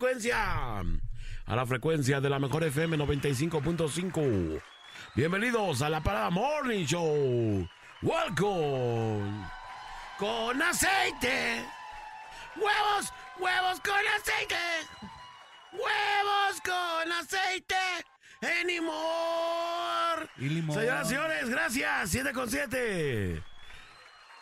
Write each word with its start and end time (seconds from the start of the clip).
frecuencia, 0.00 0.78
a 0.78 1.56
la 1.56 1.66
frecuencia 1.66 2.22
de 2.22 2.30
la 2.30 2.38
mejor 2.38 2.64
FM 2.64 2.96
95.5. 2.96 4.62
Bienvenidos 5.14 5.82
a 5.82 5.90
la 5.90 6.02
Parada 6.02 6.30
Morning 6.30 6.86
Show. 6.86 7.68
Welcome. 8.00 9.46
Con 10.16 10.62
aceite. 10.62 11.66
Huevos, 12.56 13.12
huevos 13.38 13.80
con 13.80 14.00
aceite. 14.16 14.56
Huevos 15.72 16.60
con 16.64 17.12
aceite. 17.12 17.76
Anymore. 18.62 20.30
Y 20.38 20.48
limón. 20.48 20.78
Señoras 20.78 21.06
y 21.06 21.10
señores, 21.10 21.50
gracias. 21.50 22.10
7 22.10 22.32
con 22.32 22.48
7. 22.48 23.42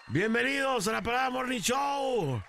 Bienvenidos 0.07 0.87
a 0.87 0.93
la 0.93 1.03
Parada 1.03 1.31
Morning 1.31 1.61
Show. 1.61 2.41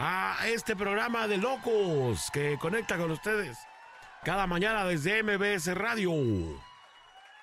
A 0.00 0.46
este 0.46 0.76
programa 0.76 1.26
de 1.26 1.38
locos 1.38 2.30
que 2.32 2.56
conecta 2.58 2.96
con 2.96 3.10
ustedes 3.10 3.58
cada 4.24 4.46
mañana 4.46 4.84
desde 4.84 5.22
MBS 5.24 5.74
Radio. 5.74 6.12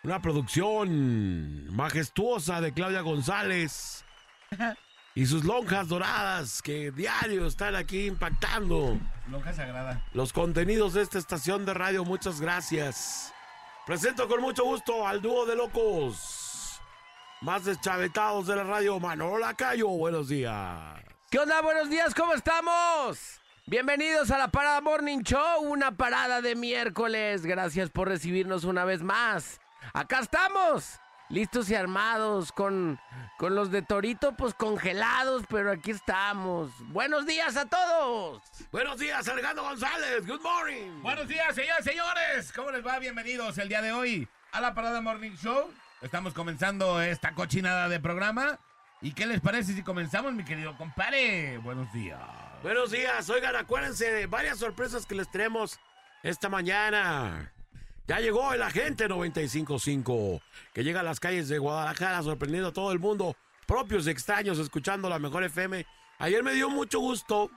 Una 0.03 0.21
producción 0.21 1.75
majestuosa 1.75 2.61
de 2.61 2.71
Claudia 2.73 3.01
González 3.01 4.05
y 5.15 5.25
sus 5.25 5.43
lonjas 5.43 5.89
doradas 5.89 6.61
que 6.61 6.91
diario 6.91 7.47
están 7.47 7.75
aquí 7.75 8.05
impactando 8.05 8.97
Lonja 9.29 9.51
sagrada. 9.51 10.01
los 10.13 10.31
contenidos 10.31 10.93
de 10.93 11.01
esta 11.01 11.17
estación 11.17 11.65
de 11.65 11.73
radio. 11.73 12.05
Muchas 12.05 12.39
gracias. 12.39 13.33
Presento 13.85 14.27
con 14.29 14.41
mucho 14.41 14.63
gusto 14.63 15.05
al 15.05 15.21
dúo 15.21 15.45
de 15.45 15.55
locos. 15.55 16.79
Más 17.41 17.65
deschavetados 17.65 18.47
de 18.47 18.55
la 18.55 18.63
radio, 18.63 18.99
Manolo 18.99 19.39
Lacayo. 19.39 19.89
Buenos 19.89 20.29
días. 20.29 21.01
¿Qué 21.35 21.39
onda? 21.39 21.59
Buenos 21.61 21.89
días, 21.89 22.15
¿cómo 22.15 22.33
estamos? 22.33 23.41
Bienvenidos 23.65 24.31
a 24.31 24.37
la 24.37 24.47
Parada 24.47 24.79
Morning 24.79 25.19
Show, 25.19 25.63
una 25.63 25.91
parada 25.91 26.41
de 26.41 26.55
miércoles. 26.55 27.45
Gracias 27.45 27.89
por 27.89 28.07
recibirnos 28.07 28.63
una 28.63 28.85
vez 28.85 29.01
más. 29.01 29.59
Acá 29.91 30.19
estamos, 30.19 30.97
listos 31.27 31.69
y 31.69 31.75
armados, 31.75 32.53
con, 32.53 33.01
con 33.37 33.53
los 33.53 33.69
de 33.69 33.81
Torito, 33.81 34.37
pues 34.37 34.53
congelados, 34.53 35.43
pero 35.49 35.73
aquí 35.73 35.91
estamos. 35.91 36.71
Buenos 36.93 37.25
días 37.25 37.57
a 37.57 37.65
todos. 37.65 38.41
Buenos 38.71 38.97
días, 38.97 39.27
Alejandro 39.27 39.65
González. 39.65 40.25
Good 40.25 40.39
morning. 40.39 41.01
Buenos 41.01 41.27
días, 41.27 41.53
señoras 41.53 41.81
y 41.81 41.89
señores. 41.89 42.53
¿Cómo 42.53 42.71
les 42.71 42.87
va? 42.87 42.97
Bienvenidos 42.97 43.57
el 43.57 43.67
día 43.67 43.81
de 43.81 43.91
hoy 43.91 44.25
a 44.53 44.61
la 44.61 44.73
Parada 44.73 45.01
Morning 45.01 45.35
Show. 45.35 45.69
Estamos 46.01 46.33
comenzando 46.33 47.01
esta 47.01 47.33
cochinada 47.33 47.89
de 47.89 47.99
programa. 47.99 48.57
¿Y 49.05 49.11
qué 49.11 49.27
les 49.27 49.39
parece 49.39 49.73
si 49.73 49.83
comenzamos, 49.83 50.33
mi 50.33 50.43
querido 50.43 50.75
compadre? 50.75 51.59
Buenos 51.59 51.93
días. 51.93 52.19
Buenos 52.63 52.89
días. 52.89 53.29
Oigan, 53.29 53.55
acuérdense 53.55 54.11
de 54.11 54.25
varias 54.25 54.57
sorpresas 54.57 55.05
que 55.05 55.13
les 55.13 55.29
tenemos 55.29 55.79
esta 56.23 56.49
mañana. 56.49 57.53
Ya 58.07 58.19
llegó 58.19 58.51
el 58.51 58.63
agente 58.63 59.07
955, 59.07 60.41
que 60.73 60.83
llega 60.83 61.01
a 61.01 61.03
las 61.03 61.19
calles 61.19 61.47
de 61.49 61.59
Guadalajara 61.59 62.23
sorprendiendo 62.23 62.69
a 62.69 62.73
todo 62.73 62.91
el 62.91 62.97
mundo, 62.97 63.35
propios 63.67 64.07
y 64.07 64.09
extraños, 64.09 64.57
escuchando 64.57 65.07
la 65.07 65.19
mejor 65.19 65.43
FM. 65.43 65.85
Ayer 66.17 66.41
me 66.41 66.53
dio 66.53 66.71
mucho 66.71 66.99
gusto 66.99 67.51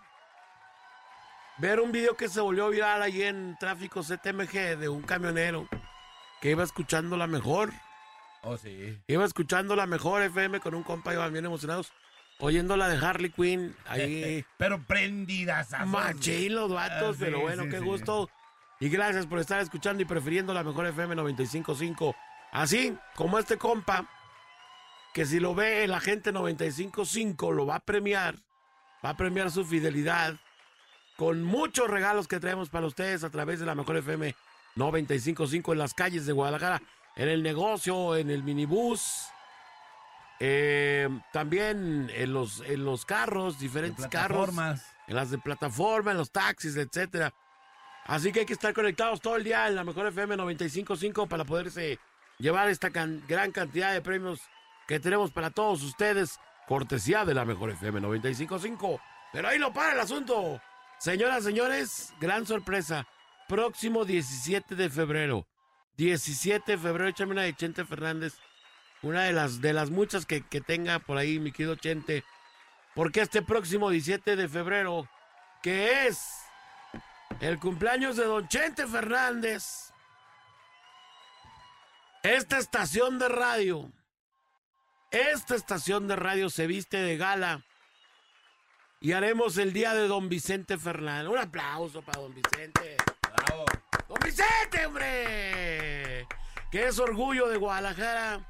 ver 1.56 1.80
un 1.80 1.92
video 1.92 2.14
que 2.14 2.28
se 2.28 2.42
volvió 2.42 2.68
viral 2.68 3.00
ahí 3.00 3.22
en 3.22 3.56
tráfico 3.58 4.02
CTMG 4.02 4.76
de 4.76 4.90
un 4.90 5.00
camionero 5.00 5.66
que 6.42 6.50
iba 6.50 6.62
escuchando 6.62 7.16
la 7.16 7.26
mejor. 7.26 7.72
Oh, 8.42 8.56
sí. 8.56 8.96
Iba 9.06 9.24
escuchando 9.24 9.74
la 9.76 9.86
mejor 9.86 10.22
FM 10.22 10.60
con 10.60 10.74
un 10.74 10.82
compa, 10.82 11.12
iban 11.12 11.32
bien 11.32 11.44
emocionados, 11.44 11.92
oyéndola 12.38 12.88
de 12.88 13.04
Harley 13.04 13.30
Quinn. 13.30 13.74
Ahí, 13.86 14.44
Pero 14.58 14.80
prendidas. 14.82 15.72
a 15.72 15.84
machín 15.84 16.54
los 16.54 16.72
vatos, 16.72 17.16
Ah, 17.16 17.18
pero 17.20 17.40
bueno, 17.40 17.64
sí, 17.64 17.70
qué 17.70 17.80
gusto. 17.80 18.30
Y 18.80 18.88
gracias 18.88 19.26
por 19.26 19.40
estar 19.40 19.60
escuchando 19.60 20.02
y 20.02 20.06
prefiriendo 20.06 20.54
la 20.54 20.62
mejor 20.62 20.86
FM 20.86 21.16
95.5. 21.16 22.14
Así 22.52 22.96
como 23.16 23.38
este 23.38 23.58
compa, 23.58 24.06
que 25.12 25.26
si 25.26 25.40
lo 25.40 25.54
ve 25.54 25.86
la 25.88 26.00
gente 26.00 26.32
95.5 26.32 27.52
lo 27.52 27.66
va 27.66 27.76
a 27.76 27.80
premiar, 27.80 28.36
va 29.04 29.10
a 29.10 29.16
premiar 29.16 29.50
su 29.50 29.64
fidelidad 29.64 30.36
con 31.16 31.42
muchos 31.42 31.90
regalos 31.90 32.28
que 32.28 32.38
traemos 32.38 32.68
para 32.70 32.86
ustedes 32.86 33.24
a 33.24 33.30
través 33.30 33.58
de 33.58 33.66
la 33.66 33.74
mejor 33.74 33.96
FM 33.96 34.34
95.5 34.76 35.72
en 35.72 35.78
las 35.78 35.92
calles 35.94 36.24
de 36.26 36.32
Guadalajara, 36.32 36.80
en 37.18 37.28
el 37.28 37.42
negocio, 37.42 38.16
en 38.16 38.30
el 38.30 38.42
minibús, 38.42 39.26
eh, 40.40 41.08
también 41.32 42.10
en 42.14 42.32
los, 42.32 42.60
en 42.60 42.84
los 42.84 43.04
carros, 43.04 43.58
diferentes 43.58 44.04
carros, 44.10 44.48
en 45.08 45.16
las 45.16 45.30
de 45.30 45.38
plataforma, 45.38 46.12
en 46.12 46.16
los 46.16 46.30
taxis, 46.30 46.76
etcétera. 46.76 47.32
Así 48.06 48.32
que 48.32 48.40
hay 48.40 48.46
que 48.46 48.52
estar 48.52 48.72
conectados 48.72 49.20
todo 49.20 49.36
el 49.36 49.44
día 49.44 49.66
en 49.68 49.74
la 49.74 49.84
mejor 49.84 50.06
FM 50.06 50.36
95.5 50.36 51.28
para 51.28 51.44
poderse 51.44 51.98
llevar 52.38 52.68
esta 52.68 52.90
can- 52.90 53.22
gran 53.28 53.50
cantidad 53.52 53.92
de 53.92 54.00
premios 54.00 54.40
que 54.86 55.00
tenemos 55.00 55.30
para 55.30 55.50
todos 55.50 55.82
ustedes, 55.82 56.38
cortesía 56.66 57.24
de 57.24 57.34
la 57.34 57.44
mejor 57.44 57.70
FM 57.70 58.00
95.5. 58.00 59.00
Pero 59.32 59.48
ahí 59.48 59.58
lo 59.58 59.72
para 59.72 59.92
el 59.92 60.00
asunto. 60.00 60.60
Señoras, 60.98 61.44
señores, 61.44 62.14
gran 62.20 62.46
sorpresa. 62.46 63.06
Próximo 63.46 64.04
17 64.04 64.74
de 64.74 64.88
febrero. 64.88 65.46
17 65.98 66.72
de 66.72 66.78
febrero, 66.78 67.10
échame 67.10 67.32
una 67.32 67.42
de 67.42 67.54
Chente 67.54 67.84
Fernández. 67.84 68.34
Una 69.02 69.24
de 69.24 69.32
las, 69.32 69.60
de 69.60 69.72
las 69.72 69.90
muchas 69.90 70.26
que, 70.26 70.46
que 70.46 70.60
tenga 70.60 71.00
por 71.00 71.18
ahí, 71.18 71.38
mi 71.38 71.52
querido 71.52 71.74
Chente. 71.74 72.24
Porque 72.94 73.20
este 73.20 73.42
próximo 73.42 73.90
17 73.90 74.36
de 74.36 74.48
febrero, 74.48 75.08
que 75.60 76.06
es 76.06 76.24
el 77.40 77.58
cumpleaños 77.58 78.16
de 78.16 78.24
Don 78.24 78.48
Chente 78.48 78.86
Fernández, 78.86 79.92
esta 82.22 82.58
estación 82.58 83.18
de 83.18 83.28
radio, 83.28 83.92
esta 85.10 85.56
estación 85.56 86.06
de 86.06 86.16
radio 86.16 86.48
se 86.48 86.66
viste 86.66 86.96
de 86.96 87.16
gala 87.16 87.64
y 89.00 89.12
haremos 89.12 89.58
el 89.58 89.72
día 89.72 89.94
de 89.94 90.06
Don 90.06 90.28
Vicente 90.28 90.78
Fernández. 90.78 91.30
Un 91.30 91.38
aplauso 91.38 92.02
para 92.02 92.20
Don 92.20 92.34
Vicente. 92.34 92.96
Bravo. 93.20 93.64
¡Don 94.08 94.18
Vicente, 94.24 94.86
hombre! 94.86 96.26
Que 96.70 96.86
es 96.86 96.98
orgullo 96.98 97.48
de 97.48 97.58
Guadalajara, 97.58 98.40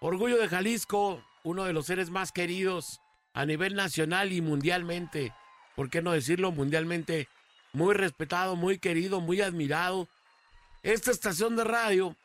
orgullo 0.00 0.38
de 0.38 0.48
Jalisco, 0.48 1.22
uno 1.44 1.64
de 1.64 1.74
los 1.74 1.86
seres 1.86 2.08
más 2.08 2.32
queridos 2.32 3.02
a 3.34 3.44
nivel 3.44 3.74
nacional 3.74 4.32
y 4.32 4.40
mundialmente. 4.40 5.34
¿Por 5.76 5.90
qué 5.90 6.00
no 6.00 6.12
decirlo 6.12 6.52
mundialmente? 6.52 7.28
Muy 7.74 7.94
respetado, 7.94 8.56
muy 8.56 8.78
querido, 8.78 9.20
muy 9.20 9.42
admirado. 9.42 10.08
Esta 10.82 11.10
estación 11.10 11.54
de 11.54 11.64
radio 11.64 12.16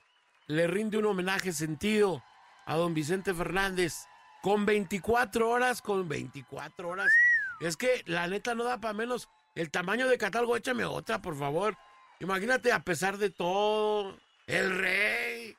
le 0.47 0.65
rinde 0.67 0.97
un 0.97 1.05
homenaje 1.05 1.51
sentido 1.51 2.23
a 2.65 2.75
don 2.77 2.93
Vicente 2.93 3.33
Fernández 3.33 4.05
con 4.41 4.65
24 4.65 5.49
horas, 5.49 5.81
con 5.81 6.07
24 6.07 6.87
horas. 6.87 7.11
Es 7.59 7.75
que 7.75 8.03
la 8.05 8.27
neta 8.27 8.55
no 8.55 8.63
da 8.63 8.79
para 8.79 8.93
menos 8.93 9.27
el 9.55 9.69
tamaño 9.69 10.07
de 10.07 10.17
catálogo. 10.17 10.55
Échame 10.55 10.85
otra, 10.85 11.21
por 11.21 11.37
favor. 11.37 11.77
Imagínate, 12.23 12.71
a 12.71 12.79
pesar 12.81 13.17
de 13.17 13.29
todo, 13.29 14.17
el 14.47 14.77
rey. 14.79 15.57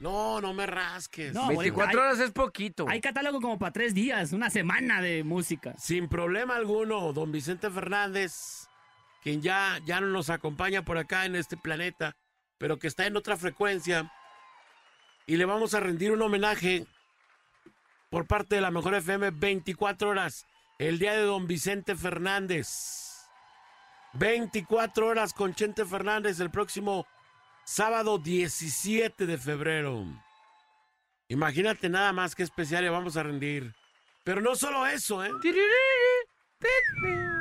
No, 0.00 0.40
no 0.40 0.52
me 0.52 0.66
rasques. 0.66 1.32
No, 1.32 1.46
24 1.46 1.88
hay- 1.88 2.06
horas 2.08 2.18
es 2.18 2.32
poquito. 2.32 2.84
Hay 2.88 3.00
catálogo 3.00 3.40
como 3.40 3.60
para 3.60 3.72
tres 3.72 3.94
días, 3.94 4.32
una 4.32 4.50
semana 4.50 5.00
de 5.00 5.22
música. 5.22 5.72
Sin 5.78 6.08
problema 6.08 6.56
alguno, 6.56 7.12
don 7.12 7.30
Vicente 7.30 7.70
Fernández, 7.70 8.66
quien 9.22 9.40
ya, 9.40 9.78
ya 9.86 10.00
no 10.00 10.08
nos 10.08 10.30
acompaña 10.30 10.84
por 10.84 10.98
acá 10.98 11.26
en 11.26 11.36
este 11.36 11.56
planeta, 11.56 12.16
pero 12.58 12.76
que 12.80 12.88
está 12.88 13.06
en 13.06 13.16
otra 13.16 13.36
frecuencia. 13.36 14.10
Y 15.26 15.36
le 15.36 15.44
vamos 15.44 15.74
a 15.74 15.80
rendir 15.80 16.10
un 16.10 16.20
homenaje 16.22 16.86
por 18.10 18.26
parte 18.26 18.56
de 18.56 18.60
la 18.62 18.72
Mejor 18.72 18.96
FM 18.96 19.30
24 19.30 20.08
horas, 20.10 20.44
el 20.80 20.98
día 20.98 21.12
de 21.12 21.22
Don 21.22 21.46
Vicente 21.46 21.94
Fernández. 21.94 23.03
24 24.14 25.06
horas 25.06 25.32
con 25.32 25.54
Chente 25.54 25.84
Fernández 25.84 26.38
el 26.40 26.50
próximo 26.50 27.06
sábado 27.64 28.18
17 28.18 29.26
de 29.26 29.38
febrero. 29.38 30.04
Imagínate 31.28 31.88
nada 31.88 32.12
más 32.12 32.34
que 32.34 32.42
especial 32.42 32.84
le 32.84 32.90
vamos 32.90 33.16
a 33.16 33.22
rendir. 33.22 33.74
Pero 34.22 34.40
no 34.40 34.54
solo 34.54 34.86
eso, 34.86 35.24
¿eh? 35.24 35.30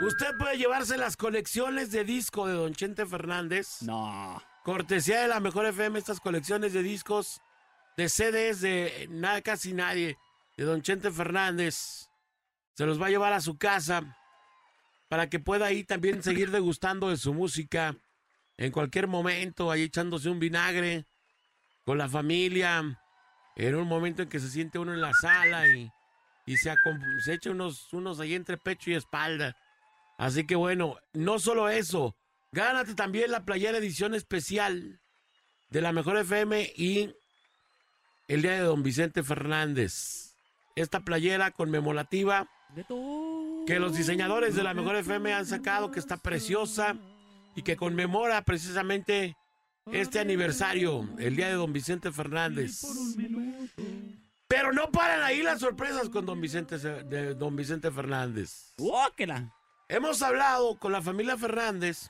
Usted 0.05 0.37
puede 0.37 0.57
llevarse 0.57 0.97
las 0.97 1.15
colecciones 1.15 1.91
de 1.91 2.03
disco 2.03 2.47
de 2.47 2.53
Don 2.53 2.73
Chente 2.73 3.05
Fernández. 3.05 3.81
No. 3.81 4.41
Cortesía 4.63 5.21
de 5.21 5.27
la 5.27 5.39
Mejor 5.39 5.65
FM, 5.65 5.99
estas 5.99 6.19
colecciones 6.19 6.73
de 6.73 6.83
discos, 6.83 7.41
de 7.95 8.09
CDs 8.09 8.61
de 8.61 9.07
nada, 9.11 9.41
casi 9.41 9.73
nadie, 9.73 10.17
de 10.57 10.63
Don 10.63 10.81
Chente 10.81 11.11
Fernández. 11.11 12.09
Se 12.73 12.85
los 12.85 13.01
va 13.01 13.07
a 13.07 13.11
llevar 13.11 13.33
a 13.33 13.41
su 13.41 13.57
casa 13.57 14.17
para 15.13 15.29
que 15.29 15.37
pueda 15.37 15.67
ahí 15.67 15.83
también 15.83 16.23
seguir 16.23 16.49
degustando 16.49 17.11
de 17.11 17.17
su 17.17 17.35
música 17.35 17.95
en 18.57 18.71
cualquier 18.71 19.05
momento, 19.05 19.69
ahí 19.69 19.83
echándose 19.83 20.27
un 20.27 20.39
vinagre 20.39 21.05
con 21.85 21.99
la 21.99 22.09
familia, 22.09 22.99
en 23.55 23.75
un 23.75 23.87
momento 23.87 24.23
en 24.23 24.29
que 24.29 24.39
se 24.39 24.49
siente 24.49 24.79
uno 24.79 24.91
en 24.91 25.01
la 25.01 25.13
sala 25.13 25.67
y, 25.67 25.91
y 26.47 26.57
se, 26.57 26.73
se 27.23 27.33
echa 27.33 27.51
unos, 27.51 27.93
unos 27.93 28.19
ahí 28.19 28.33
entre 28.33 28.57
pecho 28.57 28.89
y 28.89 28.95
espalda. 28.95 29.55
Así 30.17 30.47
que 30.47 30.55
bueno, 30.55 30.97
no 31.13 31.37
solo 31.37 31.69
eso, 31.69 32.15
gánate 32.51 32.95
también 32.95 33.29
la 33.29 33.45
playera 33.45 33.77
edición 33.77 34.15
especial 34.15 34.99
de 35.69 35.81
la 35.81 35.91
Mejor 35.91 36.17
FM 36.17 36.73
y 36.75 37.13
el 38.27 38.41
día 38.41 38.53
de 38.53 38.61
Don 38.61 38.81
Vicente 38.81 39.21
Fernández. 39.21 40.33
Esta 40.75 41.01
playera 41.01 41.51
conmemorativa 41.51 42.49
que 43.65 43.79
los 43.79 43.95
diseñadores 43.95 44.55
de 44.55 44.63
la 44.63 44.73
Mejor 44.73 44.95
FM 44.97 45.33
han 45.33 45.45
sacado, 45.45 45.91
que 45.91 45.99
está 45.99 46.17
preciosa 46.17 46.95
y 47.55 47.61
que 47.61 47.77
conmemora 47.77 48.41
precisamente 48.43 49.37
este 49.91 50.19
aniversario, 50.19 51.07
el 51.17 51.35
día 51.35 51.47
de 51.47 51.53
Don 51.53 51.71
Vicente 51.71 52.11
Fernández. 52.11 52.81
Pero 54.47 54.73
no 54.73 54.91
paran 54.91 55.23
ahí 55.23 55.41
las 55.41 55.59
sorpresas 55.59 56.09
con 56.09 56.25
Don 56.25 56.41
Vicente, 56.41 56.77
de 56.77 57.35
Don 57.35 57.55
Vicente 57.55 57.91
Fernández. 57.91 58.73
Hemos 59.87 60.21
hablado 60.21 60.77
con 60.77 60.91
la 60.91 61.01
familia 61.01 61.37
Fernández, 61.37 62.09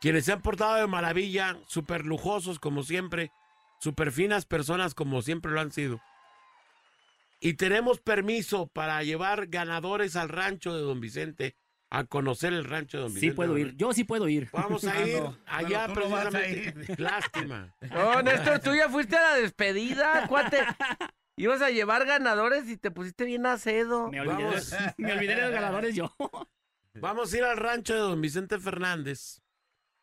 quienes 0.00 0.24
se 0.24 0.32
han 0.32 0.42
portado 0.42 0.74
de 0.76 0.86
maravilla, 0.86 1.58
súper 1.66 2.04
lujosos 2.04 2.58
como 2.58 2.82
siempre, 2.82 3.32
súper 3.80 4.12
finas 4.12 4.44
personas 4.46 4.94
como 4.94 5.22
siempre 5.22 5.52
lo 5.52 5.60
han 5.60 5.72
sido. 5.72 6.00
Y 7.40 7.54
tenemos 7.54 8.00
permiso 8.00 8.66
para 8.68 9.02
llevar 9.02 9.46
ganadores 9.48 10.14
al 10.16 10.28
rancho 10.28 10.74
de 10.76 10.82
Don 10.82 11.00
Vicente, 11.00 11.56
a 11.90 12.04
conocer 12.04 12.52
el 12.52 12.64
rancho 12.64 12.98
de 12.98 13.02
Don 13.04 13.14
Vicente. 13.14 13.30
Sí 13.32 13.34
puedo 13.36 13.56
ir. 13.58 13.74
Yo 13.76 13.92
sí 13.94 14.04
puedo 14.04 14.28
ir. 14.28 14.48
Vamos 14.52 14.84
a 14.84 14.92
Ah, 14.96 15.06
ir 15.06 15.22
no, 15.22 15.38
allá 15.46 15.86
pero 15.88 16.02
tú 16.02 16.08
no 16.08 16.16
vas 16.16 16.26
a 16.26 16.30
precisamente. 16.30 16.94
Lástima. 17.02 17.74
No, 17.90 18.22
Néstor, 18.22 18.58
tú 18.60 18.74
ya 18.74 18.88
fuiste 18.88 19.16
a 19.16 19.22
la 19.22 19.34
despedida, 19.36 20.26
cuate. 20.28 20.58
Ibas 21.36 21.62
a 21.62 21.70
llevar 21.70 22.04
ganadores 22.04 22.68
y 22.68 22.76
te 22.76 22.90
pusiste 22.90 23.24
bien 23.24 23.46
acedo. 23.46 24.10
Me 24.10 24.20
olvidé, 24.20 24.44
Vamos. 24.44 24.70
de, 24.70 24.94
me 24.98 25.12
olvidé 25.14 25.36
de 25.36 25.42
los 25.42 25.50
ganadores 25.52 25.94
yo. 25.94 26.14
Vamos 26.94 27.32
a 27.32 27.38
ir 27.38 27.44
al 27.44 27.56
rancho 27.56 27.94
de 27.94 28.00
Don 28.00 28.20
Vicente 28.20 28.58
Fernández 28.58 29.40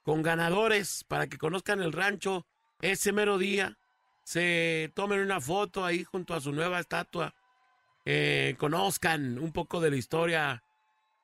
con 0.01 0.23
ganadores 0.23 1.03
para 1.07 1.27
que 1.27 1.37
conozcan 1.37 1.81
el 1.81 1.93
rancho 1.93 2.47
ese 2.81 3.11
mero 3.11 3.37
día. 3.37 3.77
Se 4.27 4.91
tomen 4.93 5.21
una 5.21 5.39
foto 5.39 5.85
ahí 5.85 6.03
junto 6.03 6.33
a 6.33 6.41
su 6.41 6.51
nueva 6.51 6.81
estatua. 6.81 7.33
eh, 8.03 8.55
conozcan 8.57 9.39
un 9.39 9.53
poco 9.53 9.79
de 9.79 9.89
la 9.89 9.95
historia 9.95 10.61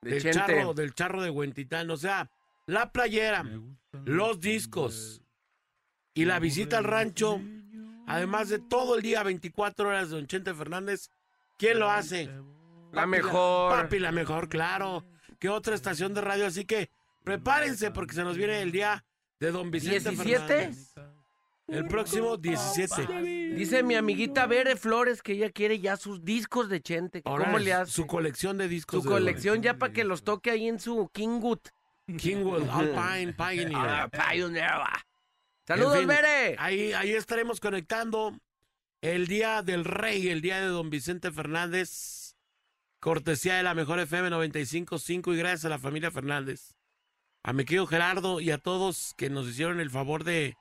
De 0.02 0.22
del 0.22 0.34
charro, 0.34 0.74
del 0.74 0.94
charro 0.94 1.22
de 1.22 1.30
Huentitán. 1.30 1.90
O 1.90 1.98
sea, 1.98 2.30
la 2.66 2.94
playera, 2.94 3.44
los 4.06 4.40
discos 4.40 5.22
y 6.14 6.24
la 6.24 6.40
visita 6.40 6.78
al 6.78 6.86
rancho. 6.86 7.42
Además 8.08 8.48
de 8.48 8.60
todo 8.60 8.96
el 8.96 9.02
día, 9.02 9.22
24 9.22 9.90
horas 9.90 10.10
de 10.10 10.16
Don 10.16 10.28
Chente 10.28 10.54
Fernández. 10.54 11.10
¿Quién 11.58 11.80
lo 11.80 11.90
hace? 11.92 12.28
La 12.94 13.02
Papi, 13.02 13.08
mejor. 13.10 13.82
Papi, 13.82 14.00
la 14.00 14.12
mejor, 14.14 14.48
claro. 14.48 15.04
¿Qué 15.40 15.50
otra 15.50 15.76
estación 15.76 16.14
de 16.14 16.22
radio? 16.22 16.46
Así 16.46 16.64
que 16.64 16.90
prepárense 17.26 17.92
porque 17.92 18.14
se 18.14 18.24
nos 18.24 18.38
viene 18.38 18.62
el 18.62 18.72
día 18.72 19.04
de 19.42 19.52
Don 19.52 19.72
Vicente 19.72 20.10
17. 20.10 20.48
Fernández. 20.48 20.93
El 21.68 21.88
próximo 21.88 22.38
17. 22.38 23.54
Dice 23.56 23.84
mi 23.84 23.96
amiguita 23.96 24.46
Bere 24.48 24.76
Flores 24.76 25.22
que 25.22 25.34
ella 25.34 25.50
quiere 25.50 25.80
ya 25.80 25.96
sus 25.98 26.24
discos 26.24 26.70
de 26.70 26.82
Chente. 26.82 27.22
Ahora 27.26 27.46
¿Cómo 27.46 27.60
le 27.60 27.74
hace? 27.74 27.92
Su 27.92 28.06
colección 28.06 28.58
de 28.58 28.68
discos. 28.68 29.02
Su 29.04 29.10
de 29.10 29.16
colección 29.16 29.62
ya 29.62 29.78
para 29.78 29.94
que 29.94 30.04
los 30.04 30.24
toque 30.24 30.52
ahí 30.52 30.68
en 30.68 30.80
su 30.80 31.10
Kingwood. 31.14 31.60
Kingwood, 32.18 32.68
Alpine, 32.70 33.34
Ah, 33.38 33.50
Pioneer. 33.50 34.10
Pioneer. 34.12 34.72
Saludos, 35.66 35.94
En 35.96 36.00
fin, 36.02 36.08
Bere. 36.10 36.56
Ahí, 36.60 36.92
ahí 36.92 37.14
estaremos 37.14 37.62
conectando 37.62 38.38
el 39.02 39.28
día 39.28 39.62
del 39.62 39.86
rey, 39.86 40.28
el 40.28 40.42
día 40.42 40.60
de 40.60 40.68
Don 40.68 40.90
Vicente 40.90 41.32
Fernández. 41.32 42.36
Cortesía 43.00 43.56
de 43.56 43.64
la 43.64 43.74
mejor 43.74 44.00
FM 44.00 44.30
95.5 44.30 45.34
y 45.34 45.38
gracias 45.38 45.66
a 45.66 45.70
la 45.70 45.80
familia 45.80 46.12
Fernández. 46.12 46.76
A 47.44 47.52
mi 47.54 47.66
querido 47.66 47.86
Gerardo 47.88 48.40
y 48.42 48.52
a 48.52 48.58
todos 48.58 49.14
que 49.18 49.30
nos 49.30 49.48
hicieron 49.48 49.80
el 49.82 49.90
favor 49.90 50.24
de, 50.24 50.56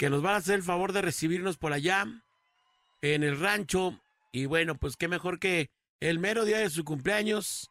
que 0.00 0.08
nos 0.08 0.22
van 0.22 0.32
a 0.32 0.36
hacer 0.38 0.54
el 0.54 0.62
favor 0.62 0.94
de 0.94 1.02
recibirnos 1.02 1.58
por 1.58 1.74
allá, 1.74 2.06
en 3.02 3.22
el 3.22 3.38
rancho. 3.38 4.00
Y 4.32 4.46
bueno, 4.46 4.74
pues 4.74 4.96
qué 4.96 5.08
mejor 5.08 5.38
que 5.38 5.68
el 6.00 6.18
mero 6.18 6.46
día 6.46 6.56
de 6.56 6.70
su 6.70 6.86
cumpleaños, 6.86 7.68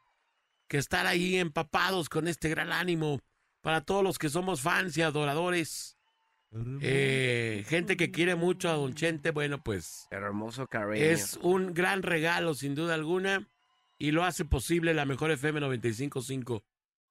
que 0.67 0.77
estar 0.77 1.07
ahí 1.07 1.37
empapados 1.37 2.07
con 2.07 2.27
este 2.27 2.47
gran 2.47 2.71
ánimo 2.71 3.19
para 3.63 3.81
todos 3.81 4.03
los 4.03 4.19
que 4.19 4.29
somos 4.29 4.61
fans 4.61 4.95
y 4.95 5.01
adoradores. 5.01 5.97
Eh, 6.81 7.65
gente 7.67 7.97
que 7.97 8.11
quiere 8.11 8.35
mucho 8.35 8.69
a 8.69 8.73
Don 8.73 8.93
Chente, 8.93 9.31
bueno, 9.31 9.63
pues 9.63 10.05
Hermoso 10.11 10.67
cariño. 10.67 11.03
es 11.03 11.39
un 11.41 11.73
gran 11.73 12.03
regalo 12.03 12.53
sin 12.53 12.75
duda 12.75 12.93
alguna 12.93 13.49
y 13.97 14.11
lo 14.11 14.23
hace 14.23 14.45
posible 14.45 14.93
la 14.93 15.05
mejor 15.05 15.31
FM 15.31 15.61
95.5. 15.61 16.61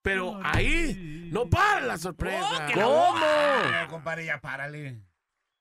Pero 0.03 0.41
ahí 0.43 1.29
no 1.33 1.49
para 1.51 1.81
la 1.81 1.99
sorpresa. 1.99 2.69
¿Cómo? 2.75 3.17
Eh, 3.19 3.87
compadre, 3.91 4.27
ya 4.27 4.41
párale. 4.41 5.01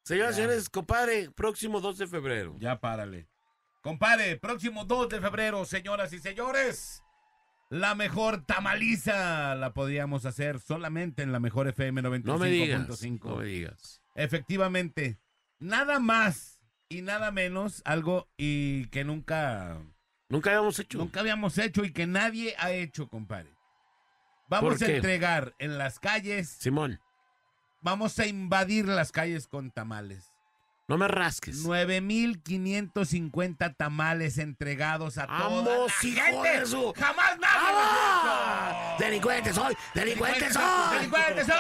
Señoras 0.04 0.34
y 0.34 0.36
señores, 0.36 0.70
compadre, 0.70 1.32
próximo 1.32 1.82
2 1.82 1.98
de 1.98 2.08
febrero. 2.08 2.56
Ya 2.60 2.80
párale. 2.80 3.28
Compadre, 3.82 4.38
próximo 4.38 4.86
2 4.86 5.10
de 5.10 5.20
febrero, 5.22 5.66
señoras 5.66 6.14
y 6.14 6.20
señores. 6.20 7.04
La 7.70 7.96
mejor 7.96 8.46
tamaliza 8.46 9.56
la 9.56 9.74
podríamos 9.74 10.26
hacer 10.26 10.60
solamente 10.62 11.24
en 11.24 11.34
la 11.34 11.40
mejor 11.42 11.68
FM 11.68 12.02
95.5. 12.02 12.24
No 12.24 12.38
me 12.38 12.50
digas. 12.50 12.88
No 13.24 13.36
me 13.38 13.46
digas. 13.46 14.02
Efectivamente, 14.16 15.20
nada 15.60 16.00
más 16.00 16.62
y 16.88 17.02
nada 17.02 17.32
menos 17.32 17.82
algo 17.84 18.30
y 18.38 18.86
que 18.88 19.04
nunca 19.04 19.78
Nunca 20.30 20.52
habíamos 20.52 20.80
hecho. 20.80 20.98
nunca 20.98 21.20
habíamos 21.20 21.58
hecho 21.58 21.84
y 21.84 21.92
que 21.92 22.08
nadie 22.08 22.56
ha 22.58 22.72
hecho, 22.72 23.08
compadre. 23.10 23.50
Vamos 24.48 24.80
¿Por 24.80 24.90
a 24.90 24.94
entregar 24.94 25.54
en 25.60 25.78
las 25.78 26.00
calles, 26.00 26.50
Simón, 26.50 27.00
vamos 27.82 28.18
a 28.20 28.26
invadir 28.26 28.88
las 28.88 29.12
calles 29.12 29.46
con 29.48 29.72
tamales. 29.72 30.32
no 30.88 30.98
me 30.98 31.08
rasques. 31.10 31.58
9550 31.66 33.74
tamales 33.74 34.38
entregados 34.38 35.18
a 35.18 35.28
toda 35.28 35.40
¡Vamos, 35.40 35.92
hijo 36.04 36.44
de 36.44 36.66
su- 36.66 36.94
¡Jamás 36.96 37.38
nadie 37.40 37.58
¡Ah! 37.60 38.94
hecho! 38.96 39.04
¡Delincuente 39.04 39.54
soy! 39.54 39.76
¡Delincuente 39.94 40.54
soy! 40.54 40.96
¡Delincuente 40.96 41.44
soy! 41.46 41.56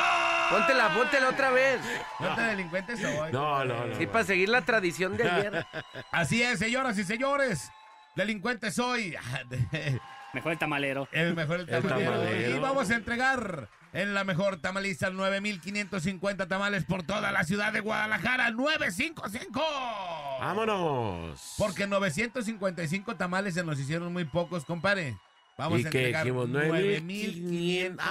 Póntela, 0.50 0.94
póntela 0.94 1.27
otra 1.29 1.51
vez. 1.51 1.82
No 2.22 2.36
te 2.36 2.41
delincuente 2.41 2.96
soy. 2.96 3.34
No, 3.34 3.65
no, 3.65 3.86
no. 3.88 3.96
Sí, 3.98 4.08
para 4.08 4.24
seguir 4.24 4.48
la 4.48 4.62
tradición 4.62 5.17
de 5.17 5.29
ayer. 5.29 5.67
Así 6.12 6.41
es, 6.41 6.58
señoras 6.60 6.98
y 6.98 7.03
señores. 7.03 7.70
Delincuente 8.15 8.72
soy. 8.72 9.13
Mejor 10.34 10.51
el 10.51 10.57
tamalero. 10.57 11.07
El 11.12 11.36
mejor 11.36 11.62
el 11.62 11.65
tamalero. 11.67 12.12
tamalero. 12.12 12.55
Y 12.55 12.60
vamos 12.60 12.89
a 12.91 12.96
entregar 12.96 13.69
en 13.93 14.13
la 14.13 14.24
mejor 14.24 14.57
tamaliza 14.57 15.10
9550 15.10 16.48
tamales 16.48 16.84
por 16.86 17.03
toda 17.03 17.31
la 17.31 17.43
ciudad 17.43 17.72
de 17.74 17.79
Guadalajara. 17.79 18.51
955. 18.51 19.62
¡Vámonos! 20.39 21.55
Porque 21.57 21.88
955 21.88 23.15
tamales 23.15 23.53
se 23.55 23.63
nos 23.63 23.79
hicieron 23.79 24.12
muy 24.13 24.25
pocos, 24.25 24.65
compadre. 24.65 25.17
Vamos 25.57 25.79
¿Y 25.81 25.88
a 25.88 25.89
qué 25.89 25.98
entregar 25.98 26.24
dijimos? 26.25 26.50
9550. 26.50 28.03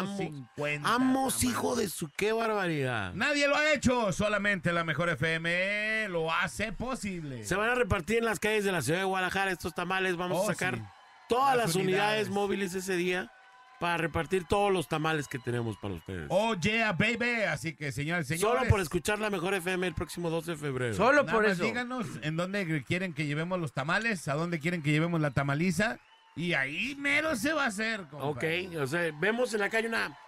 ¡Vamos, 0.83 1.35
tamales. 1.35 1.45
hijo 1.45 1.77
de 1.77 1.89
su 1.89 2.09
qué 2.11 2.33
barbaridad! 2.33 3.13
Nadie 3.15 3.47
lo 3.47 3.55
ha 3.55 3.73
hecho, 3.73 4.11
solamente 4.13 4.73
la 4.73 4.83
mejor 4.83 5.11
FM 5.11 6.09
lo 6.09 6.33
hace 6.33 6.73
posible. 6.73 7.45
Se 7.45 7.55
van 7.55 7.71
a 7.71 7.75
repartir 7.77 8.19
en 8.19 8.25
las 8.25 8.41
calles 8.41 8.65
de 8.65 8.73
la 8.73 8.83
ciudad 8.83 8.99
de 8.99 9.05
Guadalajara 9.05 9.53
estos 9.53 9.75
tamales. 9.75 10.17
Vamos 10.17 10.39
Oh, 10.41 10.45
a 10.51 10.55
sacar 10.55 10.75
sí. 10.77 10.83
Todas 11.29 11.57
Las 11.57 11.67
las, 11.69 11.77
unidades. 11.77 11.87
unidades. 11.97 12.29
móviles 12.31 12.75
ese 12.75 12.97
día. 12.97 13.31
para 13.79 13.99
repartir 13.99 14.45
todos 14.49 14.73
los 14.73 14.89
tamales 14.89 15.29
que 15.29 15.39
tenemos 15.39 15.77
para 15.77 15.93
ustedes. 15.95 16.27
Oh, 16.31 16.55
yeah, 16.55 16.93
baby. 16.93 17.43
Así 17.47 17.75
que, 17.77 17.93
señores, 17.93 18.27
señores. 18.27 18.59
Solo 18.59 18.71
por 18.71 18.81
escuchar 18.81 19.19
la 19.19 19.29
mejor 19.29 19.53
FM 19.53 19.87
el 19.87 19.95
próximo 19.95 20.31
12 20.31 20.53
de 20.53 20.57
febrero. 20.57 20.95
Solo 20.95 21.23
Nada 21.25 21.33
por 21.33 21.43
más 21.43 21.53
eso. 21.53 21.65
díganos 21.65 22.07
en 22.23 22.37
dónde 22.37 22.83
quieren 22.85 23.13
que 23.13 23.27
llevemos 23.27 23.61
los 23.61 23.73
tamales, 23.75 24.29
a 24.29 24.35
dónde 24.35 24.61
quieren 24.61 24.83
que 24.83 24.93
llevemos 24.93 25.21
la 25.21 25.31
tamaliza. 25.33 25.99
Y 26.37 26.55
ahí 26.55 26.95
mero 26.97 27.37
se 27.37 27.53
va 27.53 27.65
a 27.65 27.69
hacer, 27.69 28.01
Ok, 28.01 28.11
compadre. 28.21 28.79
o 28.81 28.87
sea, 28.87 29.11
vemos 29.21 29.53
en 29.53 29.61
la 29.61 29.69
calle 29.69 29.89
una, 29.89 30.19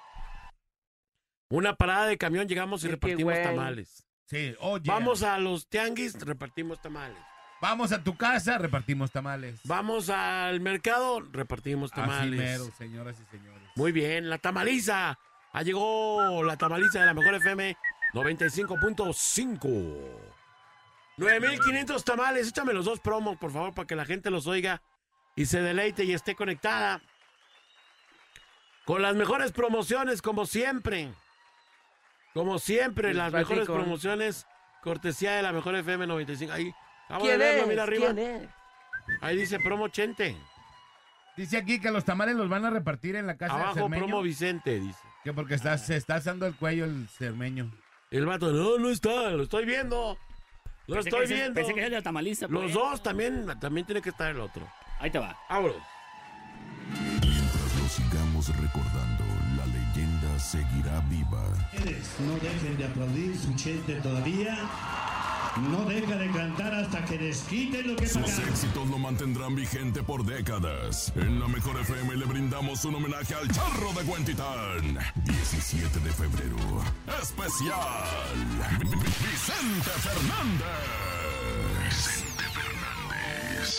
una 1.50 1.74
parada 1.74 2.06
de 2.06 2.18
camión, 2.18 2.46
llegamos 2.48 2.84
y 2.84 2.88
repartimos 2.88 3.34
tamales. 3.42 4.04
Sí, 4.26 4.54
oh, 4.60 4.76
yeah. 4.78 4.92
Vamos 4.92 5.22
a 5.22 5.38
los 5.38 5.68
tianguis, 5.68 6.14
repartimos 6.20 6.80
tamales. 6.82 7.16
Vamos 7.60 7.90
a 7.92 8.02
tu 8.04 8.16
casa, 8.16 8.56
repartimos 8.58 9.10
tamales. 9.10 9.60
Vamos 9.64 10.10
al 10.10 10.60
mercado, 10.60 11.20
repartimos 11.32 11.90
Así 11.92 12.00
tamales. 12.00 12.38
mero, 12.38 12.70
señoras 12.78 13.16
y 13.20 13.24
señores. 13.36 13.68
Muy 13.74 13.90
bien, 13.92 14.30
la 14.30 14.38
tamaliza. 14.38 15.18
Ah, 15.52 15.62
llegó 15.62 16.42
la 16.44 16.56
tamaliza 16.56 17.00
de 17.00 17.06
la 17.06 17.14
mejor 17.14 17.34
FM 17.34 17.76
95.5. 18.14 20.08
9500 21.16 22.04
tamales. 22.04 22.48
Échame 22.48 22.72
los 22.72 22.84
dos 22.84 23.00
promos, 23.00 23.36
por 23.38 23.50
favor, 23.52 23.74
para 23.74 23.86
que 23.86 23.96
la 23.96 24.04
gente 24.04 24.30
los 24.30 24.46
oiga 24.46 24.82
y 25.34 25.46
se 25.46 25.60
deleite 25.60 26.04
y 26.04 26.12
esté 26.12 26.34
conectada. 26.36 27.02
Con 28.84 29.02
las 29.02 29.16
mejores 29.16 29.52
promociones, 29.52 30.22
como 30.22 30.46
siempre. 30.46 31.12
Como 32.34 32.58
siempre, 32.58 33.14
las 33.14 33.32
mejores 33.32 33.66
platico. 33.66 33.74
promociones. 33.74 34.46
Cortesía 34.82 35.32
de 35.32 35.42
la 35.42 35.52
mejor 35.52 35.74
FM 35.74 36.06
95. 36.06 36.52
Ahí, 36.52 36.72
vamos 37.08 37.24
a 37.24 37.26
¿Quién 37.26 37.38
verlo, 37.38 37.62
es? 37.62 37.68
mira 37.68 37.82
arriba. 37.84 38.06
¿Quién 38.14 38.18
es? 38.18 38.48
Ahí 39.20 39.36
dice 39.36 39.58
promo 39.58 39.88
Chente. 39.88 40.36
Dice 41.36 41.56
aquí 41.56 41.80
que 41.80 41.90
los 41.90 42.04
tamales 42.04 42.34
los 42.34 42.48
van 42.48 42.64
a 42.64 42.70
repartir 42.70 43.14
en 43.16 43.26
la 43.26 43.36
casa 43.36 43.54
del 43.54 43.62
Abajo 43.62 43.78
cermeño. 43.80 44.04
promo 44.06 44.22
Vicente, 44.22 44.80
dice. 44.80 44.98
Que 45.24 45.32
porque 45.32 45.54
está, 45.54 45.78
se 45.78 45.96
está 45.96 46.16
asando 46.16 46.46
el 46.46 46.54
cuello 46.54 46.84
el 46.84 47.08
cermeño. 47.08 47.70
El 48.10 48.26
vato, 48.26 48.50
no, 48.52 48.78
no 48.78 48.88
está, 48.90 49.30
lo 49.30 49.42
estoy 49.44 49.64
viendo. 49.64 50.18
Lo 50.86 50.94
Pensé 50.96 51.10
estoy 51.10 51.26
que 51.28 51.34
viendo. 51.34 51.54
Pensé 51.54 51.74
que 51.74 51.80
era 51.80 51.90
de 51.90 51.96
la 51.96 52.02
tamaliza. 52.02 52.46
Los 52.48 52.62
pues. 52.62 52.74
dos 52.74 53.02
también, 53.02 53.46
también 53.60 53.86
tiene 53.86 54.00
que 54.02 54.08
estar 54.08 54.30
el 54.30 54.40
otro. 54.40 54.66
Ahí 54.98 55.10
te 55.10 55.18
va. 55.18 55.36
Vámonos. 55.48 55.76
Mientras 56.90 57.82
lo 57.82 57.88
sigamos 57.88 58.48
recordando, 58.48 59.24
la 59.56 59.66
leyenda 59.66 60.38
seguirá 60.38 61.00
viva. 61.08 61.42
No 62.20 62.34
dejen 62.40 62.76
de 62.78 62.84
aplaudir 62.86 63.36
su 63.36 63.54
gente 63.56 63.94
todavía. 64.00 64.56
No 65.56 65.84
deja 65.84 66.16
de 66.16 66.30
cantar 66.30 66.72
hasta 66.74 67.04
que 67.04 67.18
les 67.18 67.40
quiten 67.42 67.88
lo 67.88 67.96
que 67.96 68.06
Sus 68.06 68.22
pagaron. 68.22 68.48
éxitos 68.48 68.88
lo 68.88 68.98
mantendrán 68.98 69.54
vigente 69.56 70.02
por 70.02 70.24
décadas. 70.24 71.12
En 71.16 71.40
la 71.40 71.48
Mejor 71.48 71.78
FM 71.80 72.16
le 72.16 72.24
brindamos 72.26 72.84
un 72.84 72.94
homenaje 72.96 73.34
al 73.34 73.48
Charro 73.50 73.92
de 73.94 74.02
Huentitán. 74.08 74.98
17 75.24 75.98
de 76.00 76.12
febrero. 76.12 76.56
Especial. 77.20 78.04
Vicente 78.80 79.90
Fernández. 80.00 81.17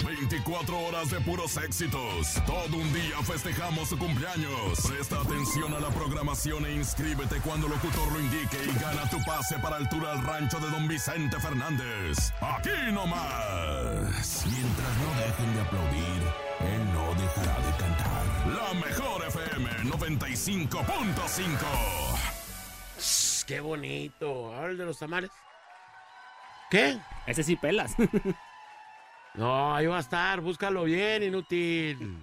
Vicente 0.03 0.37
Fernández. 0.37 0.39
24 0.39 0.79
horas 0.79 1.09
de 1.09 1.19
puros 1.21 1.57
éxitos. 1.57 2.35
Todo 2.45 2.77
un 2.77 2.93
día 2.93 3.17
festejamos 3.23 3.89
su 3.89 3.97
cumpleaños. 3.97 4.79
Presta 4.87 5.21
atención 5.21 5.73
a 5.73 5.79
la 5.79 5.89
programación 5.89 6.65
e 6.65 6.73
inscríbete 6.73 7.37
cuando 7.41 7.67
el 7.67 7.73
locutor 7.73 8.11
lo 8.11 8.19
indique 8.19 8.57
y 8.63 8.79
gana 8.79 9.09
tu 9.09 9.17
pase 9.23 9.57
para 9.59 9.77
el 9.77 9.89
tour 9.89 10.05
al 10.07 10.23
rancho 10.23 10.59
de 10.59 10.69
don 10.69 10.87
Vicente 10.87 11.39
Fernández. 11.39 12.31
Aquí 12.41 12.91
nomás. 12.91 14.45
Mientras 14.45 14.97
no 14.97 15.13
dejen 15.19 15.55
de 15.55 15.61
aplaudir, 15.61 16.23
él 16.61 16.93
no 16.93 17.13
dejará 17.15 17.59
de 17.59 17.71
cantar. 17.77 18.25
La 18.47 18.73
mejor 18.73 19.25
FM 19.27 19.69
95.5. 19.83 21.57
Shh, 22.99 23.45
Qué 23.45 23.59
bonito. 23.59 24.53
Ahora 24.53 24.71
el 24.71 24.77
de 24.77 24.85
los 24.85 24.99
tamales. 24.99 25.31
¿Qué? 26.69 26.99
Ese 27.25 27.43
sí 27.43 27.55
pelas. 27.55 27.95
No, 29.39 29.75
ahí 29.75 29.87
va 29.87 29.97
a 29.97 30.01
estar. 30.01 30.41
Búscalo 30.41 30.83
bien, 30.83 31.23
inútil. 31.23 32.17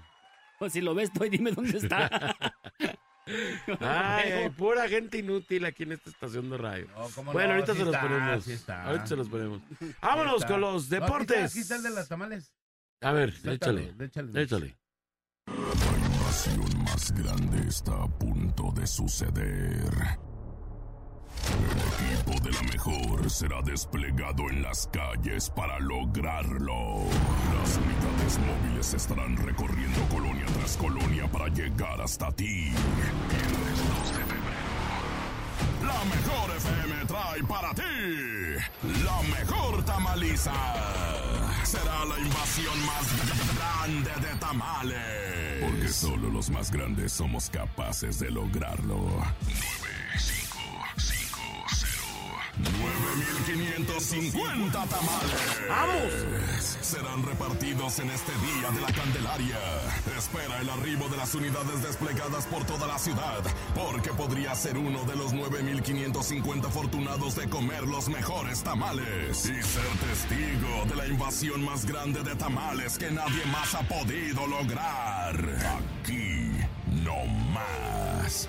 Pues 0.59 0.73
si 0.73 0.81
lo 0.81 0.95
ves, 0.95 1.13
tú 1.13 1.25
y 1.25 1.31
dime 1.31 1.51
dónde 1.53 1.79
está. 1.79 2.37
Ay, 3.81 4.31
hay 4.33 4.51
pura 4.51 4.89
gente 4.89 5.19
inútil 5.19 5.65
aquí 5.65 5.83
en 5.83 5.93
esta 5.93 6.11
estación 6.11 6.49
de 6.49 6.59
radio. 6.59 6.87
No, 6.95 7.33
bueno, 7.33 7.49
no, 7.49 7.55
ahorita 7.55 7.73
sí 7.73 7.79
se 7.81 7.85
los 7.87 7.97
ponemos. 7.97 8.45
sí 8.45 8.53
está. 8.53 8.85
Ahorita 8.85 9.07
se 9.07 9.17
los 9.17 9.29
ponemos. 9.29 9.61
Vámonos 10.03 10.45
con 10.45 10.61
los 10.61 10.73
No, 10.73 10.77
aquí 10.77 10.83
está- 10.95 11.01
deportes. 11.07 11.51
Aquí 11.51 11.59
está, 11.61 11.77
el 11.77 11.83
de 11.83 11.91
las 11.91 12.09
tamales. 12.09 12.53
A 13.01 13.13
ver, 13.13 13.35
échale. 13.45 13.95
échale. 13.99 14.43
Échale. 14.43 14.77
La 15.47 16.07
invasión 16.07 16.83
más 16.85 17.13
grande 17.13 17.69
está 17.69 17.93
a 18.03 18.07
punto 18.09 18.71
de 18.73 18.87
suceder. 18.87 19.91
El 21.47 22.15
equipo 22.15 22.41
de 22.41 22.53
la 22.53 22.63
mejor 22.63 23.31
será 23.31 23.63
desplegado 23.63 24.49
en 24.51 24.63
las 24.63 24.87
calles 24.89 25.51
para 25.51 25.79
lograrlo. 25.81 27.05
Las 27.61 27.77
unidades 27.77 28.39
móviles 28.39 28.95
estarán 28.95 29.37
recorriendo 29.37 30.01
colonia 30.11 30.47
tras 30.59 30.77
colonia 30.77 31.27
para 31.31 31.49
llegar 31.49 32.01
hasta 32.01 32.31
ti. 32.33 32.73
Viernes 32.73 33.79
2 33.99 34.19
de 34.19 34.25
febrero. 34.25 34.67
La 35.83 36.05
mejor 36.05 36.57
FM 36.57 37.05
trae 37.07 37.43
para 37.45 37.75
ti 37.75 37.83
la 39.05 39.23
mejor 39.23 39.85
tamaliza. 39.85 40.53
Será 41.65 42.05
la 42.05 42.19
invasión 42.19 42.87
más 42.87 43.57
grande 43.57 44.29
de 44.29 44.37
tamales. 44.37 45.65
Porque 45.65 45.89
solo 45.89 46.31
los 46.31 46.51
más 46.51 46.71
grandes 46.71 47.13
somos 47.13 47.51
capaces 47.51 48.19
de 48.19 48.31
lograrlo. 48.31 49.23
9550 52.57 54.87
tamales. 54.87 55.61
¡Vamos! 55.69 56.11
Serán 56.81 57.23
repartidos 57.23 57.99
en 57.99 58.09
este 58.11 58.33
día 58.33 58.71
de 58.71 58.81
la 58.81 58.91
Candelaria. 58.93 59.59
Espera 60.17 60.59
el 60.61 60.71
arribo 60.71 61.07
de 61.09 61.19
las 61.19 61.35
unidades 61.35 61.83
desplegadas 61.83 62.47
por 62.47 62.65
toda 62.65 62.87
la 62.87 62.99
ciudad, 62.99 63.43
porque 63.75 64.09
podría 64.11 64.55
ser 64.55 64.79
uno 64.79 65.05
de 65.05 65.17
los 65.17 65.35
9550 65.35 66.69
afortunados 66.69 67.37
de 67.37 67.47
comer 67.49 67.83
los 67.83 68.09
mejores 68.09 68.63
tamales 68.63 69.45
y 69.45 69.63
ser 69.63 69.91
testigo 70.09 70.87
de 70.89 70.97
la 70.97 71.07
invasión 71.07 71.63
más 71.65 71.85
grande 71.85 72.23
de 72.23 72.37
tamales 72.37 72.97
que 72.97 73.11
nadie 73.11 73.45
más 73.53 73.75
ha 73.75 73.83
podido 73.83 74.47
lograr. 74.47 75.37
Aquí 75.79 76.53
no 77.05 77.27
más. 77.53 78.49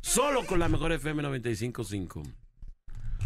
solo 0.00 0.44
con 0.46 0.58
la 0.58 0.68
mejor 0.68 0.92
FM 0.92 1.22
95.5. 1.22 2.22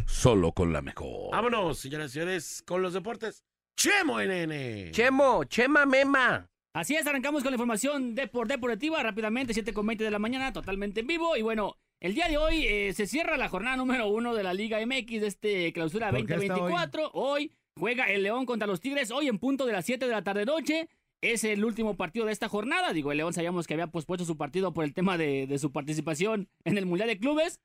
Solo 0.07 0.52
con 0.52 0.73
la 0.73 0.83
mejor. 0.83 1.30
Vámonos, 1.33 1.78
señoras 1.78 2.11
y 2.11 2.14
señores, 2.14 2.62
con 2.66 2.83
los 2.83 2.92
deportes. 2.92 3.45
Chemo 3.76 4.21
NN. 4.21 4.90
Chemo, 4.92 5.45
Chema 5.45 5.87
Mema. 5.87 6.47
Así 6.75 6.95
es, 6.95 7.07
arrancamos 7.07 7.42
con 7.42 7.50
la 7.52 7.57
información 7.57 8.14
depor 8.14 8.47
deportiva 8.47 9.02
rápidamente, 9.02 9.54
7 9.54 9.73
con 9.73 9.87
20 9.87 10.04
de 10.04 10.11
la 10.11 10.19
mañana, 10.19 10.52
totalmente 10.52 11.00
en 11.00 11.07
vivo. 11.07 11.37
Y 11.37 11.42
bueno, 11.42 11.76
el 12.00 12.14
día 12.14 12.28
de 12.28 12.38
hoy 12.38 12.64
eh, 12.66 12.92
se 12.92 13.07
cierra 13.07 13.37
la 13.37 13.49
jornada 13.49 13.76
número 13.76 14.09
uno 14.09 14.35
de 14.35 14.42
la 14.42 14.54
Liga 14.54 14.78
MX 14.85 15.21
de 15.21 15.26
este 15.26 15.73
clausura 15.73 16.11
¿Por 16.11 16.26
qué 16.26 16.35
está 16.35 16.54
2024. 16.54 17.11
Hoy? 17.14 17.52
juega 17.80 18.04
el 18.11 18.23
León 18.23 18.45
contra 18.47 18.66
los 18.66 18.80
Tigres, 18.80 19.11
hoy 19.11 19.28
en 19.28 19.38
punto 19.38 19.64
de 19.66 19.73
las 19.73 19.87
7 19.87 20.07
de 20.07 20.12
la 20.12 20.23
tarde 20.23 20.45
noche. 20.45 20.88
Es 21.23 21.45
el 21.45 21.65
último 21.65 21.97
partido 21.97 22.27
de 22.27 22.33
esta 22.33 22.49
jornada. 22.49 22.93
Digo, 22.93 23.12
el 23.12 23.19
León 23.19 23.33
sabíamos 23.35 23.67
que 23.67 23.75
había 23.75 23.89
pospuesto 23.89 24.25
su 24.25 24.37
partido 24.37 24.73
por 24.73 24.85
el 24.85 24.95
tema 24.95 25.19
de, 25.19 25.47
de 25.47 25.59
su 25.59 25.71
participación 25.73 26.49
en 26.65 26.79
el 26.79 26.87
Mundial 26.87 27.09
de 27.09 27.19
Clubes, 27.19 27.61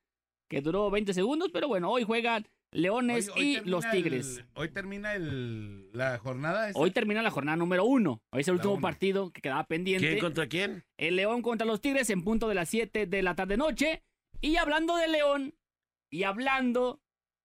que 0.49 0.61
duró 0.61 0.89
20 0.91 1.13
segundos, 1.13 1.49
pero 1.53 1.67
bueno, 1.67 1.89
hoy 1.89 2.03
juegan 2.03 2.45
Leones 2.71 3.29
Hoy- 3.29 3.57
hoy 3.57 3.61
y 3.65 3.69
los 3.69 3.89
Tigres. 3.89 4.39
el- 4.39 4.45
hoy 4.55 4.69
termina 4.69 5.15
el, 5.15 5.89
la 5.93 6.17
jornada. 6.17 6.69
esa. 6.69 6.77
Hoy 6.77 6.91
termina 6.91 7.21
la 7.21 7.31
jornada 7.31 7.55
número 7.55 7.85
uno. 7.85 8.21
Hoy 8.33 8.41
es 8.41 8.47
el 8.49 8.55
La 8.55 8.57
último 8.57 8.81
partido 8.81 9.31
que 9.31 9.41
quedaba 9.41 9.63
pendiente. 9.65 10.07
¿Quién 10.09 10.19
contra 10.19 10.47
quién? 10.47 10.83
El 10.97 11.15
León 11.15 11.41
contra 11.41 11.65
los 11.65 11.79
Tigres 11.79 12.09
en 12.09 12.23
punto 12.23 12.49
de 12.49 12.55
las 12.55 12.67
7 12.69 13.05
de 13.05 13.23
la 13.23 13.35
tarde 13.35 13.55
noche. 13.55 14.03
Y 14.41 14.57
hablando 14.57 14.97
de 14.97 15.07
León 15.07 15.55
y 16.11 16.23
hablando 16.23 16.99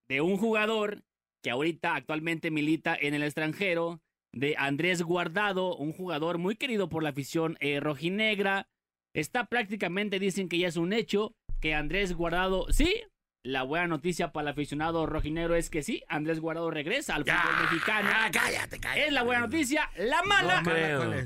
de 0.08 0.20
un 0.22 0.36
jugador 0.36 1.04
que 1.42 1.50
ahorita 1.50 1.94
actualmente 1.94 2.50
milita 2.50 2.96
en 3.00 3.14
el 3.14 3.22
extranjero, 3.22 4.00
de 4.32 4.54
Andrés 4.58 5.02
Guardado, 5.02 5.76
un 5.76 5.92
jugador 5.92 6.38
muy 6.38 6.56
querido 6.56 6.88
por 6.88 7.02
la 7.02 7.10
afición 7.10 7.56
eh, 7.60 7.80
rojinegra. 7.80 8.68
Está 9.14 9.46
prácticamente, 9.46 10.18
dicen 10.18 10.48
que 10.48 10.58
ya 10.58 10.68
es 10.68 10.76
un 10.76 10.92
hecho, 10.92 11.34
que 11.60 11.74
Andrés 11.74 12.14
Guardado, 12.14 12.66
sí, 12.70 13.02
la 13.42 13.62
buena 13.62 13.86
noticia 13.86 14.32
para 14.32 14.48
el 14.48 14.52
aficionado 14.52 15.06
rojinegro 15.06 15.54
es 15.54 15.70
que 15.70 15.82
sí, 15.82 16.02
Andrés 16.08 16.40
Guardado 16.40 16.70
regresa 16.70 17.14
al 17.14 17.24
fútbol 17.24 17.62
mexicano. 17.62 18.10
Ah, 18.12 18.28
cállate, 18.30 18.78
cállate. 18.78 19.06
Es 19.06 19.12
la 19.12 19.22
buena 19.22 19.40
noticia. 19.42 19.88
La 19.96 20.22
mala, 20.22 20.62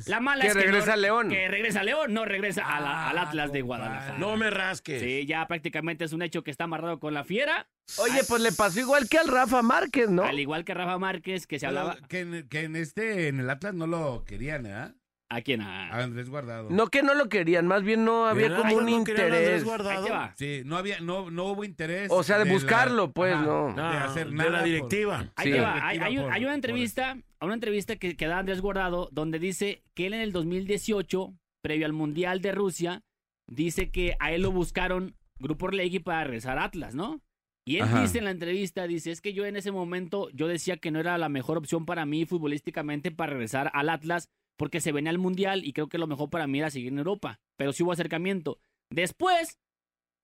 la 0.06 0.20
mala 0.20 0.42
Que 0.42 0.48
es 0.48 0.54
regresa 0.54 0.86
no- 0.86 0.92
a 0.92 0.96
León. 0.96 1.28
Que 1.28 1.48
regresa 1.48 1.80
a 1.80 1.82
León, 1.84 2.12
no 2.14 2.24
regresa 2.24 2.62
a 2.64 2.80
la- 2.80 3.08
al 3.10 3.18
Ah, 3.18 3.22
Atlas 3.22 3.52
de. 3.52 3.62
Guadalajara. 3.62 4.18
No 4.18 4.36
me 4.36 4.50
rasques. 4.50 5.02
Sí, 5.02 5.26
ya 5.26 5.46
prácticamente 5.48 6.04
es 6.04 6.12
un 6.12 6.22
hecho 6.22 6.44
que 6.44 6.50
está 6.52 6.64
amarrado 6.64 7.00
con 7.00 7.14
la 7.14 7.24
fiera. 7.24 7.66
Oye, 7.98 8.22
pues 8.28 8.40
le 8.42 8.52
pasó 8.52 8.78
igual 8.80 9.08
que 9.08 9.18
al 9.18 9.28
Rafa 9.28 9.62
Márquez, 9.62 10.08
¿no? 10.08 10.22
Al 10.24 10.38
igual 10.38 10.64
que 10.64 10.72
Rafa 10.74 10.98
Márquez, 10.98 11.46
que 11.46 11.58
se 11.58 11.66
Pero 11.66 11.80
hablaba. 11.80 12.08
Que 12.08 12.20
en, 12.20 12.48
que 12.48 12.60
en 12.60 12.76
este, 12.76 13.28
en 13.28 13.40
el 13.40 13.50
Atlas 13.50 13.74
no 13.74 13.86
lo 13.86 14.24
querían, 14.24 14.66
¿eh? 14.66 14.92
¿A 15.34 15.40
quién? 15.42 15.60
A- 15.62 15.88
A 15.90 16.02
Andrés 16.04 16.30
Guardado. 16.30 16.68
No 16.70 16.86
que 16.86 17.02
no 17.02 17.14
lo 17.14 17.28
querían, 17.28 17.66
más 17.66 17.82
bien 17.82 18.04
no 18.04 18.26
había 18.26 18.48
¿Verdad? 18.48 18.58
como 18.62 18.76
un 18.76 18.84
¿No 18.90 19.04
querían 19.04 19.32
a 19.32 19.36
Andrés 19.36 19.62
interés. 19.62 20.30
Sí, 20.36 20.62
no 20.64 20.76
había, 20.76 21.00
no, 21.00 21.30
no 21.30 21.44
hubo 21.46 21.64
interés. 21.64 22.08
O 22.12 22.22
sea, 22.22 22.38
de 22.38 22.44
la- 22.44 22.52
buscarlo, 22.52 23.12
pues, 23.12 23.36
no. 23.36 23.74
De 23.74 23.82
hacer 23.82 24.28
de 24.28 24.34
nada. 24.34 24.50
la 24.50 24.58
por- 24.58 24.66
directiva. 24.66 25.32
Ahí 25.36 25.46
Sí. 25.46 25.52
te 25.52 25.58
La 25.60 25.62
va. 25.62 25.74
Hay, 25.74 25.98
directiva 25.98 26.06
hay 26.06 26.16
un- 26.18 26.22
por- 26.24 26.32
hay 26.32 26.40
una 26.42 26.48
por 26.50 26.54
entrevista, 26.54 27.18
una 27.40 27.54
entrevista 27.54 27.96
que, 27.96 28.16
que 28.16 28.26
da 28.26 28.38
Andrés 28.38 28.60
Guardado, 28.60 29.08
donde 29.12 29.38
dice 29.38 29.82
que 29.94 30.06
él 30.06 30.14
en 30.14 30.20
el 30.20 30.32
2018, 30.32 31.34
previo 31.62 31.86
al 31.86 31.92
Mundial 31.92 32.40
de 32.40 32.52
Rusia, 32.52 33.02
dice 33.50 33.90
que 33.90 34.16
a 34.20 34.32
él 34.32 34.42
lo 34.42 34.52
buscaron 34.52 35.16
Grupo 35.40 35.66
Orlegui 35.66 35.98
para 35.98 36.24
regresar 36.24 36.58
a 36.58 36.64
Atlas, 36.64 36.94
¿no? 36.94 37.20
Y 37.66 37.76
él 37.76 37.82
Ajá. 37.84 38.02
dice 38.02 38.18
en 38.18 38.24
la 38.24 38.30
entrevista, 38.30 38.86
dice, 38.86 39.10
es 39.10 39.20
que 39.22 39.32
yo 39.32 39.46
en 39.46 39.56
ese 39.56 39.72
momento, 39.72 40.28
yo 40.34 40.46
decía 40.48 40.76
que 40.76 40.90
no 40.90 41.00
era 41.00 41.16
la 41.18 41.28
mejor 41.30 41.56
opción 41.56 41.86
para 41.86 42.04
mí 42.06 42.26
futbolísticamente 42.26 43.10
para 43.10 43.32
regresar 43.32 43.70
al 43.74 43.88
Atlas, 43.88 44.28
porque 44.56 44.80
se 44.80 44.92
venía 44.92 45.10
al 45.10 45.18
Mundial 45.18 45.64
y 45.64 45.72
creo 45.72 45.88
que 45.88 45.98
lo 45.98 46.06
mejor 46.06 46.30
para 46.30 46.46
mí 46.46 46.58
era 46.58 46.70
seguir 46.70 46.88
en 46.92 46.98
Europa. 46.98 47.40
Pero 47.56 47.72
sí 47.72 47.82
hubo 47.82 47.92
acercamiento. 47.92 48.58
Después, 48.90 49.58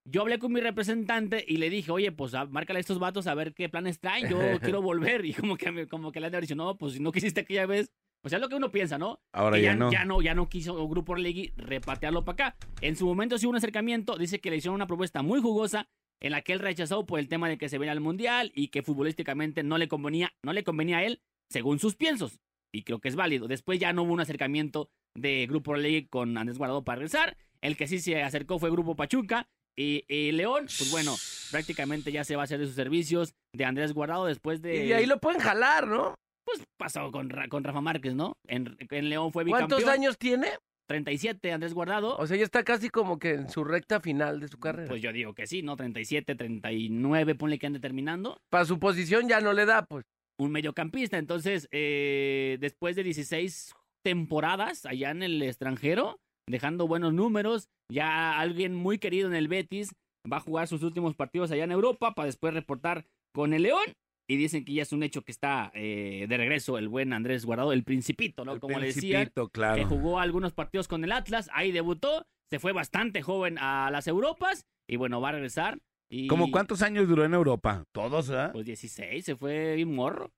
yo 0.05 0.23
hablé 0.23 0.39
con 0.39 0.53
mi 0.53 0.61
representante 0.61 1.45
y 1.47 1.57
le 1.59 1.71
dije, 1.71 1.91
oye, 1.91 2.13
pues 2.13 2.35
a- 2.35 2.47
márcale 2.47 2.79
a 2.79 2.81
estos 2.81 2.99
vatos 2.99 3.27
a 3.27 3.35
ver 3.35 3.55
qué 3.55 3.69
planes 3.69 4.01
traen, 4.01 4.29
yo 4.29 4.39
quiero 4.61 4.83
volver. 4.83 5.25
Y 5.25 5.35
como 5.35 5.57
que, 5.57 5.87
como 5.89 6.13
que 6.13 6.21
le 6.21 6.27
han 6.27 6.41
dicho, 6.41 6.55
no, 6.55 6.77
pues 6.79 6.95
si 6.95 7.01
no 7.01 7.13
quisiste 7.13 7.41
aquella 7.41 7.67
vez, 7.67 7.91
pues 8.23 8.33
es 8.35 8.41
lo 8.41 8.49
que 8.49 8.55
uno 8.55 8.71
piensa, 8.71 8.99
¿no? 8.99 9.21
Ahora 9.33 9.57
Que 9.57 9.63
ya, 9.63 9.75
no. 9.75 9.91
Ya 9.91 10.05
no, 10.05 10.21
ya 10.23 10.35
no 10.35 10.49
quiso 10.49 10.87
Grupo 10.89 11.13
Orlegui 11.13 11.53
repatearlo 11.57 12.25
para 12.25 12.49
acá. 12.51 12.57
En 12.81 12.97
su 12.97 13.07
momento 13.07 13.39
sí 13.39 13.47
hubo 13.47 13.51
un 13.53 13.57
acercamiento, 13.57 14.17
dice 14.17 14.41
que 14.41 14.51
le 14.51 14.57
hicieron 14.57 14.75
una 14.75 14.87
propuesta 14.87 15.23
muy 15.23 15.41
jugosa 15.41 15.89
en 16.21 16.33
la 16.33 16.43
que 16.43 16.53
él 16.53 16.59
rechazó 16.59 17.07
por 17.07 17.19
el 17.19 17.29
tema 17.29 17.49
de 17.49 17.57
que 17.57 17.71
se 17.71 17.79
venía 17.79 17.93
al 17.93 18.01
Mundial 18.01 18.53
y 18.55 18.69
que 18.69 18.83
futbolísticamente 18.83 19.63
no 19.63 19.79
le 19.79 19.89
convenía, 19.89 20.35
no 20.43 20.53
le 20.53 20.65
convenía 20.65 20.99
a 20.99 21.05
él, 21.05 21.23
según 21.49 21.79
sus 21.79 21.97
piensos. 21.97 22.41
Y 22.73 22.83
creo 22.85 23.01
que 23.01 23.09
es 23.09 23.17
válido. 23.17 23.49
Después 23.49 23.79
ya 23.79 23.93
no 23.93 24.03
hubo 24.03 24.13
un 24.13 24.21
acercamiento 24.21 24.89
de 25.17 25.47
Grupo 25.47 25.73
Orlegui 25.73 26.07
con 26.07 26.37
Andrés 26.39 26.59
Guardado 26.59 26.85
para 26.85 26.97
regresar. 26.97 27.37
El 27.63 27.77
que 27.77 27.89
sí 27.89 27.99
se 27.99 28.23
acercó 28.23 28.59
fue 28.59 28.71
Grupo 28.71 28.95
Pachuca. 28.95 29.47
Y, 29.77 30.05
y 30.09 30.33
León, 30.33 30.65
pues 30.65 30.91
bueno, 30.91 31.15
prácticamente 31.51 32.13
ya 32.13 32.25
se 32.25 32.37
va 32.37 32.43
a 32.43 32.45
hacer 32.45 32.59
de 32.59 32.67
sus 32.67 32.75
servicios 32.75 33.33
de 33.55 33.65
Andrés 33.65 33.93
Guardado 33.93 34.27
después 34.27 34.61
de... 34.63 34.85
Y 34.85 34.93
ahí 34.93 35.07
lo 35.07 35.19
pueden 35.19 35.41
jalar, 35.41 35.87
¿no? 35.87 36.15
Pues 36.45 36.65
pasó 36.79 37.11
con, 37.11 37.31
con 37.49 37.65
Rafa 37.65 37.81
Márquez, 37.81 38.15
¿no? 38.15 38.35
En, 38.47 38.77
en 38.79 39.09
León 39.09 39.33
fue 39.33 39.45
bicampeón. 39.45 39.71
¿Cuántos 39.71 39.89
años 39.89 40.19
tiene? 40.19 40.49
37 40.89 41.53
Andrés 41.53 41.73
Guardado. 41.73 42.17
O 42.17 42.27
sea, 42.27 42.37
ya 42.37 42.43
está 42.43 42.65
casi 42.65 42.91
como 42.91 43.19
que 43.21 43.35
en 43.35 43.49
su 43.49 43.63
recta 43.63 44.01
final 44.01 44.41
de 44.41 44.49
su 44.49 44.59
carrera. 44.59 44.89
Pues 44.89 45.01
yo 45.01 45.13
digo 45.13 45.35
que 45.35 45.47
sí, 45.47 45.63
¿no? 45.63 45.77
37, 45.77 46.35
39, 46.35 47.37
ponle 47.37 47.59
que 47.61 47.69
ande 47.69 47.79
terminando. 47.79 48.39
Para 48.51 48.65
su 48.65 48.81
posición 48.81 49.29
ya 49.29 49.41
no 49.41 49.53
le 49.53 49.67
da, 49.67 49.85
pues. 49.85 50.05
Un 50.41 50.53
mediocampista. 50.53 51.19
Entonces, 51.19 51.69
eh, 51.71 52.57
después 52.61 52.97
de 52.97 53.05
16 53.05 53.75
temporadas 54.03 54.87
allá 54.87 55.11
en 55.11 55.23
el 55.23 55.43
extranjero, 55.43 56.19
dejando 56.49 56.87
buenos 56.87 57.13
números, 57.13 57.69
ya 57.93 58.39
alguien 58.39 58.75
muy 58.75 58.99
querido 58.99 59.29
en 59.29 59.35
el 59.35 59.49
Betis 59.49 59.95
va 60.31 60.39
a 60.39 60.41
jugar 60.41 60.67
sus 60.69 60.83
últimos 60.83 61.15
partidos 61.15 61.51
allá 61.51 61.65
en 61.65 61.73
Europa 61.73 62.15
para 62.15 62.27
después 62.27 62.55
reportar 62.55 63.07
con 63.35 63.53
el 63.53 63.63
León. 63.63 63.85
Y 64.29 64.37
dicen 64.37 64.65
que 64.65 64.75
ya 64.75 64.83
es 64.83 64.93
un 64.93 65.03
hecho 65.03 65.23
que 65.23 65.33
está 65.33 65.73
eh, 65.75 66.27
de 66.29 66.37
regreso 66.37 66.79
el 66.79 66.89
buen 66.89 67.13
Andrés 67.13 67.45
Guardado, 67.45 67.73
el 67.73 67.83
principito, 67.83 68.45
¿no? 68.45 68.53
El 68.53 68.61
Como 68.61 68.79
le 68.79 68.87
decía. 68.87 69.29
Claro. 69.53 69.77
que 69.77 69.85
jugó 69.85 70.21
algunos 70.21 70.53
partidos 70.53 70.87
con 70.87 71.03
el 71.03 71.11
Atlas, 71.11 71.51
ahí 71.53 71.73
debutó, 71.73 72.25
se 72.49 72.61
fue 72.61 72.73
bastante 72.73 73.23
joven 73.23 73.59
a 73.59 73.91
las 73.91 74.07
Europas 74.07 74.67
y 74.89 74.97
bueno, 74.97 75.21
va 75.21 75.31
a 75.31 75.33
regresar. 75.33 75.79
Y, 76.13 76.27
¿Cómo 76.27 76.51
cuántos 76.51 76.83
años 76.83 77.09
duró 77.09 77.25
en 77.25 77.35
Europa? 77.35 77.85
¿Todos, 77.93 78.31
¿eh? 78.31 78.49
Pues 78.53 78.67
16, 78.67 79.25
se 79.25 79.37
fue 79.37 79.77
bien 79.77 79.95
morro. 79.95 80.33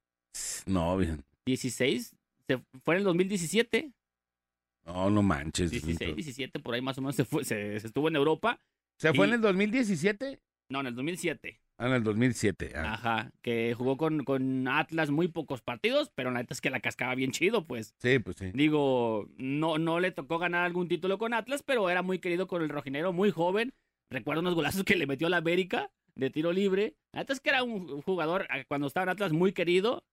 No, 0.66 0.96
bien. 0.98 1.24
16, 1.46 2.14
se 2.46 2.58
fue 2.84 2.94
en 2.94 2.98
el 2.98 3.04
2017, 3.04 3.90
No, 4.84 5.08
no 5.10 5.22
manches. 5.22 5.70
16, 5.70 6.14
17, 6.14 6.60
por 6.60 6.74
ahí 6.74 6.82
más 6.82 6.98
o 6.98 7.00
menos 7.00 7.16
se, 7.16 7.24
fue, 7.24 7.44
se, 7.44 7.80
se 7.80 7.86
estuvo 7.86 8.08
en 8.08 8.16
Europa. 8.16 8.60
¿Se 8.98 9.14
fue 9.14 9.26
en 9.26 9.32
el 9.32 9.40
2017? 9.40 10.40
No, 10.68 10.80
en 10.80 10.86
el 10.88 10.94
2007. 10.94 11.58
Ah, 11.78 11.86
en 11.86 11.94
el 11.94 12.04
2007. 12.04 12.72
ah. 12.76 12.92
Ajá, 12.92 13.32
que 13.40 13.74
jugó 13.74 13.96
con, 13.96 14.24
con 14.24 14.68
Atlas 14.68 15.10
muy 15.10 15.28
pocos 15.28 15.62
partidos, 15.62 16.10
pero 16.14 16.30
la 16.30 16.40
neta 16.40 16.54
es 16.54 16.60
que 16.60 16.70
la 16.70 16.80
cascaba 16.80 17.14
bien 17.14 17.32
chido, 17.32 17.66
pues. 17.66 17.94
Sí, 17.98 18.18
pues 18.18 18.36
sí. 18.36 18.50
Digo, 18.52 19.28
no, 19.36 19.78
no 19.78 20.00
le 20.00 20.12
tocó 20.12 20.38
ganar 20.38 20.64
algún 20.64 20.88
título 20.88 21.18
con 21.18 21.32
Atlas, 21.34 21.62
pero 21.62 21.88
era 21.88 22.02
muy 22.02 22.18
querido 22.18 22.46
con 22.46 22.62
el 22.62 22.68
rojinero, 22.68 23.12
muy 23.12 23.30
joven. 23.30 23.72
Recuerdo 24.12 24.40
unos 24.40 24.54
golazos 24.54 24.84
que 24.84 24.96
le 24.96 25.06
metió 25.06 25.26
a 25.26 25.30
la 25.30 25.38
América 25.38 25.90
de 26.14 26.30
tiro 26.30 26.52
libre. 26.52 26.94
La 27.12 27.20
neta 27.20 27.32
es 27.32 27.40
que 27.40 27.50
era 27.50 27.62
un 27.62 28.02
jugador, 28.02 28.46
eh, 28.54 28.64
cuando 28.68 28.86
estaba 28.86 29.04
en 29.04 29.10
Atlas, 29.10 29.32
muy 29.32 29.52
querido. 29.52 30.04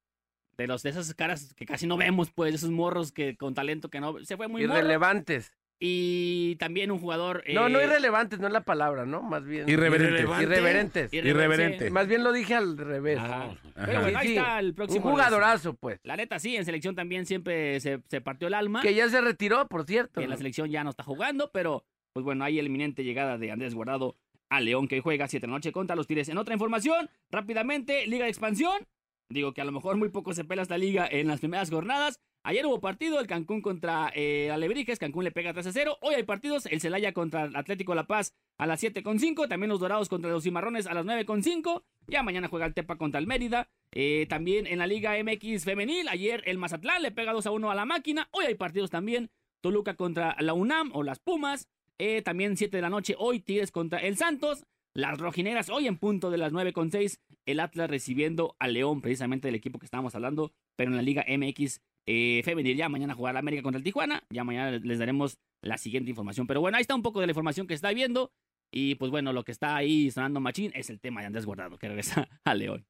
De 0.58 0.68
los 0.68 0.84
de 0.84 0.90
esas 0.90 1.14
caras 1.14 1.54
que 1.54 1.66
casi 1.66 1.88
no 1.88 1.96
vemos, 1.96 2.32
pues, 2.32 2.54
esos 2.54 2.70
morros 2.70 3.14
que 3.14 3.38
con 3.38 3.54
talento 3.54 3.90
que 3.90 4.02
no. 4.02 4.20
Se 4.26 4.36
fue 4.36 4.48
muy 4.50 4.66
morro. 4.68 4.80
Irrelevantes. 4.80 5.54
Y 5.82 6.58
también 6.58 6.92
un 6.92 7.00
jugador. 7.00 7.42
No, 7.54 7.70
no 7.70 7.80
eh, 7.80 7.86
irrelevantes, 7.86 8.40
no 8.40 8.48
es 8.48 8.52
la 8.54 8.66
palabra, 8.66 9.06
¿no? 9.06 9.22
Más 9.22 9.46
bien. 9.46 9.70
Irreverente. 9.70 10.10
Irrelevante. 10.24 10.44
Irreverentes. 10.44 11.14
Irreverente. 11.14 11.90
Más 11.92 12.08
bien 12.10 12.26
lo 12.26 12.34
dije 12.34 12.56
al 12.56 12.78
revés. 12.78 13.18
Ajá. 13.18 13.44
Ajá. 13.46 13.56
Pero 13.86 14.02
bueno, 14.02 14.18
ahí 14.20 14.28
Sí, 14.28 14.38
está 14.38 14.60
el 14.60 14.68
Un 14.70 14.76
próximo. 14.76 15.10
jugadorazo, 15.10 15.74
pues. 15.76 16.02
La 16.04 16.18
neta, 16.18 16.38
sí, 16.40 16.58
en 16.58 16.66
selección 16.66 16.96
también 16.96 17.26
siempre 17.26 17.80
se, 17.80 18.02
se 18.10 18.20
partió 18.20 18.50
el 18.50 18.54
alma. 18.56 18.82
Que 18.82 18.94
ya 18.94 19.08
se 19.08 19.22
retiró, 19.22 19.66
por 19.70 19.86
cierto. 19.86 20.20
que 20.20 20.26
en 20.26 20.30
la 20.32 20.36
selección 20.38 20.70
ya 20.70 20.84
no 20.84 20.90
está 20.90 21.04
jugando, 21.04 21.50
pero 21.54 21.86
pues 22.14 22.24
bueno, 22.24 22.44
hay 22.44 22.60
el 22.60 22.68
inminente 22.68 23.04
llegada 23.04 23.38
de 23.38 23.52
Andrés 23.52 23.76
Guardado 23.76 24.16
a 24.50 24.62
León 24.62 24.88
que 24.88 25.02
juega 25.02 25.28
7 25.28 25.46
de 25.46 25.48
la 25.48 25.58
noche 25.58 25.72
contra 25.72 25.96
los 25.96 26.08
Tigres. 26.08 26.30
En 26.30 26.38
otra 26.38 26.54
información, 26.54 27.10
rápidamente, 27.30 28.08
Liga 28.08 28.26
de 28.26 28.32
Expansión. 28.32 28.88
Digo 29.32 29.54
que 29.54 29.62
a 29.62 29.66
lo 29.66 29.72
mejor 29.72 29.96
muy 29.96 30.10
poco 30.10 30.34
se 30.34 30.44
pela 30.44 30.64
esta 30.64 30.78
liga 30.78 31.08
en 31.10 31.28
las 31.28 31.40
primeras 31.40 31.70
jornadas. 31.70 32.20
Ayer 32.44 32.66
hubo 32.66 32.80
partido, 32.80 33.20
el 33.20 33.28
Cancún 33.28 33.62
contra 33.62 34.12
eh, 34.16 34.50
Alebrijes, 34.50 34.98
Cancún 34.98 35.24
le 35.24 35.32
pega 35.32 35.54
3 35.54 35.68
a 35.68 35.72
0. 35.72 35.98
Hoy 36.02 36.16
hay 36.16 36.24
partidos, 36.24 36.66
el 36.66 36.82
Celaya 36.82 37.14
contra 37.14 37.44
el 37.44 37.56
Atlético 37.56 37.94
La 37.94 38.08
Paz 38.08 38.34
a 38.58 38.66
las 38.66 38.82
7.5, 38.82 39.48
también 39.48 39.70
los 39.70 39.80
Dorados 39.80 40.10
contra 40.10 40.32
los 40.32 40.44
Cimarrones 40.44 40.88
a 40.88 40.94
las 40.94 41.06
9.5. 41.06 41.84
Ya 42.08 42.24
mañana 42.24 42.48
juega 42.48 42.66
el 42.66 42.74
Tepa 42.74 42.96
contra 42.96 43.20
el 43.20 43.28
Mérida. 43.28 43.70
Eh, 43.92 44.26
también 44.30 44.66
en 44.68 44.80
la 44.80 44.88
Liga 44.88 45.16
MX 45.22 45.66
femenil, 45.66 46.08
ayer 46.08 46.42
el 46.46 46.58
Mazatlán 46.58 47.04
le 47.04 47.12
pega 47.12 47.34
2 47.34 47.46
a 47.46 47.52
1 47.52 47.70
a 47.70 47.76
la 47.76 47.86
máquina. 47.86 48.30
Hoy 48.32 48.46
hay 48.46 48.56
partidos 48.56 48.90
también, 48.90 49.30
Toluca 49.62 49.96
contra 49.96 50.36
la 50.40 50.54
UNAM 50.54 50.92
o 50.94 51.04
las 51.04 51.20
Pumas. 51.20 51.68
Eh, 52.00 52.22
también 52.22 52.56
7 52.56 52.78
de 52.78 52.82
la 52.82 52.90
noche, 52.90 53.16
hoy 53.18 53.42
Tigres 53.42 53.72
contra 53.72 54.00
el 54.00 54.16
Santos. 54.16 54.66
Las 54.96 55.20
rojineras 55.20 55.70
hoy 55.70 55.88
en 55.88 55.98
punto 55.98 56.32
de 56.32 56.38
las 56.38 56.54
9.6. 56.54 57.20
El 57.46 57.60
Atlas 57.60 57.90
recibiendo 57.90 58.56
a 58.60 58.68
León, 58.68 59.02
precisamente 59.02 59.48
del 59.48 59.56
equipo 59.56 59.80
que 59.80 59.86
estábamos 59.86 60.16
hablando, 60.16 60.52
pero 60.78 60.92
en 60.92 60.98
la 60.98 61.04
Liga 61.04 61.26
MX 61.28 61.82
eh, 62.08 62.42
femenil. 62.44 62.78
Ya 62.78 62.90
mañana 62.90 63.14
jugará 63.14 63.40
América 63.40 63.64
contra 63.64 63.78
el 63.78 63.84
Tijuana. 63.84 64.24
Ya 64.32 64.44
mañana 64.44 64.72
les 64.72 64.98
daremos 64.98 65.38
la 65.62 65.78
siguiente 65.78 66.10
información. 66.10 66.48
Pero 66.48 66.62
bueno, 66.62 66.78
ahí 66.78 66.82
está 66.82 66.96
un 66.96 67.04
poco 67.04 67.20
de 67.20 67.28
la 67.28 67.32
información 67.32 67.68
que 67.68 67.74
está 67.74 67.92
viendo. 67.94 68.32
Y 68.72 68.96
pues 68.96 69.12
bueno, 69.12 69.34
lo 69.34 69.44
que 69.44 69.52
está 69.52 69.76
ahí 69.76 70.10
sonando 70.12 70.40
machín 70.40 70.72
es 70.76 70.90
el 70.90 71.00
tema 71.00 71.22
de 71.22 71.28
Andrés 71.28 71.46
Guardado, 71.46 71.78
que 71.78 71.88
regresa 71.88 72.28
a 72.46 72.54
León. 72.54 72.86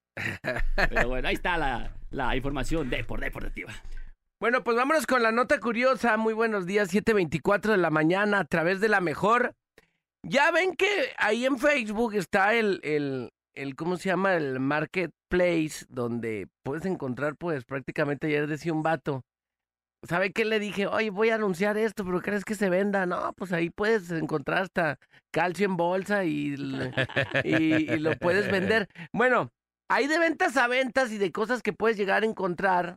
Pero 0.90 1.08
bueno, 1.08 1.28
ahí 1.28 1.36
está 1.36 1.58
la, 1.58 1.96
la 2.12 2.36
información 2.36 2.90
de 2.90 3.04
por 3.04 3.20
deportiva. 3.22 3.74
Bueno, 4.42 4.64
pues 4.64 4.78
vámonos 4.78 5.06
con 5.06 5.22
la 5.22 5.34
nota 5.34 5.60
curiosa. 5.60 6.16
Muy 6.16 6.34
buenos 6.34 6.66
días, 6.66 6.94
7.24 6.94 7.72
de 7.72 7.78
la 7.78 7.90
mañana 7.90 8.40
a 8.40 8.46
través 8.46 8.80
de 8.80 8.88
la 8.88 9.02
mejor. 9.02 9.54
Ya 10.24 10.50
ven 10.52 10.78
que 10.78 10.88
ahí 11.18 11.46
en 11.46 11.58
Facebook 11.58 12.14
está 12.14 12.54
el, 12.54 12.80
el, 12.84 13.32
el 13.54 13.76
¿cómo 13.76 13.98
se 13.98 14.08
llama? 14.08 14.36
El 14.36 14.62
marketplace, 14.62 15.86
donde 15.90 16.48
puedes 16.64 16.86
encontrar, 16.86 17.36
pues, 17.36 17.66
prácticamente 17.66 18.28
ayer 18.28 18.48
decía 18.48 18.72
un 18.72 18.82
vato. 18.82 19.24
¿Sabe 20.08 20.32
qué 20.32 20.46
le 20.46 20.60
dije? 20.60 20.88
Oye, 20.88 21.10
voy 21.10 21.32
a 21.32 21.36
anunciar 21.36 21.78
esto, 21.78 22.06
pero 22.06 22.22
¿crees 22.22 22.46
que 22.46 22.56
se 22.56 22.70
venda? 22.70 23.06
No, 23.06 23.34
pues 23.34 23.52
ahí 23.52 23.70
puedes 23.70 24.10
encontrar 24.10 24.62
hasta 24.62 25.00
calcio 25.34 25.66
en 25.66 25.76
bolsa 25.76 26.24
y, 26.24 26.56
y, 27.44 27.74
y 27.92 28.00
lo 28.00 28.16
puedes 28.18 28.50
vender. 28.50 28.88
Bueno, 29.12 29.52
hay 29.90 30.08
de 30.08 30.18
ventas 30.18 30.56
a 30.56 30.68
ventas 30.70 31.12
y 31.12 31.18
de 31.18 31.34
cosas 31.34 31.62
que 31.62 31.74
puedes 31.74 31.98
llegar 31.98 32.24
a 32.24 32.26
encontrar, 32.26 32.96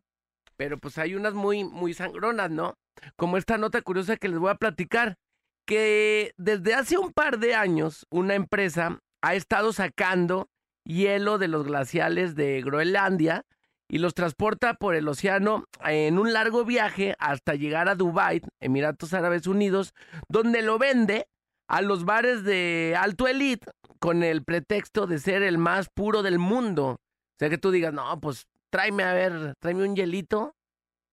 pero 0.62 0.78
pues 0.78 0.96
hay 0.96 1.16
unas 1.16 1.34
muy, 1.34 1.64
muy 1.64 1.92
sangronas, 1.92 2.48
¿no? 2.48 2.78
Como 3.16 3.36
esta 3.36 3.58
nota 3.58 3.82
curiosa 3.82 4.16
que 4.16 4.28
les 4.28 4.38
voy 4.38 4.50
a 4.50 4.54
platicar, 4.54 5.16
que 5.66 6.34
desde 6.36 6.72
hace 6.74 6.98
un 6.98 7.12
par 7.12 7.40
de 7.40 7.56
años 7.56 8.06
una 8.10 8.36
empresa 8.36 9.00
ha 9.22 9.34
estado 9.34 9.72
sacando 9.72 10.50
hielo 10.84 11.38
de 11.38 11.48
los 11.48 11.64
glaciales 11.64 12.36
de 12.36 12.62
Groenlandia 12.62 13.42
y 13.88 13.98
los 13.98 14.14
transporta 14.14 14.74
por 14.74 14.94
el 14.94 15.08
océano 15.08 15.64
en 15.84 16.16
un 16.16 16.32
largo 16.32 16.64
viaje 16.64 17.16
hasta 17.18 17.56
llegar 17.56 17.88
a 17.88 17.96
Dubái, 17.96 18.40
Emiratos 18.60 19.14
Árabes 19.14 19.48
Unidos, 19.48 19.94
donde 20.28 20.62
lo 20.62 20.78
vende 20.78 21.26
a 21.66 21.82
los 21.82 22.04
bares 22.04 22.44
de 22.44 22.94
alto 22.96 23.26
elite 23.26 23.68
con 23.98 24.22
el 24.22 24.44
pretexto 24.44 25.08
de 25.08 25.18
ser 25.18 25.42
el 25.42 25.58
más 25.58 25.88
puro 25.88 26.22
del 26.22 26.38
mundo. 26.38 26.90
O 26.90 27.36
sea 27.40 27.50
que 27.50 27.58
tú 27.58 27.72
digas, 27.72 27.92
no, 27.92 28.20
pues 28.20 28.46
tráeme 28.72 29.02
a 29.02 29.12
ver, 29.12 29.54
tráeme 29.60 29.86
un 29.86 29.94
hielito, 29.94 30.56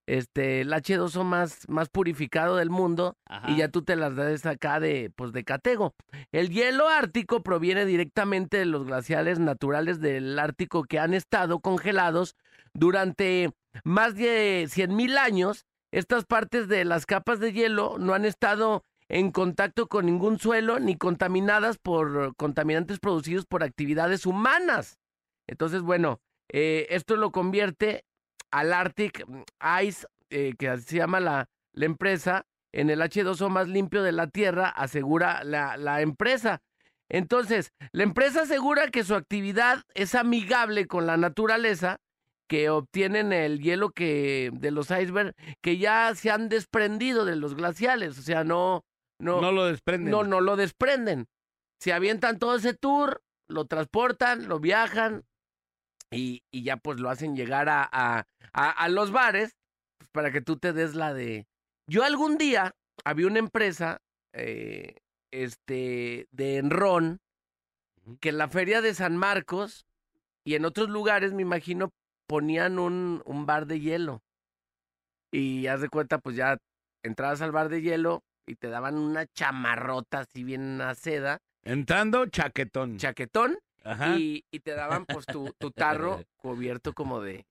este, 0.06 0.62
el 0.62 0.72
H2O 0.72 1.24
más, 1.24 1.68
más 1.68 1.90
purificado 1.90 2.56
del 2.56 2.70
mundo, 2.70 3.18
Ajá. 3.26 3.50
y 3.50 3.58
ya 3.58 3.68
tú 3.68 3.82
te 3.82 3.96
las 3.96 4.16
das 4.16 4.46
acá 4.46 4.80
de, 4.80 5.12
pues, 5.14 5.32
de 5.32 5.44
catego. 5.44 5.94
El 6.32 6.48
hielo 6.48 6.88
ártico 6.88 7.42
proviene 7.42 7.84
directamente 7.84 8.56
de 8.56 8.64
los 8.64 8.86
glaciales 8.86 9.38
naturales 9.38 10.00
del 10.00 10.38
Ártico 10.38 10.84
que 10.84 10.98
han 10.98 11.12
estado 11.12 11.60
congelados 11.60 12.34
durante 12.72 13.50
más 13.84 14.14
de 14.16 14.66
100.000 14.68 15.18
años. 15.18 15.66
Estas 15.92 16.24
partes 16.24 16.66
de 16.66 16.84
las 16.86 17.04
capas 17.04 17.40
de 17.40 17.52
hielo 17.52 17.98
no 17.98 18.14
han 18.14 18.24
estado 18.24 18.84
en 19.08 19.32
contacto 19.32 19.86
con 19.88 20.06
ningún 20.06 20.38
suelo 20.38 20.80
ni 20.80 20.96
contaminadas 20.96 21.76
por 21.76 22.34
contaminantes 22.36 23.00
producidos 23.00 23.44
por 23.44 23.62
actividades 23.62 24.24
humanas. 24.24 24.98
Entonces, 25.46 25.82
bueno, 25.82 26.20
eh, 26.52 26.86
esto 26.90 27.16
lo 27.16 27.30
convierte 27.30 28.04
al 28.50 28.72
Arctic 28.72 29.24
Ice, 29.84 30.06
eh, 30.30 30.54
que 30.58 30.68
así 30.68 30.84
se 30.84 30.96
llama 30.96 31.20
la, 31.20 31.48
la 31.72 31.86
empresa, 31.86 32.46
en 32.72 32.90
el 32.90 33.00
H2O 33.00 33.48
más 33.48 33.68
limpio 33.68 34.02
de 34.02 34.12
la 34.12 34.28
Tierra, 34.28 34.68
asegura 34.68 35.42
la, 35.44 35.76
la 35.76 36.02
empresa. 36.02 36.60
Entonces, 37.08 37.72
la 37.92 38.04
empresa 38.04 38.42
asegura 38.42 38.88
que 38.88 39.02
su 39.02 39.14
actividad 39.16 39.82
es 39.94 40.14
amigable 40.14 40.86
con 40.86 41.06
la 41.06 41.16
naturaleza, 41.16 41.98
que 42.48 42.68
obtienen 42.70 43.32
el 43.32 43.60
hielo 43.60 43.90
que 43.90 44.50
de 44.52 44.70
los 44.72 44.90
icebergs 44.90 45.34
que 45.62 45.78
ya 45.78 46.12
se 46.14 46.30
han 46.30 46.48
desprendido 46.48 47.24
de 47.24 47.36
los 47.36 47.54
glaciales, 47.54 48.18
o 48.18 48.22
sea, 48.22 48.42
no 48.44 48.82
no 49.20 49.40
No 49.40 49.52
lo 49.52 49.66
desprenden. 49.66 50.10
no, 50.10 50.24
no 50.24 50.40
lo 50.40 50.56
desprenden. 50.56 51.26
Se 51.78 51.92
avientan 51.92 52.38
todo 52.38 52.56
ese 52.56 52.74
tour, 52.74 53.22
lo 53.48 53.66
transportan, 53.66 54.48
lo 54.48 54.58
viajan 54.58 55.24
y, 56.10 56.42
y 56.50 56.62
ya 56.64 56.76
pues 56.76 56.98
lo 57.00 57.08
hacen 57.10 57.36
llegar 57.36 57.68
a, 57.68 57.82
a, 57.90 58.24
a- 58.52 58.70
a 58.70 58.88
los 58.88 59.12
bares 59.12 59.56
pues, 59.98 60.08
para 60.10 60.30
que 60.32 60.40
tú 60.40 60.56
te 60.58 60.72
des 60.72 60.94
la 60.94 61.14
de... 61.14 61.46
Yo 61.88 62.04
algún 62.04 62.36
día 62.38 62.74
había 63.04 63.26
una 63.26 63.38
empresa 63.38 63.98
eh, 64.32 64.96
este, 65.30 66.26
de 66.30 66.58
Enron 66.58 67.18
que 68.20 68.30
en 68.30 68.38
la 68.38 68.48
feria 68.48 68.80
de 68.82 68.94
San 68.94 69.16
Marcos 69.16 69.86
y 70.44 70.54
en 70.54 70.64
otros 70.64 70.88
lugares, 70.88 71.32
me 71.32 71.42
imagino, 71.42 71.90
ponían 72.26 72.78
un, 72.78 73.22
un 73.26 73.46
bar 73.46 73.66
de 73.66 73.78
hielo. 73.80 74.22
Y 75.32 75.66
haz 75.68 75.80
de 75.80 75.88
cuenta, 75.88 76.18
pues 76.18 76.34
ya 76.36 76.56
entrabas 77.04 77.40
al 77.42 77.52
bar 77.52 77.68
de 77.68 77.82
hielo 77.82 78.22
y 78.46 78.56
te 78.56 78.68
daban 78.68 78.96
una 78.96 79.26
chamarrota 79.26 80.20
así 80.20 80.42
bien 80.44 80.80
a 80.80 80.94
seda, 80.94 81.38
Entrando, 81.62 82.26
chaquetón. 82.26 82.96
chaquetón, 82.96 83.58
Ajá. 83.84 84.18
y, 84.18 84.44
y 84.50 84.60
te 84.60 84.72
daban 84.74 85.06
pues 85.06 85.26
tu, 85.26 85.54
tu 85.58 85.70
tarro 85.70 86.22
cubierto 86.36 86.92
como 86.92 87.20
de, 87.20 87.46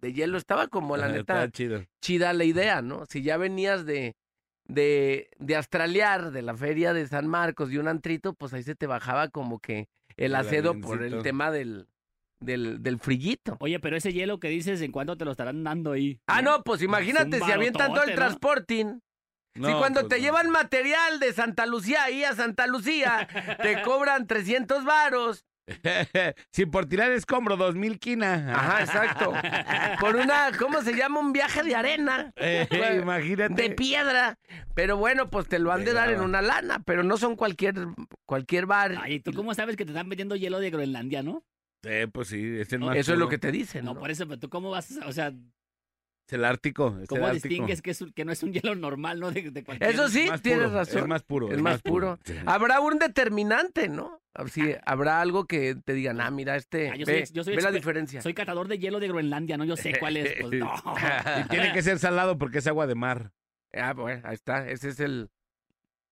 de 0.00 0.12
hielo. 0.12 0.38
Estaba 0.38 0.68
como 0.68 0.96
la 0.96 1.06
Ajá, 1.06 1.14
neta 1.14 1.50
chido. 1.50 1.84
chida 2.00 2.32
la 2.32 2.44
idea, 2.44 2.82
¿no? 2.82 3.04
Si 3.06 3.22
ya 3.22 3.36
venías 3.36 3.84
de, 3.86 4.16
de, 4.64 5.28
de 5.38 5.56
Australiar, 5.56 6.30
de 6.32 6.42
la 6.42 6.56
feria 6.56 6.92
de 6.92 7.06
San 7.06 7.26
Marcos, 7.28 7.70
de 7.70 7.78
un 7.78 7.88
antrito, 7.88 8.34
pues 8.34 8.52
ahí 8.54 8.62
se 8.62 8.74
te 8.74 8.86
bajaba 8.86 9.28
como 9.28 9.58
que 9.60 9.88
el 10.16 10.26
El 10.26 10.34
acedo 10.34 10.78
por 10.80 11.02
el 11.02 11.22
tema 11.22 11.50
del, 11.50 11.88
del, 12.40 12.82
del 12.82 12.98
frillito. 12.98 13.56
Oye, 13.60 13.78
pero 13.80 13.96
ese 13.96 14.12
hielo 14.12 14.38
que 14.40 14.48
dices, 14.48 14.80
¿en 14.82 14.92
cuánto 14.92 15.16
te 15.16 15.24
lo 15.24 15.30
estarán 15.30 15.62
dando 15.64 15.92
ahí? 15.92 16.20
Ah, 16.26 16.42
no, 16.42 16.62
pues 16.64 16.82
imagínate, 16.82 17.40
si 17.40 17.50
avientan 17.50 17.92
todo 17.94 18.02
el 18.04 18.14
transporting. 18.14 19.00
si 19.54 19.60
cuando 19.60 20.00
pues 20.00 20.08
te 20.10 20.16
no. 20.18 20.22
llevan 20.22 20.50
material 20.50 21.20
de 21.20 21.32
Santa 21.32 21.66
Lucía 21.66 22.04
ahí 22.04 22.24
a 22.24 22.34
Santa 22.34 22.66
Lucía, 22.66 23.28
te 23.62 23.82
cobran 23.82 24.26
300 24.26 24.84
varos. 24.84 25.44
si 26.50 26.66
por 26.66 26.86
tirar 26.86 27.12
escombro, 27.12 27.56
dos 27.56 27.74
mil 27.74 27.98
quina. 27.98 28.52
Ajá, 28.54 28.80
exacto. 28.82 29.32
Por 30.00 30.16
una, 30.16 30.50
¿cómo 30.58 30.82
se 30.82 30.94
llama? 30.94 31.20
Un 31.20 31.32
viaje 31.32 31.62
de 31.62 31.74
arena. 31.74 32.32
Eh, 32.36 32.66
imagínate. 33.02 33.54
De 33.62 33.70
piedra. 33.70 34.38
Pero 34.74 34.96
bueno, 34.96 35.30
pues 35.30 35.48
te 35.48 35.58
lo 35.58 35.72
han 35.72 35.84
de 35.84 35.92
dar 35.92 36.10
en 36.10 36.20
una 36.20 36.42
lana, 36.42 36.82
pero 36.84 37.02
no 37.02 37.16
son 37.16 37.36
cualquier, 37.36 37.74
cualquier 38.26 38.66
bar. 38.66 38.96
Ay, 39.00 39.20
¿tú 39.20 39.32
cómo 39.32 39.54
sabes 39.54 39.76
que 39.76 39.84
te 39.84 39.92
están 39.92 40.08
vendiendo 40.08 40.36
hielo 40.36 40.58
de 40.60 40.70
Groenlandia, 40.70 41.22
no? 41.22 41.44
Eh, 41.84 42.06
pues 42.12 42.28
sí, 42.28 42.58
es 42.60 42.72
el 42.72 42.80
más 42.80 42.96
Eso 42.96 43.12
es 43.12 43.18
lo 43.18 43.28
que 43.28 43.38
te 43.38 43.50
dicen. 43.50 43.84
No, 43.84 43.94
¿no? 43.94 44.00
por 44.00 44.10
eso, 44.10 44.26
pero 44.26 44.38
tú 44.38 44.48
cómo 44.48 44.70
vas, 44.70 44.96
a- 44.98 45.06
o 45.06 45.12
sea, 45.12 45.32
Es 46.26 46.32
el 46.34 46.44
Ártico. 46.44 46.96
es 47.02 47.08
¿cómo 47.08 47.22
el 47.24 47.30
Ártico. 47.32 47.48
distingues 47.48 47.82
que, 47.82 47.90
es, 47.90 48.00
un- 48.00 48.12
que 48.12 48.24
no 48.24 48.32
es 48.32 48.42
un 48.42 48.52
hielo 48.52 48.74
normal, 48.74 49.20
no? 49.20 49.30
De, 49.32 49.50
de 49.50 49.64
cualquier... 49.64 49.90
Eso 49.90 50.08
sí, 50.08 50.26
Más 50.28 50.40
tienes 50.40 50.64
puro, 50.68 50.76
razón. 50.78 50.98
Es 51.02 51.06
más 51.08 51.22
puro. 51.22 51.52
Es 51.52 51.60
más 51.60 51.82
puro. 51.82 52.18
Sí. 52.24 52.34
Habrá 52.46 52.80
un 52.80 52.98
determinante, 52.98 53.88
¿no? 53.88 54.20
Así, 54.34 54.74
habrá 54.86 55.20
algo 55.20 55.46
que 55.46 55.74
te 55.84 55.92
digan, 55.92 56.20
ah, 56.20 56.30
mira, 56.30 56.56
este, 56.56 56.88
Ah, 56.90 56.96
yo 56.96 57.04
soy 57.04 57.14
ve, 57.14 57.20
ex- 57.20 57.32
yo 57.32 57.44
soy 57.44 57.54
ve 57.56 57.60
la 57.62 57.70
diferencia. 57.70 58.22
Soy 58.22 58.32
catador 58.34 58.66
de 58.68 58.78
hielo 58.78 58.98
de 58.98 59.08
Groenlandia, 59.08 59.56
¿no? 59.58 59.64
Yo 59.64 59.76
sé 59.76 59.98
cuál 59.98 60.16
es. 60.16 60.34
Pues 60.40 60.52
no. 60.58 60.72
Y 61.44 61.48
tiene 61.48 61.72
que 61.74 61.82
ser 61.82 61.98
salado 61.98 62.38
porque 62.38 62.58
es 62.58 62.66
agua 62.66 62.86
de 62.86 62.94
mar. 62.94 63.32
Ah, 63.74 63.92
bueno, 63.92 64.22
ahí 64.24 64.34
está, 64.34 64.68
ese 64.70 64.88
es 64.90 65.00
el, 65.00 65.28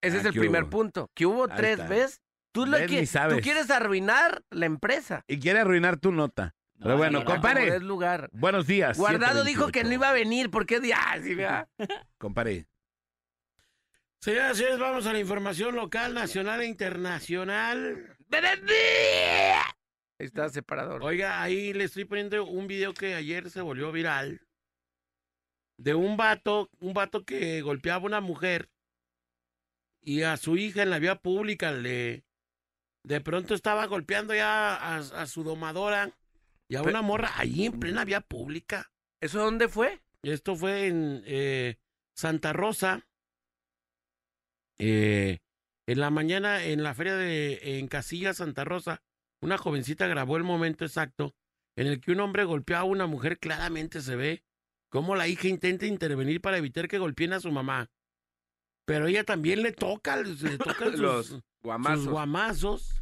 ese 0.01 0.17
Ah, 0.17 0.19
es 0.19 0.25
el 0.25 0.33
¿qué 0.33 0.39
primer 0.39 0.63
hubo? 0.63 0.69
punto. 0.69 1.09
Que 1.15 1.25
hubo 1.25 1.45
Ahí 1.49 1.55
tres, 1.57 1.71
está. 1.79 1.87
¿ves? 1.87 2.21
Tú, 2.51 2.65
lo 2.67 2.77
que- 2.77 3.07
tú 3.07 3.39
quieres 3.41 3.71
arruinar 3.71 4.43
la 4.51 4.65
empresa. 4.67 5.23
Y 5.27 5.39
quiere 5.39 5.59
arruinar 5.59 5.97
tu 5.97 6.11
nota. 6.11 6.53
No, 6.81 6.85
Pero 6.85 6.97
bueno, 6.97 7.79
lugar. 7.79 8.27
Buenos 8.33 8.65
días. 8.65 8.97
Guardado 8.97 9.43
dijo 9.43 9.67
que 9.67 9.83
7:28. 9.83 9.87
no 9.87 9.93
iba 9.93 10.09
a 10.09 10.13
venir, 10.13 10.49
¿por 10.49 10.65
qué? 10.65 10.79
Ah, 10.95 11.19
sí. 11.21 11.37
Compadre. 12.17 12.65
Señoras 14.19 14.53
y 14.53 14.61
señores, 14.61 14.79
vamos 14.79 15.05
a 15.05 15.13
la 15.13 15.19
información 15.19 15.75
local, 15.75 16.15
nacional 16.15 16.61
e 16.61 16.65
internacional. 16.65 18.17
Ahí 18.31 20.25
está 20.25 20.49
separador. 20.49 21.03
Oiga, 21.03 21.43
ahí 21.43 21.71
le 21.73 21.83
estoy 21.83 22.05
poniendo 22.05 22.45
un 22.45 22.65
video 22.65 22.95
que 22.95 23.13
ayer 23.13 23.51
se 23.51 23.61
volvió 23.61 23.91
viral. 23.91 24.41
De 25.77 25.93
un 25.93 26.17
vato, 26.17 26.71
un 26.79 26.95
vato 26.95 27.25
que 27.25 27.61
golpeaba 27.61 28.01
a 28.01 28.07
una 28.07 28.21
mujer 28.21 28.71
y 30.01 30.23
a 30.23 30.35
su 30.35 30.57
hija 30.57 30.81
en 30.81 30.89
la 30.89 30.97
vía 30.97 31.13
pública 31.13 31.71
le 31.71 32.25
de 33.03 33.21
pronto 33.21 33.53
estaba 33.53 33.85
golpeando 33.85 34.33
ya 34.33 34.75
a, 34.75 34.97
a 34.97 35.25
su 35.27 35.43
domadora 35.43 36.11
y 36.71 36.77
a 36.77 36.83
Pe- 36.83 36.89
una 36.89 37.01
morra 37.01 37.31
allí 37.37 37.65
en 37.65 37.79
plena 37.79 38.05
vía 38.05 38.21
pública. 38.21 38.91
¿Eso 39.19 39.39
dónde 39.39 39.67
fue? 39.67 40.01
Esto 40.23 40.55
fue 40.55 40.87
en 40.87 41.21
eh, 41.25 41.77
Santa 42.15 42.53
Rosa. 42.53 43.07
Eh, 44.79 45.39
en 45.85 45.99
la 45.99 46.09
mañana, 46.09 46.63
en 46.63 46.81
la 46.83 46.93
feria 46.93 47.15
de 47.15 47.79
en 47.79 47.87
Casilla, 47.87 48.33
Santa 48.33 48.63
Rosa, 48.63 49.03
una 49.41 49.57
jovencita 49.57 50.07
grabó 50.07 50.37
el 50.37 50.43
momento 50.43 50.85
exacto 50.85 51.35
en 51.75 51.87
el 51.87 51.99
que 51.99 52.13
un 52.13 52.21
hombre 52.21 52.45
golpeó 52.45 52.77
a 52.77 52.83
una 52.85 53.05
mujer. 53.05 53.37
Claramente 53.37 54.01
se 54.01 54.15
ve 54.15 54.43
cómo 54.89 55.15
la 55.17 55.27
hija 55.27 55.49
intenta 55.49 55.85
intervenir 55.85 56.39
para 56.39 56.57
evitar 56.57 56.87
que 56.87 56.99
golpeen 56.99 57.33
a 57.33 57.41
su 57.41 57.51
mamá. 57.51 57.91
Pero 58.85 59.07
ella 59.07 59.25
también 59.25 59.61
le 59.61 59.73
toca, 59.73 60.15
le 60.15 60.57
tocan 60.57 60.91
sus, 60.91 60.99
Los 60.99 61.25
sus 61.27 62.07
guamazos. 62.07 63.00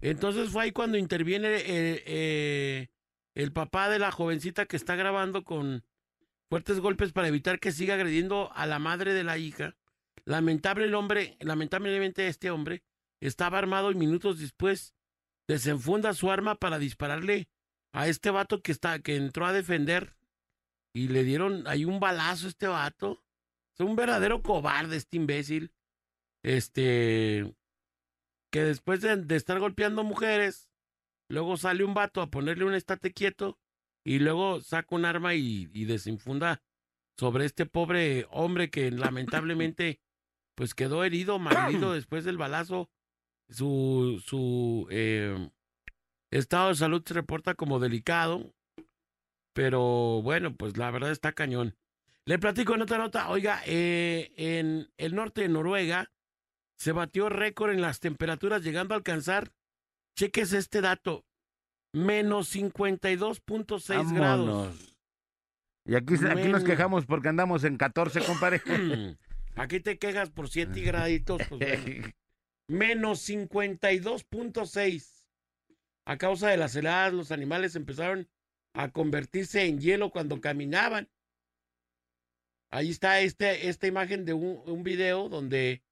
Entonces 0.00 0.50
fue 0.50 0.64
ahí 0.64 0.72
cuando 0.72 0.98
interviene 0.98 1.48
eh, 1.48 2.02
eh, 2.06 2.88
el 3.34 3.52
papá 3.52 3.88
de 3.88 3.98
la 3.98 4.10
jovencita 4.10 4.66
que 4.66 4.76
está 4.76 4.96
grabando 4.96 5.44
con 5.44 5.84
fuertes 6.48 6.80
golpes 6.80 7.12
para 7.12 7.28
evitar 7.28 7.58
que 7.58 7.72
siga 7.72 7.94
agrediendo 7.94 8.50
a 8.54 8.66
la 8.66 8.78
madre 8.78 9.14
de 9.14 9.24
la 9.24 9.38
hija. 9.38 9.76
Lamentable 10.24 10.84
el 10.84 10.94
hombre, 10.94 11.36
lamentablemente 11.40 12.26
este 12.28 12.50
hombre 12.50 12.82
estaba 13.20 13.58
armado 13.58 13.90
y 13.90 13.94
minutos 13.94 14.38
después 14.38 14.94
desenfunda 15.48 16.12
su 16.14 16.30
arma 16.30 16.56
para 16.56 16.78
dispararle 16.78 17.48
a 17.92 18.08
este 18.08 18.30
vato 18.30 18.62
que 18.62 18.72
está 18.72 18.98
que 18.98 19.16
entró 19.16 19.46
a 19.46 19.52
defender 19.52 20.16
y 20.92 21.08
le 21.08 21.24
dieron 21.24 21.66
ahí 21.66 21.84
un 21.84 22.00
balazo 22.00 22.46
a 22.46 22.50
este 22.50 22.66
vato. 22.66 23.22
Es 23.74 23.80
un 23.80 23.96
verdadero 23.96 24.42
cobarde 24.42 24.96
este 24.96 25.18
imbécil. 25.18 25.72
Este 26.42 27.54
que 28.50 28.62
después 28.62 29.00
de, 29.00 29.16
de 29.16 29.36
estar 29.36 29.58
golpeando 29.58 30.04
mujeres, 30.04 30.68
luego 31.28 31.56
sale 31.56 31.84
un 31.84 31.94
vato 31.94 32.20
a 32.20 32.30
ponerle 32.30 32.64
un 32.64 32.74
estate 32.74 33.12
quieto 33.12 33.58
y 34.04 34.20
luego 34.20 34.60
saca 34.60 34.94
un 34.94 35.04
arma 35.04 35.34
y, 35.34 35.68
y 35.72 35.84
desinfunda 35.84 36.62
sobre 37.18 37.44
este 37.44 37.66
pobre 37.66 38.26
hombre 38.30 38.70
que 38.70 38.90
lamentablemente 38.92 40.00
pues 40.54 40.74
quedó 40.74 41.04
herido, 41.04 41.38
malherido 41.38 41.92
después 41.94 42.24
del 42.24 42.38
balazo. 42.38 42.90
Su, 43.48 44.20
su 44.26 44.88
eh, 44.90 45.50
estado 46.32 46.70
de 46.70 46.74
salud 46.74 47.02
se 47.06 47.14
reporta 47.14 47.54
como 47.54 47.78
delicado, 47.78 48.52
pero 49.52 50.20
bueno, 50.22 50.56
pues 50.56 50.76
la 50.76 50.90
verdad 50.90 51.12
está 51.12 51.32
cañón. 51.32 51.76
Le 52.24 52.40
platico 52.40 52.74
en 52.74 52.82
otra 52.82 52.98
nota, 52.98 53.30
oiga, 53.30 53.62
eh, 53.66 54.32
en 54.36 54.90
el 54.96 55.14
norte 55.14 55.42
de 55.42 55.48
Noruega 55.48 56.10
se 56.76 56.92
batió 56.92 57.28
récord 57.28 57.72
en 57.72 57.80
las 57.80 58.00
temperaturas 58.00 58.62
llegando 58.62 58.94
a 58.94 58.98
alcanzar, 58.98 59.52
cheques 60.16 60.52
este 60.52 60.80
dato, 60.80 61.24
menos 61.92 62.54
52.6 62.54 64.14
grados. 64.14 64.96
Y 65.84 65.94
aquí, 65.94 66.14
aquí 66.14 66.48
nos 66.48 66.64
quejamos 66.64 67.06
porque 67.06 67.28
andamos 67.28 67.64
en 67.64 67.76
14, 67.76 68.20
compadre. 68.24 68.60
Aquí 69.58 69.80
te 69.80 69.98
quejas 69.98 70.30
por 70.30 70.50
7 70.50 70.78
graditos, 70.82 71.40
pues 71.48 71.60
bueno. 71.60 72.08
menos 72.68 73.26
52.6. 73.26 75.24
A 76.04 76.18
causa 76.18 76.48
de 76.48 76.58
las 76.58 76.76
heladas, 76.76 77.14
los 77.14 77.32
animales 77.32 77.74
empezaron 77.74 78.28
a 78.74 78.90
convertirse 78.90 79.64
en 79.64 79.80
hielo 79.80 80.10
cuando 80.10 80.42
caminaban. 80.42 81.08
Ahí 82.70 82.90
está 82.90 83.20
este, 83.20 83.68
esta 83.68 83.86
imagen 83.86 84.26
de 84.26 84.34
un, 84.34 84.60
un 84.66 84.82
video 84.82 85.30
donde 85.30 85.85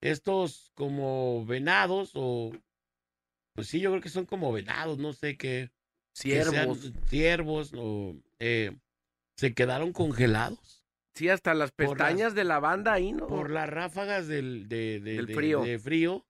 estos 0.00 0.70
como 0.74 1.44
venados 1.46 2.12
o 2.14 2.52
pues 3.54 3.68
sí, 3.68 3.80
yo 3.80 3.90
creo 3.90 4.02
que 4.02 4.08
son 4.08 4.26
como 4.26 4.52
venados, 4.52 4.98
no 4.98 5.12
sé 5.12 5.36
qué. 5.36 5.70
Ciervos. 6.14 6.92
Ciervos 7.08 7.72
o 7.76 8.14
eh, 8.38 8.76
se 9.36 9.54
quedaron 9.54 9.92
congelados 9.92 10.84
Sí, 11.14 11.28
hasta 11.28 11.54
las 11.54 11.72
pestañas 11.72 12.34
de 12.34 12.44
la 12.44 12.60
banda 12.60 12.92
ahí, 12.92 13.12
¿no? 13.12 13.26
por 13.26 13.50
las 13.50 13.68
ráfagas 13.68 14.26
del, 14.28 14.68
de, 14.68 15.00
de- 15.00 15.14
Del 15.16 15.26
de- 15.26 15.34
frío. 15.34 15.62
de 15.62 15.78
frío 15.78 16.26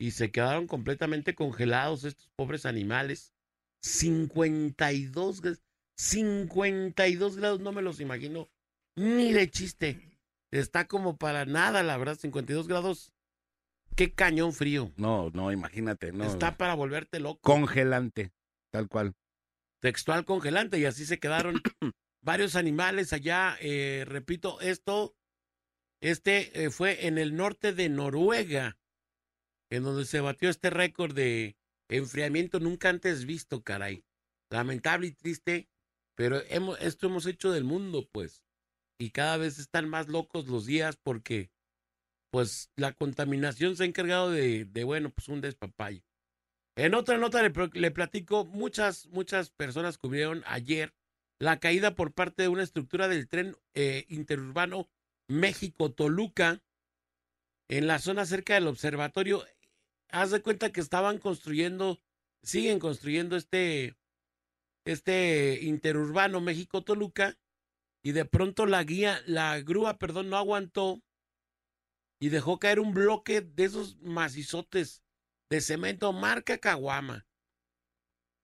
y 0.00 0.12
se 0.12 0.30
quedaron 0.30 0.66
completamente 0.66 1.34
congelados 1.34 2.04
estos 2.04 2.28
pobres 2.36 2.66
animales. 2.66 3.34
52 3.82 5.40
grados. 5.42 5.62
52 5.96 7.36
grados, 7.36 7.60
no 7.60 7.72
me 7.72 7.82
los 7.82 8.00
imagino 8.00 8.48
ni 8.96 9.32
de 9.32 9.50
chiste. 9.50 10.17
Está 10.50 10.86
como 10.86 11.16
para 11.16 11.44
nada, 11.44 11.82
la 11.82 11.96
verdad, 11.96 12.16
52 12.16 12.68
grados. 12.68 13.12
Qué 13.96 14.12
cañón 14.12 14.52
frío. 14.52 14.92
No, 14.96 15.30
no, 15.30 15.52
imagínate, 15.52 16.12
no. 16.12 16.24
Está 16.24 16.56
para 16.56 16.74
volverte 16.74 17.20
loco. 17.20 17.40
congelante, 17.42 18.32
tal 18.70 18.88
cual. 18.88 19.14
textual 19.80 20.24
congelante 20.24 20.78
y 20.78 20.84
así 20.84 21.04
se 21.04 21.18
quedaron 21.18 21.60
varios 22.22 22.56
animales 22.56 23.12
allá. 23.12 23.56
eh, 23.60 24.04
repito, 24.06 24.60
esto, 24.60 25.16
este 26.00 26.64
eh, 26.64 26.70
fue 26.70 27.06
en 27.06 27.18
el 27.18 27.36
norte 27.36 27.72
de 27.72 27.88
Noruega, 27.88 28.78
en 29.70 29.82
donde 29.82 30.04
se 30.04 30.20
batió 30.20 30.48
este 30.48 30.70
récord 30.70 31.14
de 31.14 31.56
enfriamiento 31.88 32.60
nunca 32.60 32.88
antes 32.88 33.24
visto, 33.24 33.62
caray. 33.62 34.04
Lamentable 34.50 35.08
y 35.08 35.12
triste, 35.12 35.68
pero 36.14 36.40
hemos, 36.48 36.80
esto 36.80 37.08
hemos 37.08 37.26
hecho 37.26 37.50
del 37.50 37.64
mundo, 37.64 38.08
pues. 38.10 38.44
Y 38.98 39.10
cada 39.10 39.36
vez 39.36 39.58
están 39.58 39.88
más 39.88 40.08
locos 40.08 40.48
los 40.48 40.66
días 40.66 40.96
porque, 40.96 41.50
pues, 42.30 42.70
la 42.76 42.92
contaminación 42.92 43.76
se 43.76 43.84
ha 43.84 43.86
encargado 43.86 44.30
de, 44.30 44.64
de 44.64 44.84
bueno, 44.84 45.10
pues 45.10 45.28
un 45.28 45.40
despapayo. 45.40 46.02
En 46.76 46.94
otra 46.94 47.18
nota 47.18 47.42
le, 47.42 47.52
le 47.72 47.90
platico, 47.90 48.44
muchas, 48.44 49.06
muchas 49.06 49.50
personas 49.50 49.98
cubrieron 49.98 50.42
ayer 50.46 50.94
la 51.40 51.60
caída 51.60 51.94
por 51.94 52.12
parte 52.12 52.42
de 52.42 52.48
una 52.48 52.62
estructura 52.62 53.08
del 53.08 53.28
tren 53.28 53.56
eh, 53.74 54.04
interurbano 54.08 54.88
México-Toluca 55.28 56.62
en 57.68 57.86
la 57.86 57.98
zona 57.98 58.26
cerca 58.26 58.54
del 58.54 58.66
observatorio. 58.66 59.44
Haz 60.10 60.30
de 60.30 60.42
cuenta 60.42 60.72
que 60.72 60.80
estaban 60.80 61.18
construyendo, 61.18 62.00
siguen 62.42 62.78
construyendo 62.78 63.36
este, 63.36 63.96
este 64.84 65.60
interurbano 65.62 66.40
México-Toluca 66.40 67.36
y 68.08 68.12
de 68.12 68.24
pronto 68.24 68.64
la 68.64 68.84
guía, 68.84 69.22
la 69.26 69.60
grúa, 69.60 69.98
perdón, 69.98 70.30
no 70.30 70.38
aguantó 70.38 71.02
y 72.18 72.30
dejó 72.30 72.58
caer 72.58 72.80
un 72.80 72.94
bloque 72.94 73.42
de 73.42 73.64
esos 73.64 73.98
macizotes 73.98 75.02
de 75.50 75.60
cemento 75.60 76.14
marca 76.14 76.56
Caguama. 76.56 77.26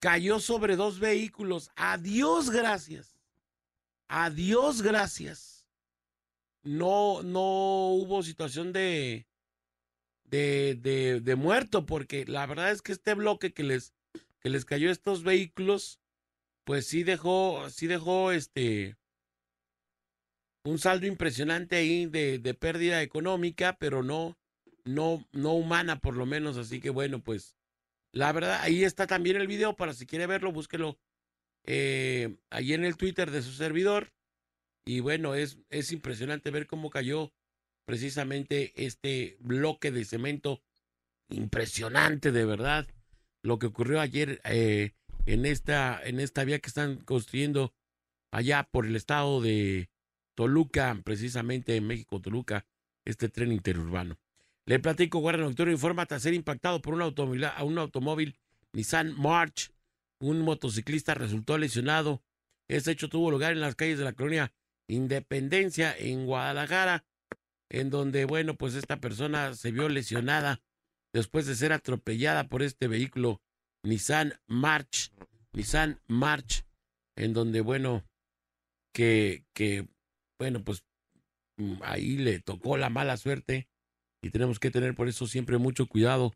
Cayó 0.00 0.38
sobre 0.38 0.77
dos 0.77 1.00
vehículos. 1.00 1.70
Adiós, 1.77 2.50
gracias. 2.50 3.16
Adiós, 4.07 4.83
gracias. 4.83 5.66
No, 6.62 7.22
no 7.22 7.88
hubo 7.94 8.22
situación 8.22 8.70
de, 8.70 9.27
de, 10.24 11.22
de, 11.24 11.37
muerto, 11.37 11.87
porque 11.87 12.27
la 12.27 12.44
verdad 12.44 12.70
es 12.70 12.83
que 12.83 12.92
este 12.92 13.14
bloque 13.14 13.55
que 13.55 13.62
les, 13.62 13.94
que 14.40 14.50
les 14.50 14.66
cayó 14.66 14.90
a 14.90 14.92
estos 14.92 15.22
vehículos, 15.22 16.00
pues 16.64 16.87
sí 16.87 17.03
dejó, 17.03 17.70
sí 17.70 17.87
dejó 17.87 18.31
este 18.31 18.98
un 20.64 20.79
saldo 20.79 21.07
impresionante 21.07 21.77
ahí 21.77 22.07
de, 22.07 22.38
de 22.38 22.55
pérdida 22.55 23.03
económica, 23.03 23.77
pero 23.79 24.03
no, 24.03 24.37
no, 24.85 25.27
no 25.33 25.53
humana 25.55 26.00
por 26.00 26.16
lo 26.16 26.27
menos, 26.27 26.57
así 26.57 26.81
que 26.81 26.90
bueno, 26.90 27.22
pues 27.22 27.57
la 28.12 28.33
verdad, 28.33 28.61
ahí 28.62 28.85
está 28.85 29.07
también 29.07 29.37
el 29.37 29.48
video 29.48 29.77
para 29.77 29.92
si 29.92 30.07
quiere 30.07 30.27
verlo, 30.27 30.53
búsquelo 30.53 30.98
eh, 31.66 32.37
ahí 32.50 32.72
en 32.72 32.85
el 32.85 32.96
Twitter 32.96 33.31
de 33.31 33.42
su 33.42 33.53
servidor. 33.53 34.12
Y 34.87 35.00
bueno, 35.00 35.35
es, 35.35 35.59
es 35.70 35.92
impresionante 35.92 36.50
ver 36.50 36.66
cómo 36.66 36.90
cayó 36.90 37.33
precisamente 37.87 38.72
este 38.77 39.37
bloque 39.40 39.90
de 39.90 40.05
cemento. 40.05 40.62
Impresionante, 41.29 42.33
de 42.33 42.44
verdad, 42.44 42.87
lo 43.42 43.59
que 43.59 43.66
ocurrió 43.66 44.00
ayer 44.00 44.40
eh, 44.44 44.92
en, 45.27 45.46
esta, 45.46 46.00
en 46.05 46.20
esta 46.20 46.44
vía 46.44 46.59
que 46.59 46.68
están 46.68 46.98
construyendo 46.98 47.74
allá 48.31 48.68
por 48.70 48.87
el 48.87 48.94
estado 48.94 49.40
de 49.40 49.88
Toluca, 50.34 50.98
precisamente 51.04 51.76
en 51.76 51.86
México, 51.86 52.20
Toluca, 52.20 52.66
este 53.04 53.28
tren 53.28 53.52
interurbano. 53.52 54.18
Le 54.66 54.78
platico, 54.78 55.18
Guardia 55.18 55.44
Nocturno 55.44 55.72
informa 55.72 56.06
tras 56.06 56.22
ser 56.22 56.34
impactado 56.34 56.80
por 56.80 56.94
un 56.94 57.02
automóvil, 57.02 57.44
a 57.44 57.62
un 57.64 57.78
automóvil 57.78 58.38
Nissan 58.72 59.14
March. 59.18 59.72
Un 60.20 60.40
motociclista 60.40 61.14
resultó 61.14 61.58
lesionado. 61.58 62.22
Este 62.68 62.92
hecho 62.92 63.08
tuvo 63.08 63.30
lugar 63.30 63.52
en 63.52 63.60
las 63.60 63.74
calles 63.74 63.98
de 63.98 64.04
la 64.04 64.14
colonia 64.14 64.52
Independencia 64.88 65.94
en 65.96 66.26
Guadalajara, 66.26 67.04
en 67.70 67.90
donde, 67.90 68.24
bueno, 68.24 68.54
pues 68.54 68.74
esta 68.74 69.00
persona 69.00 69.54
se 69.54 69.70
vio 69.70 69.88
lesionada 69.88 70.62
después 71.12 71.46
de 71.46 71.54
ser 71.54 71.72
atropellada 71.72 72.48
por 72.48 72.62
este 72.62 72.88
vehículo 72.88 73.40
Nissan 73.82 74.34
March, 74.46 75.12
Nissan 75.52 76.00
March, 76.06 76.64
en 77.16 77.32
donde, 77.32 77.60
bueno, 77.60 78.04
que, 78.92 79.44
que, 79.54 79.88
bueno, 80.38 80.62
pues 80.62 80.84
mm, 81.56 81.76
ahí 81.82 82.16
le 82.16 82.40
tocó 82.40 82.76
la 82.76 82.90
mala 82.90 83.16
suerte 83.16 83.68
y 84.22 84.30
tenemos 84.30 84.58
que 84.58 84.70
tener 84.70 84.94
por 84.94 85.08
eso 85.08 85.26
siempre 85.26 85.58
mucho 85.58 85.86
cuidado 85.86 86.32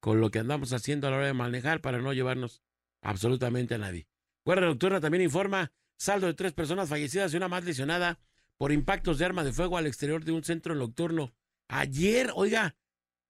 con 0.00 0.20
lo 0.20 0.30
que 0.30 0.38
andamos 0.38 0.72
haciendo 0.72 1.06
a 1.06 1.10
la 1.10 1.16
hora 1.18 1.26
de 1.26 1.32
manejar 1.32 1.80
para 1.80 1.98
no 1.98 2.12
llevarnos 2.12 2.62
absolutamente 3.02 3.74
a 3.74 3.78
nadie. 3.78 4.08
Guardia 4.44 4.66
Nocturna 4.66 5.00
también 5.00 5.22
informa 5.22 5.72
saldo 5.96 6.26
de 6.26 6.34
tres 6.34 6.52
personas 6.52 6.88
fallecidas 6.88 7.32
y 7.32 7.36
una 7.36 7.48
más 7.48 7.64
lesionada 7.64 8.18
por 8.56 8.72
impactos 8.72 9.18
de 9.18 9.24
arma 9.24 9.44
de 9.44 9.52
fuego 9.52 9.76
al 9.76 9.86
exterior 9.86 10.24
de 10.24 10.32
un 10.32 10.44
centro 10.44 10.74
nocturno. 10.74 11.32
Ayer, 11.68 12.30
oiga, 12.34 12.76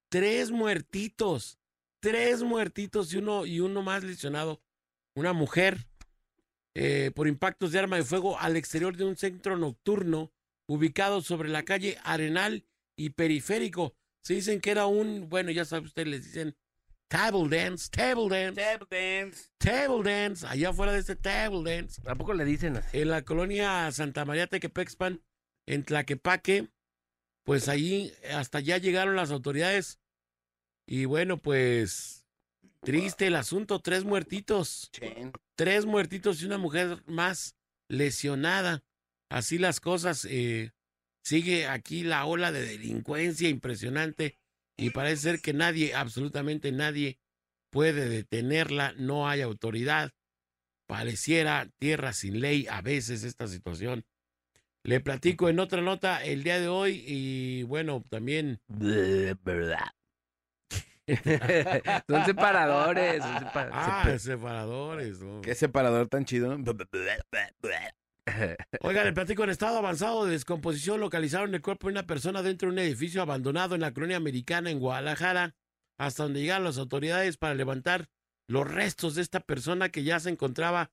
tres 0.08 0.50
muertitos, 0.50 1.58
tres 2.00 2.42
muertitos 2.42 3.12
y 3.12 3.18
uno, 3.18 3.46
y 3.46 3.60
uno 3.60 3.82
más 3.82 4.04
lesionado. 4.04 4.60
Una 5.14 5.32
mujer 5.32 5.86
eh, 6.74 7.10
por 7.14 7.28
impactos 7.28 7.72
de 7.72 7.78
arma 7.78 7.96
de 7.96 8.04
fuego 8.04 8.38
al 8.38 8.56
exterior 8.56 8.96
de 8.96 9.04
un 9.04 9.16
centro 9.16 9.56
nocturno 9.56 10.32
ubicado 10.68 11.20
sobre 11.20 11.48
la 11.48 11.64
calle 11.64 11.98
Arenal 12.04 12.64
y 12.96 13.10
Periférico. 13.10 13.94
Se 14.22 14.34
dicen 14.34 14.60
que 14.60 14.70
era 14.70 14.86
un, 14.86 15.28
bueno, 15.28 15.50
ya 15.50 15.64
sabe 15.64 15.86
usted, 15.86 16.06
les 16.06 16.24
dicen 16.24 16.56
table 17.08 17.48
dance, 17.54 17.90
table 17.90 18.28
dance, 18.30 19.50
table 19.58 20.02
dance, 20.02 20.46
allá 20.46 20.70
afuera 20.70 20.92
de 20.92 21.00
este 21.00 21.16
table 21.16 21.62
dance, 21.70 22.00
¿A 22.06 22.14
poco 22.14 22.32
le 22.32 22.44
dicen 22.44 22.76
así? 22.76 23.00
en 23.00 23.10
la 23.10 23.22
colonia 23.22 23.90
Santa 23.92 24.24
María 24.24 24.46
Tequepexpan, 24.46 25.20
en 25.66 25.84
Tlaquepaque, 25.84 26.68
pues 27.44 27.68
allí 27.68 28.12
hasta 28.32 28.58
allá 28.58 28.78
llegaron 28.78 29.16
las 29.16 29.30
autoridades. 29.30 29.98
Y 30.86 31.04
bueno, 31.04 31.36
pues 31.36 32.21
triste 32.82 33.28
el 33.28 33.36
asunto, 33.36 33.80
tres 33.80 34.04
muertitos, 34.04 34.90
tres 35.54 35.86
muertitos 35.86 36.42
y 36.42 36.46
una 36.46 36.58
mujer 36.58 37.02
más 37.06 37.56
lesionada. 37.88 38.82
Así 39.30 39.58
las 39.58 39.80
cosas, 39.80 40.26
eh, 40.28 40.72
sigue 41.24 41.66
aquí 41.66 42.02
la 42.02 42.26
ola 42.26 42.52
de 42.52 42.66
delincuencia 42.66 43.48
impresionante 43.48 44.38
y 44.76 44.90
parece 44.90 45.22
ser 45.22 45.40
que 45.40 45.52
nadie, 45.52 45.94
absolutamente 45.94 46.72
nadie, 46.72 47.18
puede 47.70 48.08
detenerla, 48.08 48.92
no 48.98 49.28
hay 49.28 49.40
autoridad. 49.40 50.12
Pareciera 50.86 51.70
tierra 51.78 52.12
sin 52.12 52.40
ley 52.40 52.66
a 52.68 52.82
veces 52.82 53.24
esta 53.24 53.46
situación. 53.46 54.04
Le 54.84 55.00
platico 55.00 55.48
en 55.48 55.60
otra 55.60 55.80
nota 55.80 56.22
el 56.24 56.42
día 56.42 56.58
de 56.58 56.68
hoy 56.68 57.04
y 57.06 57.62
bueno, 57.62 58.04
también 58.10 58.60
son 62.08 62.24
separadores. 62.24 63.22
son 63.22 63.46
ah, 63.54 64.02
sepa- 64.04 64.18
separadores. 64.18 65.20
¿no? 65.20 65.40
Qué 65.40 65.54
separador 65.54 66.08
tan 66.08 66.24
chido. 66.24 66.56
¿no? 66.56 66.64
Oiga, 68.80 69.02
le 69.04 69.12
platico 69.12 69.44
en 69.44 69.50
estado 69.50 69.78
avanzado 69.78 70.24
de 70.24 70.32
descomposición 70.32 71.00
localizaron 71.00 71.54
el 71.54 71.62
cuerpo 71.62 71.88
de 71.88 71.92
una 71.92 72.06
persona 72.06 72.42
dentro 72.42 72.68
de 72.68 72.74
un 72.74 72.78
edificio 72.78 73.20
abandonado 73.20 73.74
en 73.74 73.80
la 73.80 73.92
colonia 73.92 74.16
americana 74.16 74.70
en 74.70 74.78
Guadalajara, 74.78 75.56
hasta 75.98 76.22
donde 76.22 76.40
llegaron 76.40 76.64
las 76.64 76.78
autoridades 76.78 77.36
para 77.36 77.54
levantar 77.54 78.08
los 78.48 78.68
restos 78.68 79.16
de 79.16 79.22
esta 79.22 79.40
persona 79.40 79.88
que 79.88 80.04
ya 80.04 80.20
se 80.20 80.30
encontraba, 80.30 80.92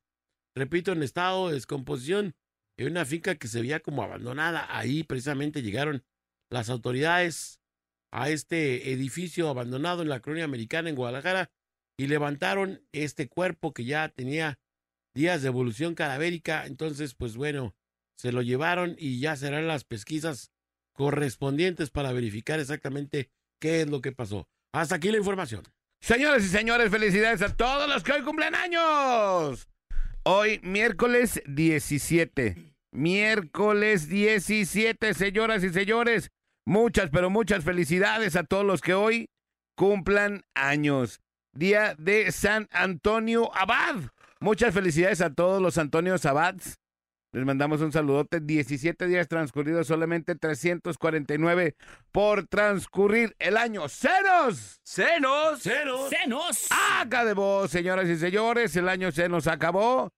repito, 0.56 0.92
en 0.92 1.04
estado 1.04 1.50
de 1.50 1.56
descomposición, 1.56 2.36
en 2.78 2.92
una 2.92 3.06
finca 3.06 3.36
que 3.36 3.48
se 3.48 3.62
veía 3.62 3.80
como 3.80 4.02
abandonada. 4.04 4.66
Ahí 4.70 5.04
precisamente 5.04 5.62
llegaron 5.62 6.04
las 6.50 6.70
autoridades 6.70 7.59
a 8.12 8.30
este 8.30 8.92
edificio 8.92 9.50
abandonado 9.50 10.02
en 10.02 10.10
la 10.10 10.20
colonia 10.20 10.46
americana 10.46 10.90
en 10.90 10.96
Guadalajara 10.96 11.52
y 11.98 12.08
levantaron 12.08 12.82
este 12.92 13.28
cuerpo 13.28 13.74
que 13.74 13.86
ya 13.86 14.10
tenía 14.10 14.60
días 15.14 15.42
de 15.42 15.50
evolución 15.50 15.96
cadavérica. 15.96 16.66
Entonces, 16.66 17.14
pues 17.14 17.36
bueno, 17.36 17.76
se 18.16 18.32
lo 18.32 18.42
llevaron 18.42 18.96
y 18.98 19.20
ya 19.20 19.36
serán 19.36 19.68
las 19.68 19.84
pesquisas 19.84 20.52
correspondientes 20.94 21.90
para 21.90 22.12
verificar 22.12 22.60
exactamente 22.60 23.30
qué 23.60 23.82
es 23.82 23.90
lo 23.90 24.02
que 24.02 24.12
pasó. 24.12 24.48
Hasta 24.74 24.96
aquí 24.96 25.12
la 25.12 25.18
información. 25.18 25.64
Señores 26.02 26.46
y 26.46 26.48
señores, 26.48 26.90
felicidades 26.90 27.42
a 27.42 27.56
todos 27.56 27.90
los 27.90 28.04
que 28.04 28.14
hoy 28.14 28.22
cumplen 28.22 28.56
años. 28.56 29.68
Hoy, 30.24 30.60
miércoles 30.64 31.42
17. 31.48 32.76
Miércoles 32.92 34.10
17, 34.10 35.14
señoras 35.14 35.64
y 35.64 35.70
señores. 35.70 36.32
Muchas, 36.70 37.10
pero 37.10 37.32
muchas 37.32 37.64
felicidades 37.64 38.36
a 38.36 38.44
todos 38.44 38.64
los 38.64 38.82
que 38.82 38.94
hoy 38.94 39.32
cumplan 39.76 40.44
años. 40.54 41.20
Día 41.52 41.96
de 41.98 42.32
San 42.32 42.68
Antonio 42.70 43.50
Abad. 43.56 44.12
Muchas 44.40 44.72
felicidades 44.76 45.20
a 45.22 45.34
todos 45.34 45.64
los 45.64 45.80
Antonios 45.80 46.28
Abads. 46.28 46.78
Les 47.32 47.44
mandamos 47.44 47.82
un 47.82 47.92
saludote. 47.92 48.40
17 48.40 49.08
días 49.08 49.28
transcurridos, 49.28 49.88
solamente 49.88 50.36
349 50.36 51.76
por 52.12 52.46
transcurrir 52.46 53.36
el 53.40 53.58
año. 53.58 53.90
¡Cenos! 53.90 54.80
¡Cenos! 54.84 55.64
¡Cenos! 55.64 56.10
¡Cenos! 56.12 56.68
¡Haga 56.70 57.26
de 57.26 57.34
vos, 57.34 57.72
señoras 57.72 58.08
y 58.08 58.16
señores! 58.16 58.76
El 58.76 58.90
año 58.90 59.12
se 59.12 59.28
nos 59.28 59.48
acabó. 59.48 60.12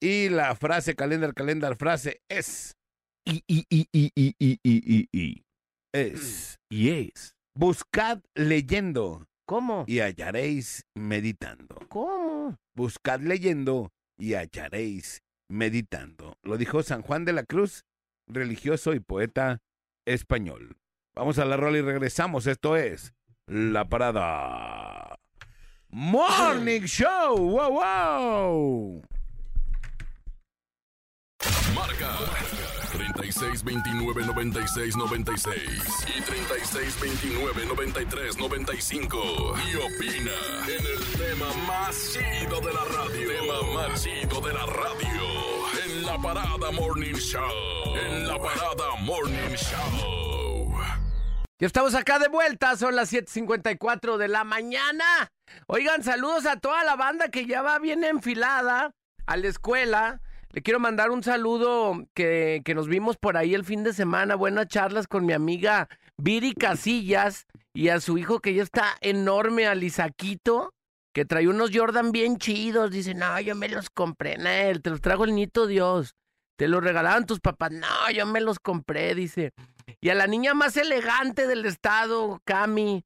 Y 0.00 0.30
la 0.30 0.54
frase, 0.54 0.96
calendar, 0.96 1.34
calendar, 1.34 1.76
frase 1.76 2.22
es. 2.30 2.78
Y, 3.26 3.44
y, 3.46 3.66
y, 3.68 3.86
y, 3.92 4.10
y, 4.14 4.34
y, 4.38 4.58
y, 4.62 5.08
y. 5.12 5.47
Es. 5.92 6.58
Y 6.70 6.90
es. 6.90 7.34
Buscad 7.54 8.20
leyendo 8.34 9.26
¿Cómo? 9.46 9.84
y 9.88 10.00
hallaréis 10.00 10.84
meditando. 10.94 11.76
¿Cómo? 11.88 12.58
Buscad 12.74 13.20
leyendo 13.20 13.90
y 14.18 14.34
hallaréis 14.34 15.22
meditando. 15.48 16.36
Lo 16.42 16.58
dijo 16.58 16.82
San 16.82 17.00
Juan 17.00 17.24
de 17.24 17.32
la 17.32 17.44
Cruz, 17.44 17.84
religioso 18.26 18.92
y 18.92 19.00
poeta 19.00 19.62
español. 20.06 20.76
Vamos 21.14 21.38
a 21.38 21.46
la 21.46 21.56
rola 21.56 21.78
y 21.78 21.80
regresamos. 21.80 22.46
Esto 22.46 22.76
es 22.76 23.14
La 23.46 23.88
Parada. 23.88 25.18
Morning 25.88 26.82
Show. 26.82 27.36
Wow, 27.38 27.72
wow. 27.72 29.02
Marca 31.74 32.10
36 32.90 33.64
29 33.64 34.26
96 34.26 34.96
96 34.96 35.56
y 36.16 36.20
36 36.22 37.00
29 37.00 37.66
93 37.66 38.38
95. 38.38 39.18
Y 39.70 39.76
opina 39.76 40.32
en 40.66 40.86
el 40.86 41.06
tema 41.16 41.52
más 41.66 42.12
chido 42.12 42.60
de 42.60 42.72
la 42.72 42.84
radio. 42.84 43.28
Tema 43.28 43.74
más 43.74 44.02
chido 44.02 44.40
de 44.40 44.52
la 44.52 44.66
radio. 44.66 45.22
En 45.84 46.06
la 46.06 46.18
parada 46.18 46.70
Morning 46.72 47.14
Show. 47.14 47.96
En 47.96 48.28
la 48.28 48.38
parada 48.38 48.96
Morning 49.00 49.56
Show. 49.56 50.74
Ya 51.60 51.66
estamos 51.66 51.96
acá 51.96 52.20
de 52.20 52.28
vuelta, 52.28 52.76
son 52.76 52.94
las 52.94 53.12
7.54 53.12 54.16
de 54.16 54.28
la 54.28 54.44
mañana. 54.44 55.32
Oigan, 55.66 56.04
saludos 56.04 56.46
a 56.46 56.60
toda 56.60 56.84
la 56.84 56.94
banda 56.94 57.30
que 57.30 57.46
ya 57.46 57.62
va 57.62 57.80
bien 57.80 58.04
enfilada 58.04 58.92
a 59.26 59.36
la 59.36 59.48
escuela. 59.48 60.20
Le 60.50 60.62
quiero 60.62 60.80
mandar 60.80 61.10
un 61.10 61.22
saludo 61.22 62.06
que, 62.14 62.62
que 62.64 62.74
nos 62.74 62.88
vimos 62.88 63.18
por 63.18 63.36
ahí 63.36 63.54
el 63.54 63.64
fin 63.64 63.84
de 63.84 63.92
semana. 63.92 64.34
Buenas 64.34 64.68
charlas 64.68 65.06
con 65.06 65.26
mi 65.26 65.34
amiga 65.34 65.88
Viri 66.16 66.54
Casillas 66.54 67.46
y 67.74 67.90
a 67.90 68.00
su 68.00 68.16
hijo 68.16 68.40
que 68.40 68.54
ya 68.54 68.62
está 68.62 68.96
enorme, 69.02 69.66
Alisaquito, 69.66 70.72
que 71.12 71.26
trae 71.26 71.48
unos 71.48 71.70
Jordan 71.74 72.12
bien 72.12 72.38
chidos. 72.38 72.90
Dice, 72.90 73.14
no, 73.14 73.38
yo 73.40 73.54
me 73.54 73.68
los 73.68 73.90
compré, 73.90 74.38
Nel, 74.38 74.80
te 74.80 74.88
los 74.88 75.02
trajo 75.02 75.24
el 75.24 75.34
Nito 75.34 75.66
Dios. 75.66 76.14
Te 76.56 76.66
los 76.66 76.82
regalaron 76.82 77.26
tus 77.26 77.40
papás. 77.40 77.70
No, 77.70 78.10
yo 78.12 78.24
me 78.26 78.40
los 78.40 78.58
compré, 78.58 79.14
dice. 79.14 79.52
Y 80.00 80.08
a 80.08 80.14
la 80.14 80.26
niña 80.26 80.54
más 80.54 80.76
elegante 80.78 81.46
del 81.46 81.66
estado, 81.66 82.40
Cami, 82.44 83.04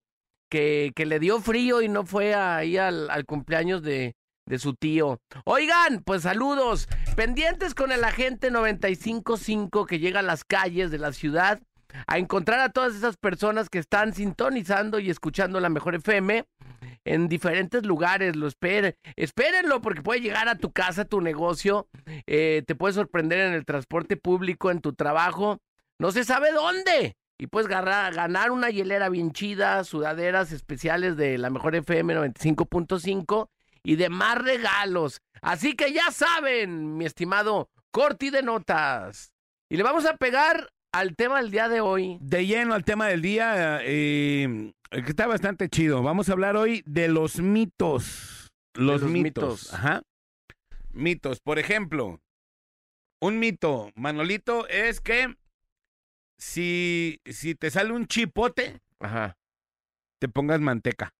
que, 0.49 0.93
que 0.95 1.07
le 1.07 1.19
dio 1.19 1.41
frío 1.41 1.83
y 1.83 1.89
no 1.89 2.07
fue 2.07 2.35
ahí 2.35 2.79
al, 2.79 3.11
al 3.11 3.27
cumpleaños 3.27 3.83
de, 3.83 4.15
de 4.47 4.59
su 4.59 4.75
tío. 4.75 5.21
Oigan, 5.45 6.03
pues 6.05 6.23
saludos. 6.23 6.89
Pendientes 7.17 7.75
con 7.75 7.93
el 7.93 8.05
agente 8.05 8.51
955 8.51 9.87
que 9.87 9.99
llega 9.99 10.21
a 10.21 10.23
las 10.23 10.45
calles 10.45 10.91
de 10.91 10.99
la 10.99 11.13
ciudad 11.13 11.61
a 12.07 12.19
encontrar 12.19 12.61
a 12.61 12.71
todas 12.71 12.95
esas 12.95 13.17
personas 13.17 13.69
que 13.69 13.79
están 13.79 14.15
sintonizando 14.15 14.99
y 14.99 15.11
escuchando 15.11 15.61
la 15.61 15.69
mejor 15.69 15.95
FM 15.95 16.45
en 17.05 17.29
diferentes 17.29 17.85
lugares. 17.85 18.37
Lo 18.37 18.47
esperen. 18.47 18.95
Espérenlo 19.17 19.81
porque 19.83 20.03
puede 20.03 20.21
llegar 20.21 20.49
a 20.49 20.57
tu 20.57 20.73
casa, 20.73 21.03
a 21.03 21.07
tu 21.07 21.21
negocio. 21.21 21.89
eh, 22.27 22.63
te 22.67 22.75
puede 22.75 22.95
sorprender 22.95 23.41
en 23.41 23.53
el 23.55 23.65
transporte 23.65 24.17
público, 24.17 24.71
en 24.71 24.81
tu 24.81 24.95
trabajo. 24.95 25.59
No 25.99 26.13
se 26.13 26.25
sabe 26.25 26.53
dónde. 26.53 27.17
Y 27.39 27.49
puedes 27.49 27.69
ganar, 27.69 28.15
ganar 28.15 28.53
una 28.53 28.71
hielera 28.71 29.09
bien 29.09 29.33
chida, 29.33 29.83
sudaderas 29.85 30.53
especiales 30.53 31.17
de 31.17 31.39
la 31.39 31.51
mejor 31.51 31.75
FM 31.75 32.15
95.5 32.15 33.49
y 33.85 33.97
demás 33.97 34.39
regalos. 34.39 35.21
Así 35.41 35.75
que 35.75 35.93
ya 35.93 36.11
saben, 36.11 36.97
mi 36.97 37.05
estimado 37.05 37.69
Corti 37.91 38.31
de 38.31 38.43
Notas. 38.43 39.33
Y 39.69 39.77
le 39.77 39.83
vamos 39.83 40.07
a 40.07 40.17
pegar 40.17 40.71
al 40.93 41.17
tema 41.17 41.41
del 41.41 41.51
día 41.51 41.69
de 41.69 41.81
hoy. 41.81 42.19
De 42.21 42.47
lleno 42.47 42.75
al 42.75 42.85
tema 42.85 43.07
del 43.09 43.23
día, 43.23 43.81
eh, 43.83 44.73
que 44.91 45.01
está 45.01 45.27
bastante 45.27 45.69
chido. 45.69 46.03
Vamos 46.03 46.29
a 46.29 46.33
hablar 46.33 46.57
hoy 46.57 46.83
de 46.87 47.09
los 47.09 47.41
mitos. 47.41 48.53
Los, 48.75 49.03
los 49.03 49.11
mitos. 49.11 49.45
mitos. 49.63 49.75
Ajá. 49.75 50.03
Mitos. 50.93 51.41
Por 51.41 51.59
ejemplo, 51.59 52.21
un 53.21 53.39
mito, 53.39 53.91
Manolito, 53.95 54.67
es 54.69 55.01
que 55.01 55.35
si, 56.39 57.21
si 57.25 57.55
te 57.55 57.71
sale 57.71 57.93
un 57.93 58.07
chipote, 58.07 58.81
Ajá, 59.01 59.37
te 60.19 60.29
pongas 60.29 60.61
manteca. 60.61 61.15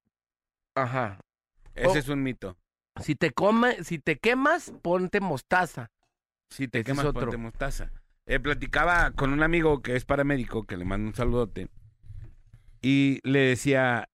ajá. 0.75 1.21
Ese 1.75 1.89
Oh. 1.89 1.97
es 1.97 2.09
un 2.09 2.23
mito. 2.23 2.57
Si 3.01 3.15
te 3.15 3.31
come, 3.33 3.83
si 3.85 3.99
te 3.99 4.19
quemas, 4.19 4.73
ponte 4.83 5.21
mostaza. 5.21 5.91
Si 6.51 6.69
te 6.69 6.81
Ese 6.81 6.91
es 6.93 6.97
quemas, 6.99 7.07
otro. 7.07 7.23
ponte 7.23 7.37
mostaza. 7.39 7.91
Eh, 8.27 8.39
platicaba 8.39 9.11
con 9.13 9.33
un 9.33 9.43
amigo 9.43 9.83
que 9.83 9.97
es 9.97 10.05
paramédico, 10.05 10.65
que 10.65 10.77
le 10.77 10.85
mando 10.85 11.09
un 11.09 11.15
saludote, 11.15 11.69
y 12.83 13.21
le 13.29 13.41
decía, 13.41 14.09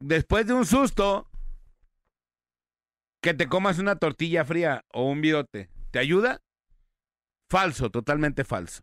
después 0.00 0.46
de 0.46 0.54
un 0.54 0.64
susto, 0.64 1.28
que 3.22 3.34
te 3.34 3.48
comas 3.48 3.78
una 3.78 3.96
tortilla 3.96 4.44
fría 4.44 4.84
o 4.92 5.08
un 5.10 5.20
virote, 5.20 5.68
¿te 5.90 5.98
ayuda? 5.98 6.40
Falso, 7.50 7.90
totalmente 7.90 8.44
falso. 8.44 8.82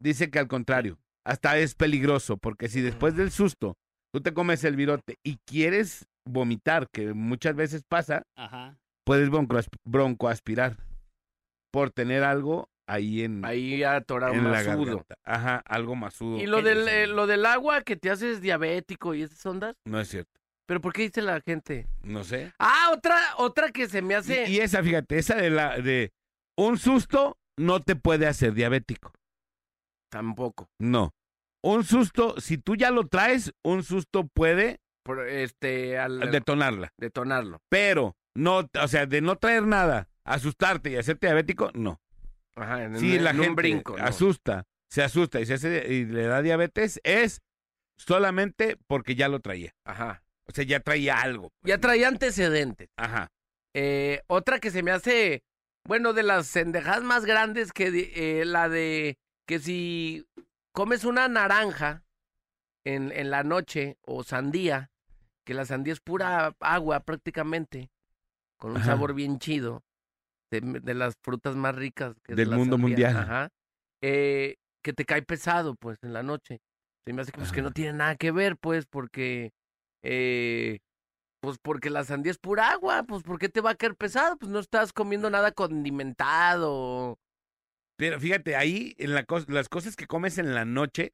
Dice 0.00 0.30
que 0.30 0.38
al 0.38 0.48
contrario, 0.48 0.98
hasta 1.24 1.56
es 1.58 1.74
peligroso, 1.74 2.36
porque 2.36 2.68
si 2.68 2.80
después 2.80 3.16
del 3.16 3.30
susto 3.30 3.76
tú 4.12 4.20
te 4.20 4.34
comes 4.34 4.62
el 4.64 4.76
virote 4.76 5.18
y 5.24 5.38
quieres 5.46 6.06
vomitar, 6.26 6.88
que 6.92 7.12
muchas 7.14 7.54
veces 7.54 7.82
pasa, 7.88 8.22
Ajá. 8.36 8.76
puedes 9.04 9.28
broncoasp- 9.30 9.76
broncoaspirar 9.84 10.76
por 11.72 11.90
tener 11.90 12.22
algo 12.24 12.68
ahí 12.86 13.22
en, 13.24 13.44
Ahí 13.44 13.82
atorado 13.82 14.34
en 14.34 14.44
la 14.44 14.50
masudo. 14.50 14.84
garganta. 14.84 15.14
Ajá, 15.24 15.56
algo 15.66 15.94
masudo. 15.96 16.38
Y 16.38 16.46
lo 16.46 16.62
del, 16.62 16.86
eh, 16.88 17.06
lo 17.06 17.26
del 17.26 17.46
agua 17.46 17.82
que 17.82 17.96
te 17.96 18.10
haces 18.10 18.40
diabético 18.40 19.14
y 19.14 19.22
esas 19.22 19.44
ondas. 19.46 19.76
No 19.84 20.00
es 20.00 20.08
cierto, 20.08 20.30
¿Pero 20.66 20.80
por 20.80 20.92
qué 20.92 21.02
dice 21.02 21.20
la 21.22 21.40
gente? 21.40 21.86
no 22.02 22.24
sé. 22.24 22.52
Ah, 22.58 22.90
otra, 22.94 23.18
otra 23.38 23.70
que 23.70 23.88
se 23.88 24.00
me 24.02 24.14
Y, 24.14 24.16
hace. 24.16 24.48
y 24.50 24.58
esa, 24.60 24.82
fíjate, 24.82 25.18
esa 25.18 25.34
de 25.36 25.50
la 25.50 25.78
de 25.80 26.12
un 26.56 26.78
susto 26.78 27.36
no 27.58 27.82
te 27.82 27.96
puede 27.96 28.26
hacer 28.26 28.54
diabético. 28.54 29.12
Tampoco. 30.10 30.68
No. 30.78 31.10
Un 31.62 31.84
susto, 31.84 32.40
si 32.40 32.58
tú 32.58 32.76
ya 32.76 32.90
lo 32.90 33.08
traes, 33.08 33.52
un 33.64 33.82
susto 33.82 34.26
puede 34.28 34.80
este, 35.28 35.98
al 35.98 36.30
detonarla. 36.30 36.92
detonarlo. 36.98 37.60
Pero, 37.68 38.16
no, 38.34 38.68
o 38.80 38.88
sea, 38.88 39.06
de 39.06 39.20
no 39.20 39.36
traer 39.36 39.64
nada, 39.66 40.08
asustarte 40.24 40.90
y 40.90 40.96
hacerte 40.96 41.26
diabético, 41.26 41.70
no. 41.74 42.00
Ajá, 42.56 42.84
en, 42.84 42.98
Si 42.98 43.16
en 43.16 43.24
la 43.24 43.30
un 43.32 43.38
gente 43.40 43.54
brinco. 43.54 43.96
¿no? 43.98 44.04
asusta, 44.04 44.64
se 44.88 45.02
asusta 45.02 45.40
y, 45.40 45.46
se 45.46 45.54
hace, 45.54 45.86
y 45.92 46.04
le 46.04 46.24
da 46.26 46.40
diabetes, 46.42 47.00
es 47.04 47.42
solamente 47.96 48.76
porque 48.86 49.14
ya 49.14 49.28
lo 49.28 49.40
traía. 49.40 49.74
Ajá. 49.84 50.22
O 50.46 50.52
sea, 50.52 50.64
ya 50.64 50.80
traía 50.80 51.20
algo. 51.20 51.50
pues, 51.60 51.70
Ya 51.70 51.78
traía 51.78 52.08
antecedentes. 52.08 52.88
Ajá. 52.96 53.28
Eh, 53.74 54.22
otra 54.28 54.60
que 54.60 54.70
se 54.70 54.82
me 54.82 54.90
hace, 54.92 55.42
bueno, 55.84 56.12
de 56.12 56.22
las 56.22 56.46
cendejas 56.46 57.02
más 57.02 57.24
grandes 57.24 57.72
que 57.72 57.88
eh, 58.14 58.44
la 58.44 58.68
de 58.68 59.16
que 59.46 59.58
si 59.58 60.26
comes 60.72 61.04
una 61.04 61.28
naranja 61.28 62.04
en, 62.84 63.10
en 63.12 63.30
la 63.30 63.42
noche 63.42 63.96
o 64.02 64.22
sandía 64.22 64.90
que 65.44 65.54
la 65.54 65.64
sandía 65.64 65.92
es 65.92 66.00
pura 66.00 66.54
agua 66.60 67.00
prácticamente, 67.00 67.90
con 68.58 68.72
un 68.72 68.76
Ajá. 68.78 68.86
sabor 68.86 69.14
bien 69.14 69.38
chido, 69.38 69.82
de, 70.50 70.60
de 70.60 70.94
las 70.94 71.14
frutas 71.22 71.56
más 71.56 71.74
ricas 71.74 72.14
que 72.22 72.32
es 72.32 72.36
Del 72.36 72.50
la 72.50 72.56
mundo 72.56 72.76
sandía, 72.76 72.88
mundial. 72.88 73.16
Ajá. 73.16 73.48
Eh, 74.02 74.56
que 74.82 74.92
te 74.92 75.04
cae 75.04 75.22
pesado, 75.22 75.74
pues, 75.76 75.98
en 76.02 76.12
la 76.12 76.22
noche. 76.22 76.60
Se 77.06 77.12
me 77.12 77.22
hace 77.22 77.32
que, 77.32 77.38
pues, 77.38 77.52
que 77.52 77.62
no 77.62 77.68
Ajá. 77.68 77.74
tiene 77.74 77.92
nada 77.94 78.16
que 78.16 78.30
ver, 78.30 78.56
pues, 78.58 78.86
porque, 78.86 79.52
eh, 80.02 80.78
pues, 81.40 81.58
porque 81.62 81.90
la 81.90 82.04
sandía 82.04 82.30
es 82.32 82.38
pura 82.38 82.70
agua, 82.70 83.02
pues, 83.04 83.22
¿por 83.22 83.38
qué 83.38 83.48
te 83.48 83.60
va 83.60 83.70
a 83.70 83.74
caer 83.74 83.96
pesado? 83.96 84.36
Pues 84.36 84.50
no 84.50 84.58
estás 84.58 84.92
comiendo 84.92 85.30
nada 85.30 85.52
condimentado. 85.52 87.18
Pero 87.96 88.18
fíjate, 88.20 88.56
ahí 88.56 88.94
en 88.98 89.14
la 89.14 89.24
cos- 89.24 89.48
las 89.48 89.68
cosas 89.68 89.96
que 89.96 90.06
comes 90.06 90.38
en 90.38 90.54
la 90.54 90.64
noche, 90.64 91.12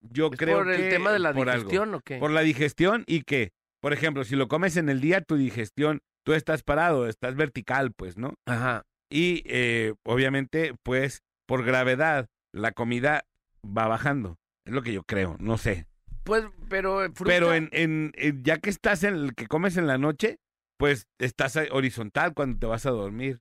yo 0.00 0.30
¿Es 0.32 0.38
creo 0.38 0.58
por 0.58 0.66
que 0.66 0.84
el 0.84 0.90
tema 0.90 1.12
de 1.12 1.18
la 1.18 1.32
por 1.32 1.48
algo. 1.48 1.64
digestión 1.64 1.94
o 1.94 2.00
qué? 2.00 2.18
Por 2.18 2.30
la 2.30 2.40
digestión 2.42 3.04
y 3.06 3.22
que, 3.22 3.50
por 3.80 3.92
ejemplo, 3.92 4.24
si 4.24 4.36
lo 4.36 4.48
comes 4.48 4.76
en 4.76 4.88
el 4.88 5.00
día, 5.00 5.20
tu 5.20 5.36
digestión, 5.36 6.00
tú 6.24 6.32
estás 6.34 6.62
parado, 6.62 7.08
estás 7.08 7.34
vertical, 7.36 7.92
pues, 7.96 8.16
¿no? 8.16 8.34
Ajá. 8.46 8.82
Y 9.10 9.42
eh, 9.46 9.94
obviamente, 10.04 10.74
pues, 10.82 11.22
por 11.46 11.64
gravedad, 11.64 12.26
la 12.52 12.72
comida 12.72 13.24
va 13.64 13.86
bajando. 13.88 14.36
Es 14.66 14.72
lo 14.74 14.82
que 14.82 14.92
yo 14.92 15.02
creo, 15.02 15.36
no 15.40 15.56
sé. 15.58 15.86
Pues, 16.24 16.44
pero 16.68 17.04
eh, 17.04 17.10
fruta, 17.14 17.30
Pero 17.32 17.54
en, 17.54 17.70
en, 17.72 18.12
en- 18.16 18.42
ya 18.44 18.58
que 18.58 18.68
estás 18.68 19.02
en 19.04 19.14
el 19.14 19.34
que 19.34 19.46
comes 19.46 19.76
en 19.78 19.86
la 19.86 19.96
noche, 19.96 20.36
pues 20.76 21.06
estás 21.18 21.56
ahí 21.56 21.68
horizontal 21.72 22.34
cuando 22.34 22.58
te 22.58 22.66
vas 22.66 22.84
a 22.84 22.90
dormir. 22.90 23.40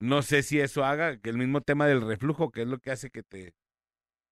No 0.00 0.22
sé 0.22 0.42
si 0.42 0.58
eso 0.60 0.84
haga 0.84 1.16
que 1.18 1.30
el 1.30 1.38
mismo 1.38 1.60
tema 1.60 1.86
del 1.86 2.00
reflujo, 2.06 2.50
que 2.50 2.62
es 2.62 2.68
lo 2.68 2.78
que 2.78 2.90
hace 2.90 3.10
que 3.10 3.22
te 3.22 3.54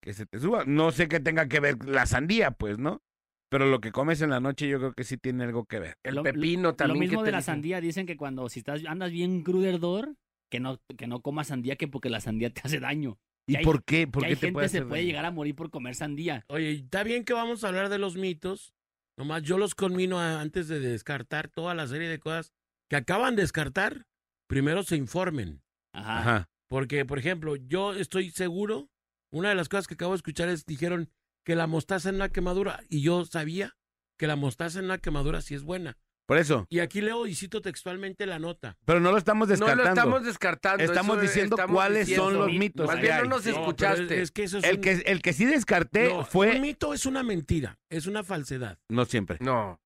que 0.07 0.15
se 0.15 0.25
te 0.25 0.39
suba. 0.39 0.63
No 0.65 0.93
sé 0.93 1.09
qué 1.09 1.19
tenga 1.19 1.49
que 1.49 1.59
ver 1.59 1.85
la 1.85 2.07
sandía, 2.07 2.53
pues, 2.53 2.79
¿no? 2.79 3.03
Pero 3.51 3.67
lo 3.67 3.81
que 3.81 3.91
comes 3.91 4.23
en 4.23 4.31
la 4.31 4.39
noche 4.39 4.69
yo 4.69 4.79
creo 4.79 4.93
que 4.93 5.03
sí 5.03 5.17
tiene 5.19 5.43
algo 5.43 5.65
que 5.67 5.81
ver. 5.81 5.97
el 6.05 6.15
Lo- 6.15 6.23
pepino 6.23 6.77
también. 6.77 6.95
Lo 6.97 7.01
mismo 7.01 7.19
que 7.21 7.25
de 7.25 7.29
te 7.29 7.33
la 7.33 7.39
dicen. 7.39 7.55
sandía, 7.55 7.81
dicen 7.81 8.07
que 8.07 8.17
cuando 8.17 8.49
si 8.49 8.61
estás 8.61 8.85
andas 8.87 9.11
bien 9.11 9.43
cruderdor, 9.43 10.15
que 10.49 10.61
no, 10.61 10.79
que 10.97 11.09
no 11.09 11.23
comas 11.23 11.49
sandía, 11.49 11.75
que 11.75 11.89
porque 11.89 12.09
la 12.09 12.21
sandía 12.21 12.51
te 12.51 12.61
hace 12.65 12.79
daño. 12.79 13.19
¿Y 13.49 13.57
hay- 13.57 13.65
por 13.65 13.83
qué? 13.85 14.07
¿Por 14.07 14.23
que 14.23 14.29
qué 14.29 14.35
hay 14.35 14.41
te 14.41 14.53
puede 14.53 14.69
gente 14.69 14.79
se 14.79 14.87
puede 14.87 15.01
daño? 15.03 15.09
llegar 15.09 15.25
a 15.25 15.31
morir 15.33 15.57
por 15.57 15.71
comer 15.71 15.97
sandía. 15.97 16.45
Oye, 16.49 16.71
está 16.71 17.03
bien 17.03 17.25
que 17.25 17.33
vamos 17.33 17.65
a 17.65 17.69
hablar 17.69 17.89
de 17.89 17.99
los 17.99 18.17
mitos. 18.17 18.75
Nomás 19.19 19.43
yo 19.43 19.59
los 19.59 19.75
conmino 19.75 20.21
a- 20.21 20.41
antes 20.41 20.69
de 20.69 20.79
descartar 20.79 21.49
toda 21.49 21.75
la 21.75 21.89
serie 21.89 22.09
de 22.09 22.21
cosas 22.21 22.53
que 22.89 22.95
acaban 22.97 23.35
de 23.35 23.43
descartar. 23.43 24.05
Primero 24.49 24.85
se 24.85 24.95
informen. 24.97 25.63
Ajá. 25.93 26.19
Ajá. 26.21 26.49
Porque, 26.69 27.05
por 27.05 27.19
ejemplo, 27.19 27.57
yo 27.57 27.93
estoy 27.95 28.31
seguro, 28.31 28.89
una 29.31 29.49
de 29.51 29.55
las 29.55 29.69
cosas 29.69 29.87
que 29.87 29.95
acabo 29.95 30.13
de 30.13 30.17
escuchar 30.17 30.49
es, 30.49 30.65
dijeron 30.67 31.11
que 31.45 31.55
la 31.57 31.67
mostaza 31.67 32.09
en 32.09 32.17
una 32.17 32.29
quemadura, 32.31 32.81
y 32.89 33.03
yo 33.03 33.25
sabía 33.25 33.77
que 34.19 34.27
la 34.27 34.37
mostaza 34.37 34.79
en 34.79 34.87
una 34.87 34.99
quemadura 34.99 35.41
sí 35.43 35.55
es 35.55 35.63
buena. 35.63 35.97
Por 36.27 36.39
eso. 36.39 36.67
Y 36.71 36.81
aquí 36.81 37.01
leo 37.03 37.29
y 37.29 37.37
cito 37.37 37.63
textualmente 37.63 38.27
la 38.27 38.41
nota. 38.41 38.77
Pero 38.85 38.99
no 38.99 39.13
lo 39.13 39.19
estamos 39.19 39.47
No 39.47 39.53
descartando. 39.53 39.85
lo 39.85 39.89
estamos 39.91 40.25
descartando. 40.25 40.83
Estamos 40.85 41.17
eso 41.19 41.23
diciendo 41.23 41.55
estamos 41.55 41.75
cuáles 41.77 42.07
diciendo. 42.09 42.25
son 42.31 42.35
los 42.39 42.53
mitos 42.53 42.87
Más 42.89 42.97
que 42.97 43.03
bien 43.03 43.15
hay. 43.15 43.23
no 43.23 43.29
nos 43.29 43.45
No, 43.47 43.51
escuchaste. 43.53 44.03
es, 44.17 44.23
es 44.23 44.31
que 44.33 44.43
eso 44.43 44.59
es 44.59 44.65
El 44.65 44.77
un- 44.77 44.81
que, 44.83 44.91
el 45.07 45.23
que 45.23 45.33
sí 45.33 45.45
descarté 45.45 46.09
no, 46.09 46.25
fue... 46.25 46.57
Un 46.57 46.63
mito 46.63 46.93
es 46.95 47.07
una 47.07 47.23
mentira, 47.23 47.79
es 47.91 48.07
una 48.09 48.25
falsedad. 48.25 48.77
No 48.89 49.05
siempre. 49.05 49.37
No. 49.41 49.81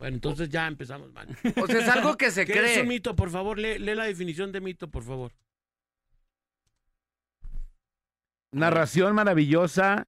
Bueno, 0.00 0.14
entonces 0.16 0.48
ya 0.48 0.66
empezamos 0.66 1.12
mal. 1.12 1.28
O 1.62 1.66
sea, 1.66 1.78
es 1.78 1.88
algo 1.88 2.16
que 2.16 2.30
se 2.30 2.44
¿Qué 2.46 2.52
es 2.54 2.58
un 2.58 2.64
cree. 2.64 2.84
mito? 2.84 3.14
Por 3.14 3.30
favor, 3.30 3.58
lee, 3.58 3.78
lee 3.78 3.94
la 3.94 4.04
definición 4.04 4.50
de 4.50 4.60
mito, 4.60 4.90
por 4.90 5.04
favor. 5.04 5.32
Narración 8.52 9.14
maravillosa, 9.14 10.06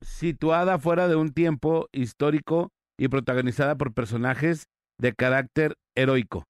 situada 0.00 0.78
fuera 0.78 1.08
de 1.08 1.16
un 1.16 1.32
tiempo 1.32 1.88
histórico 1.92 2.72
y 2.98 3.08
protagonizada 3.08 3.76
por 3.76 3.92
personajes 3.92 4.68
de 4.98 5.12
carácter 5.14 5.76
heroico. 5.94 6.44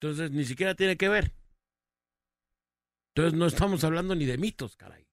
Entonces, 0.00 0.30
ni 0.30 0.44
siquiera 0.44 0.74
tiene 0.74 0.96
que 0.96 1.08
ver. 1.08 1.32
Entonces, 3.14 3.38
no 3.38 3.46
estamos 3.46 3.84
hablando 3.84 4.14
ni 4.14 4.24
de 4.24 4.38
mitos, 4.38 4.76
caray. 4.76 5.06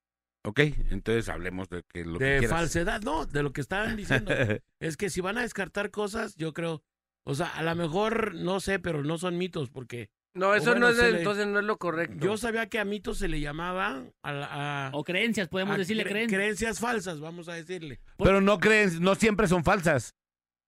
¿Ok? 0.48 0.62
Entonces 0.92 1.28
hablemos 1.28 1.68
de 1.68 1.84
que 1.84 2.06
lo 2.06 2.20
que 2.20 2.40
De 2.40 2.48
falsedad, 2.48 3.02
no, 3.02 3.26
de 3.26 3.44
lo 3.44 3.52
que 3.52 3.60
estaban 3.60 3.98
diciendo. 3.98 4.32
es 4.80 4.96
que 4.96 5.10
si 5.10 5.20
van 5.20 5.38
a 5.38 5.42
descartar 5.42 5.92
cosas, 5.92 6.36
yo 6.36 6.54
creo, 6.54 6.84
o 7.26 7.36
sea, 7.36 7.48
a 7.48 7.64
lo 7.64 7.76
mejor, 7.76 8.34
no 8.34 8.62
sé, 8.62 8.80
pero 8.80 9.04
no 9.04 9.18
son 9.18 9.38
mitos, 9.38 9.70
porque 9.70 10.10
No, 10.38 10.54
eso 10.56 10.72
bueno, 10.72 10.80
no 10.82 10.90
es 10.90 10.98
le- 10.98 11.18
entonces 11.20 11.48
no 11.48 11.60
es 11.60 11.66
lo 11.66 11.78
correcto. 11.78 12.18
yo 12.26 12.38
sabía 12.38 12.68
que 12.68 12.80
a 12.80 12.86
mitos 12.86 13.18
se 13.18 13.28
le 13.28 13.40
llamaba 13.40 14.04
a, 14.22 14.32
la- 14.32 14.88
a- 14.88 14.92
O 14.94 15.04
creencias, 15.04 15.48
podemos 15.50 15.76
a 15.76 15.78
decirle 15.78 16.04
cre- 16.04 16.10
creencias. 16.10 16.38
creencias 16.40 16.80
falsas, 16.80 17.20
vamos 17.20 17.50
a 17.50 17.54
decirle. 17.54 18.00
Pero 18.18 18.40
no 18.42 18.60
creen, 18.60 19.02
no 19.02 19.16
siempre 19.16 19.48
son 19.48 19.64
falsas. 19.64 20.16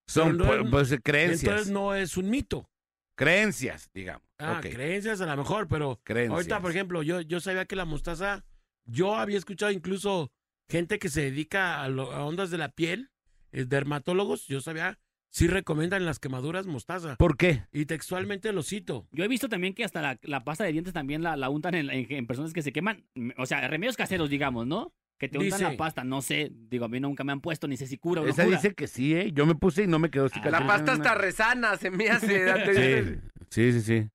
Son 0.07 0.37
no 0.37 0.53
es- 0.53 0.69
pues, 0.69 0.95
creencias. 1.03 1.43
Entonces 1.43 1.71
no 1.71 1.93
es 1.95 2.17
un 2.17 2.29
mito. 2.29 2.69
Creencias, 3.15 3.89
digamos. 3.93 4.23
Ah, 4.39 4.59
creencias 4.61 5.19
a 5.21 5.25
lo 5.25 5.35
mejor, 5.37 5.67
pero 5.67 5.99
creencias. 6.03 6.33
ahorita, 6.35 6.61
por 6.61 6.71
ejemplo, 6.71 7.03
yo, 7.03 7.19
yo 7.21 7.39
sabía 7.41 7.65
que 7.65 7.75
la 7.75 7.83
mostaza, 7.85 8.45
yo 8.85 9.15
había 9.17 9.37
escuchado 9.37 9.71
incluso 9.71 10.31
gente 10.69 10.99
que 10.99 11.09
se 11.09 11.21
dedica 11.23 11.81
a, 11.83 11.89
lo- 11.89 12.11
a 12.13 12.23
ondas 12.25 12.49
de 12.49 12.57
la 12.57 12.69
piel, 12.71 13.11
eh, 13.51 13.65
dermatólogos, 13.65 14.47
yo 14.47 14.61
sabía, 14.61 14.99
sí 15.31 15.47
recomiendan 15.47 16.05
las 16.05 16.19
quemaduras 16.19 16.65
mostaza. 16.65 17.15
¿Por 17.17 17.37
qué? 17.37 17.63
Y 17.71 17.85
textualmente 17.85 18.51
lo 18.53 18.63
cito. 18.63 19.07
Yo 19.11 19.23
he 19.23 19.27
visto 19.27 19.49
también 19.49 19.73
que 19.73 19.83
hasta 19.83 20.01
la, 20.01 20.19
la 20.23 20.43
pasta 20.43 20.63
de 20.63 20.71
dientes 20.71 20.93
también 20.93 21.21
la, 21.23 21.35
la 21.37 21.49
untan 21.49 21.75
en, 21.75 21.89
en- 21.89 22.11
en 22.11 22.27
personas 22.27 22.53
que 22.53 22.61
se 22.61 22.71
queman. 22.73 23.05
O 23.37 23.45
sea, 23.45 23.67
remedios 23.67 23.95
caseros, 23.97 24.29
digamos, 24.29 24.65
¿no? 24.67 24.93
Que 25.17 25.27
te 25.27 25.37
untan 25.37 25.59
Dice- 25.59 25.71
la 25.71 25.77
pasta, 25.77 26.03
no 26.03 26.21
sé. 26.21 26.49
Digo, 26.53 26.85
a 26.85 26.87
mí 26.87 26.99
nunca 26.99 27.23
me 27.23 27.31
han 27.31 27.41
puesto, 27.41 27.67
ni 27.67 27.75
sé 27.77 27.87
si 27.87 27.97
cura 27.97 28.21
o 28.21 28.23
no 28.25 28.29
Esa 28.31 28.45
cura. 28.45 28.55
dice 28.57 28.73
que 28.73 28.87
sí, 28.87 29.13
¿eh? 29.13 29.31
Yo 29.33 29.45
me 29.45 29.55
puse 29.55 29.83
y 29.83 29.87
no 29.87 29.99
me 29.99 30.09
quedó 30.09 30.29
cicatriz. 30.29 30.51
La 30.53 30.65
pasta 30.65 30.93
está 30.93 31.13
rezana, 31.15 31.75
se 31.77 31.91
me 31.91 32.09
hace. 32.09 33.19
Sí, 33.49 33.71
sí, 33.71 33.71
sí, 33.73 33.81
sí. 33.81 34.09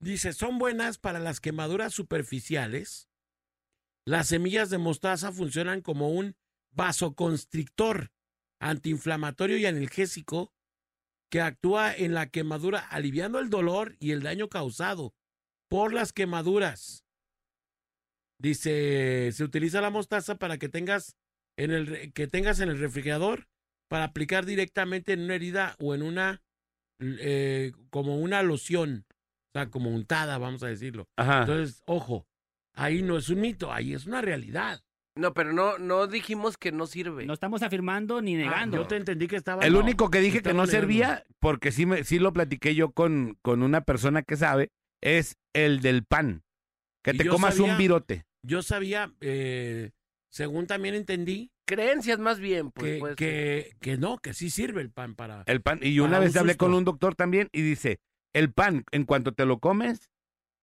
Dice, 0.00 0.32
son 0.32 0.58
buenas 0.58 0.98
para 0.98 1.18
las 1.18 1.40
quemaduras 1.40 1.92
superficiales. 1.94 3.08
Las 4.06 4.28
semillas 4.28 4.70
de 4.70 4.78
mostaza 4.78 5.32
funcionan 5.32 5.80
como 5.82 6.08
un 6.10 6.34
vasoconstrictor, 6.72 8.10
antiinflamatorio 8.60 9.56
y 9.58 9.66
analgésico 9.66 10.52
que 11.30 11.40
actúa 11.40 11.94
en 11.94 12.14
la 12.14 12.28
quemadura 12.28 12.78
aliviando 12.78 13.38
el 13.38 13.50
dolor 13.50 13.96
y 14.00 14.12
el 14.12 14.22
daño 14.22 14.48
causado 14.48 15.14
por 15.68 15.92
las 15.92 16.12
quemaduras. 16.12 17.04
Dice, 18.40 19.30
se 19.32 19.44
utiliza 19.44 19.80
la 19.80 19.90
mostaza 19.90 20.36
para 20.36 20.58
que 20.58 20.68
tengas 20.68 21.16
en 21.58 21.72
el 21.72 22.12
que 22.12 22.28
tengas 22.28 22.60
en 22.60 22.68
el 22.68 22.78
refrigerador 22.78 23.48
para 23.88 24.04
aplicar 24.04 24.46
directamente 24.46 25.12
en 25.12 25.22
una 25.22 25.34
herida 25.34 25.76
o 25.80 25.94
en 25.94 26.02
una 26.02 26.42
eh, 27.00 27.72
como 27.90 28.18
una 28.18 28.42
loción, 28.42 29.06
o 29.08 29.58
sea, 29.58 29.70
como 29.70 29.90
untada, 29.90 30.38
vamos 30.38 30.62
a 30.62 30.68
decirlo. 30.68 31.08
Ajá. 31.16 31.40
Entonces, 31.40 31.82
ojo, 31.86 32.26
ahí 32.74 33.02
no 33.02 33.18
es 33.18 33.28
un 33.28 33.40
mito, 33.40 33.72
ahí 33.72 33.92
es 33.92 34.06
una 34.06 34.20
realidad. 34.20 34.80
No, 35.18 35.34
pero 35.34 35.52
no, 35.52 35.78
no 35.78 36.06
dijimos 36.06 36.56
que 36.56 36.70
no 36.70 36.86
sirve. 36.86 37.26
No 37.26 37.32
estamos 37.34 37.62
afirmando 37.62 38.22
ni 38.22 38.34
Ah, 38.36 38.38
negando. 38.38 38.76
yo 38.76 38.86
te 38.86 38.96
entendí 38.96 39.26
que 39.26 39.36
estaba. 39.36 39.64
El 39.64 39.72
no, 39.72 39.80
único 39.80 40.10
que 40.10 40.20
dije 40.20 40.42
que 40.42 40.50
no 40.50 40.64
negando. 40.64 40.70
servía, 40.72 41.24
porque 41.40 41.72
sí, 41.72 41.86
me, 41.86 42.04
sí 42.04 42.18
lo 42.18 42.32
platiqué 42.32 42.74
yo 42.74 42.92
con, 42.92 43.36
con 43.42 43.62
una 43.62 43.80
persona 43.80 44.22
que 44.22 44.36
sabe, 44.36 44.70
es 45.02 45.36
el 45.54 45.80
del 45.80 46.04
pan. 46.04 46.42
Que 47.02 47.10
Y 47.12 47.18
te 47.18 47.26
comas 47.26 47.56
sabía- 47.56 47.72
un 47.72 47.78
virote. 47.78 48.24
Yo 48.44 48.62
sabía, 48.62 49.12
eh, 49.20 49.90
según 50.30 50.66
también 50.66 50.94
entendí, 50.94 51.50
Creencias 51.66 52.18
más 52.18 52.38
bien, 52.40 52.70
pues. 52.70 52.92
que, 52.94 52.98
pues, 52.98 53.16
que, 53.16 53.72
que 53.80 53.96
no, 53.98 54.18
que 54.18 54.32
sí 54.34 54.48
sirve 54.50 54.80
el 54.82 54.90
pan 54.90 55.14
para. 55.16 55.42
El 55.46 55.60
pan. 55.60 55.80
Y 55.82 55.98
una 56.00 56.18
vez 56.18 56.32
un 56.32 56.38
hablé 56.38 56.56
con 56.56 56.72
un 56.74 56.84
doctor 56.84 57.14
también 57.14 57.48
y 57.52 57.60
dice, 57.62 57.98
el 58.32 58.52
pan, 58.52 58.84
en 58.92 59.04
cuanto 59.04 59.32
te 59.32 59.44
lo 59.44 59.58
comes, 59.58 60.08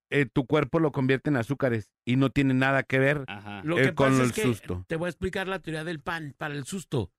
eh, 0.10 0.26
tu 0.26 0.46
cuerpo 0.46 0.80
lo 0.80 0.92
convierte 0.92 1.30
en 1.30 1.38
azúcares 1.38 1.92
y 2.06 2.16
no 2.16 2.30
tiene 2.30 2.54
nada 2.54 2.84
que 2.84 3.00
ver. 3.00 3.24
Ajá. 3.28 3.62
Lo 3.64 3.80
eh, 3.80 3.94
con 3.94 4.12
pasa 4.12 4.24
el 4.24 4.30
es 4.30 4.36
que 4.36 4.44
susto. 4.44 4.86
te 4.88 4.96
voy 4.96 5.08
a 5.08 5.10
explicar 5.10 5.48
la 5.48 5.60
teoría 5.60 5.84
del 5.84 6.00
pan 6.02 6.34
para 6.38 6.54
el 6.54 6.66
susto. 6.66 7.12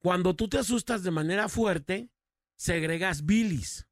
Cuando 0.00 0.34
tú 0.34 0.48
te 0.48 0.58
asustas 0.58 1.02
de 1.02 1.10
manera 1.10 1.48
fuerte, 1.48 2.10
segregas 2.56 3.24
bilis. 3.24 3.86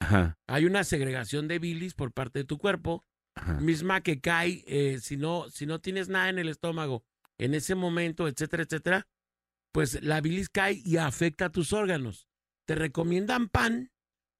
Ajá, 0.00 0.38
Hay 0.46 0.64
una 0.64 0.84
segregación 0.84 1.46
de 1.46 1.58
bilis 1.58 1.94
por 1.94 2.12
parte 2.12 2.40
de 2.40 2.44
tu 2.44 2.58
cuerpo 2.58 3.04
ajá. 3.34 3.60
misma 3.60 4.00
que 4.00 4.20
cae 4.20 4.64
eh, 4.66 4.98
si 5.00 5.16
no 5.16 5.48
si 5.50 5.66
no 5.66 5.78
tienes 5.80 6.08
nada 6.08 6.30
en 6.30 6.38
el 6.38 6.48
estómago 6.48 7.04
en 7.38 7.54
ese 7.54 7.74
momento, 7.74 8.28
etcétera, 8.28 8.64
etcétera, 8.64 9.08
pues 9.72 10.02
la 10.02 10.20
bilis 10.20 10.48
cae 10.50 10.80
y 10.84 10.96
afecta 10.98 11.46
a 11.46 11.50
tus 11.50 11.72
órganos. 11.72 12.28
Te 12.66 12.74
recomiendan 12.74 13.48
pan 13.48 13.90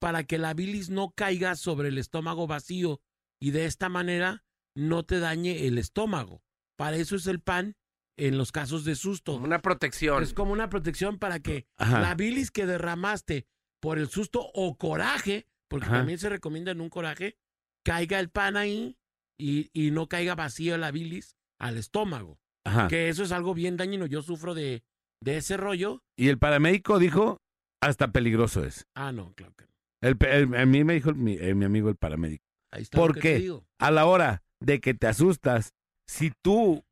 para 0.00 0.24
que 0.24 0.38
la 0.38 0.54
bilis 0.54 0.90
no 0.90 1.12
caiga 1.14 1.54
sobre 1.54 1.88
el 1.88 1.98
estómago 1.98 2.46
vacío 2.46 3.00
y 3.40 3.52
de 3.52 3.66
esta 3.66 3.88
manera 3.88 4.44
no 4.74 5.04
te 5.04 5.20
dañe 5.20 5.66
el 5.66 5.78
estómago. 5.78 6.42
Para 6.76 6.96
eso 6.96 7.16
es 7.16 7.26
el 7.26 7.40
pan 7.40 7.76
en 8.16 8.38
los 8.38 8.50
casos 8.52 8.84
de 8.84 8.94
susto. 8.96 9.36
Una 9.36 9.60
protección. 9.60 10.22
Es 10.22 10.34
como 10.34 10.52
una 10.52 10.68
protección 10.68 11.18
para 11.18 11.40
que 11.40 11.66
Ajá. 11.76 12.00
la 12.00 12.14
bilis 12.14 12.50
que 12.50 12.66
derramaste 12.66 13.46
por 13.80 13.98
el 13.98 14.08
susto 14.08 14.50
o 14.54 14.76
coraje, 14.76 15.46
porque 15.68 15.86
Ajá. 15.86 15.98
también 15.98 16.18
se 16.18 16.28
recomienda 16.28 16.72
en 16.72 16.80
un 16.80 16.90
coraje, 16.90 17.36
caiga 17.84 18.18
el 18.18 18.30
pan 18.30 18.56
ahí 18.56 18.96
y, 19.38 19.70
y 19.72 19.90
no 19.90 20.08
caiga 20.08 20.34
vacío 20.34 20.76
la 20.78 20.90
bilis 20.90 21.36
al 21.58 21.76
estómago. 21.76 22.38
Ajá. 22.64 22.88
Que 22.88 23.08
eso 23.08 23.22
es 23.22 23.32
algo 23.32 23.54
bien 23.54 23.76
dañino. 23.76 24.06
Yo 24.06 24.22
sufro 24.22 24.54
de, 24.54 24.82
de 25.22 25.36
ese 25.38 25.56
rollo. 25.56 26.02
Y 26.16 26.28
el 26.28 26.38
paramédico 26.38 26.98
dijo, 26.98 27.40
hasta 27.82 28.12
peligroso 28.12 28.64
es. 28.64 28.86
Ah, 28.94 29.12
no, 29.12 29.32
claro 29.34 29.54
que 29.56 29.64
no. 29.64 29.69
El, 30.00 30.16
a 30.54 30.66
mí 30.66 30.84
me 30.84 30.94
dijo 30.94 31.12
mi, 31.14 31.34
eh, 31.34 31.54
mi 31.54 31.64
amigo 31.64 31.88
el 31.88 31.96
paramédico. 31.96 32.44
Ahí 32.70 32.82
está 32.82 32.96
¿Por 32.96 33.10
lo 33.10 33.14
que 33.14 33.20
te 33.20 33.34
qué? 33.34 33.38
digo. 33.40 33.66
A 33.78 33.90
la 33.90 34.06
hora 34.06 34.42
de 34.60 34.80
que 34.80 34.94
te 34.94 35.06
asustas, 35.06 35.74
si 36.06 36.32
tú 36.42 36.84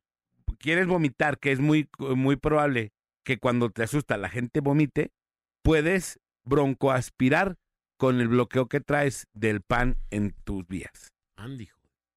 quieres 0.59 0.87
vomitar, 0.87 1.39
que 1.39 1.51
es 1.51 1.59
muy, 1.59 1.89
muy 1.99 2.35
probable 2.35 2.91
que 3.23 3.37
cuando 3.37 3.69
te 3.69 3.83
asusta 3.83 4.17
la 4.17 4.29
gente 4.29 4.59
vomite, 4.59 5.11
puedes 5.63 6.19
broncoaspirar 6.45 7.57
con 7.97 8.21
el 8.21 8.27
bloqueo 8.27 8.67
que 8.67 8.79
traes 8.79 9.27
del 9.33 9.61
pan 9.61 9.97
en 10.09 10.33
tus 10.43 10.67
vías. 10.67 11.13
Andy. 11.37 11.69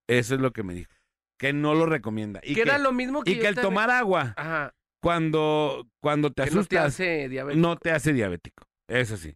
Eso 0.09 0.35
es 0.35 0.41
lo 0.41 0.53
que 0.53 0.63
me 0.63 0.75
dijo. 0.75 0.93
Que 1.39 1.53
no 1.53 1.75
lo 1.75 1.87
recomienda. 1.87 2.41
Y 2.43 2.49
que 2.49 2.55
que, 2.55 2.61
era 2.63 2.79
lo 2.79 2.93
mismo 2.93 3.23
que 3.23 3.33
y 3.33 3.39
que 3.39 3.49
el 3.49 3.57
tomar 3.57 3.91
agua 3.91 4.35
Ajá, 4.37 4.75
cuando, 5.01 5.89
cuando 6.01 6.31
te 6.31 6.45
que 6.45 6.51
no 6.51 6.65
te 6.65 6.79
asustas 6.79 6.87
hace 6.87 7.29
no 7.57 7.77
te 7.77 7.91
hace 7.91 8.13
diabético. 8.13 8.65
Eso 8.89 9.17
sí. 9.17 9.35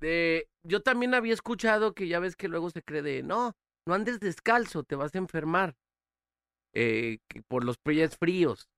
De- 0.00 0.48
yo 0.66 0.80
también 0.82 1.14
había 1.14 1.34
escuchado 1.34 1.94
que 1.94 2.08
ya 2.08 2.18
ves 2.20 2.36
que 2.36 2.48
luego 2.48 2.70
se 2.70 2.82
cree 2.82 3.02
de, 3.02 3.22
no, 3.22 3.52
no 3.86 3.94
andes 3.94 4.20
descalzo, 4.20 4.82
te 4.82 4.96
vas 4.96 5.14
a 5.14 5.18
enfermar. 5.18 5.76
Eh, 6.74 7.18
que 7.28 7.42
por 7.42 7.64
los 7.64 7.78
pies 7.78 8.16
fríos. 8.16 8.68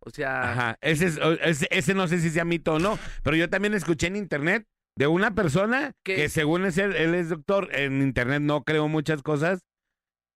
O 0.00 0.10
sea, 0.10 0.50
Ajá, 0.52 0.78
ese, 0.80 1.06
es- 1.06 1.18
ese, 1.42 1.68
ese 1.70 1.94
no 1.94 2.08
sé 2.08 2.18
si 2.18 2.30
sea 2.30 2.44
mito 2.44 2.74
o 2.74 2.78
no, 2.78 2.98
pero 3.22 3.36
yo 3.36 3.48
también 3.48 3.74
escuché 3.74 4.08
en 4.08 4.16
internet 4.16 4.66
de 4.98 5.06
una 5.06 5.34
persona 5.34 5.92
¿Qué? 6.02 6.16
que 6.16 6.28
según 6.28 6.64
es 6.64 6.76
él, 6.78 6.96
él 6.96 7.14
es 7.14 7.28
doctor, 7.28 7.68
en 7.74 8.02
internet 8.02 8.42
no 8.42 8.64
creo 8.64 8.88
muchas 8.88 9.22
cosas 9.22 9.60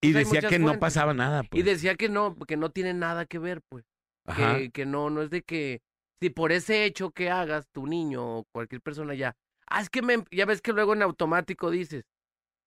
y 0.01 0.13
Pues 0.13 0.31
decía 0.31 0.49
que 0.49 0.59
no 0.59 0.79
pasaba 0.79 1.15
nada. 1.15 1.43
y 1.43 1.49
Pues. 1.49 1.65
decía 1.65 1.95
que 1.97 2.09
no, 2.09 2.37
que 2.47 2.57
no 2.57 2.71
tiene 2.71 2.95
nada 2.95 3.27
que 3.27 3.39
ver, 3.39 3.61
pues. 3.69 3.85
Que, 4.37 4.71
que 4.73 4.87
no, 4.87 5.09
no 5.09 5.23
es 5.23 5.31
de 5.31 5.43
que, 5.43 5.81
si 6.21 6.31
por 6.31 6.51
ese 6.53 6.85
hecho 6.85 7.11
que 7.11 7.31
hagas 7.31 7.67
tu 7.73 7.87
niño 7.87 8.39
o 8.39 8.45
cualquier 8.53 8.81
persona 8.83 9.15
ya, 9.15 9.35
ah, 9.69 9.81
es 9.81 9.91
que 9.91 10.03
me, 10.03 10.25
ya 10.31 10.47
ves 10.47 10.61
que 10.61 10.73
luego 10.73 10.95
en 10.95 11.03
automático 11.03 11.71
dices, 11.71 12.05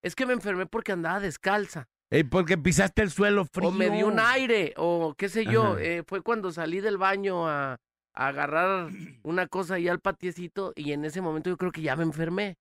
es 0.02 0.16
que 0.16 0.26
me 0.26 0.34
enfermé 0.34 0.66
porque 0.66 0.92
andaba 0.92 1.20
descalza. 1.20 1.88
Ey, 2.12 2.24
porque 2.24 2.58
pisaste 2.58 3.04
el 3.04 3.12
suelo 3.12 3.46
frío. 3.46 3.70
O 3.70 3.72
me 3.72 3.90
dio 3.90 4.08
un 4.08 4.20
aire, 4.20 4.74
o 4.78 5.14
qué 5.16 5.30
sé 5.30 5.46
yo. 5.46 5.78
Eh, 5.78 6.04
fue 6.08 6.22
cuando 6.22 6.52
salí 6.52 6.80
del 6.80 6.98
baño 6.98 7.48
a, 7.48 7.78
a 8.14 8.28
agarrar 8.28 8.90
una 9.24 9.48
cosa 9.48 9.76
ahí 9.76 9.88
al 9.88 10.00
patiecito 10.00 10.74
y 10.76 10.94
en 10.94 11.06
ese 11.06 11.22
momento 11.22 11.50
yo 11.50 11.58
creo 11.58 11.72
que 11.72 11.82
ya 11.82 11.96
me 11.96 12.04
enfermé. 12.04 12.58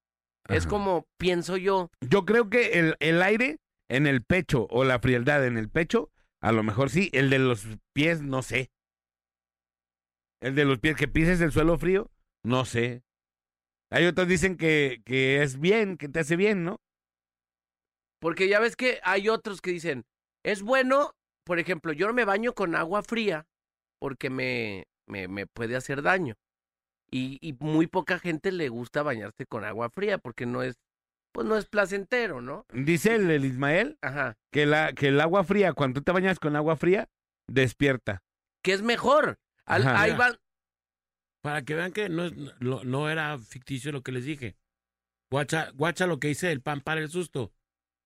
Es 0.49 0.67
como 0.67 1.07
pienso 1.19 1.59
yo. 1.59 1.91
Yo 2.01 2.25
creo 2.25 2.49
que 2.49 2.79
el, 2.79 2.97
el 3.01 3.21
aire 3.21 3.59
en 3.89 4.07
el 4.07 4.23
pecho 4.23 4.67
o 4.71 4.83
la 4.83 4.99
frialdad 4.99 5.47
en 5.47 5.59
el 5.59 5.69
pecho, 5.69 6.11
a 6.41 6.53
lo 6.53 6.63
mejor 6.63 6.89
sí. 6.89 7.11
El 7.13 7.29
de 7.29 7.39
los 7.39 7.67
pies, 7.93 8.23
no 8.23 8.43
sé. 8.43 8.71
El 10.41 10.55
de 10.55 10.65
los 10.65 10.79
pies, 10.79 10.97
que 10.97 11.07
pises 11.07 11.41
el 11.43 11.53
suelo 11.53 11.77
frío, 11.77 12.11
no 12.43 12.65
sé. 12.65 13.03
Hay 13.91 14.07
otros 14.07 14.29
dicen 14.29 14.57
que, 14.57 15.01
que 15.05 15.43
es 15.43 15.59
bien, 15.59 15.97
que 15.97 16.09
te 16.09 16.21
hace 16.21 16.37
bien, 16.37 16.65
¿no? 16.65 16.81
Porque 18.21 18.49
ya 18.49 18.61
ves 18.61 18.77
que 18.77 19.01
hay 19.03 19.29
otros 19.29 19.61
que 19.61 19.71
dicen, 19.71 20.05
es 20.45 20.63
bueno, 20.63 21.13
por 21.45 21.59
ejemplo, 21.59 21.93
yo 21.93 22.07
no 22.07 22.13
me 22.13 22.25
baño 22.25 22.53
con 22.53 22.75
agua 22.75 23.03
fría 23.03 23.47
porque 23.99 24.29
me, 24.31 24.85
me, 25.07 25.29
me 25.29 25.47
puede 25.47 25.77
hacer 25.77 26.03
daño. 26.03 26.35
Y, 27.11 27.39
y 27.41 27.55
muy 27.55 27.87
poca 27.87 28.19
gente 28.19 28.53
le 28.53 28.69
gusta 28.69 29.03
bañarse 29.03 29.47
con 29.47 29.65
agua 29.65 29.89
fría 29.89 30.19
porque 30.19 30.45
no 30.45 30.63
es, 30.63 30.77
pues 31.33 31.47
no 31.47 31.57
es 31.57 31.67
placentero, 31.67 32.43
¿no? 32.43 32.67
Dice 32.73 33.15
el, 33.15 33.31
el 33.31 33.45
Ismael 33.45 33.97
Ajá. 34.03 34.37
que, 34.53 34.67
la, 34.67 34.93
que 34.93 35.09
el 35.09 35.21
agua 35.21 35.45
fría, 35.45 35.73
cuando 35.73 36.01
tú 36.01 36.05
te 36.05 36.13
bañas 36.13 36.39
con 36.39 36.57
agua 36.57 36.77
fría, 36.77 37.09
despierta. 37.47 38.23
Que 38.63 38.73
es 38.73 38.83
mejor. 38.83 39.39
Al- 39.65 39.87
ahí 39.87 40.13
van, 40.17 40.37
Para 41.49 41.65
que 41.65 41.75
vean 41.75 41.93
que 41.93 42.11
no, 42.11 42.27
es- 42.27 42.35
no, 42.61 42.85
no 42.85 43.09
era 43.09 43.39
ficticio 43.39 43.91
lo 43.91 44.03
que 44.03 44.13
les 44.13 44.27
dije. 44.27 44.55
Guacha, 45.31 45.71
guacha 45.71 46.07
lo 46.07 46.21
que 46.21 46.29
hice 46.29 46.53
el 46.53 46.61
pan 46.61 46.83
para 46.83 47.01
el 47.01 47.09
susto. 47.09 47.55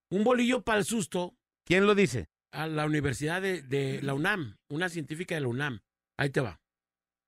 Un 0.09 0.23
bolillo 0.23 0.61
para 0.63 0.79
el 0.79 0.85
susto 0.85 1.35
¿Quién 1.65 1.85
lo 1.85 1.93
dice? 1.93 2.29
a 2.53 2.67
la 2.67 2.85
Universidad 2.85 3.41
de, 3.41 3.61
de 3.61 4.01
la 4.01 4.13
UNAM, 4.13 4.55
una 4.69 4.87
científica 4.87 5.35
de 5.35 5.41
la 5.41 5.49
UNAM. 5.49 5.81
Ahí 6.17 6.29
te 6.29 6.39
va. 6.39 6.61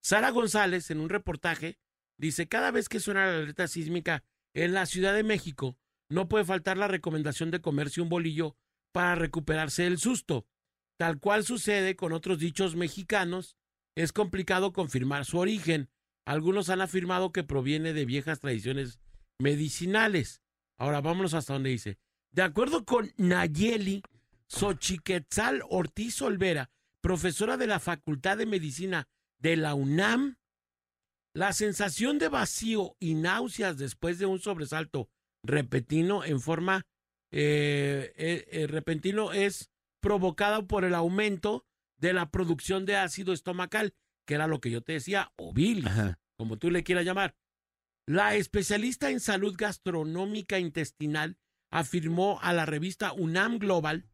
Sara 0.01 0.30
González, 0.30 0.89
en 0.89 1.01
un 1.01 1.09
reportaje, 1.09 1.80
dice, 2.18 2.47
cada 2.47 2.72
vez 2.72 2.88
que 2.88 3.01
suena 3.01 3.26
la 3.26 3.34
alerta 3.34 3.68
sísmica 3.68 4.24
en 4.53 4.72
la 4.74 4.86
Ciudad 4.86 5.13
de 5.13 5.24
México, 5.24 5.78
no 6.09 6.30
puede 6.30 6.45
faltar 6.45 6.78
la 6.78 6.88
recomendación 6.88 7.51
de 7.51 7.59
comerse 7.59 7.99
un 7.99 8.07
bolillo 8.07 8.55
para 8.93 9.16
recuperarse 9.16 9.84
del 9.84 9.97
susto. 9.97 10.47
Tal 10.97 11.20
cual 11.20 11.43
sucede 11.43 11.97
con 11.97 12.13
otros 12.13 12.39
dichos 12.39 12.78
mexicanos, 12.78 13.57
es 13.97 14.13
complicado 14.13 14.72
confirmar 14.72 15.26
su 15.26 15.39
origen. 15.39 15.89
Algunos 16.26 16.69
han 16.69 16.82
afirmado 16.82 17.32
que 17.32 17.43
proviene 17.43 17.93
de 17.93 18.05
viejas 18.05 18.39
tradiciones 18.39 18.99
medicinales. 19.39 20.41
Ahora 20.78 21.01
vámonos 21.01 21.34
hasta 21.34 21.53
donde 21.53 21.69
dice. 21.69 21.97
De 22.32 22.41
acuerdo 22.41 22.84
con 22.84 23.13
Nayeli 23.17 24.03
Xochiquetzal 24.47 25.61
Ortiz 25.69 26.21
Olvera, 26.21 26.69
profesora 27.01 27.57
de 27.57 27.67
la 27.67 27.80
Facultad 27.80 28.38
de 28.38 28.45
Medicina 28.45 29.07
de 29.39 29.55
la 29.55 29.76
UNAM, 29.76 30.38
la 31.34 31.53
sensación 31.53 32.17
de 32.17 32.30
vacío 32.30 32.95
y 32.99 33.13
náuseas 33.13 33.78
después 33.78 34.19
de 34.19 34.26
un 34.26 34.39
sobresalto 34.39 35.09
repentino 35.43 36.23
en 36.23 36.39
forma 36.39 36.86
eh, 37.32 38.13
eh, 38.15 38.47
eh, 38.49 38.67
repentino 38.67 39.34
es 39.34 39.69
provocada 39.99 40.65
por 40.65 40.86
el 40.86 40.95
aumento 40.95 41.65
de 41.97 42.13
la 42.13 42.32
producción 42.32 42.86
de 42.86 42.95
ácido 42.95 43.34
estomacal, 43.34 43.93
que 44.26 44.36
era 44.36 44.47
lo 44.47 44.59
que 44.59 44.71
yo 44.71 44.82
te 44.82 44.93
decía, 44.93 45.32
o 45.38 45.53
bilis, 45.53 45.86
Ajá. 45.86 46.19
como 46.38 46.57
tú 46.57 46.71
le 46.71 46.84
quieras 46.84 47.05
llamar. 47.05 47.36
La 48.07 48.36
especialista 48.36 49.09
en 49.09 49.19
salud 49.19 49.55
gastronómica 49.57 50.59
intestinal 50.59 51.38
afirmó 51.71 52.39
a 52.41 52.53
la 52.53 52.65
revista 52.65 53.13
UNAM 53.13 53.57
Global 53.57 54.05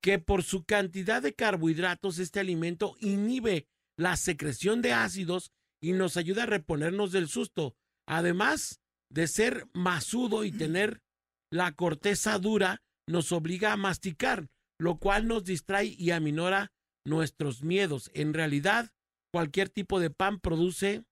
que 0.00 0.18
por 0.18 0.42
su 0.42 0.64
cantidad 0.64 1.20
de 1.20 1.34
carbohidratos 1.34 2.18
este 2.18 2.40
alimento 2.40 2.96
inhibe 3.00 3.66
la 3.98 4.16
secreción 4.16 4.80
de 4.80 4.92
ácidos 4.92 5.52
y 5.82 5.92
nos 5.92 6.16
ayuda 6.16 6.44
a 6.44 6.46
reponernos 6.46 7.12
del 7.12 7.28
susto. 7.28 7.76
Además 8.06 8.80
de 9.10 9.26
ser 9.26 9.68
masudo 9.74 10.44
y 10.44 10.52
tener 10.52 11.02
la 11.50 11.72
corteza 11.72 12.38
dura, 12.38 12.82
nos 13.06 13.32
obliga 13.32 13.72
a 13.72 13.76
masticar, 13.76 14.48
lo 14.78 14.98
cual 14.98 15.26
nos 15.26 15.44
distrae 15.44 15.94
y 15.98 16.12
aminora 16.12 16.72
nuestros 17.04 17.62
miedos. 17.62 18.10
En 18.14 18.32
realidad, 18.32 18.90
cualquier 19.32 19.68
tipo 19.68 20.00
de 20.00 20.10
pan 20.10 20.40
produce 20.40 21.04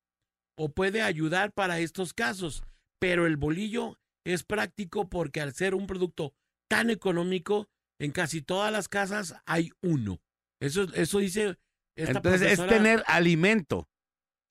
o 0.57 0.71
puede 0.71 1.03
ayudar 1.03 1.53
para 1.53 1.79
estos 1.79 2.13
casos, 2.13 2.63
pero 3.01 3.27
el 3.27 3.37
bolillo 3.37 3.99
es 4.27 4.45
práctico 4.45 5.09
porque 5.09 5.41
al 5.41 5.55
ser 5.55 5.75
un 5.75 5.87
producto 5.87 6.35
tan 6.69 6.91
económico, 6.91 7.69
en 8.01 8.13
casi 8.13 8.43
todas 8.43 8.73
las 8.73 8.89
casas 8.89 9.37
hay 9.47 9.71
uno. 9.83 10.21
Eso, 10.61 10.87
eso 10.95 11.19
dice 11.19 11.57
esta 11.97 12.19
Entonces 12.19 12.59
es 12.59 12.67
tener 12.67 13.03
alimento 13.07 13.89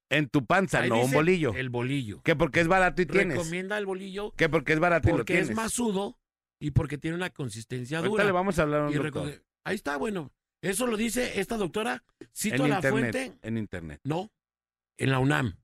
en 0.09 0.29
tu 0.29 0.45
panza, 0.45 0.79
Ahí 0.79 0.89
no 0.89 1.03
un 1.03 1.11
bolillo. 1.11 1.53
El 1.53 1.69
bolillo. 1.69 2.21
Que 2.23 2.35
porque 2.35 2.61
es 2.61 2.67
barato 2.67 3.01
y 3.01 3.05
tienes. 3.05 3.37
Recomienda 3.37 3.77
el 3.77 3.85
bolillo 3.85 4.31
Que 4.31 4.47
porque 4.49 4.73
es 4.73 4.79
barato 4.79 5.09
y 5.09 5.11
lo 5.11 5.17
porque 5.17 5.33
tienes. 5.33 5.49
es 5.49 5.55
masudo 5.55 6.17
y 6.61 6.71
porque 6.71 6.97
tiene 6.97 7.15
una 7.15 7.29
consistencia 7.29 7.97
Ahorita 7.99 8.11
dura. 8.11 8.23
le 8.23 8.31
vamos 8.31 8.57
a 8.57 8.63
hablar 8.63 8.81
a 8.81 8.87
un 8.87 8.93
doctor. 8.93 9.43
Ahí 9.65 9.75
está, 9.75 9.97
bueno. 9.97 10.31
Eso 10.61 10.87
lo 10.87 10.97
dice 10.97 11.39
esta 11.39 11.57
doctora. 11.57 12.03
Cito 12.35 12.63
En 12.65 12.69
la 12.71 12.75
internet. 12.77 12.91
fuente. 12.91 13.37
En 13.41 13.57
internet. 13.57 14.01
No, 14.03 14.31
en 14.97 15.11
la 15.11 15.19
UNAM. 15.19 15.57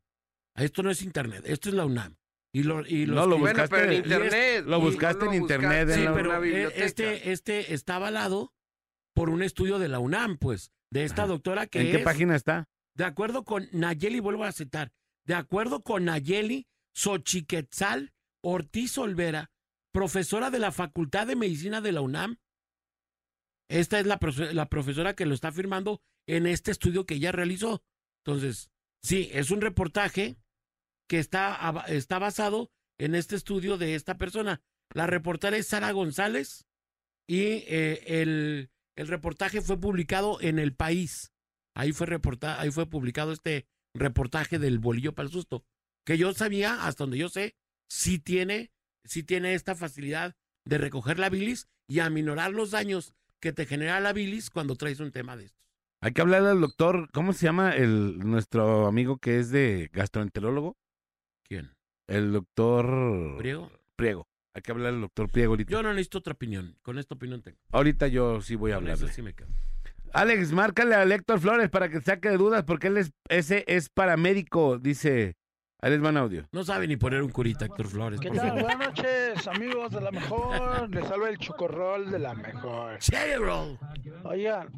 Esto 0.56 0.84
no 0.84 0.92
es 0.92 1.02
internet, 1.02 1.44
esto 1.48 1.70
es 1.70 1.76
la 1.76 1.86
UNAM. 1.86 2.16
Y 2.56 2.62
lo, 2.64 2.86
y 2.86 3.08
los 3.08 3.16
No, 3.16 3.26
lo 3.26 3.40
bueno, 3.40 3.58
buscaste- 3.64 3.76
pero 3.76 3.86
en 3.86 3.92
y 3.94 3.96
es- 3.96 4.04
internet. 4.04 4.66
lo 4.68 4.80
buscaste 4.80 5.26
no 5.26 5.32
en 5.34 5.42
internet, 5.42 5.70
buscaste 5.88 5.94
en 5.94 6.00
Sí, 6.00 6.06
la- 6.06 6.14
pero 6.14 6.30
una 6.30 6.40
biblioteca. 6.40 6.86
este, 6.86 7.32
este 7.32 7.74
está 7.74 7.96
avalado 7.96 8.54
por 9.16 9.30
un 9.32 9.42
estudio 9.42 9.80
de 9.80 9.88
la 9.88 9.98
UNAM, 9.98 10.38
pues, 10.38 10.72
de 10.92 11.04
esta 11.06 11.24
Ajá. 11.24 11.30
doctora 11.32 11.66
que 11.66 11.82
¿En 11.82 11.88
qué 11.92 11.98
es, 11.98 12.04
página 12.04 12.36
está? 12.36 12.70
de 12.96 13.06
acuerdo 13.06 13.44
con 13.44 13.68
Nayeli, 13.72 14.20
vuelvo 14.20 14.44
a 14.44 14.52
citar, 14.52 14.92
de 15.26 15.34
acuerdo 15.34 15.82
con 15.82 16.06
Nayeli 16.06 16.68
Xochiquetzal 16.96 18.14
Ortiz 18.44 18.98
Olvera, 19.00 19.50
profesora 19.92 20.52
de 20.52 20.60
la 20.60 20.72
Facultad 20.72 21.26
de 21.26 21.36
Medicina 21.36 21.82
de 21.82 21.92
la 21.92 22.02
UNAM, 22.02 22.38
esta 23.80 24.00
es 24.00 24.06
la, 24.06 24.20
profe- 24.20 24.52
la 24.54 24.70
profesora 24.70 25.16
que 25.16 25.26
lo 25.26 25.34
está 25.34 25.52
firmando 25.52 26.02
en 26.28 26.46
este 26.46 26.72
estudio 26.72 27.06
que 27.06 27.16
ella 27.16 27.32
realizó. 27.32 27.84
Entonces, 28.26 28.70
sí, 29.02 29.30
es 29.34 29.52
un 29.52 29.62
reportaje 29.62 30.38
que 31.10 31.20
está, 31.20 31.84
está 31.88 32.20
basado 32.20 32.72
en 33.00 33.16
este 33.16 33.36
estudio 33.36 33.78
de 33.78 33.96
esta 33.96 34.18
persona. 34.18 34.62
La 34.94 35.08
reportera 35.08 35.58
es 35.58 35.68
Sara 35.68 35.92
González 35.92 36.66
y 37.28 37.42
eh, 37.42 38.22
el, 38.22 38.70
el 38.96 39.08
reportaje 39.08 39.62
fue 39.62 39.80
publicado 39.80 40.40
en 40.40 40.60
El 40.60 40.76
País. 40.76 41.32
Ahí 41.76 41.92
fue, 41.92 42.08
ahí 42.42 42.72
fue 42.72 42.90
publicado 42.90 43.32
este 43.32 43.66
reportaje 43.96 44.60
del 44.60 44.80
bolillo 44.80 45.14
para 45.14 45.26
el 45.28 45.34
susto. 45.34 45.66
Que 46.06 46.18
yo 46.18 46.34
sabía, 46.34 46.86
hasta 46.86 47.04
donde 47.04 47.18
yo 47.18 47.30
sé, 47.30 47.56
sí 47.90 48.20
tiene, 48.20 48.72
sí 49.04 49.24
tiene 49.24 49.56
esta 49.56 49.74
facilidad 49.76 50.36
de 50.66 50.78
recoger 50.78 51.18
la 51.18 51.30
bilis 51.30 51.68
y 51.90 52.00
aminorar 52.00 52.52
los 52.52 52.72
daños 52.72 53.14
que 53.44 53.52
te 53.52 53.66
genera 53.66 54.00
la 54.00 54.14
bilis 54.14 54.50
cuando 54.50 54.78
traes 54.78 55.02
un 55.02 55.12
tema 55.12 55.36
de 55.36 55.44
estos. 55.44 55.62
Hay 56.00 56.14
que 56.14 56.22
hablarle 56.22 56.48
al 56.50 56.62
doctor, 56.62 57.10
¿cómo 57.12 57.34
se 57.34 57.46
llama 57.46 57.76
el 57.76 58.18
nuestro 58.20 58.88
amigo 58.88 59.18
que 59.18 59.38
es 59.38 59.52
de 59.52 59.90
gastroenterólogo? 59.92 60.78
¿Quién? 61.44 61.76
El 62.08 62.32
doctor 62.32 63.36
¿Priego? 63.38 63.70
Priego. 63.98 64.30
Hay 64.54 64.62
que 64.62 64.72
hablarle 64.72 64.96
al 64.96 65.02
doctor 65.02 65.30
Priego 65.30 65.52
ahorita. 65.52 65.72
Yo 65.74 65.84
no 65.84 65.90
necesito 65.94 66.20
otra 66.20 66.32
opinión. 66.34 66.78
Con 66.84 66.98
esta 66.98 67.16
opinión 67.16 67.42
tengo. 67.42 67.58
Ahorita 67.74 68.08
yo 68.08 68.40
sí 68.40 68.56
voy 68.56 68.72
a 68.72 68.76
hablarle. 68.76 69.12
sí 69.12 69.22
me 69.22 69.34
quedo. 69.34 69.50
Alex, 70.14 70.54
márcale 70.54 70.96
a 70.96 71.04
Héctor 71.04 71.42
Flores 71.42 71.70
para 71.70 71.90
que 71.90 72.00
saque 72.00 72.30
de 72.30 72.38
dudas 72.38 72.64
porque 72.64 72.88
él 72.88 72.98
es, 72.98 73.12
ese 73.28 73.66
es 73.68 73.90
paramédico, 73.90 74.80
dice. 74.80 75.36
Ahí 75.84 75.92
les 75.92 76.00
van 76.00 76.16
audio. 76.16 76.46
No 76.54 76.64
sabe 76.64 76.88
ni 76.88 76.96
poner 76.96 77.22
un 77.22 77.30
curita, 77.30 77.66
Héctor 77.66 77.88
Flores. 77.88 78.18
¿Qué 78.22 78.32
tal? 78.32 78.52
Buenas 78.52 78.80
noches, 78.80 79.46
amigos 79.50 79.92
de 79.92 80.00
la 80.00 80.12
mejor. 80.12 80.90
Les 80.90 81.06
salva 81.06 81.28
el 81.28 81.38
chocorrol 81.38 82.10
de 82.10 82.20
la 82.20 82.34
mejor. 82.34 83.02
Cerebral. 83.02 83.78
Oigan, 84.24 84.70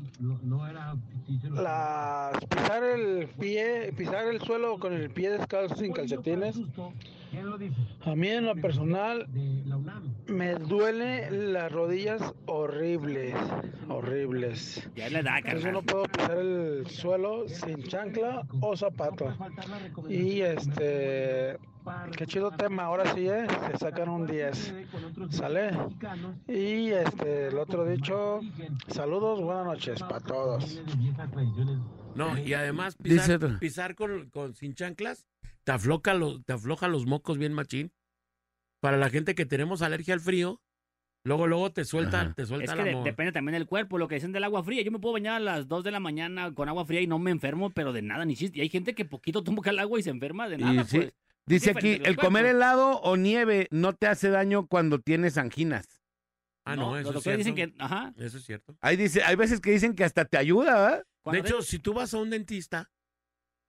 las, 1.51 2.43
pisar 2.45 2.83
el 2.83 3.27
pie, 3.39 3.93
pisar 3.95 4.25
el 4.29 4.41
suelo 4.41 4.79
con 4.79 4.93
el 4.93 5.11
pie 5.11 5.29
descalzo 5.29 5.75
sin 5.75 5.93
calcetines. 5.93 6.59
A 8.05 8.15
mí 8.15 8.27
en 8.29 8.45
lo 8.45 8.55
personal 8.55 9.27
me 10.27 10.55
duele 10.55 11.29
las 11.31 11.71
rodillas 11.71 12.21
horribles, 12.45 13.33
horribles. 13.89 14.89
Ya 14.95 15.09
le 15.09 15.23
da, 15.23 15.39
Entonces 15.39 15.71
no 15.73 15.81
puedo 15.81 16.03
pisar 16.05 16.38
el 16.38 16.88
suelo 16.88 17.47
sin 17.47 17.83
chancla 17.83 18.45
o 18.61 18.75
zapato. 18.75 19.33
Y 20.09 20.41
este, 20.41 21.57
qué 22.17 22.25
chido 22.25 22.51
tema, 22.51 22.83
ahora 22.83 23.13
sí, 23.13 23.27
¿eh? 23.27 23.45
Se 23.71 23.77
sacan 23.77 24.09
un 24.09 24.27
10. 24.27 24.73
¿Sale? 25.29 25.71
Y 26.47 26.89
este, 26.91 27.47
el 27.47 27.57
otro 27.57 27.86
dicho, 27.86 28.39
saludos, 28.88 29.41
buenas 29.41 29.65
noches 29.65 29.99
para 30.01 30.19
todos. 30.19 30.81
No, 32.15 32.38
y 32.38 32.53
además 32.53 32.95
pisar, 32.95 33.59
pisar 33.59 33.95
con, 33.95 34.29
con- 34.29 34.53
sin 34.55 34.73
chanclas 34.73 35.25
te 35.66 35.72
afloja, 35.74 36.13
los, 36.13 36.43
te 36.45 36.53
afloja 36.53 36.88
los 36.88 37.05
mocos 37.05 37.38
bien 37.38 37.51
machín. 37.53 37.91
Para 38.82 38.97
la 38.97 39.09
gente 39.09 39.36
que 39.36 39.45
tenemos 39.45 39.82
alergia 39.82 40.13
al 40.13 40.20
frío, 40.20 40.61
luego 41.26 41.47
luego 41.47 41.72
te 41.72 41.86
suelta, 41.86 42.22
Ajá. 42.22 42.34
te 42.36 42.43
Es 42.43 42.47
suelta 42.49 42.74
que 42.74 42.78
la 42.91 42.97
de- 42.99 43.03
depende 43.03 43.32
también 43.32 43.53
del 43.53 43.66
cuerpo, 43.66 43.97
lo 43.97 44.07
que 44.07 44.16
dicen 44.16 44.32
del 44.32 44.43
agua 44.43 44.63
fría. 44.63 44.84
Yo 44.84 44.91
me 44.91 44.99
puedo 44.99 45.13
bañar 45.13 45.36
a 45.36 45.39
las 45.39 45.68
2 45.68 45.84
de 45.84 45.91
la 45.91 45.99
mañana 45.99 46.53
con 46.53 46.70
agua 46.70 46.86
fría 46.86 47.01
y 47.01 47.07
no 47.07 47.18
me 47.20 47.32
enfermo, 47.32 47.72
pero 47.72 47.93
de 47.93 48.01
nada, 48.03 48.26
ni 48.26 48.36
chiste. 48.36 48.59
Y 48.59 48.61
hay 48.61 48.70
gente 48.70 48.93
que 48.93 49.05
poquito 49.05 49.43
toma 49.43 49.61
el 49.66 49.80
agua 49.80 49.99
y 49.99 50.03
se 50.03 50.11
enferma 50.11 50.47
de 50.47 50.55
Y 50.55 50.59
nada, 50.59 50.84
sí, 50.86 50.97
pues. 50.97 51.13
Dice 51.47 51.72
aquí, 51.72 51.99
el 52.03 52.16
comer 52.16 52.45
helado 52.47 52.99
o 53.01 53.18
nieve 53.18 53.68
no 53.70 53.93
te 53.93 54.07
hace 54.07 54.30
daño 54.30 54.66
cuando 54.68 54.99
tienes 54.99 55.38
anginas. 55.38 56.01
Ah, 56.68 56.76
no, 56.76 56.97
eso 56.97 57.09
es 57.09 57.13
doctores 57.16 57.38
dicen 57.38 57.53
cierto. 57.55 57.76
que, 57.78 57.84
ajá. 57.84 58.13
Eso 58.18 58.38
es 58.39 58.45
cierto. 58.45 58.76
Ahí 58.82 58.97
dice, 58.97 59.22
hay 59.24 59.36
veces 59.36 59.61
que 59.61 59.70
dicen 59.70 59.93
que 59.93 60.03
hasta 60.03 60.26
te 60.26 60.38
ayuda, 60.38 60.74
¿verdad? 60.74 61.05
De 61.32 61.39
hecho, 61.39 61.61
si 61.61 61.78
tú 61.78 61.93
vas 61.93 62.13
a 62.16 62.18
un 62.18 62.32
dentista, 62.32 62.89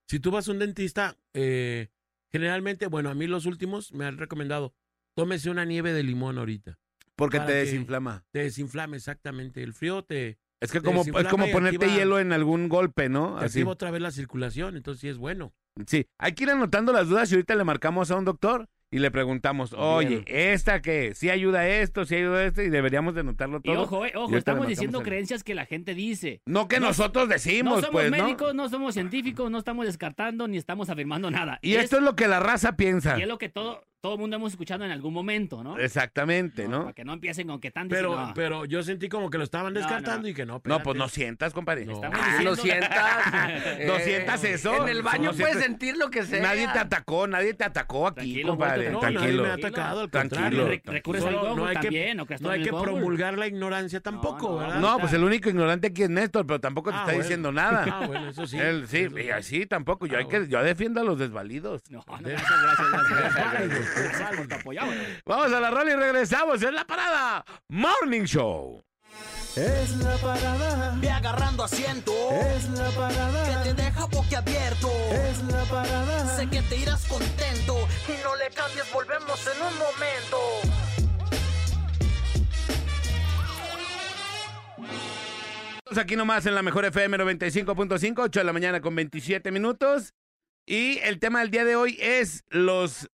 si 0.07 0.21
tú 0.21 0.31
vas 0.31 0.49
a 0.49 0.53
un 0.53 0.59
dentista, 0.59 1.17
eh, 1.35 1.89
generalmente, 2.33 2.87
bueno, 2.87 3.11
a 3.11 3.15
mí 3.15 3.27
los 3.27 3.47
últimos 3.47 3.93
me 3.93 4.05
han 4.05 4.19
recomendado, 4.19 4.75
tómese 5.15 5.51
una 5.51 5.65
nieve 5.65 5.93
de 5.93 6.03
limón 6.03 6.39
ahorita. 6.39 6.79
Porque 7.15 7.41
te 7.41 7.53
desinflama. 7.53 8.25
Te 8.31 8.41
desinflama 8.41 8.97
exactamente. 8.97 9.63
El 9.63 9.73
frío 9.73 10.03
te, 10.05 10.39
Es 10.61 10.71
que 10.71 10.81
te 10.81 10.85
como, 10.85 11.03
es 11.03 11.27
como 11.29 11.51
ponerte 11.51 11.87
activa- 11.87 11.97
hielo 11.97 12.19
en 12.19 12.33
algún 12.33 12.69
golpe, 12.69 13.09
¿no? 13.09 13.39
te 13.39 13.47
Así. 13.47 13.59
activa 13.61 13.73
otra 13.73 13.91
vez 13.91 14.03
la 14.03 14.11
circulación, 14.11 14.77
entonces 14.77 15.01
sí 15.01 15.09
es 15.09 15.17
bueno. 15.17 15.55
Sí, 15.87 16.07
hay 16.19 16.33
que 16.33 16.45
ir 16.45 16.51
anotando 16.51 16.93
las 16.93 17.09
dudas 17.09 17.31
y 17.31 17.35
ahorita 17.35 17.55
le 17.55 17.65
marcamos 17.65 18.11
a 18.11 18.17
un 18.17 18.25
doctor 18.27 18.69
y 18.91 18.99
le 19.01 19.11
preguntamos, 19.11 19.73
oye, 19.73 20.23
¿esta 20.27 20.81
qué? 20.81 21.13
¿Sí 21.15 21.29
ayuda 21.29 21.67
esto? 21.69 22.05
¿Sí 22.05 22.15
ayuda 22.15 22.45
esto? 22.45 22.63
Y 22.63 22.69
deberíamos 22.71 23.15
de 23.15 23.21
anotarlo 23.21 23.59
Y 23.63 23.73
todo. 23.73 23.83
ojo, 23.83 24.07
eh, 24.07 24.13
Y 24.15 24.17
ojo, 24.17 24.31
le 24.33 24.39
estamos 24.39 24.67
diciendo 24.69 25.03
creencias 25.03 25.43
que 25.43 25.55
la 25.55 25.67
gente 25.67 25.95
dice. 25.95 26.41
No 26.47 26.69
que 26.69 26.79
No- 26.81 26.87
nosotros 26.89 27.27
No 27.27 27.33
decimos, 27.35 27.81
somos 27.81 27.91
pues, 27.91 28.11
médicos, 28.11 28.55
¿no? 28.55 28.69
somos 28.69 28.95
científicos, 28.95 29.51
no 29.51 29.59
estamos 29.59 29.87
descartando 29.87 30.47
ni 30.49 30.57
estamos 30.57 30.89
afirmando 30.89 31.31
nada. 31.31 31.59
Y 31.63 31.75
esto 31.75 31.97
es 31.97 32.03
lo 32.03 32.15
que 32.15 32.29
la 32.29 32.39
raza 32.41 32.77
piensa. 32.77 33.19
y 33.19 33.23
es 33.23 33.29
lo 33.29 33.39
que 33.39 33.49
todo, 33.49 33.83
todo 34.01 34.19
mundo 34.19 34.37
hemos 34.37 34.53
escuchado 34.53 34.85
en 34.85 34.91
algún 34.93 35.13
momento, 35.13 35.65
¿no? 35.65 35.79
Exactamente, 35.79 36.69
¿no? 36.69 36.83
Para 36.83 36.93
que 36.93 37.05
no 37.05 37.13
empiecen 37.15 37.49
con 37.49 37.59
que 37.61 37.71
tanto 37.73 37.95
Pero, 37.95 38.15
no. 38.15 38.33
pero 38.35 38.65
yo 38.65 38.83
sentí 38.85 39.09
como 39.09 39.31
que 39.31 39.39
lo 39.39 39.45
estaban 39.45 39.73
No, 39.75 39.81
descartando 39.81 40.23
no. 40.23 40.29
y 40.29 40.35
que 40.35 40.47
no. 40.47 40.53
No, 40.53 40.57
espérate. 40.59 40.85
pues 40.85 40.97
no 40.99 41.09
sientas, 41.09 41.53
compadre. 41.53 41.87
No. 41.87 42.01
Ah, 42.05 42.11
diciendo- 42.11 42.51
lo 42.51 42.57
sientas. 42.57 42.87
¿No 43.87 43.99
sientas 43.99 44.45
eso? 44.45 44.83
En 44.83 44.89
el 44.89 45.03
baño 45.03 45.25
No 45.25 45.31
puedes 45.31 45.47
sientas- 45.57 45.63
sentir 45.65 45.97
lo 45.97 46.11
que 46.11 46.23
sea. 46.25 46.41
Nadie 46.43 46.69
te 46.73 46.79
atacó, 46.79 47.27
nadie 47.27 47.55
te 47.55 47.65
atacó 47.65 48.07
aquí, 48.07 48.15
Tranquilo, 48.17 48.49
compadre. 48.51 48.91
No, 48.91 49.01
tranquilo. 49.01 49.23
nadie 49.25 49.43
me 49.43 49.49
ha 49.49 49.55
atacado, 49.55 50.01
al 50.03 50.11
Tranquilo. 50.11 50.41
contrario. 50.43 50.69
Re- 50.69 50.83
recurres 50.93 51.23
al 51.25 51.29
Solo 51.33 51.41
Google 51.49 51.57
no 51.57 51.67
hay 51.67 51.77
que, 51.77 51.83
también, 51.83 52.17
no 52.17 52.27
no 52.41 52.51
hay 52.51 52.63
el 52.63 52.69
promulgar 52.69 53.39
la 53.39 53.47
ignorancia 53.49 54.01
tampoco, 54.01 54.51
no, 54.51 54.57
¿verdad? 54.59 54.81
No, 54.81 54.99
pues 54.99 55.13
el 55.15 55.25
único 55.25 55.49
ignorante 55.49 55.89
aquí 55.89 56.03
es 56.05 56.11
Néstor, 56.11 56.47
pero 56.47 56.61
tampoco 56.61 56.91
te 56.91 56.97
Ah, 56.97 57.01
está 57.01 57.13
bueno. 57.13 57.23
diciendo 57.23 57.53
nada. 57.53 57.85
Ah, 57.91 58.07
bueno, 58.07 58.29
eso 58.29 58.47
sí. 58.47 58.59
Él, 58.59 58.87
sí, 58.87 58.99
Eso 58.99 59.19
y 59.19 59.31
así 59.31 59.67
tampoco. 59.67 60.07
Yo, 60.07 60.17
Ah, 60.17 60.21
hay 60.21 60.27
que, 60.29 60.39
bueno. 60.39 60.51
yo 60.53 60.63
defiendo 60.63 61.01
a 61.01 61.05
los 61.05 61.19
desvalidos. 61.19 61.83
No, 61.91 62.05
no, 62.07 62.17
gracias, 62.21 62.51
gracias, 62.63 63.86
Es 63.87 64.21
es. 64.57 65.23
Vamos 65.25 65.53
a 65.53 65.61
la 65.61 65.71
rola 65.71 65.91
y 65.91 65.95
regresamos 65.95 66.63
en 66.63 66.75
la 66.75 66.85
parada 66.85 67.45
Morning 67.69 68.25
Show. 68.25 68.83
Es 69.57 69.97
la 69.97 70.15
parada. 70.19 70.99
Ve 71.01 71.09
agarrando 71.09 71.65
asiento. 71.65 72.13
Es 72.31 72.69
la 72.71 72.91
parada. 72.91 73.63
Que 73.63 73.71
te 73.71 73.83
deja 73.83 74.05
boquiabierto. 74.05 74.91
Es 75.13 75.43
la 75.45 75.65
parada. 75.65 76.37
Sé 76.37 76.47
que 76.51 76.61
te 76.63 76.77
irás 76.77 77.07
contento. 77.07 77.89
Y 78.07 78.23
no 78.23 78.37
le 78.37 78.51
cambies, 78.51 78.93
volvemos 78.93 79.47
en 79.47 79.63
un 79.63 79.79
momento. 79.79 80.37
Estamos 85.79 85.99
aquí 85.99 86.17
nomás 86.17 86.45
en 86.45 86.55
la 86.55 86.63
mejor 86.63 86.85
FM 86.85 87.17
95.5, 87.17 88.15
8 88.19 88.41
de 88.41 88.45
la 88.45 88.53
mañana 88.53 88.81
con 88.83 88.95
27 88.95 89.51
minutos. 89.53 90.13
Y 90.67 90.99
el 90.99 91.19
tema 91.19 91.41
del 91.41 91.51
día 91.51 91.65
de 91.65 91.77
hoy 91.77 91.97
es 92.01 92.45
los. 92.49 93.09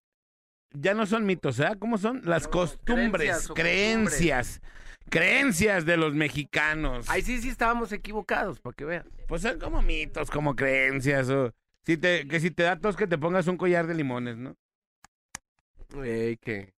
Ya 0.74 0.93
no 0.93 1.05
son 1.05 1.26
mitos, 1.26 1.59
¿eh? 1.59 1.67
¿Cómo 1.80 1.97
son? 1.97 2.22
Las 2.24 2.47
costumbres, 2.47 3.49
creencias 3.49 3.51
creencias. 3.53 4.61
Creencias 5.09 5.86
de 5.86 5.97
los 5.97 6.13
mexicanos. 6.13 7.09
Ahí 7.09 7.22
sí, 7.22 7.41
sí 7.41 7.49
estábamos 7.49 7.91
equivocados, 7.91 8.59
para 8.61 8.74
que 8.74 8.86
vean. 8.86 9.09
Pues 9.28 9.41
son 9.41 9.59
como 9.59 9.82
mitos, 9.82 10.30
como 10.30 10.55
creencias. 10.55 11.30
O 11.30 11.51
si 11.86 11.97
te, 11.97 12.28
que 12.28 12.39
si 12.39 12.51
te 12.51 12.63
da 12.63 12.80
tos 12.80 12.95
que 12.95 13.07
te 13.07 13.17
pongas 13.17 13.47
un 13.47 13.57
collar 13.57 13.88
de 13.88 13.95
limones, 13.95 14.38
¿no? 14.38 14.55
Ey, 16.01 16.38
que 16.38 16.74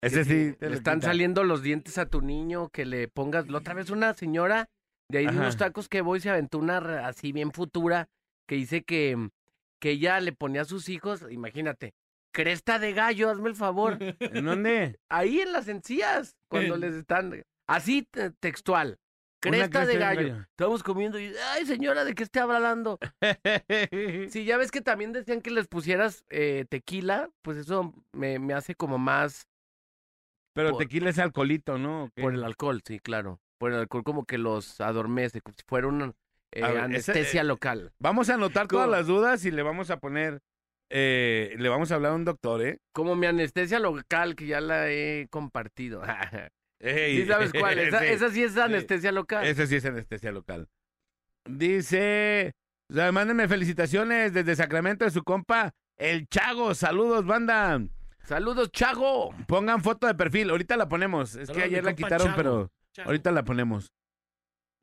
Ese 0.00 0.24
sí. 0.24 0.56
te 0.58 0.70
le 0.70 0.76
están 0.76 0.98
quita. 0.98 1.08
saliendo 1.08 1.44
los 1.44 1.62
dientes 1.62 1.98
a 1.98 2.06
tu 2.06 2.20
niño, 2.20 2.68
que 2.70 2.84
le 2.84 3.06
pongas. 3.06 3.48
La 3.48 3.58
otra 3.58 3.74
vez 3.74 3.90
una 3.90 4.14
señora 4.14 4.68
de 5.08 5.18
ahí 5.18 5.26
de 5.26 5.36
unos 5.36 5.56
tacos 5.56 5.88
que 5.88 6.00
voy 6.00 6.20
se 6.20 6.30
aventó 6.30 6.58
una 6.58 7.06
así 7.06 7.32
bien 7.32 7.52
futura 7.52 8.08
que 8.46 8.56
dice 8.56 8.82
que, 8.82 9.28
que 9.78 9.90
ella 9.90 10.20
le 10.20 10.32
ponía 10.32 10.62
a 10.62 10.66
sus 10.66 10.88
hijos, 10.88 11.24
imagínate, 11.30 11.94
cresta 12.32 12.78
de 12.78 12.92
gallo, 12.92 13.30
hazme 13.30 13.48
el 13.48 13.56
favor. 13.56 13.98
¿En 14.00 14.44
dónde? 14.44 14.98
Ahí 15.08 15.40
en 15.40 15.52
las 15.52 15.68
encías, 15.68 16.36
cuando 16.48 16.76
les 16.76 16.94
están. 16.94 17.42
Así 17.66 18.02
te- 18.10 18.30
textual. 18.30 18.98
Cresta, 19.40 19.86
de 19.86 19.98
gallo. 19.98 20.36
Estamos 20.50 20.82
comiendo 20.82 21.18
y, 21.20 21.32
ay 21.52 21.64
señora, 21.64 22.04
¿de 22.04 22.14
qué 22.14 22.24
esté 22.24 22.40
hablando? 22.40 22.98
Sí, 24.30 24.44
ya 24.44 24.56
ves 24.56 24.70
que 24.72 24.80
también 24.80 25.12
decían 25.12 25.40
que 25.42 25.50
les 25.52 25.68
pusieras 25.68 26.24
eh, 26.28 26.64
tequila, 26.68 27.30
pues 27.42 27.56
eso 27.56 27.94
me, 28.12 28.38
me 28.40 28.54
hace 28.54 28.74
como 28.74 28.98
más 28.98 29.46
Pero 30.54 30.70
Por- 30.70 30.78
tequila 30.78 31.10
es 31.10 31.18
alcoholito, 31.18 31.78
¿no? 31.78 32.04
¿O 32.04 32.10
qué? 32.14 32.22
por 32.22 32.34
el 32.34 32.42
alcohol, 32.44 32.82
sí, 32.84 32.98
claro. 32.98 33.40
Por 33.58 33.72
el 33.72 33.78
alcohol 33.78 34.02
como 34.04 34.24
que 34.24 34.38
los 34.38 34.80
adormece, 34.80 35.40
como 35.40 35.54
si 35.56 35.62
fuera 35.66 35.86
una 35.86 36.12
eh, 36.52 36.62
A 36.64 36.68
ver, 36.68 36.76
ese- 36.76 36.84
anestesia 37.12 37.42
eh, 37.42 37.44
local. 37.44 37.92
Vamos 38.00 38.30
a 38.30 38.34
anotar 38.34 38.66
todas 38.66 38.86
¿Cómo? 38.86 38.96
las 38.96 39.06
dudas 39.06 39.44
y 39.44 39.50
le 39.52 39.62
vamos 39.62 39.90
a 39.90 39.98
poner, 39.98 40.40
eh, 40.90 41.54
le 41.58 41.68
vamos 41.68 41.90
a 41.92 41.96
hablar 41.96 42.12
a 42.12 42.14
un 42.14 42.24
doctor, 42.24 42.62
¿eh? 42.62 42.78
Como 42.92 43.14
mi 43.16 43.26
anestesia 43.26 43.78
local, 43.78 44.34
que 44.36 44.46
ya 44.46 44.60
la 44.60 44.90
he 44.90 45.28
compartido. 45.30 46.02
Ey, 46.80 47.22
¿Sí 47.22 47.26
sabes 47.26 47.52
cuál? 47.52 47.78
Esa, 47.78 47.98
sí, 48.00 48.06
esa 48.06 48.30
sí 48.30 48.42
es 48.44 48.56
anestesia 48.56 49.10
local. 49.12 49.44
Ese 49.46 49.66
sí 49.66 49.76
es 49.76 49.84
anestesia 49.84 50.30
local. 50.30 50.68
Dice, 51.44 52.52
o 52.90 52.94
sea, 52.94 53.10
mándenme 53.10 53.48
felicitaciones 53.48 54.32
desde 54.32 54.54
Sacramento 54.54 55.04
de 55.04 55.10
su 55.10 55.22
compa, 55.24 55.72
el 55.96 56.28
Chago. 56.28 56.74
Saludos, 56.74 57.24
banda. 57.26 57.80
Saludos, 58.24 58.70
Chago. 58.70 59.34
Pongan 59.46 59.82
foto 59.82 60.06
de 60.06 60.14
perfil. 60.14 60.50
Ahorita 60.50 60.76
la 60.76 60.88
ponemos. 60.88 61.34
Es 61.34 61.50
que 61.50 61.62
ayer 61.62 61.82
la 61.82 61.94
quitaron, 61.94 62.28
Chago. 62.28 62.36
pero 62.36 62.70
Chago. 62.92 63.08
ahorita 63.08 63.32
la 63.32 63.44
ponemos. 63.44 63.92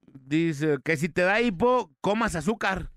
Dice 0.01 0.77
que 0.83 0.97
si 0.97 1.09
te 1.09 1.21
da 1.21 1.41
hipo, 1.41 1.91
comas 2.01 2.35
azúcar. 2.35 2.91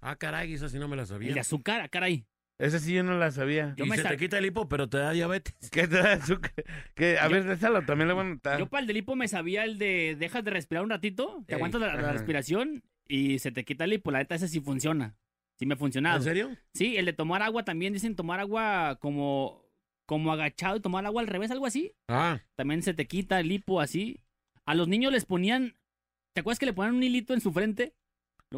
Ah, 0.00 0.16
caray, 0.16 0.52
esa 0.54 0.68
sí 0.68 0.78
no 0.78 0.88
me 0.88 0.96
la 0.96 1.02
El 1.02 1.08
sabía. 1.08 1.32
de 1.34 1.40
azúcar, 1.40 1.80
ah, 1.82 1.88
caray. 1.88 2.26
Esa 2.58 2.78
sí 2.78 2.94
yo 2.94 3.02
no 3.02 3.18
la 3.18 3.30
sabía. 3.32 3.74
Yo 3.76 3.84
y 3.84 3.88
me 3.88 3.96
se 3.96 4.04
te 4.04 4.16
quita 4.16 4.38
el 4.38 4.46
hipo, 4.46 4.68
pero 4.68 4.88
te 4.88 4.98
da 4.98 5.10
diabetes. 5.12 5.54
¿Qué 5.70 5.88
te 5.88 5.96
da 5.96 6.12
azúcar? 6.12 6.52
Que, 6.94 7.18
a 7.18 7.26
Yo- 7.26 7.32
ver, 7.32 7.44
déjalo, 7.44 7.82
también 7.84 8.08
le 8.08 8.14
voy 8.14 8.22
a 8.24 8.26
anotar. 8.26 8.58
Yo 8.58 8.68
para 8.68 8.82
el 8.82 8.86
del 8.86 8.98
hipo 8.98 9.16
me 9.16 9.26
sabía 9.26 9.64
el 9.64 9.78
de 9.78 10.16
dejas 10.18 10.44
de 10.44 10.50
respirar 10.52 10.84
un 10.84 10.90
ratito, 10.90 11.42
te 11.46 11.54
Ey, 11.54 11.56
aguantas 11.56 11.80
la, 11.80 11.88
la 11.94 12.00
ajá. 12.00 12.12
respiración 12.12 12.84
y 13.08 13.38
se 13.40 13.50
te 13.50 13.64
quita 13.64 13.84
el 13.84 13.94
hipo. 13.94 14.10
La 14.12 14.18
neta, 14.20 14.34
ese 14.36 14.48
sí 14.48 14.60
funciona. 14.60 15.16
Sí 15.58 15.66
me 15.66 15.74
ha 15.74 15.76
funcionado. 15.76 16.18
¿En 16.18 16.22
serio? 16.22 16.50
Sí, 16.74 16.96
el 16.96 17.04
de 17.06 17.12
tomar 17.12 17.42
agua 17.42 17.64
también 17.64 17.92
dicen 17.92 18.14
tomar 18.16 18.38
agua 18.40 18.98
como, 19.00 19.64
como 20.06 20.32
agachado 20.32 20.76
y 20.76 20.80
tomar 20.80 21.04
agua 21.06 21.20
al 21.22 21.28
revés, 21.28 21.50
algo 21.50 21.66
así. 21.66 21.92
Ah, 22.08 22.40
También 22.56 22.82
se 22.82 22.94
te 22.94 23.06
quita 23.06 23.40
el 23.40 23.50
hipo 23.50 23.80
así. 23.80 24.20
A 24.66 24.74
los 24.74 24.86
niños 24.88 25.10
les 25.12 25.24
ponían, 25.24 25.74
¿te 26.32 26.40
acuerdas 26.40 26.58
que 26.60 26.66
le 26.66 26.72
ponían 26.72 26.94
un 26.94 27.02
hilito 27.02 27.34
en 27.34 27.40
su 27.40 27.52
frente? 27.52 27.94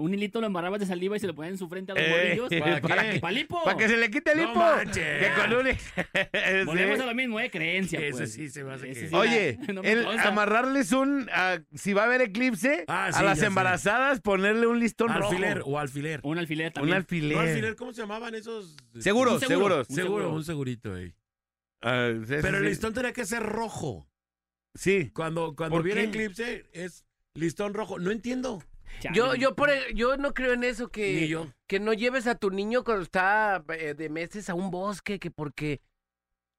Un 0.00 0.14
hilito 0.14 0.40
lo 0.40 0.46
embarrabas 0.46 0.80
de 0.80 0.86
saliva 0.86 1.16
y 1.16 1.20
se 1.20 1.26
lo 1.26 1.34
ponían 1.34 1.52
en 1.54 1.58
su 1.58 1.68
frente 1.68 1.92
a 1.92 1.94
los 1.94 2.04
Eh, 2.04 2.10
morrillos. 2.10 2.48
¿para 2.60 2.80
¿Para 2.80 3.10
qué? 3.12 3.20
¿Para 3.20 3.32
lipo? 3.32 3.62
Para 3.64 3.76
que 3.76 3.88
se 3.88 3.96
le 3.96 4.10
quite 4.10 4.32
el 4.32 4.38
No 4.38 4.50
hipo. 4.50 4.58
manches. 4.60 5.22
que 5.22 5.30
con 5.40 5.52
un... 5.52 5.66
Volvemos 6.66 7.00
a 7.00 7.06
lo 7.06 7.14
mismo, 7.14 7.40
¿eh? 7.40 7.50
Creencia, 7.50 8.00
Ese 8.00 8.10
pues. 8.10 8.32
sí 8.32 8.48
se 8.50 8.64
me 8.64 8.74
hace 8.74 8.88
que- 8.88 9.08
sí, 9.08 9.14
Oye, 9.14 9.58
no 9.72 9.82
me 9.82 9.92
el 9.92 10.04
consta. 10.04 10.28
amarrarles 10.28 10.92
un... 10.92 11.28
si 11.74 11.92
va 11.92 12.02
a 12.02 12.04
haber 12.06 12.22
eclipse, 12.22 12.84
Ah, 12.88 13.10
a 13.12 13.22
las 13.22 13.38
sé. 13.38 13.46
embarazadas 13.46 14.20
ponerle 14.20 14.66
un 14.66 14.78
listón 14.80 15.10
Alfiler 15.10 15.58
rojo. 15.58 15.70
o 15.70 15.78
alfiler. 15.78 16.20
Un 16.22 16.38
alfiler 16.38 16.66
Un 16.68 16.72
también. 16.72 16.96
alfiler. 16.96 17.36
No, 17.36 17.42
alfiler, 17.42 17.76
¿cómo 17.76 17.92
se 17.92 18.02
llamaban 18.02 18.34
esos? 18.34 18.76
Seguros, 18.98 19.34
Un 19.34 19.40
seguro. 19.40 19.56
seguros. 19.84 19.88
Un 19.90 19.94
Seguro, 19.96 20.18
seguro. 20.22 20.36
un 20.36 20.44
segurito, 20.44 20.96
ese 20.96 21.14
Pero 21.80 22.56
el 22.58 22.64
sí. 22.64 22.68
listón 22.70 22.94
tenía 22.94 23.12
que 23.12 23.24
ser 23.26 23.42
rojo. 23.42 24.08
Sí. 24.74 25.10
Cuando, 25.14 25.54
cuando 25.54 25.76
¿Por 25.76 25.84
viene 25.84 26.10
qué? 26.10 26.24
eclipse 26.24 26.64
es 26.72 27.04
listón 27.34 27.74
rojo. 27.74 27.98
No 27.98 28.10
entiendo. 28.10 28.62
Chale. 29.00 29.16
Yo, 29.16 29.34
yo, 29.34 29.54
por, 29.54 29.70
yo 29.94 30.16
no 30.16 30.32
creo 30.34 30.52
en 30.52 30.64
eso, 30.64 30.84
Ni 30.84 30.90
que, 30.90 31.28
yo. 31.28 31.46
que 31.68 31.80
no 31.80 31.92
lleves 31.92 32.26
a 32.26 32.34
tu 32.36 32.50
niño 32.50 32.84
cuando 32.84 33.02
está 33.02 33.62
eh, 33.78 33.94
de 33.94 34.08
meses 34.08 34.48
a 34.50 34.54
un 34.54 34.70
bosque, 34.70 35.18
que 35.18 35.30
porque... 35.30 35.80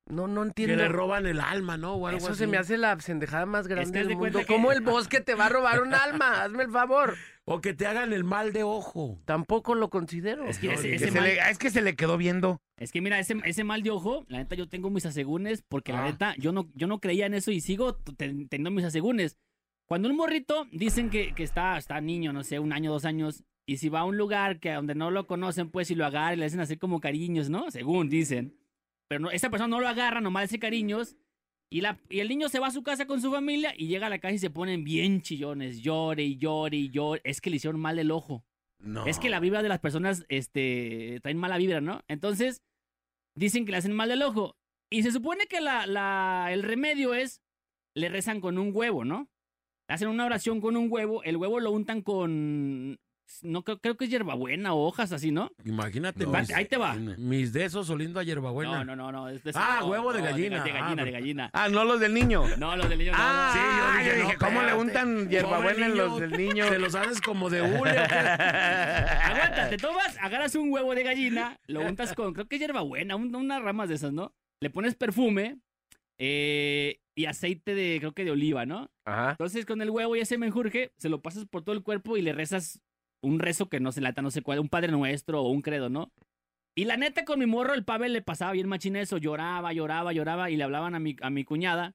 No, 0.07 0.27
no 0.27 0.41
Que 0.43 0.47
entiendo. 0.49 0.75
le 0.83 0.87
roban 0.87 1.25
el 1.25 1.39
alma, 1.39 1.77
¿no? 1.77 1.95
O 1.95 2.05
algo 2.05 2.19
Eso 2.19 2.29
así. 2.33 2.37
se 2.37 2.45
me 2.47 2.57
hace 2.57 2.77
la 2.77 2.95
pendejada 2.95 3.47
más 3.47 3.67
grande 3.67 3.91
que 3.91 3.97
haz 3.97 4.05
del 4.05 4.07
de 4.09 4.15
cuenta 4.19 4.37
mundo. 4.37 4.47
que- 4.47 4.53
¿Cómo 4.53 4.71
el 4.71 4.81
bosque 4.81 5.19
te 5.19 5.33
va 5.33 5.47
a 5.47 5.49
robar 5.49 5.81
un 5.81 5.95
alma? 5.95 6.43
Hazme 6.43 6.63
el 6.63 6.71
favor. 6.71 7.15
O 7.47 7.61
que 7.61 7.75
te 7.75 7.85
hagan 7.85 8.11
el 8.11 8.23
mal 8.23 8.53
de 8.53 8.63
ojo. 8.63 9.19
Tampoco 9.25 9.75
lo 9.75 9.91
considero. 9.91 10.45
Es 10.47 10.57
que 10.57 10.73
ese, 10.73 10.89
Que 10.89 10.95
ese 10.95 11.11
se 11.11 11.19
mal, 11.19 11.23
le- 11.29 11.41
ah, 11.41 11.51
es 11.51 11.59
que 11.59 11.69
se 11.69 11.83
le 11.83 11.95
quedó 11.95 12.17
viendo. 12.17 12.59
es 12.77 12.91
que 12.91 13.01
mira, 13.01 13.19
ese, 13.19 13.35
ese 13.45 13.63
mal 13.63 13.83
de 13.83 13.91
ojo, 13.91 14.25
la 14.29 14.39
neta 14.39 14.55
yo 14.55 14.67
tengo 14.67 14.89
mis 14.89 15.05
asegúnes 15.05 15.61
porque 15.67 15.93
la 15.93 16.03
Ah. 16.03 16.05
neta 16.05 16.35
yo 16.39 16.51
no, 16.51 16.67
yo 16.73 16.87
no 16.87 16.99
creía 16.99 17.27
en 17.27 17.35
eso 17.35 17.51
y 17.51 17.61
sigo 17.61 17.93
t- 17.95 18.13
ten- 18.13 18.47
teniendo 18.47 18.71
mis 18.71 18.83
asegúnes. 18.85 19.37
Cuando 19.87 20.09
un 20.09 20.15
morrito 20.15 20.67
dicen 20.71 21.09
que, 21.09 21.33
que 21.33 21.43
está, 21.43 21.77
está 21.77 22.01
niño, 22.01 22.33
no 22.33 22.43
sé, 22.43 22.59
un 22.59 22.73
año, 22.73 22.91
dos 22.91 23.05
años, 23.05 23.43
y 23.67 23.77
si 23.77 23.89
va 23.89 24.01
a 24.01 24.05
un 24.05 24.17
lugar 24.17 24.59
que 24.59 24.71
donde 24.71 24.95
no 24.95 25.11
lo 25.11 25.27
conocen, 25.27 25.69
pues 25.69 25.87
si 25.87 25.95
lo 25.95 26.05
agarran 26.05 26.37
y 26.37 26.39
le 26.39 26.45
hacen 26.45 26.59
así 26.59 26.77
como 26.77 26.99
cariños, 26.99 27.49
¿no? 27.49 27.71
Según 27.71 28.09
dicen. 28.09 28.57
Pero 29.07 29.21
no, 29.21 29.31
esa 29.31 29.49
persona 29.49 29.67
no 29.67 29.79
lo 29.79 29.87
agarra, 29.87 30.21
nomás 30.21 30.41
le 30.41 30.45
hace 30.45 30.59
cariños. 30.59 31.15
Y, 31.71 31.81
la, 31.81 31.99
y 32.09 32.19
el 32.19 32.29
niño 32.29 32.47
se 32.47 32.59
va 32.59 32.67
a 32.67 32.71
su 32.71 32.83
casa 32.83 33.07
con 33.07 33.21
su 33.21 33.31
familia 33.31 33.73
y 33.75 33.87
llega 33.87 34.07
a 34.07 34.09
la 34.09 34.19
casa 34.19 34.35
y 34.35 34.39
se 34.39 34.51
ponen 34.51 34.83
bien 34.83 35.21
chillones, 35.21 35.81
llore 35.81 36.23
y 36.23 36.37
llore 36.37 36.77
y 36.77 36.89
llore. 36.89 37.21
Es 37.23 37.41
que 37.41 37.49
le 37.49 37.55
hicieron 37.55 37.79
mal 37.79 37.97
el 37.97 38.11
ojo. 38.11 38.45
No. 38.79 39.05
Es 39.07 39.17
que 39.17 39.29
la 39.29 39.39
vibra 39.39 39.63
de 39.63 39.69
las 39.69 39.79
personas 39.79 40.25
este, 40.29 41.19
traen 41.23 41.37
mala 41.37 41.57
vibra, 41.57 41.81
¿no? 41.81 42.01
Entonces, 42.07 42.61
dicen 43.35 43.65
que 43.65 43.71
le 43.71 43.77
hacen 43.77 43.93
mal 43.93 44.09
del 44.09 44.21
ojo. 44.21 44.57
Y 44.91 45.01
se 45.01 45.11
supone 45.11 45.47
que 45.47 45.59
la, 45.59 45.87
la, 45.87 46.49
el 46.51 46.61
remedio 46.61 47.15
es, 47.15 47.41
le 47.95 48.09
rezan 48.09 48.41
con 48.41 48.59
un 48.59 48.71
huevo, 48.73 49.03
¿no? 49.03 49.27
Hacen 49.87 50.07
una 50.07 50.25
oración 50.25 50.61
con 50.61 50.75
un 50.77 50.87
huevo, 50.91 51.21
el 51.23 51.37
huevo 51.37 51.59
lo 51.59 51.69
untan 51.71 52.01
con, 52.01 52.99
no 53.43 53.63
creo, 53.63 53.79
creo 53.79 53.97
que 53.97 54.05
es 54.05 54.09
hierbabuena 54.11 54.73
o 54.73 54.85
hojas 54.87 55.11
así, 55.11 55.29
¿no? 55.31 55.51
Imagínate. 55.63 56.25
Va, 56.25 56.39
mis, 56.41 56.51
ahí 56.53 56.65
te 56.65 56.77
va. 56.77 56.95
mis 56.95 57.53
de 57.53 57.65
esos 57.65 57.87
oliendo 57.91 58.19
a 58.19 58.23
hierbabuena. 58.23 58.83
No, 58.83 58.95
no, 58.95 58.95
no, 58.95 59.11
no. 59.11 59.29
es 59.29 59.43
de- 59.43 59.51
Ah, 59.53 59.77
no, 59.81 59.87
huevo 59.87 60.11
de 60.11 60.19
no, 60.19 60.25
gallina. 60.25 60.63
De, 60.63 60.71
gallina, 60.71 61.01
Ah, 61.01 61.05
de 61.05 61.11
gallina. 61.11 61.49
Ah, 61.53 61.69
no 61.69 61.83
los 61.85 61.99
del 61.99 62.13
niño. 62.15 62.43
No, 62.57 62.75
los 62.75 62.89
del 62.89 62.97
niño 62.97 63.11
no, 63.11 63.17
Ah, 63.21 63.53
no. 63.53 63.59
Sí, 63.61 63.67
yo 63.77 63.99
dije, 63.99 64.09
yo 64.09 64.23
dije, 64.25 64.37
no, 64.39 64.45
¿cómo 64.47 64.63
le 64.63 64.73
untan 64.73 65.29
hierbabuena 65.29 65.85
en 65.85 65.97
los 65.97 66.19
del 66.19 66.31
niño? 66.31 66.67
¿Te 66.67 66.79
los 66.79 66.95
haces 66.95 67.21
como 67.21 67.49
de 67.51 67.61
hule 67.61 67.91
o 67.99 68.07
qué? 68.07 68.15
Aguanta, 68.15 69.69
te 69.69 69.77
tomas, 69.77 70.17
agarras 70.19 70.55
un 70.55 70.71
huevo 70.71 70.95
de 70.95 71.03
gallina, 71.03 71.59
lo 71.67 71.81
untas 71.81 72.13
con, 72.13 72.33
creo 72.33 72.47
que 72.47 72.55
es 72.55 72.61
hierbabuena, 72.61 73.15
un- 73.15 73.35
unas 73.35 73.61
ramas 73.61 73.89
de 73.89 73.95
esas, 73.95 74.13
¿no? 74.13 74.33
Le 74.61 74.69
pones 74.69 74.95
perfume 74.95 75.57
eh, 76.19 76.99
y 77.15 77.25
aceite 77.25 77.75
de, 77.75 77.97
creo 77.99 78.13
que 78.13 78.25
de 78.25 78.31
oliva, 78.31 78.65
¿no? 78.65 78.89
Ajá. 79.05 79.31
Entonces 79.31 79.65
con 79.65 79.81
el 79.81 79.89
huevo 79.89 80.15
y 80.15 80.19
ese 80.19 80.37
menjurje, 80.37 80.91
se 80.97 81.09
lo 81.09 81.21
pasas 81.21 81.45
por 81.45 81.63
todo 81.63 81.75
el 81.75 81.83
cuerpo 81.83 82.17
y 82.17 82.21
le 82.21 82.33
rezas 82.33 82.81
un 83.23 83.39
rezo 83.39 83.69
que 83.69 83.79
no 83.79 83.91
se 83.91 84.01
lata, 84.01 84.21
no 84.21 84.31
sé 84.31 84.41
cuál, 84.41 84.59
un 84.59 84.69
Padre 84.69 84.91
Nuestro 84.91 85.41
o 85.41 85.49
un 85.49 85.61
credo, 85.61 85.89
¿no? 85.89 86.11
Y 86.77 86.85
la 86.85 86.97
neta, 86.97 87.23
con 87.23 87.39
mi 87.39 87.45
morro, 87.45 87.73
el 87.73 87.85
Pavel 87.85 88.11
le 88.13 88.21
pasaba 88.21 88.51
bien 88.51 88.67
machín 88.67 88.97
eso, 88.97 89.17
lloraba, 89.17 89.71
lloraba, 89.71 90.11
lloraba, 90.11 90.49
y 90.51 90.57
le 90.57 90.63
hablaban 90.65 90.93
a 90.93 90.99
mi, 90.99 91.15
a 91.21 91.29
mi 91.29 91.45
cuñada. 91.45 91.93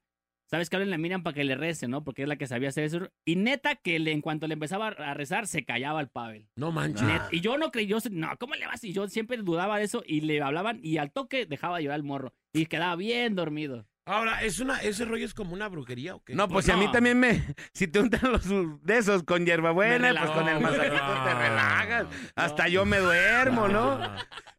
¿Sabes 0.49 0.69
que 0.69 0.75
hablen 0.75 0.89
la 0.89 0.97
miran 0.97 1.23
para 1.23 1.33
que 1.35 1.43
le 1.45 1.55
rece, 1.55 1.87
no? 1.87 2.03
Porque 2.03 2.23
es 2.23 2.27
la 2.27 2.35
que 2.35 2.47
sabía 2.47 2.69
hacer 2.69 2.83
eso. 2.83 3.07
Y 3.23 3.35
neta, 3.37 3.75
que 3.75 3.99
le- 3.99 4.11
en 4.11 4.19
cuanto 4.21 4.47
le 4.47 4.55
empezaba 4.55 4.87
a 4.87 5.13
rezar, 5.13 5.47
se 5.47 5.63
callaba 5.63 6.01
el 6.01 6.09
Pavel. 6.09 6.49
No 6.57 6.71
manches. 6.73 7.03
Net- 7.07 7.29
y 7.31 7.39
yo 7.41 7.57
no 7.57 7.71
creí, 7.71 7.85
yo, 7.87 7.99
no, 8.11 8.35
¿cómo 8.37 8.55
le 8.55 8.65
vas? 8.67 8.83
Y 8.83 8.91
yo 8.91 9.07
siempre 9.07 9.37
dudaba 9.37 9.77
de 9.77 9.85
eso 9.85 10.03
y 10.05 10.21
le 10.21 10.41
hablaban 10.41 10.79
y 10.83 10.97
al 10.97 11.11
toque 11.13 11.45
dejaba 11.45 11.77
de 11.77 11.83
llorar 11.83 11.99
el 11.99 12.03
morro 12.03 12.33
y 12.51 12.65
quedaba 12.65 12.95
bien 12.97 13.35
dormido. 13.35 13.85
Ahora, 14.05 14.43
¿es 14.43 14.59
una, 14.59 14.77
¿ese 14.81 15.05
rollo 15.05 15.23
es 15.25 15.33
como 15.35 15.53
una 15.53 15.67
brujería 15.69 16.15
o 16.15 16.23
qué? 16.23 16.33
No, 16.33 16.47
pues 16.47 16.53
Pues 16.53 16.65
si 16.65 16.71
a 16.71 16.75
mí 16.77 16.91
también 16.91 17.19
me... 17.19 17.43
Si 17.73 17.87
te 17.87 17.99
untan 17.99 18.31
los 18.31 18.43
de 18.83 18.97
esos 18.97 19.23
con 19.23 19.45
hierbabuena, 19.45 20.13
pues 20.17 20.31
con 20.31 20.47
el 20.49 20.59
masajito 20.59 20.95
te 20.95 21.33
No. 21.33 21.39
relajas. 21.39 22.05
Hasta 22.35 22.67
yo 22.67 22.83
me 22.85 22.97
duermo, 22.97 23.67
¿no? 23.67 23.99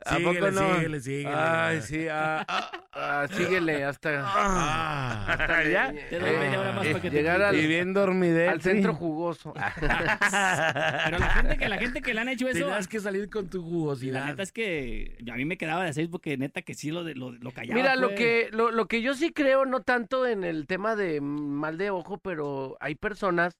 ¿A 0.04 0.16
Síguele, 0.16 0.40
poco 0.40 0.50
no? 0.52 0.74
síguele, 0.76 1.00
síguele. 1.00 1.34
Ay, 1.36 1.80
sí. 1.82 2.06
ah, 2.10 2.44
ah, 2.48 2.70
Ah, 2.94 3.26
síguele 3.32 3.84
hasta, 3.84 4.22
Ah. 4.24 5.24
hasta 5.28 5.64
ya. 5.64 5.92
Te 6.10 6.18
doy 6.18 6.30
media 6.36 6.60
hora 6.60 6.72
más 6.72 6.84
Eh, 6.86 6.90
para 6.90 7.02
que 7.02 7.10
te 7.10 7.16
llegar 7.16 7.40
al- 7.40 7.54
Y 7.56 7.66
bien 7.66 7.94
dormidete. 7.94 8.48
al 8.50 8.60
centro 8.60 8.94
jugoso. 8.94 9.54
Pero 9.80 11.18
la 11.18 11.30
gente 11.30 11.56
que 11.56 11.68
la 11.68 11.78
gente 11.78 12.02
que 12.02 12.14
le 12.14 12.20
han 12.20 12.28
hecho 12.28 12.48
eso, 12.48 12.66
Tenías 12.66 12.88
que 12.88 13.00
salir 13.00 13.30
con 13.30 13.48
tu 13.48 13.58
la 13.58 13.64
jugosidad. 13.64 14.26
neta 14.26 14.42
es 14.42 14.52
que 14.52 15.16
a 15.30 15.36
mí 15.36 15.44
me 15.44 15.56
quedaba 15.56 15.84
de 15.84 15.92
seis 15.94 16.08
porque 16.10 16.36
neta 16.36 16.62
que 16.62 16.74
sí 16.74 16.90
lo, 16.90 17.02
de- 17.04 17.14
lo, 17.14 17.32
lo 17.32 17.50
callaba. 17.52 17.74
Mira, 17.74 17.96
lo 17.96 18.08
pues. 18.08 18.18
que, 18.18 18.48
lo, 18.52 18.70
lo 18.70 18.86
que 18.88 19.00
yo 19.02 19.14
sí 19.14 19.32
creo, 19.42 19.64
no 19.66 19.82
tanto 19.82 20.26
en 20.26 20.44
el 20.44 20.66
tema 20.66 20.94
de 20.96 21.20
mal 21.20 21.78
de 21.78 21.90
ojo, 21.90 22.18
pero 22.18 22.76
hay 22.80 22.94
personas 22.94 23.54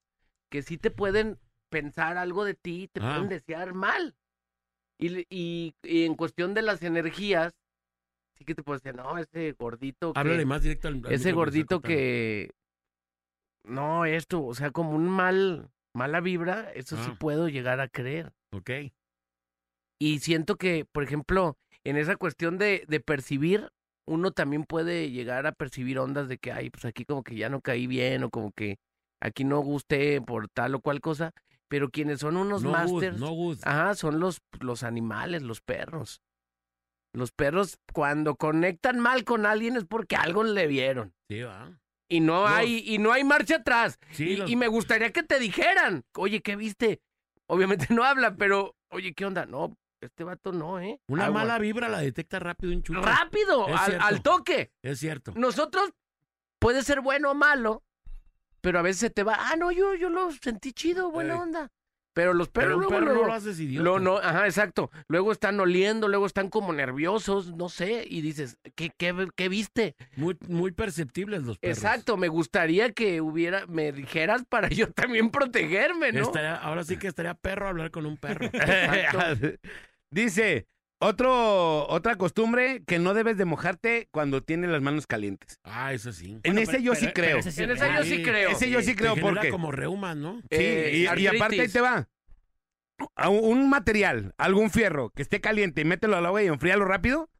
que 0.50 0.62
sí 0.62 0.78
te 0.78 0.90
pueden 0.90 1.38
pensar 1.70 2.16
algo 2.18 2.44
de 2.44 2.54
ti, 2.54 2.88
te 2.92 3.00
Ah. 3.02 3.14
pueden 3.14 3.28
desear 3.28 3.74
mal. 3.74 4.14
Y, 4.98 5.26
y, 5.30 5.74
y 5.82 6.04
en 6.04 6.14
cuestión 6.14 6.54
de 6.54 6.62
las 6.62 6.82
energías, 6.82 7.52
sí 8.36 8.44
que 8.44 8.54
te 8.54 8.62
pueden 8.62 8.80
decir, 8.82 8.94
no, 8.96 9.18
ese 9.18 9.52
gordito 9.58 10.12
que... 10.12 10.20
Háblale 10.20 10.44
más 10.46 10.62
directo 10.62 10.88
al, 10.88 11.02
al 11.06 11.12
ese 11.12 11.32
gordito 11.32 11.80
que... 11.80 12.50
No, 13.64 14.04
esto, 14.04 14.44
o 14.44 14.54
sea, 14.54 14.70
como 14.70 14.90
un 14.90 15.08
mal, 15.08 15.70
mala 15.94 16.20
vibra, 16.20 16.70
eso 16.74 16.96
sí 16.96 17.10
Ah. 17.12 17.16
puedo 17.18 17.48
llegar 17.48 17.80
a 17.80 17.88
creer. 17.88 18.32
Ok. 18.52 18.70
Y 20.00 20.18
siento 20.18 20.56
que, 20.56 20.84
por 20.84 21.02
ejemplo, 21.04 21.56
en 21.84 21.96
esa 21.96 22.16
cuestión 22.16 22.58
de, 22.58 22.84
de 22.88 23.00
percibir, 23.00 23.70
uno 24.06 24.30
también 24.32 24.64
puede 24.64 25.10
llegar 25.10 25.46
a 25.46 25.52
percibir 25.52 25.98
ondas 25.98 26.28
de 26.28 26.38
que, 26.38 26.52
ay, 26.52 26.70
pues 26.70 26.84
aquí 26.84 27.04
como 27.04 27.22
que 27.22 27.36
ya 27.36 27.48
no 27.48 27.60
caí 27.60 27.86
bien 27.86 28.24
o 28.24 28.30
como 28.30 28.52
que 28.52 28.76
aquí 29.20 29.44
no 29.44 29.60
gusté 29.60 30.20
por 30.20 30.48
tal 30.48 30.74
o 30.74 30.80
cual 30.80 31.00
cosa. 31.00 31.30
Pero 31.68 31.88
quienes 31.90 32.20
son 32.20 32.36
unos 32.36 32.62
No 32.62 32.70
good, 32.70 32.78
masters, 33.02 33.20
no 33.20 33.30
good. 33.32 33.58
ajá, 33.62 33.94
son 33.94 34.20
los, 34.20 34.40
los 34.60 34.82
animales, 34.82 35.42
los 35.42 35.60
perros. 35.62 36.20
Los 37.14 37.30
perros 37.32 37.78
cuando 37.92 38.36
conectan 38.36 38.98
mal 38.98 39.24
con 39.24 39.44
alguien 39.46 39.76
es 39.76 39.84
porque 39.84 40.16
algo 40.16 40.44
le 40.44 40.66
vieron. 40.66 41.14
Sí, 41.28 41.40
va. 41.42 41.78
Y 42.08 42.20
no 42.20 42.46
hay, 42.46 42.82
y 42.86 42.98
no 42.98 43.12
hay 43.12 43.24
marcha 43.24 43.56
atrás. 43.56 43.98
Sí, 44.10 44.24
y, 44.30 44.36
los- 44.36 44.50
y 44.50 44.56
me 44.56 44.68
gustaría 44.68 45.12
que 45.12 45.22
te 45.22 45.38
dijeran, 45.38 46.04
oye, 46.16 46.40
¿qué 46.42 46.56
viste? 46.56 47.00
Obviamente 47.46 47.86
no 47.94 48.04
habla, 48.04 48.36
pero, 48.36 48.76
oye, 48.90 49.14
¿qué 49.14 49.24
onda? 49.24 49.46
No, 49.46 49.76
este 50.02 50.24
vato 50.24 50.52
no, 50.52 50.80
¿eh? 50.80 51.00
Una 51.08 51.30
mala 51.30 51.58
vibra 51.58 51.88
la 51.88 51.98
detecta 52.00 52.38
rápido 52.38 52.72
un 52.72 52.82
chucho. 52.82 53.00
Rápido, 53.02 53.66
al, 53.76 54.22
toque. 54.22 54.72
Es 54.82 54.98
cierto. 54.98 55.32
Nosotros 55.36 55.90
puede 56.58 56.82
ser 56.82 57.00
bueno 57.00 57.30
o 57.30 57.34
malo, 57.34 57.82
pero 58.60 58.78
a 58.78 58.82
veces 58.82 59.00
se 59.00 59.10
te 59.10 59.22
va, 59.22 59.36
ah, 59.38 59.56
no, 59.56 59.72
yo, 59.72 59.94
yo 59.94 60.08
lo 60.10 60.30
sentí 60.32 60.72
chido, 60.72 61.10
buena 61.10 61.34
Eh. 61.34 61.38
onda. 61.38 61.70
Pero 62.14 62.34
los 62.34 62.50
perros 62.50 62.72
Pero 62.76 62.90
luego, 62.90 63.06
perro 63.06 63.22
no 63.22 63.26
lo 63.28 63.32
haces 63.32 63.58
idiota. 63.58 63.84
lo- 63.84 63.98
no, 63.98 64.18
ajá, 64.18 64.44
exacto. 64.44 64.90
Luego 65.08 65.32
están 65.32 65.58
oliendo, 65.58 66.08
luego 66.08 66.26
están 66.26 66.50
como 66.50 66.74
nerviosos, 66.74 67.54
no 67.56 67.70
sé, 67.70 68.04
y 68.06 68.20
dices, 68.20 68.58
¿qué, 68.74 68.90
qué, 68.98 69.28
qué 69.34 69.48
viste? 69.48 69.96
Muy, 70.16 70.36
muy 70.46 70.72
perceptibles 70.72 71.42
los 71.44 71.58
perros. 71.58 71.78
Exacto, 71.78 72.18
me 72.18 72.28
gustaría 72.28 72.92
que 72.92 73.22
hubiera, 73.22 73.66
me 73.66 73.92
dijeras 73.92 74.44
para 74.46 74.68
yo 74.68 74.92
también 74.92 75.30
protegerme, 75.30 76.12
¿no? 76.12 76.20
Estaría- 76.20 76.56
ahora 76.56 76.84
sí 76.84 76.98
que 76.98 77.08
estaría 77.08 77.32
perro 77.32 77.68
hablar 77.68 77.90
con 77.90 78.04
un 78.04 78.18
perro. 78.18 78.46
Dice, 80.12 80.66
otro, 81.00 81.88
otra 81.88 82.16
costumbre 82.16 82.82
que 82.86 82.98
no 82.98 83.14
debes 83.14 83.36
de 83.38 83.44
mojarte 83.44 84.08
cuando 84.12 84.42
tienes 84.42 84.70
las 84.70 84.82
manos 84.82 85.06
calientes. 85.06 85.58
ah, 85.64 85.92
eso 85.92 86.12
sí. 86.12 86.32
En 86.34 86.40
Bueno, 86.54 86.60
ese 86.60 86.72
pero- 86.72 86.82
yo 86.84 86.92
pero- 86.92 87.00
sí 87.00 87.06
pero 87.14 87.26
creo. 87.26 87.38
ese 87.38 87.50
sí 87.52 87.62
En 87.62 87.70
es 87.70 87.76
esa 87.76 87.96
yo 87.98 88.04
sí 88.04 88.22
creo. 88.22 88.50
Ese 88.50 88.70
yo 88.70 88.82
sí 88.82 88.94
creo 88.94 89.16
porque... 89.16 89.48
como 89.50 89.72
reumas, 89.72 90.16
¿no? 90.16 90.40
Sí, 90.42 90.46
Eh, 90.50 90.90
y- 91.16 91.20
y, 91.22 91.26
aparte 91.26 91.60
ahí 91.60 91.68
te 91.68 91.80
va. 91.80 92.08
A 93.16 93.28
un- 93.30 93.68
material, 93.68 94.34
algún 94.38 94.70
fierro 94.70 95.10
que 95.10 95.22
esté 95.22 95.40
caliente 95.40 95.80
y 95.80 95.84
mételo 95.84 96.16
al 96.16 96.26
agua 96.26 96.42
y 96.42 96.46
enfríalo 96.46 96.84
rápido. 96.84 97.30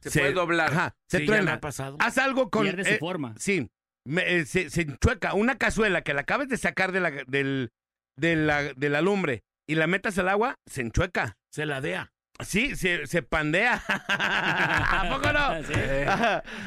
Se 0.00 0.10
puede 0.20 0.32
doblar. 0.34 0.70
Ajá, 0.70 0.94
se 1.08 1.18
Sí, 1.18 1.24
ya 1.26 1.30
me 1.32 1.36
truena. 1.38 1.52
ha 1.54 1.60
pasado. 1.60 1.96
Haz 1.98 2.18
algo 2.18 2.50
con... 2.50 2.64
Pierde 2.64 2.82
eh, 2.82 2.92
su 2.94 2.98
forma. 3.00 3.34
Sí, 3.38 3.70
me- 4.06 4.36
eh, 4.36 4.44
se, 4.44 4.68
se 4.68 4.82
enchueca. 4.82 5.32
Una 5.34 5.56
cazuela 5.56 6.02
que 6.02 6.12
la 6.14 6.20
acabes 6.20 6.48
de 6.50 6.58
sacar 6.58 6.92
de 6.92 7.00
la, 7.00 7.10
del, 7.26 7.72
de 8.16 8.36
la, 8.36 8.62
de 8.74 8.88
la 8.90 9.00
lumbre 9.00 9.42
y 9.66 9.74
la 9.76 9.86
metas 9.86 10.18
al 10.18 10.28
agua, 10.28 10.56
se 10.66 10.82
enchueca. 10.82 11.36
Se 11.50 11.66
ladea. 11.66 12.10
Sí, 12.44 12.74
se, 12.74 13.06
se 13.06 13.22
pandea. 13.22 13.80
¿A 14.08 15.08
poco 15.08 15.32
no? 15.32 15.62
Sí. 15.64 15.72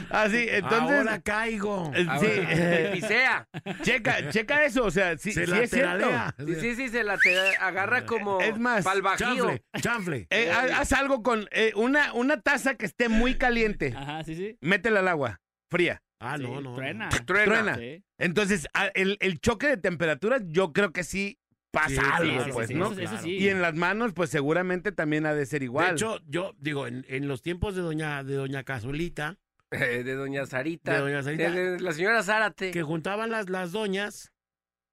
Así, 0.09 0.47
entonces. 0.49 0.97
Ahora 0.97 1.19
caigo. 1.21 1.91
eh, 1.93 2.05
Ah, 2.09 2.19
sí, 2.19 2.27
pisea. 2.93 3.47
checa, 3.81 4.29
checa 4.29 4.63
eso, 4.63 4.85
o 4.85 4.91
sea, 4.91 5.17
sí, 5.17 5.33
Se 5.33 5.45
sí 5.45 5.51
es 5.53 5.69
cierto. 5.69 6.09
Sí, 6.45 6.55
sí, 6.55 6.75
sí, 6.75 6.89
se 6.89 7.03
la 7.03 7.17
te 7.17 7.37
agarra 7.57 8.05
como 8.05 8.39
Es 8.39 8.57
más, 8.57 8.85
pa'l 8.85 9.01
bajío. 9.01 9.27
Chanfle, 9.27 9.63
chanfle. 9.81 10.27
Eh, 10.29 10.51
ha- 10.51 10.79
haz 10.79 10.93
algo 10.93 11.21
con 11.21 11.47
eh, 11.51 11.73
una, 11.75 12.13
una 12.13 12.39
taza 12.39 12.75
que 12.75 12.85
esté 12.85 13.09
muy 13.09 13.35
caliente. 13.35 13.93
Ajá, 13.95 14.23
sí, 14.23 14.35
sí. 14.35 14.57
Métela 14.61 15.01
al 15.01 15.07
agua, 15.09 15.41
fría. 15.69 16.01
Ah, 16.19 16.37
Sí, 16.37 16.43
no, 16.43 16.61
no. 16.61 16.75
Truena. 16.75 17.09
Truena. 17.09 17.45
Truena. 17.45 17.75
Sí. 17.75 18.03
Entonces, 18.19 18.67
a- 18.73 18.87
el, 18.95 19.17
el 19.19 19.39
choque 19.39 19.67
de 19.67 19.77
temperaturas, 19.77 20.41
yo 20.47 20.71
creo 20.73 20.91
que 20.93 21.03
sí 21.03 21.37
pasa 21.71 21.89
Sí, 21.89 21.99
algo, 22.11 22.39
sí, 22.39 22.45
sí, 22.45 22.51
pues, 22.53 22.67
sí, 22.69 22.73
¿no? 22.75 22.85
Eso, 22.91 23.01
eso 23.01 23.09
Claro. 23.11 23.23
sí. 23.23 23.37
Y 23.37 23.49
en 23.49 23.61
las 23.61 23.75
manos, 23.75 24.13
pues 24.13 24.29
seguramente 24.29 24.91
también 24.91 25.25
ha 25.25 25.33
de 25.33 25.45
ser 25.45 25.63
igual. 25.63 25.87
De 25.87 25.91
hecho, 25.93 26.19
yo 26.27 26.53
digo, 26.57 26.87
en, 26.87 27.05
en 27.09 27.27
los 27.27 27.41
tiempos 27.41 27.75
de 27.75 27.81
doña, 27.81 28.23
de 28.23 28.35
doña 28.35 28.63
Cazuelita, 28.63 29.37
Eh, 29.71 30.03
de 30.03 30.13
doña 30.15 30.45
Sarita. 30.45 30.93
de 30.93 30.99
doña 30.99 31.21
Sarita, 31.23 31.51
De- 31.51 31.71
de 31.71 31.79
la 31.79 31.91
señora 31.91 32.23
Zárate. 32.23 32.71
que 32.71 32.83
juntaban 32.83 33.29
las, 33.31 33.49
las 33.49 33.71
doñas, 33.73 34.31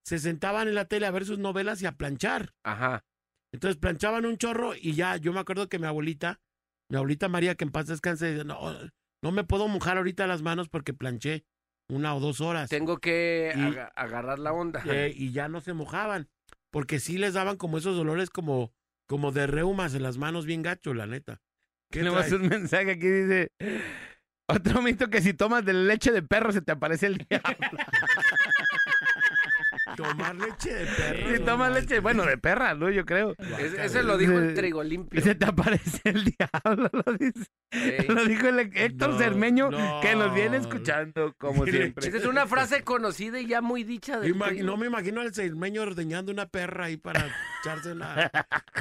se 0.04 0.18
sentaban 0.18 0.68
en 0.68 0.74
la 0.74 0.84
tele 0.86 1.06
a 1.06 1.10
ver 1.10 1.24
sus 1.24 1.38
novelas 1.38 1.80
y 1.80 1.86
a 1.86 1.92
planchar. 1.92 2.52
Ajá. 2.64 3.04
Entonces 3.52 3.76
planchaban 3.76 4.26
un 4.26 4.36
chorro 4.36 4.74
y 4.74 4.94
ya, 4.94 5.16
yo 5.16 5.32
me 5.32 5.38
acuerdo 5.40 5.68
que 5.68 5.78
mi 5.78 5.86
abuelita, 5.86 6.40
mi 6.90 6.96
abuelita 6.96 7.28
María, 7.28 7.54
que 7.54 7.64
en 7.64 7.70
paz 7.70 7.86
descanse, 7.86 8.26
decía, 8.26 8.42
no, 8.44 8.58
no 9.22 9.30
me 9.32 9.44
puedo 9.44 9.68
mojar 9.68 9.96
ahorita 9.96 10.26
las 10.26 10.42
manos 10.42 10.68
porque 10.68 10.92
planché 10.92 11.44
una 11.88 12.14
o 12.16 12.20
dos 12.20 12.40
horas. 12.40 12.68
Tengo 12.68 12.98
que 12.98 13.52
Y- 13.56 13.76
agarrar 13.94 14.40
la 14.40 14.52
onda. 14.52 14.82
Eh, 14.86 15.12
y 15.14 15.30
ya 15.32 15.48
no 15.48 15.60
se 15.60 15.72
mojaban, 15.72 16.28
porque 16.74 16.98
sí 16.98 17.18
les 17.18 17.34
daban 17.34 17.56
como 17.56 17.78
esos 17.78 17.96
dolores 17.96 18.30
como, 18.30 18.72
como 19.06 19.30
de 19.30 19.46
reumas 19.46 19.94
en 19.94 20.02
las 20.02 20.18
manos 20.18 20.44
bien 20.44 20.62
gacho, 20.62 20.92
la 20.92 21.06
neta. 21.06 21.40
¿Qué 21.88 22.00
Tenemos 22.00 22.32
un 22.32 22.48
mensaje 22.48 22.90
aquí, 22.90 23.06
dice... 23.06 23.52
Otro 24.48 24.82
mito 24.82 25.08
que 25.08 25.22
si 25.22 25.34
tomas 25.34 25.64
de 25.64 25.72
leche 25.72 26.10
de 26.10 26.22
perro 26.22 26.50
se 26.50 26.62
te 26.62 26.72
aparece 26.72 27.06
el 27.06 27.18
diablo. 27.18 27.56
Tomar 29.96 30.34
leche 30.36 30.74
de 30.74 30.86
perro. 30.86 31.28
Si 31.28 31.38
no 31.38 31.44
tomas 31.44 31.70
manches. 31.70 31.82
leche, 31.90 32.00
bueno, 32.00 32.24
de 32.24 32.38
perra, 32.38 32.74
¿no? 32.74 32.90
Yo 32.90 33.04
creo. 33.04 33.34
Es- 33.58 33.74
ese 33.74 34.02
lo 34.02 34.16
dijo 34.18 34.32
el 34.38 34.54
trigo 34.54 34.82
limpio. 34.82 35.20
Se 35.20 35.34
te 35.34 35.44
aparece 35.46 36.00
el 36.04 36.24
diablo, 36.38 36.90
lo 36.92 37.12
dice. 37.14 37.46
Lo 38.08 38.24
dijo 38.24 38.48
el 38.48 38.58
Héctor 38.74 39.10
No, 39.10 39.18
Cermeño, 39.18 39.70
no. 39.70 40.00
que 40.00 40.14
nos 40.14 40.32
viene 40.34 40.56
escuchando, 40.58 41.34
como 41.38 41.64
siempre. 41.66 42.06
Esa 42.08 42.16
es 42.18 42.24
una 42.26 42.46
frase 42.46 42.82
conocida 42.84 43.40
y 43.40 43.46
ya 43.46 43.60
muy 43.60 43.82
dicha 43.84 44.20
de 44.20 44.28
Ima- 44.28 44.52
no 44.62 44.76
me 44.76 44.86
imagino 44.86 45.20
al 45.20 45.34
seismeño 45.34 45.82
ordeñando 45.82 46.30
una 46.32 46.46
perra 46.46 46.86
ahí 46.86 46.96
para 46.96 47.26
echarse 47.62 47.92
una, 47.92 48.30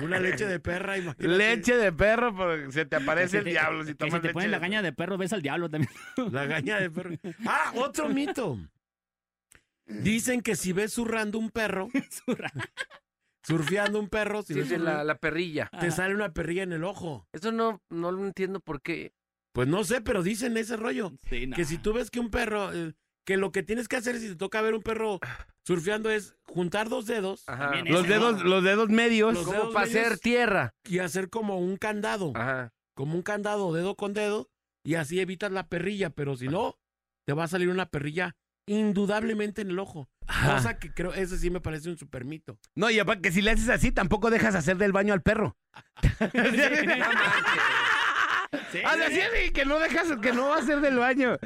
una 0.02 0.20
leche 0.20 0.46
de 0.46 0.60
perra. 0.60 0.98
imagínate. 0.98 1.28
Leche 1.28 1.78
de 1.78 1.92
perro, 1.92 2.36
porque 2.36 2.72
se 2.72 2.86
te 2.86 2.96
aparece 2.98 3.40
el 3.40 3.46
diablo 3.46 3.84
si 3.84 3.96
tomas 3.96 4.14
si 4.16 4.20
te 4.20 4.28
leche 4.28 4.34
ponen 4.34 4.52
la 4.52 4.58
de 4.58 4.62
caña 4.62 4.82
de 4.82 4.94
perro, 4.94 5.18
ves 5.18 5.34
al 5.34 5.42
diablo 5.42 5.70
también. 5.70 5.92
La 6.32 6.46
gaña 6.46 6.80
de 6.80 6.90
perro. 6.92 7.12
Ah, 7.46 7.72
otro 7.76 8.10
mito. 8.10 8.60
Dicen 9.86 10.42
que 10.42 10.56
si 10.56 10.72
ves 10.74 10.94
zurrando 10.94 11.38
un 11.40 11.50
perro, 11.50 11.90
surfeando 13.46 14.00
un 14.00 14.08
perro, 14.10 14.42
si 14.42 14.54
Sí, 14.54 14.60
ves 14.62 14.72
un- 14.72 14.86
la, 14.86 15.04
la 15.04 15.18
perrilla. 15.18 15.70
te 15.80 15.92
sale 15.92 16.16
una 16.16 16.34
perrilla 16.34 16.64
en 16.64 16.74
el 16.74 16.84
ojo. 16.84 17.28
Eso 17.34 17.52
no, 17.52 17.82
no 17.90 18.12
lo 18.12 18.26
entiendo 18.26 18.60
por 18.60 18.82
qué. 18.82 19.14
Pues 19.54 19.68
no 19.68 19.84
sé, 19.84 20.02
pero 20.02 20.24
dicen 20.24 20.58
ese 20.58 20.78
rollo. 20.78 21.12
Sí, 21.30 21.48
no. 21.48 21.56
Que 21.56 21.66
si 21.66 21.78
tú 21.78 21.94
ves 21.94 22.10
que 22.10 22.20
un 22.20 22.30
perro, 22.32 22.74
eh, 22.74 22.94
que 23.26 23.38
lo 23.38 23.52
que 23.52 23.62
tienes 23.64 23.88
que 23.88 23.98
hacer 23.98 24.18
si 24.20 24.30
te 24.30 24.36
toca 24.36 24.62
ver 24.62 24.74
un 24.74 24.82
perro 24.82 25.20
surfeando 25.66 26.10
es 26.10 26.36
juntar 26.44 26.90
dos 26.90 27.06
dedos 27.06 27.44
Ajá. 27.48 27.66
También 27.72 27.94
Los 27.94 28.06
ese, 28.06 28.14
dedos, 28.14 28.38
¿no? 28.40 28.44
los 28.50 28.64
dedos 28.64 28.90
medios. 28.90 29.34
Los 29.34 29.44
Como 29.46 29.58
dedos 29.58 29.74
para 29.74 29.86
medios. 29.86 30.06
hacer 30.06 30.20
tierra. 30.20 30.74
y 30.86 31.00
hacer 31.00 31.30
como 31.30 31.60
un 31.60 31.78
candado, 31.78 32.32
Ajá. 32.36 32.74
como 32.96 33.16
un 33.16 33.22
candado 33.22 33.74
dedo 33.74 33.96
con 33.96 34.14
dedo 34.14 34.50
y 34.86 34.96
así 34.96 35.20
evitas 35.20 35.52
la 35.52 35.68
perrilla, 35.68 36.10
pero 36.10 36.36
si 36.36 36.48
no, 36.48 36.78
te 37.26 37.34
va 37.34 37.44
a 37.46 37.48
salir 37.48 37.70
una 37.70 37.86
perrilla 37.86 38.36
indudablemente 38.66 39.62
en 39.62 39.70
el 39.72 39.80
ojo. 39.80 40.10
Ajá. 40.28 40.56
Cosa 40.56 40.78
que 40.80 40.94
creo, 40.94 41.14
ese 41.14 41.38
sí 41.38 41.50
me 41.50 41.60
parece 41.62 41.90
un 41.90 41.98
super 41.98 42.24
mito. 42.26 42.58
No, 42.76 42.90
y 42.90 43.00
aparte 43.00 43.22
que 43.24 43.32
si 43.32 43.42
le 43.42 43.52
haces 43.52 43.70
así, 43.70 43.92
tampoco 43.92 44.30
dejas 44.30 44.56
hacer 44.56 44.78
del 44.78 44.92
baño 44.92 45.14
al 45.14 45.22
perro. 45.22 45.58
Sí, 48.72 48.80
Ah, 48.86 48.96
sí. 49.10 49.52
que 49.52 49.66
no 49.66 49.80
dejas, 49.80 50.08
que 50.22 50.32
no 50.34 50.50
va 50.50 50.58
a 50.58 50.60
hacer 50.60 50.80
del 50.82 50.98
baño. 50.98 51.38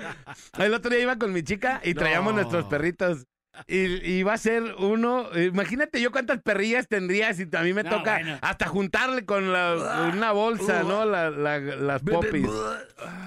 El 0.58 0.74
otro 0.74 0.92
día 0.92 1.02
iba 1.02 1.18
con 1.18 1.32
mi 1.34 1.44
chica 1.44 1.82
y 1.84 1.94
traíamos 1.94 2.34
No. 2.34 2.42
nuestros 2.42 2.66
perritos. 2.66 3.26
Y, 3.66 3.78
y 4.12 4.24
va 4.24 4.34
a 4.34 4.38
ser 4.38 4.64
uno. 4.80 5.28
Imagínate 5.36 6.00
yo 6.02 6.12
cuántas 6.12 6.42
perrillas 6.42 6.88
tendría 6.88 7.34
si 7.34 7.48
a 7.52 7.62
mí 7.62 7.74
me 7.74 7.84
No, 7.84 7.90
toca 7.90 8.16
bueno. 8.16 8.38
hasta 8.42 8.68
juntarle 8.68 9.26
con 9.26 9.52
la- 9.52 10.12
una 10.14 10.32
bolsa, 10.32 10.84
¿no? 10.84 11.06
La- 11.06 11.30
la- 11.30 11.60
las 11.60 12.02
popis. 12.04 12.48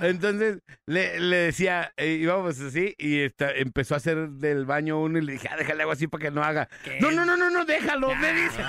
Entonces 0.03 0.59
le, 0.87 1.21
le 1.21 1.37
decía, 1.37 1.93
eh, 1.97 2.13
íbamos 2.21 2.61
así 2.61 2.95
y 2.99 3.21
esta- 3.21 3.53
empezó 3.53 3.95
a 3.95 3.97
hacer 3.99 4.29
del 4.31 4.65
baño 4.67 5.01
uno 5.01 5.19
y 5.19 5.23
le 5.23 5.33
dije, 5.33 5.49
ah, 5.51 5.57
déjale 5.57 5.83
algo 5.83 5.93
así 5.93 6.07
para 6.07 6.23
que 6.23 6.31
no 6.31 6.43
haga. 6.43 6.69
¿Qué? 6.85 6.99
No, 7.01 7.11
no, 7.11 7.25
no, 7.25 7.37
no, 7.37 7.51
no, 7.51 7.65
déjalo, 7.65 8.15
me 8.17 8.33
dice. 8.33 8.63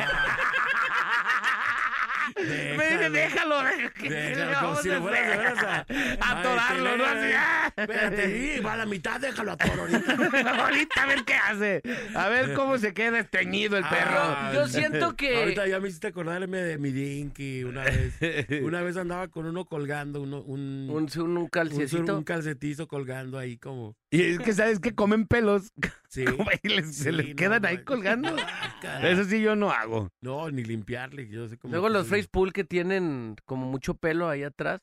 Me 2.78 2.90
dice, 2.92 3.10
déjalo, 3.10 3.64
déjalo. 3.64 4.10
Déjalo, 4.10 4.60
como 4.60 4.76
si 4.82 4.90
lo 4.90 5.02
fueras 5.02 5.28
de 5.30 5.38
veras 5.38 5.64
a- 5.64 5.86
a 6.20 6.32
atorarlo, 6.40 6.98
¿no? 6.98 7.06
Así, 7.06 7.32
ah. 7.38 7.74
Espérate, 7.76 8.56
sí, 8.56 8.60
va 8.62 8.74
a 8.74 8.78
la 8.78 8.86
mitad, 8.86 9.20
déjalo 9.20 9.52
a 9.52 9.58
toro 9.58 9.82
ahorita. 9.82 10.12
Ahorita 10.64 11.04
a 11.04 11.06
ver 11.08 11.24
qué 11.24 11.34
hace. 11.36 11.82
A 12.16 12.30
ver 12.30 12.54
cómo 12.54 12.78
se 12.78 12.94
queda 12.94 13.20
estreñido 13.20 13.78
el 13.78 13.84
perro. 13.84 14.20
Ah, 14.20 14.52
Yo 14.54 14.68
siento 14.68 15.16
que. 15.16 15.38
Ahorita 15.38 15.68
ya 15.68 15.80
me 15.80 15.88
hiciste 15.90 16.08
acordarme 16.08 16.58
de 16.60 16.78
mi 16.78 16.92
Dinky 16.92 17.64
una 17.64 17.84
vez. 17.84 18.14
Una 18.62 18.82
vez 18.82 18.98
andaba 18.98 19.28
con 19.30 19.46
uno 19.46 19.66
colgando, 19.66 20.22
uno, 20.22 20.42
un, 20.42 20.88
Un, 20.90 21.08
un, 21.18 21.38
un, 21.38 21.48
calcetito. 21.48 22.18
un 22.18 22.24
calcetizo 22.24 22.88
colgando 22.88 23.38
ahí 23.38 23.58
como... 23.58 23.96
Y 24.14 24.22
es 24.24 24.40
que 24.40 24.52
sabes 24.54 24.80
que 24.80 24.94
comen 24.94 25.26
pelos 25.26 25.72
Sí. 26.10 26.26
y 26.64 26.68
les- 26.68 26.96
se 26.98 27.12
les 27.14 27.30
no, 27.30 27.36
quedan 27.36 27.66
ahí 27.66 27.84
colgando. 27.86 28.30
Guácala. 28.82 29.10
Eso 29.10 29.24
sí 29.24 29.42
yo 29.42 29.56
no 29.56 29.72
hago. 29.72 30.10
No, 30.22 30.52
ni 30.52 30.64
limpiarle, 30.64 31.30
yo 31.30 31.48
sé 31.48 31.58
cómo... 31.58 31.72
Luego 31.72 31.88
los 31.90 32.08
face 32.08 32.28
pool 32.30 32.52
que 32.52 32.64
tienen 32.66 33.36
como 33.46 33.66
mucho 33.66 33.94
pelo 33.96 34.28
ahí 34.28 34.44
atrás, 34.44 34.82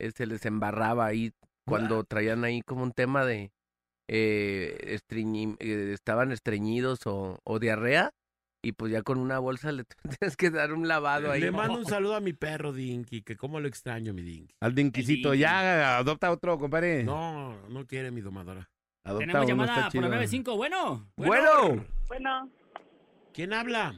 eh, 0.00 0.10
se 0.10 0.26
les 0.26 0.44
embarraba 0.46 1.06
ahí 1.06 1.32
cuando 1.64 2.02
traían 2.04 2.44
ahí 2.44 2.60
como 2.62 2.82
un 2.82 2.92
tema 2.92 3.24
de 3.24 3.52
eh, 4.08 4.98
estreñi- 5.00 5.56
eh, 5.60 5.92
estaban 5.92 6.32
estreñidos 6.32 7.06
o, 7.06 7.38
o 7.44 7.58
diarrea 7.58 8.12
y 8.68 8.72
pues 8.72 8.90
ya 8.92 9.02
con 9.02 9.18
una 9.18 9.38
bolsa 9.38 9.70
le 9.72 9.84
tienes 10.18 10.36
que 10.36 10.50
dar 10.50 10.72
un 10.72 10.88
lavado 10.88 11.30
ahí. 11.30 11.40
Le 11.40 11.50
mando 11.50 11.78
un 11.78 11.84
saludo 11.86 12.16
a 12.16 12.20
mi 12.20 12.32
perro 12.32 12.72
Dinky, 12.72 13.22
que 13.22 13.36
cómo 13.36 13.60
lo 13.60 13.68
extraño 13.68 14.12
mi 14.12 14.22
Dinky. 14.22 14.54
Al 14.60 14.74
dinquisito, 14.74 15.32
El 15.32 15.38
dinky. 15.38 15.42
ya 15.42 15.98
adopta 15.98 16.30
otro, 16.30 16.58
compadre. 16.58 17.04
No, 17.04 17.56
no 17.68 17.86
quiere 17.86 18.10
mi 18.10 18.20
domadora. 18.20 18.68
adopta 19.04 19.20
Tenemos 19.26 19.44
uno, 19.44 19.48
llamada 19.48 19.82
por 19.84 19.92
chido. 19.92 20.02
la 20.02 20.08
95. 20.08 20.56
Bueno. 20.56 21.08
Bueno, 21.16 21.84
Bueno, 22.08 22.50
¿Quién 23.32 23.52
habla? 23.52 23.94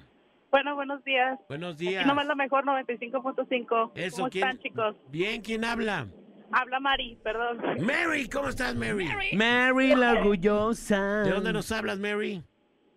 bueno, 0.51 0.75
buenos 0.75 1.05
días. 1.05 1.39
Buenos 1.49 1.75
Aquí 1.75 1.89
días. 1.89 2.07
nomás 2.07 2.27
la 2.27 2.35
mejor 2.35 2.65
95.5. 2.65 3.93
Eso, 3.95 4.17
¿Cómo 4.17 4.31
¿quién? 4.31 4.49
están, 4.49 4.63
chicos? 4.63 4.97
Bien, 5.11 5.41
¿quién 5.43 5.65
habla? 5.65 6.09
Habla 6.51 6.81
Mari, 6.81 7.19
perdón. 7.23 7.59
Mary, 7.85 8.27
¿cómo 8.29 8.49
estás, 8.49 8.75
Mary? 8.75 9.07
Mary 9.35 9.95
la 9.95 10.13
orgullosa. 10.13 11.23
¿De 11.23 11.31
dónde 11.31 11.53
nos 11.53 11.71
hablas, 11.73 11.99
Mary? 11.99 12.43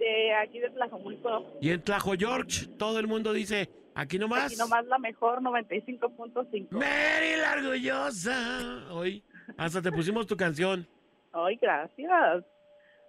De 0.01 0.33
aquí 0.33 0.57
de 0.59 0.71
Tlajomulco. 0.71 1.45
Y 1.61 1.69
en 1.69 1.83
Tlajo 1.83 2.13
George, 2.17 2.65
todo 2.79 2.97
el 2.97 3.05
mundo 3.05 3.33
dice, 3.33 3.69
aquí 3.93 4.17
nomás. 4.17 4.47
Aquí 4.47 4.55
nomás 4.55 4.83
la 4.87 4.97
mejor 4.97 5.41
95.5. 5.43 6.71
Mary 6.71 7.35
la 7.39 7.53
orgullosa. 7.53 8.91
Hoy, 8.91 9.23
hasta 9.57 9.79
te 9.79 9.91
pusimos 9.91 10.25
tu 10.25 10.35
canción. 10.35 10.87
Ay, 11.33 11.55
gracias. 11.61 12.43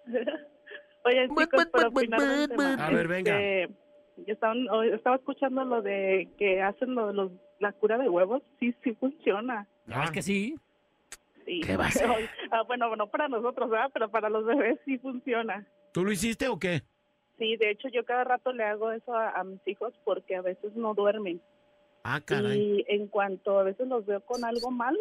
Oye, 1.04 1.28
chicos, 1.28 1.66
but. 1.92 2.12
A 2.78 2.90
ver, 2.90 3.08
venga. 3.08 3.40
este, 3.40 3.74
yo 4.26 4.34
estaba, 4.34 4.54
estaba 4.92 5.16
escuchando 5.16 5.64
lo 5.64 5.80
de 5.80 6.28
que 6.36 6.60
hacen 6.60 6.94
lo 6.94 7.06
de 7.06 7.14
los, 7.14 7.32
la 7.58 7.72
cura 7.72 7.96
de 7.96 8.10
huevos. 8.10 8.42
Sí, 8.60 8.74
sí 8.84 8.92
funciona. 9.00 9.66
¿Sabes 9.88 10.10
que 10.10 10.20
sí? 10.20 10.56
Sí. 11.46 11.62
¿Qué 11.62 11.74
va 11.78 11.84
a 11.84 11.88
hacer? 11.88 12.10
Ah, 12.50 12.64
bueno, 12.66 12.94
no 12.96 13.06
para 13.06 13.28
nosotros, 13.28 13.70
¿verdad? 13.70 13.88
Pero 13.94 14.10
para 14.10 14.28
los 14.28 14.44
bebés 14.44 14.78
sí 14.84 14.98
funciona. 14.98 15.66
¿Tú 15.92 16.04
lo 16.04 16.12
hiciste 16.12 16.48
o 16.48 16.58
qué? 16.58 16.82
Sí, 17.38 17.56
de 17.56 17.70
hecho 17.70 17.88
yo 17.88 18.04
cada 18.04 18.24
rato 18.24 18.52
le 18.52 18.64
hago 18.64 18.92
eso 18.92 19.14
a, 19.14 19.30
a 19.30 19.44
mis 19.44 19.60
hijos 19.66 19.92
porque 20.04 20.36
a 20.36 20.42
veces 20.42 20.74
no 20.74 20.94
duermen. 20.94 21.40
Ah, 22.04 22.20
caray. 22.24 22.58
Y 22.80 22.84
en 22.88 23.06
cuanto 23.08 23.58
a 23.58 23.64
veces 23.64 23.86
los 23.88 24.04
veo 24.06 24.20
con 24.20 24.44
algo 24.44 24.70
mal, 24.70 24.96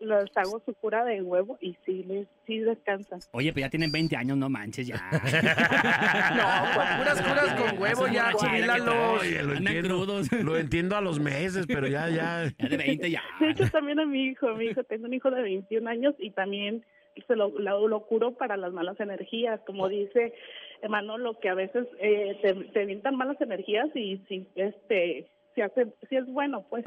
les 0.00 0.34
hago 0.36 0.62
su 0.64 0.72
cura 0.74 1.04
de 1.04 1.20
huevo 1.20 1.58
y 1.60 1.76
sí, 1.84 2.04
les, 2.04 2.26
sí 2.46 2.58
descansan. 2.58 3.20
Oye, 3.32 3.52
pues 3.52 3.64
ya 3.64 3.70
tienen 3.70 3.92
20 3.92 4.16
años, 4.16 4.36
no 4.38 4.48
manches 4.48 4.86
ya. 4.86 4.96
No, 5.12 6.74
pues 6.74 6.88
puras 6.96 7.22
curas 7.22 7.54
con 7.60 7.78
huevo 7.82 8.06
ya, 8.08 8.32
chifílalos. 8.34 9.20
Oye, 9.22 9.42
lo 9.42 9.52
Andan 9.56 9.66
entiendo. 9.76 9.88
crudos. 9.88 10.32
Lo 10.32 10.56
entiendo 10.56 10.96
a 10.96 11.00
los 11.00 11.20
meses, 11.20 11.66
pero 11.66 11.86
ya, 11.86 12.08
ya. 12.08 12.50
Ya 12.58 12.68
de 12.68 12.76
20 12.76 13.10
ya. 13.10 13.22
De 13.40 13.50
hecho 13.50 13.68
también 13.70 14.00
a 14.00 14.06
mi 14.06 14.26
hijo, 14.26 14.54
mi 14.54 14.66
hijo, 14.66 14.82
tengo 14.84 15.06
un 15.06 15.14
hijo 15.14 15.30
de 15.30 15.42
21 15.42 15.88
años 15.90 16.14
y 16.18 16.30
también 16.30 16.84
se 17.26 17.36
lo, 17.36 17.48
lo, 17.58 17.88
lo 17.88 18.00
curo 18.06 18.32
para 18.32 18.56
las 18.56 18.72
malas 18.72 18.98
energías, 19.00 19.60
como 19.66 19.88
dice 19.88 20.34
Manolo, 20.88 21.38
que 21.38 21.48
a 21.48 21.54
veces 21.54 21.86
eh, 21.98 22.38
te, 22.72 22.96
te 22.96 23.10
malas 23.10 23.40
energías 23.40 23.88
y 23.94 24.18
si 24.28 24.46
este 24.54 25.28
si 25.54 25.60
hace 25.60 25.92
si 26.08 26.16
es 26.16 26.26
bueno 26.26 26.64
pues 26.68 26.84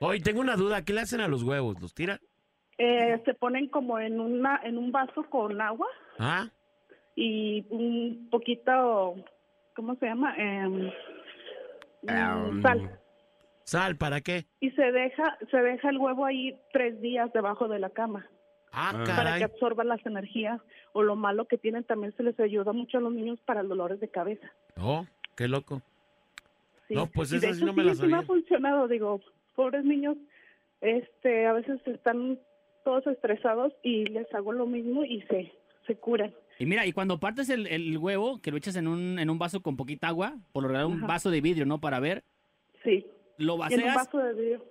Oye, 0.00 0.20
tengo 0.20 0.40
una 0.40 0.54
duda. 0.54 0.84
¿Qué 0.84 0.92
le 0.92 1.00
hacen 1.00 1.20
a 1.20 1.26
los 1.28 1.42
huevos? 1.42 1.80
¿Los 1.80 1.92
tiran? 1.92 2.20
Eh, 2.78 3.20
se 3.24 3.34
ponen 3.34 3.68
como 3.68 3.98
en 3.98 4.20
una 4.20 4.60
en 4.62 4.78
un 4.78 4.92
vaso 4.92 5.24
con 5.24 5.60
agua 5.60 5.88
¿Ah? 6.18 6.48
y 7.16 7.66
un 7.70 8.28
poquito, 8.30 9.16
¿cómo 9.74 9.96
se 9.96 10.06
llama? 10.06 10.34
Em, 10.36 10.90
mm, 12.02 12.62
sal. 12.62 13.00
¿Sal 13.64 13.96
para 13.96 14.20
qué? 14.20 14.46
Y 14.60 14.70
se 14.70 14.92
deja 14.92 15.36
se 15.50 15.56
deja 15.58 15.90
el 15.90 15.98
huevo 15.98 16.24
ahí 16.24 16.56
tres 16.72 17.00
días 17.00 17.32
debajo 17.32 17.66
de 17.68 17.80
la 17.80 17.90
cama 17.90 18.28
Ah, 18.72 18.90
Ah. 18.94 19.04
para 19.04 19.14
caray. 19.16 19.38
que 19.38 19.44
absorban 19.44 19.88
las 19.88 20.04
energías 20.06 20.60
o 20.92 21.02
lo 21.02 21.16
malo 21.16 21.46
que 21.46 21.58
tienen 21.58 21.84
también 21.84 22.14
se 22.16 22.22
les 22.22 22.38
ayuda 22.40 22.72
mucho 22.72 22.98
a 22.98 23.00
los 23.00 23.12
niños 23.12 23.38
para 23.44 23.62
los 23.62 23.70
dolores 23.70 24.00
de 24.00 24.08
cabeza. 24.08 24.50
Oh, 24.76 25.06
qué 25.36 25.48
loco. 25.48 25.82
Sí. 26.88 26.94
No, 26.94 27.06
pues 27.06 27.28
sí 27.30 27.36
hecho 27.36 27.64
no 27.66 27.72
me 27.72 27.84
la 27.84 27.94
sí, 27.94 28.00
sí 28.00 28.06
me 28.06 28.14
ha 28.14 28.16
sabía. 28.20 28.26
funcionado, 28.26 28.88
digo, 28.88 29.20
pobres 29.54 29.84
niños, 29.84 30.16
este, 30.80 31.46
a 31.46 31.52
veces 31.52 31.80
están 31.86 32.38
todos 32.84 33.06
estresados 33.06 33.72
y 33.82 34.06
les 34.06 34.32
hago 34.34 34.52
lo 34.52 34.66
mismo 34.66 35.04
y 35.04 35.20
se, 35.22 35.52
se 35.86 35.96
curan. 35.96 36.32
Y 36.58 36.66
mira, 36.66 36.86
y 36.86 36.92
cuando 36.92 37.20
partes 37.20 37.50
el, 37.50 37.66
el 37.66 37.96
huevo, 37.98 38.40
que 38.40 38.50
lo 38.50 38.56
echas 38.56 38.76
en 38.76 38.88
un, 38.88 39.18
en 39.18 39.30
un 39.30 39.38
vaso 39.38 39.60
con 39.60 39.76
poquita 39.76 40.08
agua, 40.08 40.34
por 40.52 40.62
lo 40.62 40.68
general 40.70 40.86
un 40.88 40.98
Ajá. 40.98 41.06
vaso 41.06 41.30
de 41.30 41.40
vidrio, 41.40 41.66
¿no? 41.66 41.78
Para 41.80 42.00
ver, 42.00 42.24
Sí, 42.84 43.04
lo 43.38 43.56
vacías 43.56 44.08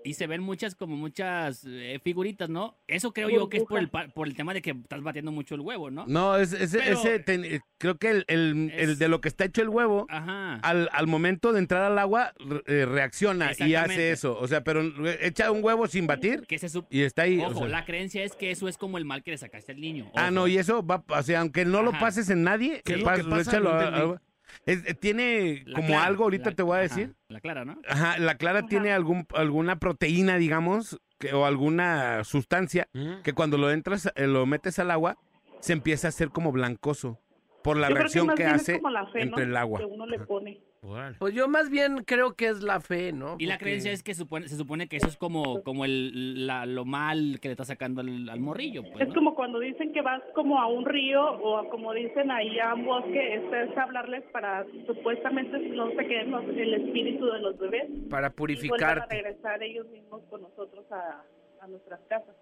y 0.04 0.14
se 0.14 0.28
ven 0.28 0.42
muchas, 0.42 0.76
como 0.76 0.96
muchas 0.96 1.64
eh, 1.66 2.00
figuritas, 2.04 2.50
¿no? 2.50 2.78
Eso 2.88 3.12
creo 3.14 3.30
yo 3.30 3.50
que 3.50 3.58
es 3.58 3.64
por 3.64 3.80
el, 3.80 3.90
por 3.90 4.28
el 4.28 4.36
tema 4.36 4.54
de 4.54 4.62
que 4.62 4.72
estás 4.72 5.02
batiendo 5.02 5.32
mucho 5.32 5.56
el 5.56 5.62
huevo, 5.62 5.90
¿no? 5.90 6.06
No, 6.08 6.36
es, 6.38 6.54
ese, 6.54 6.80
Pero- 6.80 7.00
ese 7.00 7.20
ten- 7.20 7.46
eh, 7.46 7.62
creo 7.78 7.98
que 7.98 8.10
el, 8.10 8.26
el- 8.28 8.72
el 8.76 8.90
Es- 8.92 9.00
de 9.00 9.08
lo 9.08 9.22
que 9.22 9.30
está 9.30 9.46
hecho 9.46 9.62
el 9.62 9.70
huevo, 9.70 10.06
Ajá. 10.10 10.56
al, 10.58 10.90
al 10.92 11.08
momento 11.08 11.54
de 11.54 11.60
entrar 11.60 11.84
al 11.84 11.98
agua, 11.98 12.34
re- 12.40 12.64
eh, 12.68 12.86
reacciona 12.86 13.52
y 13.58 13.76
hace 13.76 14.12
eso. 14.12 14.38
O 14.38 14.48
sea, 14.48 14.64
pero 14.64 14.82
echa 15.22 15.50
un 15.52 15.64
huevo 15.64 15.88
sin 15.88 16.06
batir 16.08 16.42
Que 16.48 16.60
se 16.60 16.68
sup- 16.68 16.88
y 16.90 17.02
está 17.02 17.24
ahí. 17.24 17.40
o 17.40 17.48
Ojo, 17.48 17.60
sea. 17.62 17.68
la 17.70 17.86
creencia 17.86 18.24
es 18.24 18.34
que 18.36 18.52
eso 18.52 18.68
es 18.68 18.78
como 18.78 18.98
el 18.98 19.06
mal 19.06 19.24
que 19.24 19.32
le 19.32 19.38
sacaste 19.38 19.72
al 19.72 19.80
niño. 19.82 20.12
Ah, 20.16 20.30
no, 20.32 20.48
y 20.48 20.58
eso 20.58 20.86
va, 20.86 21.04
o 21.08 21.24
sea, 21.24 21.40
aunque 21.42 21.64
no 21.66 21.82
lo 21.84 21.92
pases 21.94 22.30
en 22.30 22.44
nadie, 22.44 22.82
¿Qué 22.84 22.94
es 22.94 23.00
lo 23.00 23.06
pasa? 23.06 23.40
échalo 23.42 24.20
Es- 24.66 24.86
eh, 24.88 24.94
tiene 24.94 25.64
La 25.66 25.76
como 25.76 25.88
clara, 25.90 26.06
algo, 26.06 26.24
ahorita 26.26 26.50
la- 26.52 26.56
te 26.56 26.64
voy 26.64 26.74
a 26.74 26.80
ajá, 26.82 26.84
decir. 26.84 27.16
La 27.30 27.40
clara, 27.42 27.66
¿no? 27.66 27.80
Ajá, 27.88 28.18
la 28.20 28.36
clara 28.36 28.64
tiene 28.64 28.92
algún, 28.92 29.26
alguna 29.36 29.80
proteína, 29.80 30.38
digamos, 30.38 31.00
que, 31.20 31.34
o 31.34 31.46
alguna 31.46 32.24
sustancia 32.24 32.88
Mm. 32.94 33.22
que 33.24 33.34
cuando 33.34 33.58
lo 33.58 33.72
entras, 33.72 34.12
eh, 34.16 34.28
lo 34.28 34.46
metes 34.46 34.80
al 34.80 34.92
agua, 34.92 35.18
se 35.60 35.74
empieza 35.74 36.08
a 36.08 36.10
hacer 36.10 36.30
como 36.30 36.52
blancoso 36.52 37.20
por 37.64 37.78
la 37.78 37.90
Yo 37.90 37.96
reacción 37.96 38.30
que, 38.36 38.46
hace 38.46 38.76
como 38.80 38.92
la 38.92 39.08
fe, 39.08 39.22
entre 39.24 39.46
¿no? 39.46 39.52
el 39.52 39.58
agua. 39.58 39.80
Que 39.80 39.86
uno 39.86 40.06
le 40.06 40.20
pone. 40.20 40.62
Órale. 40.88 41.18
Pues 41.20 41.34
yo 41.34 41.48
más 41.50 41.70
bien 41.70 42.04
creo 42.06 42.34
que 42.36 42.48
es 42.48 42.64
la 42.64 42.80
fe, 42.80 43.12
¿no? 43.12 43.36
Y 43.40 43.46
la 43.46 43.58
creencia 43.58 43.92
es 43.92 44.04
que 44.04 44.14
supone, 44.14 44.48
se 44.48 44.56
supone 44.56 44.88
que 44.88 44.96
eso 44.98 45.08
es 45.08 45.18
como, 45.18 45.62
como 45.64 45.84
el, 45.84 46.48
la- 46.48 46.66
lo 46.66 46.86
mal 46.86 47.40
que 47.42 47.50
le 47.50 47.52
está 47.54 47.66
sacando 47.66 48.00
al, 48.02 48.30
al 48.30 48.40
morrillo. 48.40 48.84
Pues, 48.84 49.02
Es 49.02 49.08
¿no? 49.10 49.14
como 49.16 49.36
cuando 49.36 49.60
dicen 49.60 49.92
que 49.92 50.02
vas 50.02 50.22
como 50.34 50.60
a 50.62 50.68
un 50.68 50.86
río 50.86 51.22
o 51.22 51.58
a- 51.58 51.70
como 51.70 51.94
dicen 51.94 52.32
ahí 52.32 52.58
a 52.60 52.74
un 52.74 52.86
bosque, 52.86 53.36
es 53.36 53.78
hablarles 53.78 54.24
para 54.32 54.66
supuestamente 54.86 55.60
no 55.60 55.90
se 55.92 56.06
queden 56.08 56.32
los- 56.32 56.46
el 56.48 56.74
espíritu 56.74 57.26
de 57.26 57.40
los 57.40 57.58
bebés 57.60 57.86
Para 57.88 57.92
y 57.92 58.02
vuelvan 58.10 58.26
a 58.26 58.30
purificarte. 58.36 59.16
regresar 59.16 59.62
ellos 59.64 59.88
mismos 59.90 60.22
con 60.30 60.42
nosotros 60.42 60.90
a, 60.92 61.22
a 61.62 61.68
nuestras 61.68 62.00
casas. 62.08 62.36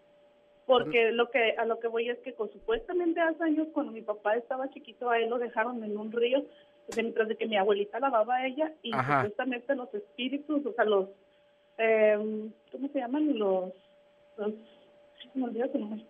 Porque 0.68 1.12
lo 1.12 1.30
que 1.30 1.52
a 1.58 1.66
lo 1.66 1.80
que 1.80 1.88
voy 1.88 2.10
es 2.10 2.18
que 2.20 2.34
con, 2.34 2.52
supuestamente 2.52 3.22
hace 3.22 3.44
años 3.44 3.68
cuando 3.72 3.92
mi 3.92 4.02
papá 4.02 4.36
estaba 4.36 4.68
chiquito 4.72 5.10
a 5.12 5.20
él 5.20 5.30
lo 5.30 5.38
dejaron 5.38 5.84
en 5.84 5.96
un 5.96 6.12
río 6.12 6.44
de- 6.88 7.02
mientras 7.04 7.28
de 7.28 7.36
que 7.38 7.46
mi 7.48 7.58
abuelita 7.58 8.00
lavaba 8.00 8.36
a 8.36 8.48
ella 8.48 8.74
y 8.82 8.94
Ajá. 8.94 9.22
supuestamente 9.22 9.76
los 9.76 9.94
espíritus, 9.94 10.66
o 10.66 10.74
sea, 10.74 10.86
los 10.86 11.10
eh, 11.78 12.50
¿cómo 12.72 12.88
se 12.90 13.00
llaman? 13.00 13.38
Los 13.38 13.74
los 14.38 14.54
me 15.34 15.44
olvida 15.46 15.70
su 15.72 15.80
nombre. 15.80 16.06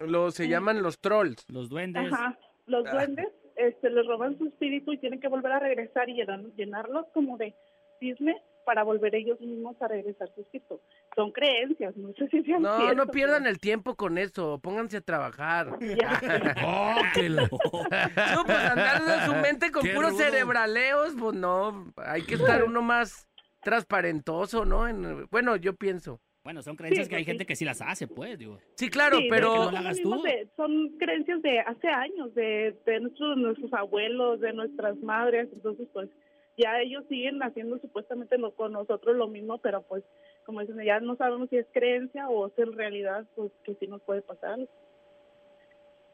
Lo, 0.00 0.30
se 0.30 0.46
llaman 0.48 0.82
los 0.82 0.98
trolls. 0.98 1.48
Los 1.50 1.68
duendes. 1.70 2.12
Ajá, 2.12 2.38
los 2.66 2.84
Ah. 2.86 2.92
duendes 2.92 3.28
este, 3.56 3.88
les 3.88 4.06
roban 4.06 4.36
su 4.36 4.46
espíritu 4.48 4.92
y 4.92 4.98
tienen 4.98 5.20
que 5.20 5.28
volver 5.28 5.52
a 5.52 5.58
regresar 5.60 6.08
y 6.10 6.14
llenar, 6.14 6.40
llenarlos 6.56 7.06
como 7.14 7.38
de 7.38 7.54
cisne 7.98 8.42
para 8.66 8.82
volver 8.82 9.14
ellos 9.14 9.40
mismos 9.40 9.80
a 9.80 9.88
regresar 9.88 10.28
su 10.34 10.42
espíritu. 10.42 10.78
Son 11.14 11.30
creencias, 11.32 11.96
no 11.96 12.12
sé 12.14 12.28
si 12.28 12.42
sean 12.42 12.60
No, 12.60 12.92
no 12.92 13.06
pierdan 13.06 13.46
el 13.46 13.58
tiempo 13.58 13.94
con 13.94 14.18
eso. 14.18 14.58
Pónganse 14.62 14.98
a 14.98 15.00
trabajar. 15.00 15.78
Oh, 16.66 16.94
que 17.14 17.28
la- 17.30 17.42
No, 18.34 18.44
pues 18.44 18.58
andar 18.58 19.00
en 19.20 19.26
su 19.26 19.34
mente 19.40 19.70
con 19.70 19.82
Qué 19.82 19.94
puros 19.94 20.10
rudo. 20.12 20.20
cerebraleos, 20.22 21.14
pues 21.18 21.34
no. 21.36 21.92
Hay 21.96 22.22
que 22.22 22.34
estar 22.34 22.64
uno 22.64 22.82
más 22.82 23.28
transparentoso, 23.62 24.64
¿no? 24.64 24.86
En- 24.88 25.26
bueno, 25.30 25.56
yo 25.56 25.74
pienso. 25.74 26.20
Bueno, 26.44 26.62
son 26.62 26.76
creencias 26.76 27.06
Sí, 27.06 27.10
que 27.10 27.16
hay 27.16 27.24
gente 27.24 27.44
que 27.44 27.56
sí 27.56 27.64
las 27.64 27.82
hace, 27.82 28.06
pues, 28.06 28.38
digo. 28.38 28.58
Sí, 28.76 28.88
claro, 28.88 29.18
Sí, 29.18 29.26
pero... 29.28 29.52
que 29.52 29.58
no 29.58 29.64
son 29.64 29.74
la 29.74 29.80
hagas 29.80 29.96
mismos 29.96 30.18
tú. 30.18 30.24
de- 30.28 30.48
son 30.56 30.88
creencias 30.98 31.42
de 31.42 31.58
hace 31.60 31.88
años, 31.88 32.34
de, 32.34 32.76
de 32.86 33.00
nuestros, 33.00 33.36
nuestros 33.36 33.72
abuelos, 33.72 34.40
de 34.40 34.52
nuestras 34.52 34.96
madres, 34.98 35.48
entonces 35.52 35.88
pues 35.92 36.08
ya 36.56 36.80
ellos 36.80 37.04
siguen 37.08 37.42
haciendo 37.42 37.78
supuestamente 37.78 38.38
lo, 38.38 38.54
con 38.54 38.72
nosotros 38.72 39.16
lo 39.16 39.28
mismo, 39.28 39.58
pero 39.58 39.82
pues 39.82 40.02
como 40.44 40.60
dicen, 40.60 40.82
ya 40.84 41.00
no 41.00 41.16
sabemos 41.16 41.48
si 41.50 41.56
es 41.58 41.66
creencia 41.72 42.28
o 42.28 42.46
es 42.46 42.52
en 42.58 42.72
realidad, 42.72 43.26
pues 43.34 43.50
que 43.64 43.74
sí 43.74 43.86
nos 43.86 44.00
puede 44.02 44.22
pasar. 44.22 44.58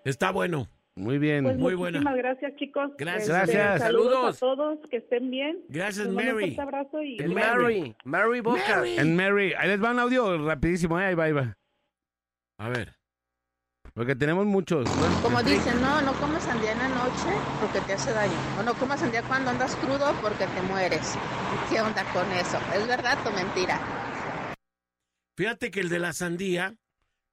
Está 0.05 0.31
bueno. 0.33 0.69
Muy 0.95 1.17
bien. 1.19 1.45
Pues 1.45 1.57
Muy 1.57 1.75
buena. 1.75 1.99
muchísimas 2.01 2.17
gracias, 2.19 2.55
chicos. 2.57 2.91
Gracias. 2.99 3.23
Este, 3.29 3.57
Gracias. 3.57 3.81
Saludos, 3.81 4.37
Saludos. 4.37 4.37
a 4.37 4.41
todos, 4.41 4.79
que 4.91 4.99
estén 4.99 5.31
bien. 5.31 5.61
Gracias, 5.69 6.07
Les 6.07 6.09
un 6.09 6.15
Mary. 6.17 6.31
fuerte 6.55 6.61
abrazo 6.61 7.03
y 7.03 7.17
Mary. 7.29 7.97
Mary, 8.05 8.41
Boca. 8.41 8.61
Mary. 8.77 8.99
En 8.99 9.17
Mary, 9.17 9.55
ahí 9.57 9.69
les 9.69 9.83
va 9.83 9.93
un 9.93 9.99
audio 10.01 10.47
rapidísimo, 10.47 11.01
eh, 11.01 11.05
ahí 11.07 11.15
va, 11.15 11.25
ahí 11.25 11.33
va. 11.33 11.57
A 12.59 12.69
ver. 12.69 12.93
Porque 13.95 14.17
tenemos 14.17 14.47
muchos. 14.47 14.89
Como 15.21 15.43
dicen, 15.43 15.81
no, 15.83 16.01
no 16.01 16.13
comas 16.15 16.43
sandía 16.45 16.73
en 16.73 16.79
la 16.79 16.89
noche 16.89 17.29
porque 17.61 17.81
te 17.83 17.93
hace 17.93 18.13
daño. 18.13 18.33
O 18.59 18.63
no 18.63 18.73
comas 18.75 19.01
sandía 19.01 19.23
cuando 19.23 19.51
andas 19.51 19.77
crudo 19.77 20.15
porque 20.23 20.47
te 20.47 20.63
mueres. 20.63 21.15
¿Qué 21.69 21.81
onda 21.81 22.03
con 22.13 22.31
eso? 22.33 22.59
¿Es 22.75 22.87
verdad 22.87 23.19
o 23.27 23.31
mentira? 23.33 23.79
Fíjate 25.37 25.71
que 25.71 25.81
el 25.81 25.91
de 25.91 25.99
la 25.99 26.15
sandía. 26.15 26.75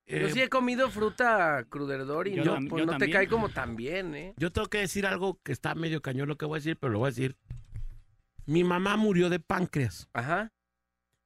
eh, 0.05 0.19
Yo 0.21 0.29
sí 0.29 0.41
he 0.41 0.49
comido 0.49 0.89
fruta 0.91 1.63
cruderdor 1.69 2.27
y 2.27 2.35
Yo 2.35 2.43
no, 2.43 2.67
pues 2.67 2.81
yo 2.81 2.85
no 2.91 2.97
te 2.97 3.09
cae 3.09 3.29
como 3.29 3.47
tan 3.49 3.77
bien, 3.77 4.13
¿eh? 4.15 4.33
Yo 4.37 4.51
tengo 4.51 4.67
que 4.67 4.79
decir 4.79 5.05
algo 5.07 5.39
que 5.43 5.53
está 5.53 5.75
medio 5.75 6.01
cañón 6.01 6.27
lo 6.27 6.37
que 6.37 6.45
voy 6.45 6.57
a 6.57 6.59
decir, 6.59 6.77
pero 6.77 6.91
lo 6.91 6.99
voy 6.99 7.07
a 7.07 7.11
decir. 7.11 7.37
Mi 8.45 8.65
mamá 8.65 8.97
murió 8.97 9.29
de 9.29 9.39
páncreas, 9.39 10.09
Ajá. 10.11 10.51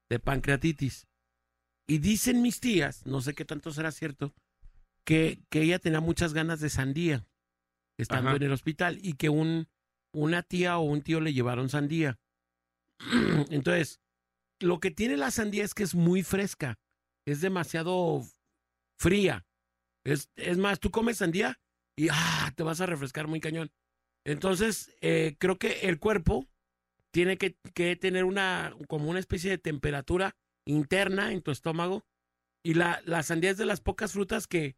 de 0.09 0.19
pancreatitis. 0.19 1.07
Y 1.87 1.97
dicen 1.97 2.41
mis 2.43 2.59
tías, 2.59 3.03
no 3.05 3.21
sé 3.21 3.33
qué 3.33 3.45
tanto 3.45 3.71
será 3.71 3.91
cierto, 3.91 4.33
que, 5.05 5.43
que 5.49 5.61
ella 5.61 5.79
tenía 5.79 5.99
muchas 5.99 6.33
ganas 6.33 6.59
de 6.59 6.69
sandía 6.69 7.25
estando 7.97 8.29
Ajá. 8.29 8.37
en 8.37 8.43
el 8.43 8.51
hospital 8.51 8.99
y 9.01 9.13
que 9.13 9.29
un, 9.29 9.67
una 10.13 10.43
tía 10.43 10.77
o 10.77 10.83
un 10.83 11.01
tío 11.01 11.19
le 11.19 11.33
llevaron 11.33 11.69
sandía. 11.69 12.19
Entonces, 13.49 14.01
lo 14.59 14.79
que 14.79 14.91
tiene 14.91 15.17
la 15.17 15.31
sandía 15.31 15.63
es 15.63 15.73
que 15.73 15.83
es 15.83 15.95
muy 15.95 16.23
fresca, 16.23 16.79
es 17.27 17.41
demasiado 17.41 18.23
fría. 18.99 19.45
Es, 20.05 20.29
es 20.35 20.57
más, 20.57 20.79
tú 20.79 20.91
comes 20.91 21.17
sandía 21.17 21.59
y 21.97 22.07
ah, 22.11 22.51
te 22.55 22.63
vas 22.63 22.81
a 22.81 22.85
refrescar 22.85 23.27
muy 23.27 23.39
cañón. 23.39 23.71
Entonces, 24.25 24.95
eh, 25.01 25.35
creo 25.39 25.57
que 25.57 25.81
el 25.81 25.99
cuerpo 25.99 26.47
tiene 27.11 27.37
que, 27.37 27.57
que 27.73 27.95
tener 27.95 28.23
una, 28.23 28.75
como 28.87 29.09
una 29.09 29.19
especie 29.19 29.51
de 29.51 29.57
temperatura 29.57 30.35
interna 30.65 31.31
en 31.31 31.41
tu 31.41 31.51
estómago. 31.51 32.05
Y 32.65 32.75
la, 32.75 33.01
la 33.05 33.23
sandía 33.23 33.51
es 33.51 33.57
de 33.57 33.65
las 33.65 33.81
pocas 33.81 34.13
frutas 34.13 34.47
que, 34.47 34.77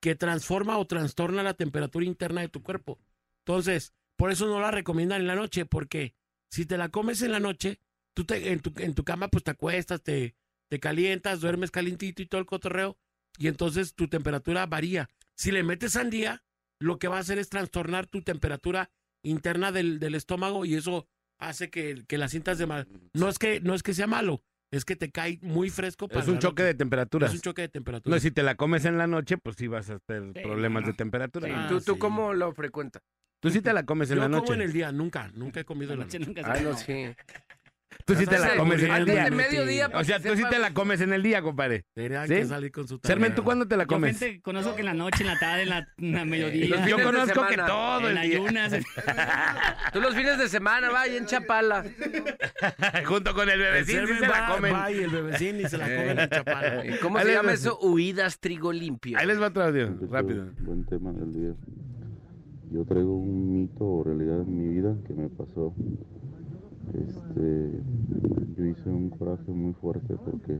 que 0.00 0.14
transforma 0.14 0.78
o 0.78 0.86
trastorna 0.86 1.42
la 1.42 1.54
temperatura 1.54 2.04
interna 2.04 2.40
de 2.40 2.48
tu 2.48 2.62
cuerpo. 2.62 2.98
Entonces, 3.44 3.94
por 4.16 4.30
eso 4.30 4.46
no 4.46 4.60
la 4.60 4.70
recomiendan 4.70 5.20
en 5.20 5.26
la 5.26 5.34
noche, 5.34 5.66
porque 5.66 6.14
si 6.50 6.66
te 6.66 6.78
la 6.78 6.88
comes 6.88 7.22
en 7.22 7.32
la 7.32 7.40
noche, 7.40 7.80
tú 8.14 8.24
te, 8.24 8.52
en, 8.52 8.60
tu, 8.60 8.72
en 8.76 8.94
tu 8.94 9.04
cama 9.04 9.28
pues 9.28 9.44
te 9.44 9.52
acuestas, 9.52 10.02
te, 10.02 10.34
te 10.68 10.80
calientas, 10.80 11.40
duermes 11.40 11.70
calientito 11.70 12.22
y 12.22 12.26
todo 12.26 12.40
el 12.40 12.46
cotorreo, 12.46 12.98
y 13.38 13.48
entonces 13.48 13.94
tu 13.94 14.08
temperatura 14.08 14.66
varía. 14.66 15.08
Si 15.36 15.50
le 15.50 15.62
metes 15.62 15.92
sandía, 15.92 16.42
lo 16.78 16.98
que 16.98 17.08
va 17.08 17.18
a 17.18 17.20
hacer 17.20 17.38
es 17.38 17.48
trastornar 17.48 18.06
tu 18.06 18.22
temperatura 18.22 18.90
interna 19.22 19.72
del, 19.72 19.98
del 19.98 20.14
estómago 20.14 20.64
y 20.64 20.74
eso 20.74 21.06
hace 21.38 21.70
que, 21.70 22.04
que 22.06 22.18
la 22.18 22.28
sientas 22.28 22.58
de 22.58 22.66
mal. 22.66 22.88
No 23.12 23.28
es 23.28 23.38
que, 23.38 23.60
no 23.60 23.74
es 23.74 23.82
que 23.82 23.94
sea 23.94 24.06
malo, 24.06 24.42
es 24.70 24.84
que 24.84 24.96
te 24.96 25.10
cae 25.10 25.38
muy 25.42 25.70
fresco. 25.70 26.08
para 26.08 26.20
Es 26.20 26.28
un 26.28 26.38
choque 26.38 26.62
noche. 26.62 26.72
de 26.72 26.74
temperaturas. 26.74 27.30
Es 27.30 27.36
un 27.36 27.42
choque 27.42 27.62
de 27.62 27.68
temperatura. 27.68 28.14
No, 28.14 28.20
si 28.20 28.30
te 28.30 28.42
la 28.42 28.54
comes 28.54 28.84
en 28.84 28.98
la 28.98 29.06
noche, 29.06 29.36
pues 29.38 29.56
sí 29.56 29.66
vas 29.66 29.90
a 29.90 29.98
tener 30.00 30.32
Sí, 30.34 30.40
problemas 30.42 30.82
no, 30.82 30.88
de 30.88 30.94
temperatura. 30.94 31.48
Sí. 31.48 31.54
Ah, 31.56 31.66
¿Tú, 31.68 31.80
¿Tú 31.80 31.92
sí. 31.94 31.98
cómo 31.98 32.32
lo 32.34 32.52
frecuentas? 32.52 33.02
Tú 33.40 33.50
sí 33.50 33.62
te 33.62 33.72
la 33.72 33.84
comes 33.84 34.10
en 34.10 34.16
Yo 34.16 34.22
la 34.22 34.28
como 34.28 34.40
noche. 34.42 34.52
en 34.54 34.60
el 34.60 34.72
día, 34.72 34.92
nunca, 34.92 35.30
nunca 35.34 35.60
he 35.60 35.64
comido 35.64 35.94
en 35.94 36.00
la 36.00 36.04
noche. 36.04 36.18
nunca 36.18 36.42
Ah, 36.44 36.60
no, 36.60 36.76
sí. 36.76 37.06
Tú 38.04 38.14
sí 38.14 38.26
te 38.26 38.38
la 38.38 38.56
comes 38.56 38.78
en 38.80 38.86
el 38.86 38.90
antes 38.92 39.14
día. 39.14 39.24
de 39.24 39.30
mediodía, 39.30 39.90
O 39.94 40.04
sea, 40.04 40.18
tú 40.20 40.34
sí 40.36 40.42
te 40.48 40.58
la 40.58 40.72
comes 40.72 41.00
en 41.00 41.12
el 41.12 41.22
día, 41.22 41.42
compadre. 41.42 41.84
Tendrían 41.94 42.26
¿Sí? 42.28 42.34
que 42.34 42.44
salir 42.46 42.72
con 42.72 42.86
su 42.88 42.98
Sermen, 43.02 43.30
¿tú 43.30 43.36
tarea. 43.36 43.44
cuándo 43.44 43.68
te 43.68 43.76
la 43.76 43.84
Yo 43.84 43.88
comes? 43.88 44.18
gente 44.18 44.40
conozco 44.42 44.74
que 44.74 44.80
en 44.80 44.86
la 44.86 44.94
noche, 44.94 45.22
en 45.22 45.26
la 45.26 45.38
tarde, 45.38 45.62
en 45.62 45.68
la, 45.68 45.88
en 45.98 46.12
la 46.12 46.24
mediodía. 46.24 46.68
Los 46.76 46.86
Yo 46.88 46.96
conozco 47.02 47.46
que 47.46 47.56
todo 47.56 48.08
en 48.10 48.16
el 48.16 48.28
día. 48.28 48.38
ayunas. 48.38 48.72
Tú 49.92 50.00
los 50.00 50.14
fines 50.14 50.38
de 50.38 50.48
semana, 50.48 50.90
vaya 50.90 51.16
en 51.16 51.26
Chapala. 51.26 51.84
Junto 53.06 53.34
con 53.34 53.48
el 53.48 53.58
bebecín 53.58 54.06
sí 54.06 54.14
se 54.14 54.20
la 54.20 54.28
va- 54.48 54.54
comen. 54.54 54.74
va 54.74 54.90
y 54.92 54.98
el 54.98 55.10
bebecín 55.10 55.60
y 55.60 55.68
se 55.68 55.78
la 55.78 55.84
comen 55.86 56.18
en 56.20 56.28
chapala. 56.30 56.86
¿Y 56.86 56.98
¿Cómo 56.98 57.18
se 57.20 57.32
llama 57.32 57.48
va. 57.48 57.54
eso? 57.54 57.78
Huidas 57.80 58.38
trigo 58.38 58.72
limpio. 58.72 59.18
Ahí 59.18 59.26
les 59.26 59.40
va 59.40 59.48
otro 59.48 59.64
audio, 59.64 59.96
rápido. 60.10 60.46
Buen 60.60 60.84
tema 60.86 61.12
del 61.12 61.32
día. 61.32 61.54
Yo 62.72 62.84
traigo 62.84 63.16
un 63.16 63.52
mito 63.52 63.84
o 63.84 64.04
realidad 64.04 64.40
en 64.42 64.56
mi 64.56 64.74
vida 64.74 64.94
que 65.06 65.12
me 65.12 65.28
pasó. 65.28 65.74
Este, 66.92 67.82
yo 68.56 68.66
hice 68.66 68.90
un 68.90 69.10
coraje 69.10 69.52
muy 69.52 69.72
fuerte 69.74 70.16
porque 70.24 70.58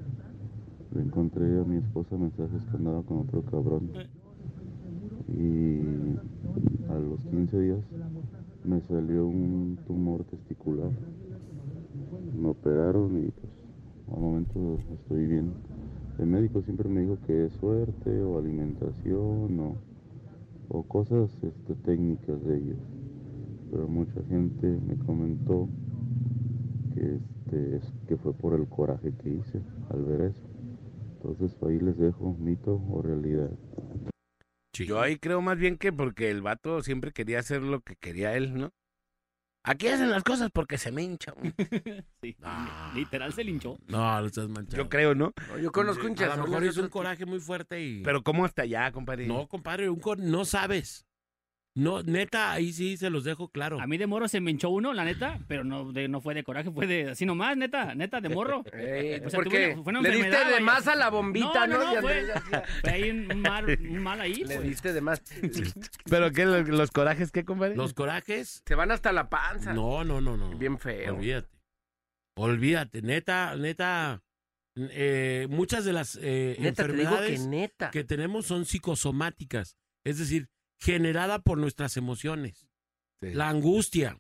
le 0.95 1.03
encontré 1.03 1.61
a 1.61 1.65
mi 1.65 1.77
esposa 1.79 2.17
mensajes 2.17 2.65
que 2.65 2.77
andaba 2.77 3.03
con 3.03 3.19
otro 3.19 3.43
cabrón. 3.43 3.91
Y 5.29 6.17
a 6.89 6.99
los 6.99 7.21
15 7.31 7.61
días 7.61 7.85
me 8.65 8.81
salió 8.83 9.27
un 9.27 9.79
tumor 9.87 10.25
testicular. 10.25 10.91
Me 12.41 12.49
operaron 12.49 13.17
y 13.25 13.31
pues 13.31 13.53
al 14.13 14.21
momento 14.21 14.79
estoy 14.93 15.27
bien. 15.27 15.53
El 16.19 16.27
médico 16.27 16.63
siempre 16.63 16.89
me 16.89 17.01
dijo 17.03 17.17
que 17.27 17.47
es 17.47 17.53
suerte 17.55 18.23
o 18.23 18.39
alimentación 18.39 19.59
o, 19.61 19.77
o 20.69 20.83
cosas 20.83 21.31
este, 21.43 21.75
técnicas 21.77 22.45
de 22.45 22.57
ellos. 22.57 22.79
Pero 23.71 23.89
mucha 23.89 24.21
gente 24.29 24.79
me 24.87 24.97
comentó 25.07 25.69
este, 27.05 27.77
es- 27.77 27.93
que 28.09 28.17
fue 28.17 28.33
por 28.35 28.55
el 28.59 28.69
coraje 28.69 29.13
que 29.23 29.31
hice 29.31 29.61
al 29.91 30.05
ver 30.05 30.21
eso. 30.23 30.41
Entonces 31.17 31.57
ahí 31.63 31.79
les 31.79 31.99
dejo 31.99 32.35
mito 32.39 32.81
o 32.91 33.03
realidad. 33.03 33.51
Yo 34.73 35.01
ahí 35.01 35.19
creo 35.19 35.43
más 35.43 35.59
bien 35.59 35.77
que 35.77 35.93
porque 35.93 36.31
el 36.31 36.41
vato 36.43 36.81
siempre 36.83 37.13
quería 37.13 37.41
hacer 37.41 37.63
lo 37.63 37.81
que 37.81 37.97
quería 37.97 38.35
él, 38.37 38.55
¿no? 38.55 38.71
Aquí 39.63 39.89
hacen 39.89 40.11
las 40.11 40.23
cosas 40.23 40.49
porque 40.51 40.79
se 40.79 40.91
me 40.91 41.03
hincha. 41.03 41.35
Sí, 42.23 42.37
Ah. 42.43 42.93
literal 42.95 43.33
se 43.35 43.45
linchó. 43.45 43.77
No, 43.89 44.21
no 44.21 44.27
estás 44.27 44.49
manchado. 44.49 44.83
Yo 44.83 44.89
creo, 44.89 45.15
¿no? 45.15 45.33
No, 45.49 45.59
Yo 45.59 45.71
conozco 45.73 46.07
un 46.07 46.19
A 46.23 46.37
lo 46.37 46.45
mejor 46.47 46.65
hizo 46.65 46.83
un 46.83 46.89
coraje 46.89 47.27
muy 47.27 47.41
fuerte 47.41 47.83
y... 47.83 48.03
Pero 48.03 48.23
¿cómo 48.23 48.45
hasta 48.47 48.63
allá, 48.63 48.91
compadre? 48.93 49.27
No, 49.27 49.47
compadre, 49.49 49.91
un 49.91 50.01
cor- 50.01 50.19
no 50.19 50.45
sabes. 50.47 51.07
No, 51.77 52.03
neta, 52.03 52.51
ahí 52.51 52.73
sí 52.73 52.97
se 52.97 53.11
los 53.11 53.23
dejo 53.23 53.49
claro. 53.49 53.81
A 53.81 53.87
mí 53.87 53.97
de 53.97 54.09
morro 54.09 54.27
se 54.27 54.41
me 54.41 54.51
hinchó 54.51 54.71
uno, 54.71 54.93
la 54.93 55.05
neta, 55.05 55.39
pero 55.49 55.63
no, 55.63 55.93
de, 55.93 56.09
no 56.09 56.21
fue 56.21 56.35
de 56.35 56.43
coraje, 56.43 56.71
fue 56.71 56.87
de 56.89 57.11
así 57.11 57.25
nomás, 57.25 57.57
neta, 57.57 57.95
neta, 57.95 58.21
de 58.21 58.29
morro. 58.29 58.61
O 58.61 58.65
sea, 58.65 59.31
porque 59.31 59.51
tuve 59.51 59.75
una- 59.75 59.83
fue 59.85 59.91
una 59.93 60.01
le 60.03 60.11
diste 60.11 60.31
de 60.31 60.45
vaya. 60.45 60.61
más 60.61 60.89
a 60.89 60.97
la 60.97 61.11
bombita, 61.11 61.67
¿no? 61.69 61.79
No, 61.79 61.85
no, 61.85 61.93
Y 61.93 61.95
no, 61.95 62.03
fue, 62.03 62.19
Andrés 62.21 62.43
ya- 62.51 62.63
fue 62.83 62.91
ahí 62.91 63.11
un 63.11 63.41
mal, 63.41 63.65
un 63.81 64.03
mal 64.03 64.21
ahí. 64.21 64.35
Le 64.45 64.57
pues. 64.57 64.63
diste 64.69 64.93
de 64.93 65.01
más. 65.01 65.23
¿Pero 66.11 66.33
qué? 66.33 66.45
¿Los, 66.45 66.69
los 66.69 66.91
corajes 66.91 67.31
qué, 67.31 67.45
compadre? 67.45 67.77
Los 67.77 67.95
corajes, 67.95 68.63
Se 68.67 68.75
van 68.75 68.91
hasta 68.91 69.13
la 69.13 69.31
panza. 69.31 69.73
no, 69.73 70.03
no, 70.05 70.21
no, 70.21 70.37
no. 70.37 70.51
Bien 70.59 70.77
feo. 70.79 71.15
Olvídate. 71.15 71.49
Olvídate, 72.37 73.03
neta, 73.03 73.55
neta. 73.57 74.23
eh, 74.77 75.47
muchas 75.51 75.85
de 75.85 75.93
las 75.93 76.19
eh, 76.23 76.57
Neta, 76.59 76.87
te 76.87 76.93
digo 76.93 77.03
que 77.03 77.07
enfermedades 77.17 77.47
neta. 77.47 77.91
que 77.91 78.03
tenemos 78.05 78.47
son 78.47 78.65
psicosomáticas, 78.65 79.77
es 80.05 80.19
decir, 80.19 80.49
generada 80.81 81.41
por 81.41 81.59
nuestras 81.59 81.97
emociones. 81.97 82.67
Sí. 83.23 83.35
La 83.35 83.49
angustia, 83.49 84.19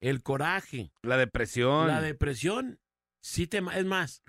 el 0.00 0.22
coraje, 0.22 0.90
La 1.02 1.16
depresión, 1.16 1.86
la 1.88 1.94
la, 1.96 2.00
depresión, 2.00 2.80
sí 3.22 3.46
te 3.46 3.58
es 3.58 3.84
más, 3.84 4.22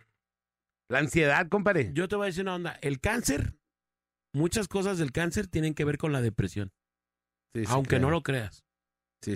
ansiedad, 0.90 1.48
compadre. 1.48 1.92
yo 1.94 2.08
te 2.08 2.16
voy 2.16 2.26
a 2.26 2.28
decir 2.28 2.44
una 2.44 2.56
onda, 2.56 2.78
el 2.82 3.00
cáncer, 3.00 3.56
muchas 4.34 4.68
cosas 4.68 4.98
del 4.98 5.12
cáncer 5.12 5.48
tienen 5.48 5.74
que 5.74 5.86
ver 5.86 5.98
con 5.98 6.12
la 6.12 6.22
depresión, 6.22 6.74
Sí, 7.54 7.66
sí 7.66 7.72
aunque 7.72 7.90
creo. 7.98 8.02
no 8.02 8.10
lo 8.12 8.22
creas, 8.24 8.66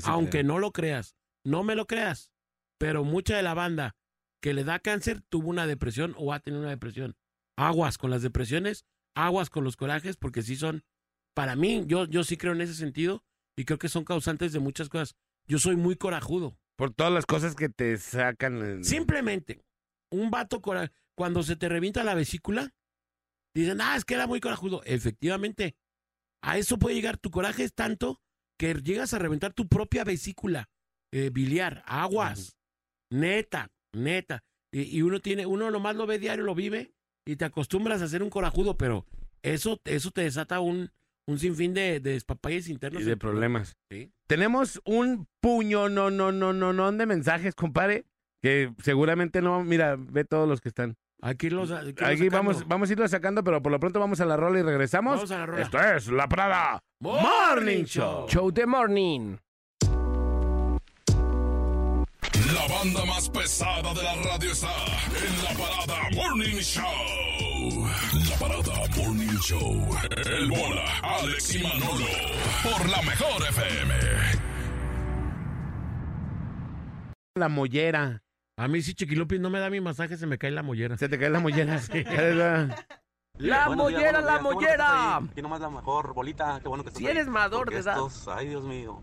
aunque 0.03 0.29
creo. 0.39 0.43
no 0.43 0.59
lo 0.59 0.71
creas, 0.71 1.15
no 1.45 1.63
me 1.63 1.75
lo 1.75 1.87
creas, 1.87 2.31
pero 2.77 3.03
mucha 3.03 3.37
de 3.37 3.43
la 3.43 3.53
banda 3.53 3.95
que 4.41 4.53
le 4.53 4.63
da 4.65 4.79
cáncer 4.79 5.21
tuvo 5.21 5.49
una 5.49 5.65
depresión 5.67 6.13
o 6.17 6.33
ha 6.33 6.39
tenido 6.41 6.61
una 6.61 6.71
depresión. 6.71 7.15
Aguas 7.55 7.97
con 7.97 8.09
las 8.09 8.21
depresiones, 8.21 8.85
aguas 9.15 9.49
con 9.49 9.63
los 9.63 9.77
corajes, 9.77 10.17
porque 10.17 10.41
sí 10.41 10.55
son, 10.57 10.83
para 11.33 11.55
mí, 11.55 11.83
yo, 11.87 12.05
yo 12.05 12.23
sí 12.23 12.37
creo 12.37 12.53
en 12.53 12.61
ese 12.61 12.73
sentido 12.75 13.23
y 13.57 13.65
creo 13.65 13.79
que 13.79 13.89
son 13.89 14.03
causantes 14.05 14.53
de 14.53 14.59
muchas 14.59 14.89
cosas. 14.89 15.15
Yo 15.47 15.59
soy 15.59 15.75
muy 15.75 15.95
corajudo. 15.95 16.57
Por 16.75 16.93
todas 16.93 17.11
las 17.13 17.25
cosas 17.25 17.55
que 17.55 17.69
te 17.69 17.97
sacan. 17.97 18.61
en- 18.63 18.83
Simplemente, 18.83 19.61
un 20.11 20.31
vato 20.31 20.61
cora- 20.61 20.91
cuando 21.15 21.43
se 21.43 21.55
te 21.55 21.69
revienta 21.69 22.03
la 22.03 22.15
vesícula, 22.15 22.73
dicen, 23.53 23.81
ah, 23.81 23.95
es 23.95 24.05
que 24.05 24.15
era 24.15 24.25
muy 24.27 24.39
corajudo. 24.39 24.81
Efectivamente, 24.85 25.75
a 26.41 26.57
eso 26.57 26.79
puede 26.79 26.95
llegar. 26.95 27.17
Tu 27.17 27.29
coraje 27.31 27.63
es 27.63 27.73
tanto 27.73 28.21
que 28.57 28.73
llegas 28.75 29.13
a 29.13 29.19
reventar 29.19 29.53
tu 29.53 29.67
propia 29.67 30.03
vesícula 30.03 30.69
eh, 31.11 31.29
biliar, 31.31 31.83
aguas. 31.85 32.57
Neta, 33.11 33.69
neta. 33.93 34.43
Y, 34.71 34.97
y 34.97 35.01
uno 35.03 35.19
tiene, 35.19 35.45
uno 35.45 35.69
nomás 35.69 35.95
lo 35.95 36.07
ve 36.07 36.17
diario, 36.17 36.43
lo 36.43 36.55
vive 36.55 36.93
y 37.25 37.35
te 37.35 37.45
acostumbras 37.45 38.01
a 38.01 38.07
ser 38.07 38.23
un 38.23 38.29
corajudo, 38.31 38.75
pero 38.77 39.05
eso, 39.43 39.79
eso 39.85 40.09
te 40.11 40.21
desata 40.21 40.59
un, 40.59 40.91
un 41.25 41.39
sinfín 41.39 41.73
de, 41.73 41.99
de 41.99 42.11
despapalles 42.11 42.69
internos. 42.69 43.01
y 43.01 43.05
de 43.05 43.17
problemas. 43.17 43.75
Sí. 43.89 44.11
Tenemos 44.27 44.81
un 44.85 45.27
puño, 45.41 45.89
no, 45.89 46.09
no, 46.09 46.31
no, 46.31 46.53
no, 46.53 46.73
no, 46.73 46.91
de 46.91 47.05
mensajes, 47.05 47.55
compadre, 47.55 48.05
que 48.41 48.73
seguramente 48.83 49.41
no, 49.41 49.63
mira, 49.63 49.95
ve 49.97 50.25
todos 50.25 50.47
los 50.47 50.61
que 50.61 50.69
están. 50.69 50.95
Aquí 51.21 51.49
los, 51.49 51.71
aquí 51.71 52.27
vamos, 52.27 52.67
vamos 52.67 52.89
a 52.89 52.93
irlo 52.93 53.07
sacando, 53.07 53.45
pero 53.45 53.61
por 53.61 53.71
lo 53.71 53.79
pronto 53.79 53.97
vamos 53.97 54.19
a 54.19 54.25
la 54.25 54.35
rola 54.35 54.59
y 54.59 54.61
regresamos. 54.63 55.15
Vamos 55.15 55.31
a 55.31 55.37
la 55.39 55.45
rola. 55.45 55.61
Esto 55.61 55.79
es 55.79 56.07
La 56.09 56.27
Parada 56.27 56.83
Morning 56.99 57.85
Show. 57.85 58.27
Show 58.27 58.51
de 58.51 58.65
morning. 58.65 59.37
La 62.53 62.67
banda 62.67 63.05
más 63.05 63.29
pesada 63.29 63.93
de 63.93 64.03
la 64.03 64.15
radio 64.15 64.51
está 64.51 64.67
en 64.67 65.43
la 65.43 65.49
parada 65.51 66.09
Morning 66.13 66.57
Show. 66.57 66.83
La 67.69 68.35
parada 68.39 68.73
Morning 68.97 69.37
Show. 69.39 69.87
El 70.25 70.49
bola, 70.49 70.83
Alex 71.01 71.55
y 71.55 71.63
Manolo. 71.63 72.05
Por 72.61 72.89
la 72.89 73.01
mejor 73.03 73.41
FM. 73.49 73.93
La 77.35 77.47
mollera. 77.47 78.21
A 78.57 78.67
mí 78.67 78.81
si 78.81 78.93
Chiquilupis 78.93 79.39
no 79.39 79.49
me 79.49 79.59
da 79.59 79.69
mi 79.69 79.79
masaje, 79.79 80.17
se 80.17 80.27
me 80.27 80.37
cae 80.37 80.51
la 80.51 80.61
mollera. 80.61 80.97
Se 80.97 81.07
te 81.07 81.17
cae 81.17 81.29
la 81.29 81.39
mollera. 81.39 81.79
La 83.39 83.65
Buenos 83.65 83.85
mollera, 83.91 84.21
la 84.21 84.31
días. 84.33 84.41
Mollera. 84.43 85.15
Aquí 85.17 85.41
nomás 85.41 85.59
la 85.59 85.69
mejor 85.71 86.13
bolita, 86.13 86.59
qué 86.61 86.67
bueno 86.67 86.83
que 86.83 86.89
estás 86.89 86.99
Si 86.99 87.07
ahí. 87.07 87.13
eres 87.13 87.27
mador 87.27 87.67
de 87.71 87.79
edad. 87.79 87.93
estos- 87.95 88.27
ay, 88.27 88.49
Dios 88.49 88.63
mío. 88.63 89.01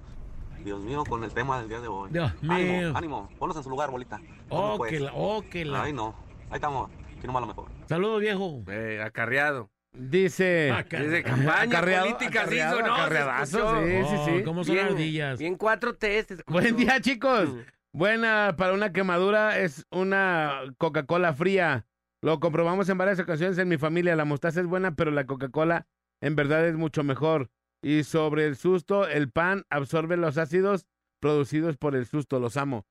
Dios 0.63 0.81
mío, 0.85 1.03
con 1.09 1.25
el 1.25 1.33
tema 1.35 1.59
del 1.59 1.69
día 1.69 1.81
de 1.81 1.89
hoy. 1.89 2.11
Dios 2.13 2.31
mío. 2.41 2.53
Ánimo, 2.53 2.97
ánimo. 2.99 3.29
Ponlos 3.41 3.57
en 3.57 3.65
su 3.65 3.71
lugar, 3.71 3.91
bolita. 3.91 4.21
¿Cómo 4.49 4.75
Oh, 4.75 4.77
pues? 4.77 4.93
que 4.93 5.01
la, 5.01 5.11
oh, 5.15 5.43
que 5.51 5.65
la. 5.65 5.83
Ay, 5.83 5.93
no. 5.93 6.15
Ahí 6.49 6.57
estamos. 6.57 6.89
Mejor. 7.27 7.69
Saludos, 7.89 8.21
viejo. 8.21 8.63
Eh, 8.69 9.01
acarreado. 9.05 9.71
Dice. 9.93 10.71
Acarreado. 10.71 11.11
Desde 11.11 11.23
campaña 11.25 11.63
Acarreado, 11.63 12.05
política 12.07 12.33
se 12.33 12.39
acarreado, 12.63 12.77
hizo, 12.79 12.87
¿no? 12.87 12.95
Se 12.97 13.01
acarreadazo, 13.03 13.59
escuchó. 13.77 13.87
sí, 13.87 14.17
sí, 14.17 14.23
sí. 14.25 14.39
Oh, 14.41 14.45
¿Cómo 14.45 14.65
son 14.65 14.75
Bien, 14.75 14.87
ardillas? 14.87 15.39
Bien 15.39 15.59
4T. 15.59 15.99
se 16.01 16.35
escuchó. 16.35 16.45
Buen 16.53 16.77
día, 16.77 17.01
chicos. 17.01 17.49
Mm. 17.49 17.59
Buena 17.93 18.55
para 18.57 18.73
una 18.73 18.93
quemadura 18.93 19.59
es 19.59 19.85
una 19.91 20.61
Coca-Cola 20.79 21.35
fría. 21.35 21.87
Lo 22.23 22.39
comprobamos 22.39 22.89
en 22.89 22.99
varias 22.99 23.19
ocasiones 23.19 23.59
en 23.59 23.69
mi 23.69 23.79
familia. 23.79 24.15
La 24.15 24.25
mostaza 24.25 24.61
es 24.61 24.67
buena, 24.67 24.95
pero 24.95 25.11
la 25.11 25.27
Coca-Cola 25.27 25.87
en 26.23 26.37
verdad 26.37 26.67
es 26.69 26.77
mucho 26.77 27.03
mejor. 27.03 27.51
Y 27.83 28.05
sobre 28.05 28.47
el 28.47 28.57
susto, 28.57 29.09
el 29.09 29.31
pan 29.31 29.65
absorbe 29.71 30.17
los 30.17 30.39
ácidos 30.39 30.87
producidos 31.19 31.77
por 31.79 31.97
el 31.97 32.07
susto. 32.07 32.39
Los 32.39 32.57
amo. 32.57 32.85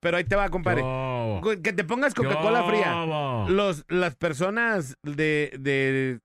Pero 0.00 0.16
ahí 0.16 0.24
te 0.24 0.36
va, 0.36 0.48
compadre. 0.50 0.82
Co- 0.82 1.13
Que 1.62 1.72
te 1.72 1.84
pongas 1.84 2.14
¿Qué 2.14 2.22
Coca-Cola 2.22 2.64
fría. 2.64 3.46
Los, 3.48 3.84
las 3.88 4.16
personas 4.16 4.96
de, 5.02 5.54
de, 5.58 6.20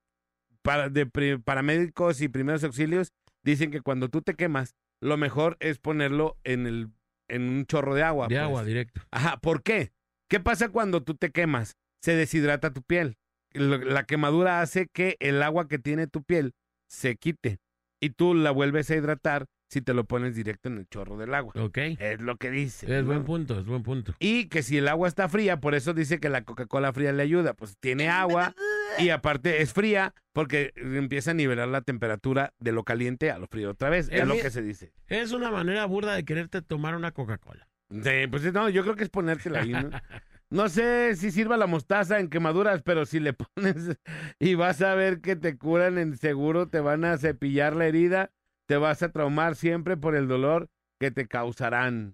para, 0.61 0.89
de 0.89 1.05
paramédicos 1.43 2.21
y 2.21 2.29
primeros 2.29 2.63
auxilios 2.63 3.11
dicen 3.43 3.71
que 3.71 3.81
cuando 3.81 4.09
tú 4.09 4.21
te 4.21 4.35
quemas, 4.35 4.75
lo 5.01 5.17
mejor 5.17 5.57
es 5.59 5.79
ponerlo 5.79 6.37
en, 6.43 6.67
el, 6.67 6.89
en 7.27 7.49
un 7.49 7.65
chorro 7.65 7.95
de 7.95 8.03
agua. 8.03 8.27
De 8.27 8.35
pues. 8.35 8.43
agua, 8.43 8.63
directo. 8.63 9.01
Ajá, 9.11 9.37
¿por 9.37 9.63
qué? 9.63 9.91
¿Qué 10.29 10.39
pasa 10.39 10.69
cuando 10.69 11.03
tú 11.03 11.15
te 11.15 11.31
quemas? 11.31 11.75
Se 12.01 12.15
deshidrata 12.15 12.71
tu 12.71 12.81
piel. 12.81 13.17
La 13.53 14.03
quemadura 14.03 14.61
hace 14.61 14.87
que 14.87 15.17
el 15.19 15.41
agua 15.41 15.67
que 15.67 15.79
tiene 15.79 16.07
tu 16.07 16.23
piel 16.23 16.53
se 16.87 17.15
quite 17.15 17.59
y 17.99 18.11
tú 18.11 18.33
la 18.33 18.51
vuelves 18.51 18.89
a 18.91 18.95
hidratar 18.95 19.47
si 19.69 19.81
te 19.81 19.93
lo 19.93 20.03
pones 20.03 20.35
directo 20.35 20.67
en 20.67 20.79
el 20.79 20.87
chorro 20.89 21.15
del 21.17 21.33
agua. 21.33 21.53
Ok. 21.57 21.77
Es 21.77 22.19
lo 22.19 22.37
que 22.37 22.49
dice. 22.49 22.85
Es 22.85 23.03
¿no? 23.03 23.07
buen 23.07 23.23
punto, 23.23 23.59
es 23.59 23.65
buen 23.65 23.83
punto. 23.83 24.13
Y 24.19 24.45
que 24.45 24.63
si 24.63 24.77
el 24.77 24.87
agua 24.87 25.07
está 25.07 25.29
fría, 25.29 25.59
por 25.59 25.75
eso 25.75 25.93
dice 25.93 26.19
que 26.19 26.29
la 26.29 26.43
Coca-Cola 26.43 26.91
fría 26.91 27.13
le 27.13 27.23
ayuda. 27.23 27.53
Pues 27.53 27.77
tiene 27.79 28.09
agua 28.09 28.55
y 28.97 29.09
aparte 29.09 29.61
es 29.61 29.73
fría 29.73 30.13
porque 30.33 30.73
empieza 30.75 31.31
a 31.31 31.35
nivelar 31.35 31.67
la 31.67 31.81
temperatura 31.81 32.53
de 32.59 32.71
lo 32.71 32.83
caliente 32.83 33.31
a 33.31 33.37
lo 33.37 33.47
frío 33.47 33.69
otra 33.69 33.89
vez. 33.89 34.09
Es 34.11 34.21
Es 34.21 34.27
lo 34.27 34.35
que 34.35 34.49
se 34.49 34.61
dice. 34.61 34.91
Es 35.07 35.31
una 35.31 35.51
manera 35.51 35.85
burda 35.85 36.15
de 36.15 36.25
quererte 36.25 36.61
tomar 36.61 36.95
una 36.95 37.11
Coca-Cola. 37.11 37.67
Sí, 37.91 38.27
pues 38.29 38.53
no, 38.53 38.69
yo 38.69 38.83
creo 38.83 38.95
que 38.95 39.03
es 39.03 39.09
ponértela 39.09 39.61
ahí, 39.61 39.71
¿no? 39.71 39.89
No 40.51 40.67
sé 40.67 41.15
si 41.15 41.29
sirva 41.29 41.57
la 41.57 41.67
mostaza 41.67 42.19
en 42.19 42.27
quemaduras, 42.27 42.81
pero 42.81 43.05
si 43.05 43.19
le 43.19 43.33
pones 43.55 43.97
y 44.39 44.55
vas 44.55 44.81
a 44.81 44.95
ver 44.95 45.21
que 45.21 45.35
te 45.35 45.57
curan 45.57 45.99
en 45.99 46.17
seguro, 46.17 46.67
te 46.67 46.79
van 46.79 47.05
a 47.05 47.19
cepillar 47.19 47.75
la 47.75 47.85
herida, 47.85 48.31
te 48.69 48.77
vas 48.77 49.01
a 49.01 49.09
traumar 49.09 49.55
siempre 49.55 49.97
por 49.97 50.15
el 50.15 50.27
dolor 50.27 50.69
que 50.99 51.09
te 51.09 51.27
causarán. 51.27 52.13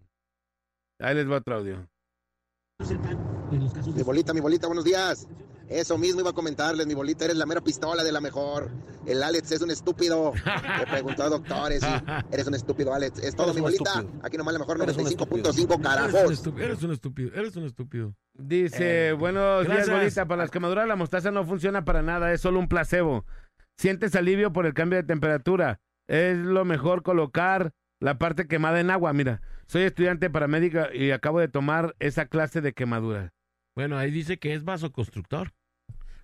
Ahí 1.02 1.14
les 1.14 1.30
va 1.30 1.36
otro 1.40 1.56
audio. 1.57 1.86
Mi 3.94 4.03
bolita, 4.03 4.34
mi 4.34 4.40
bolita, 4.40 4.68
buenos 4.68 4.86
días. 4.86 5.27
Eso 5.68 5.98
mismo 5.98 6.22
iba 6.22 6.30
a 6.30 6.34
comentarles, 6.34 6.88
mi 6.88 6.94
bolita, 6.94 7.26
eres 7.26 7.36
la 7.36 7.45
mera 7.45 7.60
pistola 7.60 8.06
de 8.06 8.11
la 8.14 8.22
mejor. 8.22 8.72
El 9.06 9.22
Alex 9.22 9.52
es 9.52 9.61
un 9.64 9.69
estúpido. 9.69 10.32
Le 10.80 10.86
preguntó 10.88 11.23
a 11.23 11.30
doctores 11.30 11.84
y 11.84 12.34
eres 12.34 12.48
un 12.48 12.56
estúpido, 12.56 12.94
Alex. 12.94 13.19
Es 13.19 13.36
todo, 13.36 13.48
Eres 13.48 13.56
mi 13.56 13.61
bolita. 13.61 13.90
estúpido. 13.99 14.19
Aquí 14.23 14.38
nomás 14.38 14.53
la 14.53 14.60
mejor 14.60 14.82
Eres 14.82 14.95
un 14.95 15.03
95.5 15.03 15.40
Eres 15.40 15.57
un, 15.60 15.82
carajos. 15.82 16.14
eres 16.57 16.84
un 16.84 16.91
estúpido, 16.94 17.32
eres 17.36 17.56
un 17.57 17.65
estúpido. 17.65 18.15
Dice, 18.34 19.10
Eh, 19.10 19.14
buenos 19.14 19.64
días, 19.65 19.88
gracias. 19.90 19.98
bolita. 19.98 20.26
Para 20.26 20.41
las 20.44 20.52
quemaduras 20.52 20.88
la 20.88 20.95
mostaza 20.95 21.32
no 21.32 21.44
funciona 21.45 21.84
para 21.84 22.02
nada, 22.02 22.32
es 22.32 22.40
solo 22.40 22.60
un 22.60 22.69
placebo. 22.69 23.26
Sientes 23.77 24.15
alivio 24.15 24.53
por 24.53 24.65
el 24.65 24.73
cambio 24.73 24.95
de 24.98 25.03
temperatura. 25.03 25.82
Es 26.07 26.38
lo 26.38 26.65
mejor 26.65 27.03
colocar 27.03 27.72
la 27.99 28.18
parte 28.18 28.48
quemada 28.48 28.80
en 28.80 28.90
agua. 28.91 29.14
Mira, 29.14 29.41
soy 29.68 29.84
estudiante 29.84 30.30
paramédica 30.30 30.94
y 30.94 31.11
acabo 31.11 31.40
de 31.40 31.48
tomar 31.48 31.95
esa 31.99 32.26
clase 32.27 32.61
de 32.61 32.73
quemadura. 32.73 33.34
Bueno, 33.76 33.98
ahí 33.98 34.11
dice 34.11 34.38
que 34.38 34.53
es 34.53 34.64
vasoconstructor. 34.64 35.52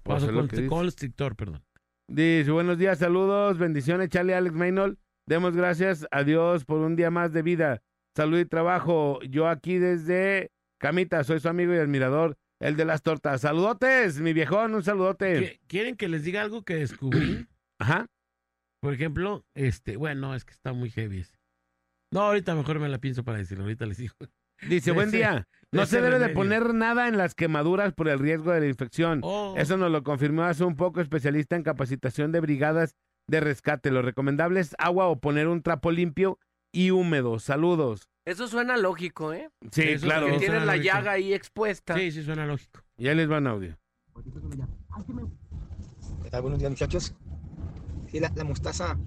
Pues. 0.04 0.24
Vasoconstrictor, 0.26 1.36
perdón. 1.36 1.64
Dice, 2.08 2.52
buenos 2.52 2.78
días, 2.78 3.00
saludos, 3.00 3.58
bendiciones, 3.58 4.10
Charlie 4.10 4.34
Alex 4.34 4.54
Maynol. 4.56 4.98
Demos 5.28 5.56
gracias 5.56 6.08
a 6.12 6.24
Dios 6.24 6.66
por 6.66 6.80
un 6.80 6.96
día 6.96 7.10
más 7.12 7.32
de 7.32 7.42
vida, 7.42 7.82
salud 8.16 8.40
y 8.40 8.46
trabajo. 8.46 9.20
Yo 9.30 9.48
aquí 9.48 9.78
desde 9.78 10.52
Camita, 10.80 11.24
soy 11.24 11.40
su 11.40 11.48
amigo 11.48 11.74
y 11.74 11.78
admirador, 11.78 12.38
el 12.60 12.76
de 12.76 12.86
las 12.86 13.02
tortas. 13.04 13.42
Saludotes, 13.42 14.20
mi 14.20 14.34
viejón, 14.34 14.74
un 14.76 14.84
saludote. 14.84 15.34
¿Qué- 15.40 15.60
¿Quieren 15.68 15.96
que 15.96 16.10
les 16.10 16.24
diga 16.24 16.42
algo 16.42 16.64
que 16.64 16.76
descubrí? 16.76 17.48
Ajá. 17.80 18.08
Por 18.82 18.94
ejemplo, 18.94 19.46
este, 19.56 19.96
bueno, 19.96 20.34
es 20.36 20.44
que 20.44 20.52
está 20.54 20.74
muy 20.74 20.90
heavy. 20.90 21.20
ese. 21.20 21.38
No, 22.12 22.22
ahorita 22.22 22.56
mejor 22.56 22.80
me 22.80 22.90
la 22.90 22.98
pienso 22.98 23.24
para 23.24 23.38
decirlo, 23.38 23.64
ahorita 23.64 23.86
les 23.86 23.98
digo. 23.98 24.16
Dice, 24.68 24.92
De 24.92 24.96
buen 24.96 25.08
ese- 25.10 25.18
día. 25.18 25.48
No 25.72 25.82
de 25.82 25.88
se 25.88 26.02
debe 26.02 26.20
de 26.20 26.30
poner 26.30 26.74
nada 26.74 27.08
en 27.08 27.18
las 27.18 27.34
quemaduras 27.34 27.94
por 27.94 28.10
el 28.10 28.20
riesgo 28.20 28.52
de 28.52 28.60
la 28.60 28.68
infección. 28.68 29.22
Oh. 29.24 29.56
Eso 29.58 29.78
nos 29.78 29.90
lo 29.92 30.04
confirmó 30.04 30.44
hace 30.44 30.64
un 30.66 30.76
poco 30.76 31.00
especialista 31.00 31.56
en 31.56 31.64
capacitación 31.64 32.32
de 32.34 32.42
brigadas 32.42 32.96
de 33.28 33.40
rescate. 33.40 33.90
Lo 33.92 34.02
recomendable 34.02 34.60
es 34.60 34.76
agua 34.78 35.08
o 35.08 35.20
poner 35.22 35.48
un 35.48 35.62
trapo 35.62 35.92
limpio 35.92 36.38
y 36.74 36.92
húmedo. 36.92 37.40
Saludos. 37.40 38.10
Eso 38.26 38.48
suena 38.48 38.78
lógico, 38.78 39.32
¿eh? 39.34 39.50
Sí, 39.72 39.84
Eso 39.84 40.06
claro. 40.06 40.28
Que 40.28 40.38
tienes 40.40 40.64
la 40.66 40.76
lógico. 40.76 40.84
llaga 40.94 41.12
ahí 41.14 41.34
expuesta. 41.34 41.96
Sí, 41.96 42.12
sí, 42.12 42.24
suena 42.24 42.46
lógico. 42.46 42.82
Ya 42.98 43.14
les 43.16 43.28
van 43.30 43.48
audio. 43.48 43.78
¿Qué 46.24 46.30
tal? 46.30 46.42
Buenos 46.42 46.60
días, 46.60 46.72
muchachos. 46.72 47.16
Sí, 48.12 48.20
la, 48.20 48.30
mostaza 48.44 48.98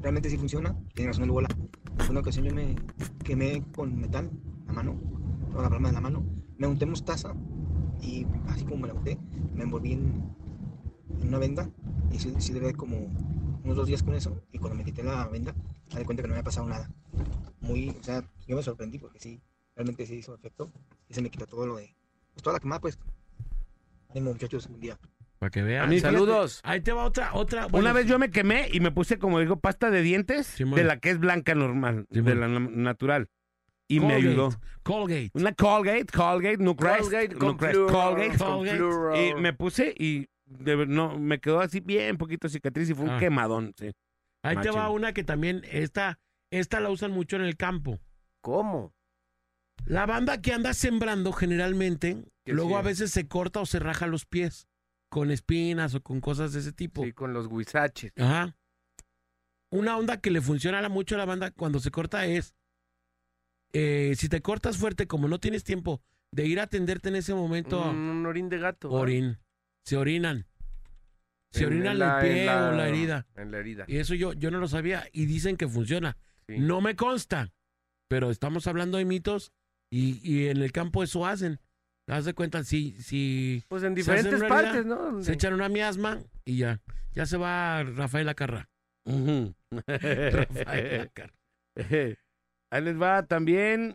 realmente 0.00 0.28
sí 0.28 0.36
funciona. 0.36 0.76
Tiene 0.94 1.12
razón 1.12 1.24
el 1.24 1.30
bola. 1.30 1.48
Una 2.10 2.20
ocasión 2.20 2.44
yo 2.44 2.52
me 2.52 2.74
quemé 3.22 3.62
con 3.72 3.96
metal 4.00 4.32
la 4.66 4.72
mano, 4.72 5.00
toda 5.52 5.62
la 5.62 5.70
palma 5.70 5.90
de 5.90 5.94
la 5.94 6.00
mano. 6.00 6.24
Me 6.58 6.66
unté 6.66 6.84
mostaza 6.84 7.34
y 8.00 8.26
así 8.48 8.64
como 8.64 8.78
me 8.78 8.88
la 8.88 8.94
unté, 8.94 9.16
me 9.54 9.62
envolví 9.62 9.92
en, 9.92 10.34
en 11.20 11.28
una 11.28 11.38
venda 11.38 11.70
y 12.10 12.18
sí, 12.18 12.34
sí 12.38 12.52
duré 12.52 12.74
como 12.74 12.96
unos 13.62 13.76
dos 13.76 13.86
días 13.86 14.02
con 14.02 14.14
eso. 14.14 14.42
Y 14.50 14.58
cuando 14.58 14.76
me 14.76 14.84
quité 14.84 15.04
la 15.04 15.28
venda, 15.28 15.54
me 15.92 16.00
di 16.00 16.04
cuenta 16.04 16.22
que 16.22 16.28
no 16.28 16.32
me 16.32 16.38
había 16.38 16.44
pasado 16.44 16.68
nada. 16.68 16.90
Muy, 17.60 17.90
o 17.90 18.02
sea, 18.02 18.28
yo 18.48 18.56
me 18.56 18.62
sorprendí 18.64 18.98
porque 18.98 19.20
sí, 19.20 19.40
realmente 19.76 20.04
sí 20.04 20.16
hizo 20.16 20.34
efecto 20.34 20.68
y 21.08 21.14
se 21.14 21.22
me 21.22 21.30
quitó 21.30 21.46
todo 21.46 21.64
lo 21.64 21.76
de, 21.76 21.94
pues 22.32 22.42
toda 22.42 22.54
la 22.54 22.60
quemada, 22.60 22.80
pues. 22.80 22.98
Ánimo, 24.08 24.32
muchachos, 24.32 24.66
un 24.66 24.80
día. 24.80 24.98
Para 25.42 25.50
que 25.50 25.62
vean. 25.64 25.82
A 25.82 25.86
mí, 25.88 25.98
Saludos. 25.98 26.60
Ahí 26.62 26.82
te 26.82 26.92
va 26.92 27.02
otra, 27.02 27.34
otra. 27.34 27.66
Una 27.72 27.92
vez 27.92 28.06
yo 28.06 28.16
me 28.16 28.30
quemé 28.30 28.68
y 28.72 28.78
me 28.78 28.92
puse, 28.92 29.18
como 29.18 29.40
digo, 29.40 29.58
pasta 29.58 29.90
de 29.90 30.00
dientes 30.00 30.54
de 30.56 30.84
la 30.84 31.00
que 31.00 31.10
es 31.10 31.18
blanca 31.18 31.56
normal, 31.56 32.06
de 32.10 32.34
la 32.36 32.46
na- 32.46 32.60
natural. 32.60 33.28
Y 33.88 33.98
me 33.98 34.14
ayudó. 34.14 34.50
Colgate. 34.84 35.32
Una 35.34 35.52
Colgate, 35.52 36.06
Colgate, 36.06 36.58
Nucrest, 36.58 37.00
Colgate 37.00 37.34
con 37.34 37.48
Nucrest, 37.48 37.74
Colgate, 37.90 38.38
Colgate. 38.38 39.28
Y 39.30 39.34
me 39.34 39.52
puse 39.52 39.92
y 39.98 40.28
de 40.46 40.86
no, 40.86 41.18
me 41.18 41.40
quedó 41.40 41.58
así 41.58 41.80
bien 41.80 42.18
poquito 42.18 42.48
cicatriz 42.48 42.88
y 42.90 42.94
fue 42.94 43.06
un 43.06 43.10
Ah. 43.10 43.18
quemadón, 43.18 43.74
sí. 43.76 43.90
Ahí 44.44 44.56
te 44.58 44.70
va 44.70 44.90
una 44.90 45.12
que 45.12 45.24
también, 45.24 45.62
esta, 45.72 46.20
esta 46.52 46.78
la 46.78 46.90
usan 46.90 47.10
mucho 47.10 47.34
en 47.34 47.42
el 47.42 47.56
campo. 47.56 47.98
¿Cómo? 48.42 48.94
La 49.86 50.06
banda 50.06 50.40
que 50.40 50.52
anda 50.52 50.72
sembrando 50.72 51.32
generalmente, 51.32 52.26
luego 52.46 52.76
a 52.78 52.82
veces 52.82 53.10
se 53.10 53.26
corta 53.26 53.58
o 53.58 53.66
se 53.66 53.80
raja 53.80 54.06
los 54.06 54.24
pies 54.24 54.68
con 55.12 55.30
espinas 55.30 55.94
o 55.94 56.02
con 56.02 56.22
cosas 56.22 56.54
de 56.54 56.60
ese 56.60 56.72
tipo. 56.72 57.04
Sí, 57.04 57.12
con 57.12 57.34
los 57.34 57.46
guisaches. 57.50 58.14
Ajá. 58.16 58.56
Una 59.70 59.98
onda 59.98 60.22
que 60.22 60.30
le 60.30 60.40
funciona 60.40 60.88
mucho 60.88 61.16
a 61.16 61.18
la 61.18 61.26
banda 61.26 61.50
cuando 61.50 61.80
se 61.80 61.90
corta 61.90 62.24
es, 62.24 62.54
eh, 63.74 64.14
si 64.16 64.30
te 64.30 64.40
cortas 64.40 64.78
fuerte, 64.78 65.06
como 65.06 65.28
no 65.28 65.38
tienes 65.38 65.64
tiempo 65.64 66.00
de 66.30 66.46
ir 66.46 66.60
a 66.60 66.62
atenderte 66.62 67.10
en 67.10 67.16
ese 67.16 67.34
momento, 67.34 67.90
Un, 67.90 67.96
un 67.98 68.24
orín 68.26 68.48
de 68.48 68.58
gato. 68.58 68.88
¿verdad? 68.88 69.02
orin, 69.02 69.38
se 69.84 69.98
orinan. 69.98 70.46
Se 71.50 71.64
En- 71.64 71.66
orinan 71.66 71.92
en 71.92 71.98
la- 71.98 72.20
el 72.26 72.32
pie 72.32 72.46
la- 72.46 72.68
o 72.70 72.72
la 72.72 72.88
herida. 72.88 73.26
En 73.36 73.50
la 73.50 73.58
herida. 73.58 73.84
Y 73.88 73.98
eso 73.98 74.14
yo, 74.14 74.32
yo 74.32 74.50
no 74.50 74.60
lo 74.60 74.68
sabía 74.68 75.06
y 75.12 75.26
dicen 75.26 75.58
que 75.58 75.68
funciona. 75.68 76.16
Sí. 76.48 76.58
No 76.58 76.80
me 76.80 76.96
consta, 76.96 77.52
pero 78.08 78.30
estamos 78.30 78.66
hablando 78.66 78.96
de 78.96 79.04
mitos 79.04 79.52
y, 79.90 80.20
y 80.26 80.48
en 80.48 80.56
el 80.62 80.72
campo 80.72 81.02
eso 81.02 81.26
hacen. 81.26 81.60
Haz 82.08 82.24
de 82.24 82.34
cuenta, 82.34 82.64
si, 82.64 82.92
si 83.00 83.64
Pues 83.68 83.82
en 83.84 83.94
diferentes 83.94 84.42
partes, 84.44 84.84
¿no? 84.84 85.22
Se 85.22 85.32
echan 85.34 85.54
una 85.54 85.68
miasma 85.68 86.18
y 86.44 86.58
ya. 86.58 86.80
Ya 87.12 87.26
se 87.26 87.36
va 87.36 87.82
Rafael 87.84 88.28
Acarra. 88.28 88.68
Rafael 89.06 91.00
Acarra. 91.00 91.34
Ahí 92.70 92.82
les 92.82 93.00
va 93.00 93.24
también. 93.26 93.94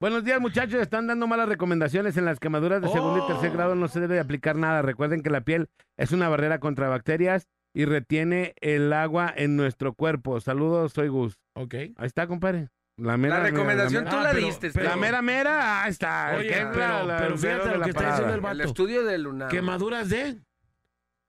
Buenos 0.00 0.24
días, 0.24 0.40
muchachos. 0.40 0.80
Están 0.80 1.08
dando 1.08 1.26
malas 1.26 1.48
recomendaciones 1.48 2.16
en 2.16 2.24
las 2.24 2.38
quemaduras 2.38 2.80
de 2.80 2.88
segundo 2.88 3.24
y 3.24 3.26
tercer 3.26 3.50
grado. 3.50 3.74
No 3.74 3.88
se 3.88 3.98
debe 4.00 4.14
de 4.14 4.20
aplicar 4.20 4.54
nada. 4.56 4.80
Recuerden 4.82 5.22
que 5.22 5.30
la 5.30 5.40
piel 5.40 5.68
es 5.96 6.12
una 6.12 6.28
barrera 6.28 6.60
contra 6.60 6.88
bacterias 6.88 7.48
y 7.74 7.84
retiene 7.84 8.54
el 8.60 8.92
agua 8.92 9.32
en 9.36 9.56
nuestro 9.56 9.94
cuerpo. 9.94 10.40
Saludos, 10.40 10.92
soy 10.92 11.08
Gus. 11.08 11.38
Ok. 11.54 11.74
Ahí 11.74 12.06
está, 12.06 12.28
compadre. 12.28 12.68
La 12.98 13.16
mera, 13.16 13.36
La 13.36 13.44
mera, 13.44 13.50
recomendación 13.56 14.04
tú 14.06 14.16
Ah, 14.16 14.22
la 14.24 14.34
diste. 14.34 14.70
pero- 14.72 14.88
La 14.90 14.96
mera 14.96 15.22
mera, 15.22 15.84
ahí 15.84 15.90
está. 15.90 16.34
Oye, 16.36 16.48
pero- 16.50 16.76
la- 16.76 17.04
la- 17.04 17.16
pero 17.18 17.34
el 17.34 17.38
fíjate 17.40 17.76
lo 17.78 17.84
que 17.84 17.90
está 17.90 18.00
parada. 18.00 18.10
diciendo 18.16 18.28
el 18.34 18.38
El 18.38 18.58
vato. 18.58 18.62
estudio 18.68 19.04
de 19.04 19.18
Luna. 19.18 19.48
Quemaduras 19.48 20.08
de 20.08 20.38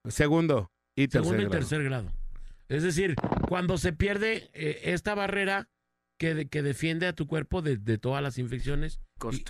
Segundo 0.07 0.71
y 0.95 1.07
tercer 1.07 1.23
segundo 1.23 1.41
y 1.41 1.45
grado. 1.45 1.59
tercer 1.59 1.83
grado. 1.83 2.11
Es 2.69 2.83
decir, 2.83 3.15
cuando 3.47 3.77
se 3.77 3.93
pierde 3.93 4.49
eh, 4.53 4.81
esta 4.85 5.15
barrera 5.15 5.69
que, 6.17 6.33
de- 6.35 6.47
que 6.47 6.61
defiende 6.61 7.07
a 7.07 7.13
tu 7.13 7.27
cuerpo 7.27 7.61
de, 7.61 7.77
de 7.77 7.97
todas 7.97 8.21
las 8.23 8.37
infecciones, 8.37 8.99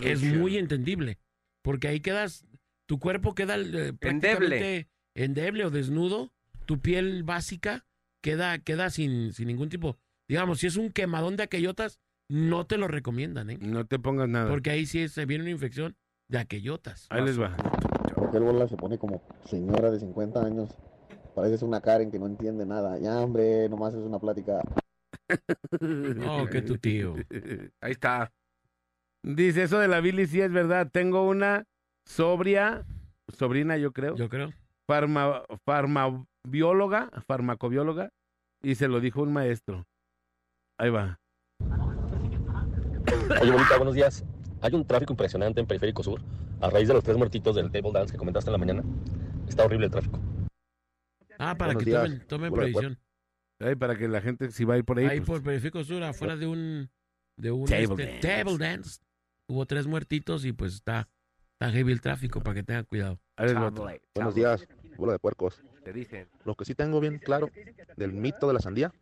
es 0.03 0.21
muy 0.23 0.57
entendible. 0.57 1.17
Porque 1.61 1.87
ahí 1.87 1.99
quedas, 1.99 2.45
tu 2.85 2.99
cuerpo 2.99 3.35
queda 3.35 3.55
eh, 3.57 3.93
prácticamente 3.93 4.87
endeble 5.15 5.65
o 5.65 5.69
desnudo, 5.69 6.31
tu 6.65 6.79
piel 6.79 7.23
básica 7.23 7.85
queda, 8.21 8.59
queda 8.59 8.89
sin, 8.89 9.33
sin 9.33 9.47
ningún 9.47 9.69
tipo. 9.69 9.97
Digamos, 10.27 10.59
si 10.59 10.67
es 10.67 10.75
un 10.77 10.91
quemadón 10.91 11.35
de 11.37 11.43
aquellotas, 11.43 11.99
no 12.29 12.65
te 12.65 12.77
lo 12.77 12.87
recomiendan, 12.87 13.49
¿eh? 13.49 13.57
No 13.59 13.85
te 13.85 13.99
pongas 13.99 14.29
nada. 14.29 14.49
Porque 14.49 14.69
ahí 14.69 14.85
sí 14.85 15.07
se 15.09 15.25
viene 15.25 15.43
una 15.43 15.51
infección 15.51 15.95
de 16.29 16.37
aquellotas. 16.37 17.07
Ahí 17.09 17.23
les 17.25 17.39
va. 17.39 17.55
Aquel 18.27 18.43
bola 18.43 18.67
se 18.67 18.77
pone 18.77 18.97
como 18.97 19.21
señora 19.45 19.91
de 19.91 19.99
50 19.99 20.45
años. 20.45 20.69
Pareces 21.35 21.63
una 21.63 21.81
Karen 21.81 22.11
que 22.11 22.19
no 22.19 22.27
entiende 22.27 22.65
nada. 22.65 22.99
Ya, 22.99 23.19
hombre, 23.19 23.67
nomás 23.69 23.93
es 23.93 24.01
una 24.01 24.19
plática. 24.19 24.61
Oh, 26.27 26.47
que 26.47 26.63
tu 26.63 26.77
tío. 26.77 27.15
Ahí 27.81 27.91
está. 27.91 28.31
Dice, 29.23 29.63
eso 29.63 29.77
de 29.77 29.87
la 29.87 30.01
bilis 30.01 30.31
sí 30.31 30.41
es 30.41 30.51
verdad. 30.51 30.89
Tengo 30.91 31.27
una 31.27 31.65
sobria, 32.07 32.83
sobrina 33.37 33.77
yo 33.77 33.91
creo, 33.91 34.15
Yo 34.15 34.27
creo. 34.27 34.51
farma, 34.87 35.43
farmabióloga, 35.65 37.11
farmacobióloga, 37.27 38.09
y 38.63 38.73
se 38.73 38.87
lo 38.87 38.99
dijo 38.99 39.21
un 39.21 39.33
maestro. 39.33 39.85
Ahí 40.79 40.89
va. 40.89 41.18
Oye, 43.41 43.51
bonita, 43.51 43.77
buenos 43.77 43.95
días. 43.95 44.23
Hay 44.61 44.73
un 44.73 44.85
tráfico 44.85 45.13
impresionante 45.13 45.61
en 45.61 45.67
Periférico 45.67 46.03
Sur 46.03 46.21
a 46.61 46.69
raíz 46.69 46.87
de 46.87 46.93
los 46.93 47.03
tres 47.03 47.17
muertitos 47.17 47.55
del 47.55 47.71
table 47.71 47.91
dance 47.93 48.11
que 48.11 48.17
comentaste 48.17 48.49
en 48.49 48.51
la 48.53 48.57
mañana. 48.57 48.83
Está 49.47 49.65
horrible 49.65 49.85
el 49.85 49.91
tráfico. 49.91 50.19
Ah, 51.37 51.55
para 51.57 51.73
Buenos 51.73 51.83
que 51.83 51.89
días. 51.89 52.03
tomen, 52.03 52.27
tomen 52.27 52.53
previsión. 52.53 52.99
Ahí 53.59 53.75
para 53.75 53.97
que 53.97 54.07
la 54.07 54.21
gente 54.21 54.51
si 54.51 54.65
va 54.65 54.73
a 54.73 54.77
ir 54.77 54.85
por 54.85 54.99
ahí. 54.99 55.05
Ahí 55.05 55.19
pues, 55.19 55.39
por 55.39 55.43
Periférico 55.43 55.83
Sur, 55.83 56.03
afuera 56.03 56.35
de 56.35 56.47
un, 56.47 56.89
de 57.37 57.51
un 57.51 57.65
Table 57.65 57.83
este, 57.83 58.05
dance. 58.05 58.19
table 58.19 58.57
dance. 58.57 58.99
Hubo 59.47 59.65
tres 59.65 59.87
muertitos 59.87 60.45
y 60.45 60.51
pues 60.51 60.73
está, 60.75 61.07
está 61.53 61.71
heavy 61.71 61.91
el 61.91 62.01
tráfico 62.01 62.41
para 62.41 62.55
que 62.55 62.63
tengan 62.63 62.85
cuidado. 62.85 63.19
Buenos 64.15 64.35
días, 64.35 64.67
bola 64.97 65.13
de 65.13 65.19
puercos. 65.19 65.61
Te 65.83 65.93
dicen. 65.93 66.27
Lo 66.43 66.55
que 66.55 66.65
sí 66.65 66.75
tengo 66.75 66.99
bien 66.99 67.19
claro 67.19 67.49
del 67.95 68.11
mito 68.11 68.47
de 68.47 68.53
la 68.53 68.59
sandía, 68.59 68.93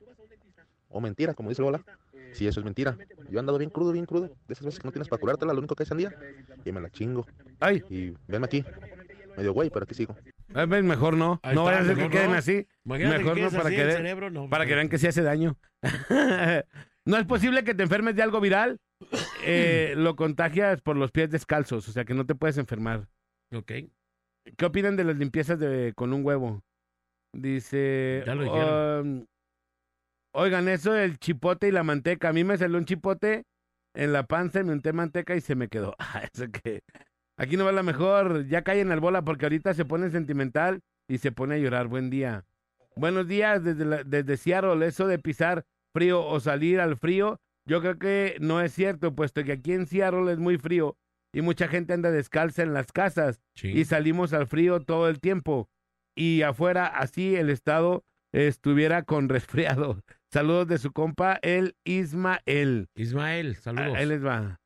o 0.90 1.02
mentira, 1.02 1.34
como 1.34 1.50
dice 1.50 1.64
Lola, 1.64 1.84
Sí, 2.34 2.48
eso 2.48 2.60
es 2.60 2.64
mentira. 2.66 2.98
Yo 3.30 3.38
he 3.38 3.40
andado 3.40 3.58
bien 3.58 3.70
crudo, 3.70 3.91
bien 3.91 4.06
crudo. 4.06 4.28
De 4.48 4.54
esas 4.54 4.66
veces 4.66 4.80
que 4.80 4.88
no 4.88 4.91
tienes 4.91 5.08
para 5.08 5.20
curártela, 5.20 5.54
lo 5.54 5.60
único 5.60 5.76
que 5.76 5.84
hay 5.84 5.88
sandía. 5.88 6.14
Y 6.66 6.72
me 6.72 6.82
la 6.82 6.90
chingo. 6.90 7.26
Ay. 7.60 7.84
Y 7.90 8.14
venme 8.28 8.45
aquí. 8.45 8.64
Medio 9.36 9.54
güey, 9.54 9.70
pero 9.70 9.84
aquí 9.84 9.94
sigo. 9.94 10.16
A 10.54 10.66
ver, 10.66 10.84
mejor 10.84 11.16
no. 11.16 11.40
Ahí 11.44 11.54
no 11.56 11.64
vaya 11.64 11.80
a 11.80 11.86
ser 11.86 11.95
que 11.95 12.10
queden 12.10 12.32
no. 12.32 12.38
así. 12.38 12.68
Imagínate 12.86 13.18
Mejor 13.20 13.36
que 13.36 13.41
no 13.41 13.52
para 13.52 13.64
así 13.66 13.76
que, 13.76 13.82
el 13.82 13.88
de- 13.88 13.94
cerebro, 13.94 14.30
no, 14.32 14.49
para 14.49 14.66
que 14.66 14.74
vean 14.76 14.90
que 14.90 14.98
sí 14.98 15.08
hace 15.08 15.22
daño. 15.22 15.58
no 17.06 17.18
es 17.18 17.26
posible 17.26 17.64
que 17.64 17.76
te 17.76 17.84
enfermes 17.84 18.16
de 18.16 18.24
algo 18.24 18.40
viral. 18.40 18.80
Eh, 19.44 19.94
lo 19.98 20.16
contagias 20.16 20.82
por 20.82 20.95
los 20.95 21.12
pies 21.12 21.30
descalzos, 21.30 21.88
o 21.88 21.91
sea 21.91 22.06
que 22.06 22.14
no 22.14 22.26
te 22.26 22.34
puedes 22.36 22.58
enfermar. 22.58 23.08
Ok. 23.54 23.72
¿Qué 24.58 24.66
opinan 24.66 24.95
de 24.95 25.04
las 25.04 25.18
limpiezas 25.18 25.60
de 25.60 25.94
con 25.95 26.14
un 26.14 26.26
huevo? 26.26 26.64
Dice. 27.34 28.24
Ya 28.26 28.34
lo 28.36 28.44
dijeron. 28.44 29.08
um, 29.20 29.26
oigan, 30.38 30.68
eso 30.70 30.94
del 30.94 31.18
chipote 31.20 31.68
y 31.68 31.72
la 31.72 31.84
manteca. 31.84 32.30
A 32.30 32.34
mí 32.34 32.44
me 32.44 32.58
salió 32.58 32.78
un 32.78 32.86
chipote 32.86 33.44
en 33.96 34.14
la 34.14 34.24
panza, 34.24 34.64
me 34.64 34.72
unté 34.74 34.94
manteca 34.94 35.36
y 35.36 35.42
se 35.42 35.56
me 35.56 35.68
quedó. 35.68 35.96
Ah, 36.00 36.22
eso 36.32 36.46
que. 36.52 36.82
Aquí 37.40 37.58
no 37.58 37.66
va 37.66 37.72
la 37.72 37.84
mejor. 37.84 38.46
Ya 38.48 38.64
callen 38.64 38.92
al 38.92 39.00
bola 39.00 39.22
porque 39.24 39.46
ahorita 39.46 39.74
se 39.74 39.86
pone 39.86 40.10
sentimental 40.10 40.82
y 41.08 41.18
se 41.20 41.32
pone 41.32 41.56
a 41.56 41.58
llorar. 41.60 41.88
Buen 41.88 42.10
día. 42.10 42.46
Buenos 42.96 43.28
días 43.28 43.64
desde, 43.64 43.86
la- 43.86 44.04
desde 44.04 44.38
Seattle. 44.38 44.86
Eso 44.88 45.08
de 45.08 45.20
pisar 45.20 45.64
frío 45.94 46.26
o 46.26 46.40
salir 46.40 46.80
al 46.80 46.98
frío, 46.98 47.40
yo 47.68 47.82
creo 47.82 47.98
que 48.00 48.38
no 48.40 48.62
es 48.62 48.74
cierto, 48.74 49.14
puesto 49.16 49.44
que 49.44 49.52
aquí 49.54 49.74
en 49.74 49.86
Seattle 49.88 50.32
es 50.32 50.38
muy 50.40 50.58
frío 50.58 50.96
y 51.34 51.42
mucha 51.42 51.68
gente 51.68 51.94
anda 51.94 52.12
descalza 52.12 52.64
en 52.64 52.74
las 52.74 52.92
casas 52.92 53.42
y 53.70 53.86
salimos 53.86 54.34
al 54.34 54.48
frío 54.48 54.80
todo 54.80 55.08
el 55.10 55.20
tiempo 55.20 55.70
y 56.16 56.42
afuera 56.44 56.86
así 56.88 57.36
el 57.36 57.50
estado 57.50 58.04
estuviera 58.32 59.04
con 59.04 59.30
resfriado. 59.30 60.02
Saludos 60.32 60.68
de 60.68 60.78
su 60.78 60.91
compa, 60.91 61.40
el 61.41 61.76
Ismael. 61.86 62.90
Ismael, 62.95 63.56
saludos. 63.56 63.95
Ahí 63.95 64.06
les 64.06 64.26
va. 64.26 64.60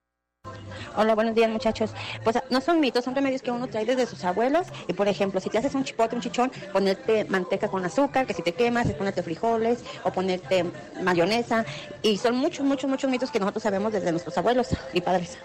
Hola, 0.97 1.13
buenos 1.13 1.35
días 1.35 1.51
muchachos. 1.51 1.93
Pues 2.23 2.39
no 2.49 2.61
son 2.61 2.79
mitos, 2.79 3.05
son 3.05 3.13
remedios 3.13 3.43
que 3.43 3.51
uno 3.51 3.67
trae 3.67 3.85
desde 3.85 4.07
sus 4.07 4.23
abuelos. 4.23 4.67
Y 4.87 4.93
por 4.93 5.07
ejemplo, 5.07 5.39
si 5.39 5.51
te 5.51 5.59
haces 5.59 5.75
un 5.75 5.83
chipote, 5.83 6.15
un 6.15 6.21
chichón, 6.21 6.51
ponerte 6.73 7.25
manteca 7.25 7.67
con 7.67 7.85
azúcar, 7.85 8.25
que 8.25 8.33
si 8.33 8.41
te 8.41 8.53
quemas, 8.53 8.87
es 8.87 8.95
ponerte 8.95 9.21
frijoles 9.21 9.85
o 10.03 10.11
ponerte 10.11 10.65
mayonesa. 11.03 11.63
Y 12.01 12.17
son 12.17 12.37
muchos, 12.37 12.65
muchos, 12.65 12.89
muchos 12.89 13.11
mitos 13.11 13.29
que 13.29 13.39
nosotros 13.39 13.61
sabemos 13.61 13.93
desde 13.93 14.11
nuestros 14.11 14.35
abuelos 14.39 14.69
y 14.93 15.01
padres. 15.01 15.37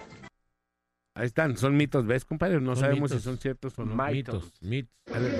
Ahí 1.17 1.25
están, 1.25 1.57
son 1.57 1.75
mitos, 1.75 2.05
¿ves, 2.05 2.25
compadre? 2.25 2.61
No 2.61 2.75
Son 2.75 2.83
sabemos 2.83 3.09
mitos. 3.09 3.23
si 3.23 3.23
son 3.23 3.37
ciertos 3.39 3.73
o 3.79 3.85
no. 3.85 3.95
Mitos, 4.05 4.53
mitos. 4.61 4.93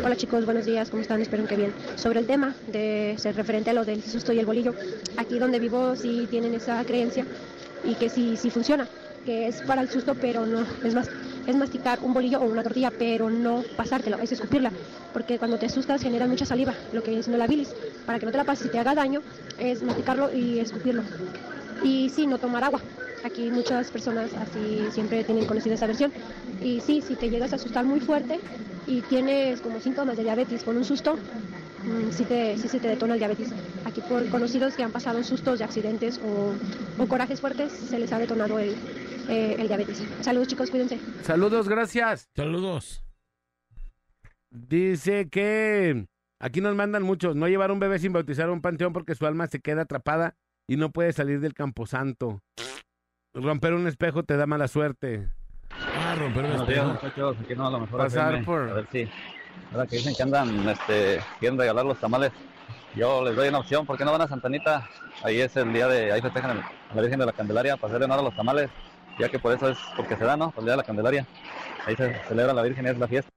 Hola 0.03 0.15
chicos, 0.15 0.43
buenos 0.43 0.65
días, 0.65 0.89
¿cómo 0.89 1.03
están? 1.03 1.21
Espero 1.21 1.45
que 1.45 1.55
bien. 1.55 1.71
Sobre 1.97 2.19
el 2.19 2.25
tema 2.25 2.55
de 2.71 3.13
ser 3.19 3.35
referente 3.35 3.69
a 3.69 3.73
lo 3.73 3.85
del 3.85 4.01
susto 4.01 4.33
y 4.33 4.39
el 4.39 4.47
bolillo, 4.47 4.73
aquí 5.17 5.37
donde 5.37 5.59
vivo 5.59 5.95
sí 5.95 6.25
tienen 6.31 6.55
esa 6.55 6.83
creencia 6.83 7.27
y 7.83 7.93
que 7.93 8.09
sí, 8.09 8.37
sí 8.37 8.49
funciona, 8.49 8.87
que 9.23 9.47
es 9.47 9.61
para 9.61 9.83
el 9.83 9.89
susto, 9.89 10.15
pero 10.19 10.47
no, 10.47 10.65
es 10.83 10.95
más, 10.95 11.11
es 11.45 11.55
masticar 11.55 11.99
un 12.01 12.11
bolillo 12.11 12.39
o 12.39 12.45
una 12.45 12.63
tortilla, 12.63 12.89
pero 12.89 13.29
no 13.29 13.63
pasártelo, 13.75 14.17
es 14.17 14.31
escupirla, 14.31 14.71
porque 15.13 15.37
cuando 15.37 15.59
te 15.59 15.67
asustas 15.67 16.01
genera 16.01 16.25
mucha 16.25 16.47
saliva, 16.47 16.73
lo 16.91 17.03
que 17.03 17.19
es 17.19 17.27
no 17.27 17.37
la 17.37 17.45
bilis, 17.45 17.71
para 18.07 18.17
que 18.17 18.25
no 18.25 18.31
te 18.31 18.37
la 18.39 18.45
pases 18.45 18.65
y 18.65 18.69
te 18.71 18.79
haga 18.79 18.95
daño, 18.95 19.21
es 19.59 19.83
masticarlo 19.83 20.33
y 20.33 20.57
escupirlo. 20.57 21.03
Y 21.83 22.09
sí, 22.09 22.25
no 22.25 22.39
tomar 22.39 22.63
agua. 22.63 22.81
Aquí 23.23 23.49
muchas 23.51 23.91
personas 23.91 24.33
así 24.33 24.87
siempre 24.91 25.23
tienen 25.23 25.45
conocida 25.45 25.73
esa 25.73 25.87
versión. 25.87 26.11
Y 26.61 26.81
sí, 26.81 27.01
si 27.01 27.15
te 27.15 27.29
llegas 27.29 27.53
a 27.53 27.57
asustar 27.57 27.85
muy 27.85 27.99
fuerte 27.99 28.39
y 28.85 29.01
tienes 29.01 29.61
como 29.61 29.79
síntomas 29.79 30.17
de 30.17 30.23
diabetes 30.23 30.63
con 30.63 30.77
un 30.77 30.85
susto, 30.85 31.15
mm, 31.15 32.11
sí, 32.11 32.23
te, 32.25 32.57
sí 32.57 32.67
se 32.67 32.79
te 32.79 32.87
detona 32.87 33.13
el 33.13 33.19
diabetes. 33.19 33.49
Aquí 33.85 34.01
por 34.01 34.27
conocidos 34.29 34.75
que 34.75 34.83
han 34.83 34.91
pasado 34.91 35.23
sustos 35.23 35.59
de 35.59 35.65
accidentes 35.65 36.19
o, 36.19 36.53
o 37.01 37.07
corajes 37.07 37.41
fuertes, 37.41 37.71
se 37.71 37.99
les 37.99 38.11
ha 38.13 38.19
detonado 38.19 38.59
el, 38.59 38.75
eh, 39.29 39.55
el 39.59 39.67
diabetes. 39.67 40.03
Saludos 40.21 40.47
chicos, 40.47 40.69
cuídense. 40.69 40.99
Saludos, 41.23 41.67
gracias. 41.67 42.29
Saludos. 42.35 43.03
Dice 44.49 45.29
que 45.29 46.07
aquí 46.39 46.61
nos 46.61 46.75
mandan 46.75 47.03
muchos, 47.03 47.35
no 47.35 47.47
llevar 47.47 47.71
un 47.71 47.79
bebé 47.79 47.99
sin 47.99 48.13
bautizar 48.13 48.47
a 48.49 48.51
un 48.51 48.61
panteón 48.61 48.93
porque 48.93 49.15
su 49.15 49.25
alma 49.25 49.47
se 49.47 49.59
queda 49.59 49.81
atrapada 49.81 50.35
y 50.67 50.77
no 50.77 50.91
puede 50.91 51.11
salir 51.13 51.39
del 51.41 51.53
camposanto. 51.53 52.41
Romper 53.41 53.73
un 53.73 53.85
espejo 53.87 54.23
te 54.23 54.35
da 54.35 54.47
mala 54.47 54.67
suerte. 54.67 55.27
Ah, 55.71 56.15
romper 56.17 56.43
un 56.45 56.49
Buenos 56.51 56.67
días, 56.67 56.79
espejo. 56.79 56.93
muchachos. 56.93 57.37
Aquí 57.43 57.55
no, 57.55 57.67
a 57.67 57.71
lo 57.71 57.79
mejor 57.81 57.99
Pasar 57.99 58.29
FM, 58.33 58.45
por- 58.45 58.69
A 58.69 58.73
ver 58.73 58.87
si. 58.91 59.07
Ahora 59.71 59.85
que 59.87 59.97
dicen 59.97 60.13
que 60.15 60.23
andan, 60.23 60.69
este, 60.69 61.19
quieren 61.39 61.57
regalar 61.59 61.85
los 61.85 61.99
tamales. 61.99 62.31
Yo 62.95 63.23
les 63.23 63.35
doy 63.35 63.49
una 63.49 63.59
opción. 63.59 63.85
¿Por 63.85 63.97
qué 63.97 64.05
no 64.05 64.11
van 64.11 64.21
a 64.21 64.27
Santanita? 64.27 64.87
Ahí 65.23 65.39
es 65.41 65.55
el 65.55 65.71
día 65.71 65.87
de. 65.87 66.11
Ahí 66.11 66.21
festejan 66.21 66.57
el- 66.57 66.63
a 66.63 66.95
la 66.95 67.01
Virgen 67.01 67.19
de 67.19 67.25
la 67.27 67.31
Candelaria 67.33 67.75
para 67.77 67.89
hacerle 67.89 68.05
honor 68.05 68.19
a 68.19 68.23
los 68.23 68.35
tamales. 68.35 68.69
Ya 69.19 69.29
que 69.29 69.37
por 69.39 69.53
eso 69.53 69.69
es 69.69 69.77
porque 69.95 70.15
se 70.15 70.23
da, 70.25 70.35
¿no? 70.37 70.49
Por 70.51 70.61
el 70.61 70.65
día 70.65 70.73
de 70.73 70.77
la 70.77 70.83
Candelaria. 70.83 71.25
Ahí 71.85 71.95
se 71.95 72.13
celebra 72.27 72.53
la 72.53 72.61
Virgen 72.63 72.85
y 72.85 72.89
es 72.89 72.97
la 72.97 73.07
fiesta. 73.07 73.29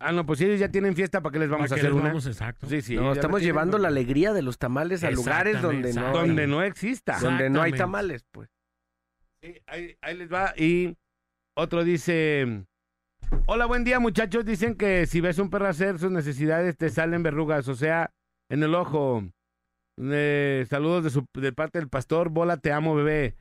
Ah, 0.00 0.12
no, 0.12 0.26
pues 0.26 0.38
si 0.38 0.44
ellos 0.44 0.60
ya 0.60 0.68
tienen 0.68 0.94
fiesta, 0.94 1.22
¿para 1.22 1.32
qué 1.32 1.38
les 1.38 1.48
vamos 1.48 1.68
¿Para 1.70 1.80
a 1.80 1.82
hacer 1.82 1.92
una? 1.94 2.08
vamos? 2.08 2.26
Exacto. 2.26 2.66
Sí, 2.68 2.82
sí. 2.82 2.94
no, 2.96 3.12
estamos 3.12 3.40
llevando 3.42 3.78
la 3.78 3.88
alegría 3.88 4.32
de 4.32 4.42
los 4.42 4.58
tamales 4.58 5.02
a 5.02 5.10
lugares 5.10 5.60
donde 5.62 5.92
no, 5.94 6.06
hay- 6.08 6.12
donde 6.12 6.46
no 6.46 6.62
exista. 6.62 7.18
donde 7.20 7.48
no 7.50 7.62
hay 7.62 7.72
tamales, 7.72 8.24
pues. 8.30 8.48
Ahí 9.66 10.16
les 10.16 10.32
va. 10.32 10.54
Y 10.56 10.96
otro 11.54 11.84
dice: 11.84 12.64
Hola, 13.46 13.66
buen 13.66 13.84
día, 13.84 14.00
muchachos. 14.00 14.44
Dicen 14.44 14.74
que 14.74 15.06
si 15.06 15.20
ves 15.20 15.38
un 15.38 15.50
perro 15.50 15.66
hacer 15.66 15.98
sus 15.98 16.10
necesidades, 16.10 16.76
te 16.76 16.88
salen 16.88 17.22
verrugas, 17.22 17.68
o 17.68 17.74
sea, 17.74 18.10
en 18.48 18.62
el 18.62 18.74
ojo. 18.74 19.24
Eh, 19.98 20.66
saludos 20.68 21.04
de, 21.04 21.10
su, 21.10 21.26
de 21.34 21.52
parte 21.52 21.78
del 21.78 21.88
pastor. 21.88 22.30
Bola, 22.30 22.56
te 22.56 22.72
amo, 22.72 22.94
bebé. 22.94 23.36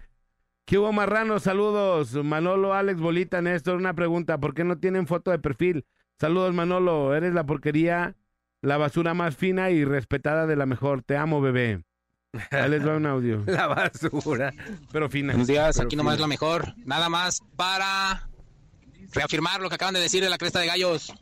¿Qué 0.65 0.77
hubo, 0.77 0.91
marrano? 0.91 1.39
Saludos. 1.39 2.13
Manolo, 2.23 2.73
Alex, 2.73 2.99
Bolita, 2.99 3.41
Néstor. 3.41 3.77
Una 3.77 3.93
pregunta: 3.93 4.38
¿por 4.38 4.53
qué 4.53 4.63
no 4.63 4.77
tienen 4.77 5.07
foto 5.07 5.31
de 5.31 5.39
perfil? 5.39 5.85
Saludos, 6.19 6.53
Manolo. 6.53 7.15
Eres 7.15 7.34
la 7.34 7.45
porquería, 7.45 8.15
la 8.61 8.77
basura 8.77 9.13
más 9.13 9.35
fina 9.35 9.71
y 9.71 9.85
respetada 9.85 10.47
de 10.47 10.55
la 10.55 10.65
mejor. 10.65 11.01
Te 11.01 11.17
amo, 11.17 11.41
bebé. 11.41 11.84
Ahí 12.51 12.69
les 12.69 12.85
va 12.85 12.97
un 12.97 13.05
audio. 13.05 13.43
La 13.47 13.68
basura. 13.68 14.53
Pero 14.91 15.10
fina. 15.10 15.34
Buenos 15.34 15.47
días, 15.47 15.80
aquí 15.80 15.95
nomás 15.95 16.15
es 16.15 16.22
la 16.22 16.27
mejor. 16.27 16.73
Nada 16.85 17.10
más 17.10 17.41
para 17.55 18.27
reafirmar 19.11 19.61
lo 19.61 19.69
que 19.69 19.76
acaban 19.76 19.93
de 19.93 19.99
decir 19.99 20.23
de 20.23 20.30
la 20.30 20.38
cresta 20.38 20.60
de 20.60 20.68
gallos. 20.68 21.14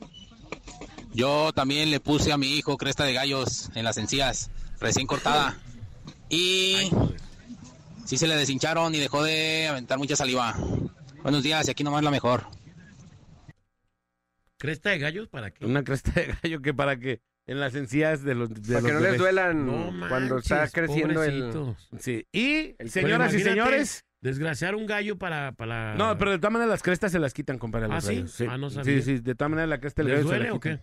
Yo 1.13 1.51
también 1.51 1.91
le 1.91 1.99
puse 1.99 2.31
a 2.31 2.37
mi 2.37 2.55
hijo 2.55 2.77
cresta 2.77 3.03
de 3.03 3.13
gallos 3.13 3.69
en 3.75 3.83
las 3.83 3.97
encías, 3.97 4.49
recién 4.79 5.07
cortada. 5.07 5.57
Y 6.29 6.89
sí 8.05 8.17
se 8.17 8.27
le 8.27 8.37
deshincharon 8.37 8.95
y 8.95 8.99
dejó 8.99 9.21
de 9.21 9.67
aventar 9.67 9.97
mucha 9.97 10.15
saliva. 10.15 10.55
Buenos 11.23 11.43
días, 11.43 11.67
y 11.67 11.71
aquí 11.71 11.83
nomás 11.83 11.99
es 11.99 12.05
la 12.05 12.11
mejor. 12.11 12.47
¿Cresta 14.57 14.91
de 14.91 14.99
gallos 14.99 15.27
para 15.27 15.51
qué? 15.51 15.65
Una 15.65 15.83
cresta 15.83 16.11
de 16.11 16.37
gallo 16.41 16.61
que 16.61 16.73
para 16.73 16.97
que 16.97 17.19
en 17.51 17.59
las 17.59 17.75
encías 17.75 18.23
de 18.23 18.35
los 18.35 18.49
de 18.49 18.73
Para 18.73 18.87
que 18.87 18.93
los 18.93 19.01
no 19.01 19.09
les 19.09 19.17
duelan 19.17 19.65
No 19.65 20.07
cuando 20.07 20.37
está 20.37 20.67
creciendo 20.69 21.23
el... 21.23 21.75
Sí. 21.99 22.25
Y 22.31 22.75
señoras 22.87 23.33
y 23.33 23.39
señores, 23.41 24.05
Desgraciar 24.21 24.75
un 24.75 24.85
gallo 24.85 25.17
para... 25.17 25.51
para... 25.53 25.95
no, 25.95 26.15
pero 26.17 26.31
de 26.31 26.37
todas 26.37 26.53
maneras 26.53 26.69
las 26.69 26.83
crestas 26.83 27.11
se 27.11 27.17
las 27.17 27.33
quitan, 27.33 27.57
compadre. 27.57 27.87
¿Ah, 27.89 28.01
sí? 28.01 28.15
gallos. 28.17 28.41
Ah, 28.47 28.57
no 28.57 28.69
sí, 28.69 28.75
sabía. 28.75 29.01
sí, 29.01 29.19
de 29.19 29.33
todas 29.33 29.49
maneras 29.49 29.69
la 29.69 29.79
cresta 29.79 30.03
del 30.03 30.11
¿Les 30.11 30.17
gallo 30.19 30.29
se 30.29 30.35
duele 30.35 30.51
o 30.51 30.59
qué? 30.59 30.79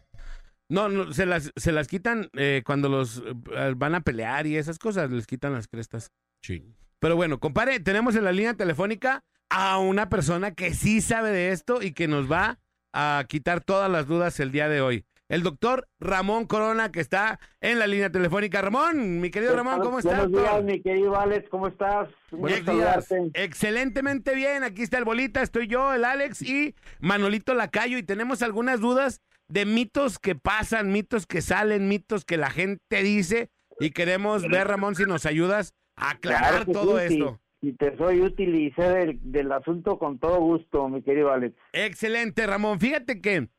No, 0.68 0.88
no, 0.88 1.12
se 1.12 1.24
las, 1.24 1.52
se 1.54 1.72
las 1.72 1.86
quitan 1.86 2.30
eh, 2.34 2.62
cuando 2.66 2.88
los 2.88 3.18
eh, 3.18 3.74
van 3.76 3.94
a 3.94 4.00
pelear 4.00 4.46
y 4.48 4.56
esas 4.56 4.78
cosas, 4.78 5.10
les 5.10 5.26
quitan 5.26 5.52
las 5.52 5.68
crestas. 5.68 6.10
Sí. 6.42 6.74
Pero 6.98 7.14
bueno, 7.14 7.38
compadre, 7.38 7.78
tenemos 7.78 8.16
en 8.16 8.24
la 8.24 8.32
línea 8.32 8.54
telefónica 8.54 9.22
a 9.50 9.78
una 9.78 10.08
persona 10.08 10.54
que 10.54 10.74
sí 10.74 11.00
sabe 11.00 11.30
de 11.30 11.52
esto 11.52 11.80
y 11.80 11.92
que 11.92 12.08
nos 12.08 12.30
va 12.30 12.58
a 12.92 13.24
quitar 13.28 13.62
todas 13.62 13.90
las 13.90 14.08
dudas 14.08 14.40
el 14.40 14.50
día 14.50 14.68
de 14.68 14.80
hoy. 14.80 15.04
El 15.28 15.42
doctor 15.42 15.86
Ramón 16.00 16.46
Corona, 16.46 16.90
que 16.90 17.00
está 17.00 17.38
en 17.60 17.78
la 17.78 17.86
línea 17.86 18.10
telefónica. 18.10 18.62
Ramón, 18.62 19.20
mi 19.20 19.30
querido 19.30 19.55
Ramón, 19.55 19.80
¿cómo 19.80 19.98
estás? 19.98 20.26
Buenos 20.26 20.42
días, 20.42 20.64
mi 20.64 20.80
querido 20.80 21.20
Alex, 21.20 21.50
¿cómo 21.50 21.68
estás? 21.68 22.09
Buenos 22.30 22.64
días. 22.64 23.14
Excelentemente 23.34 24.34
bien. 24.34 24.64
Aquí 24.64 24.82
está 24.82 24.96
el 24.96 25.05
Bolita, 25.05 25.42
estoy 25.42 25.66
yo, 25.66 25.92
el 25.92 26.06
Alex 26.06 26.40
y 26.40 26.74
Manolito 27.00 27.52
Lacayo. 27.52 27.98
Y 27.98 28.02
tenemos 28.02 28.40
algunas 28.40 28.80
dudas 28.80 29.20
de 29.48 29.66
mitos 29.66 30.18
que 30.18 30.34
pasan, 30.34 30.92
mitos 30.92 31.26
que 31.26 31.42
salen, 31.42 31.88
mitos 31.88 32.24
que 32.24 32.38
la 32.38 32.48
gente 32.48 33.02
dice. 33.02 33.50
Y 33.80 33.90
queremos 33.90 34.48
ver, 34.48 34.66
Ramón, 34.66 34.94
si 34.94 35.05
nos 35.05 35.26
ayudas 35.26 35.74
a 35.96 36.12
aclarar 36.12 36.64
Claro 36.64 36.72
todo 36.72 36.98
sí, 37.00 37.05
esto. 37.05 37.38
Si, 37.60 37.66
si 37.68 37.76
te 37.76 37.94
soy 37.98 38.22
útil 38.22 38.55
y 38.55 38.72
sé 38.72 38.82
del, 38.82 39.18
del 39.20 39.52
asunto 39.52 39.98
con 39.98 40.18
todo 40.18 40.40
gusto, 40.40 40.88
mi 40.88 41.02
querido 41.02 41.30
Alex. 41.30 41.55
Excelente, 41.74 42.46
Ramón. 42.46 42.80
Fíjate 42.80 43.20
que 43.20 43.50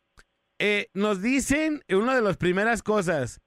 eh, 0.60 0.88
nos 0.94 1.22
dicen 1.22 1.82
una 1.90 2.16
de 2.16 2.22
las 2.22 2.38
primeras 2.38 2.84
cosas, 2.84 3.42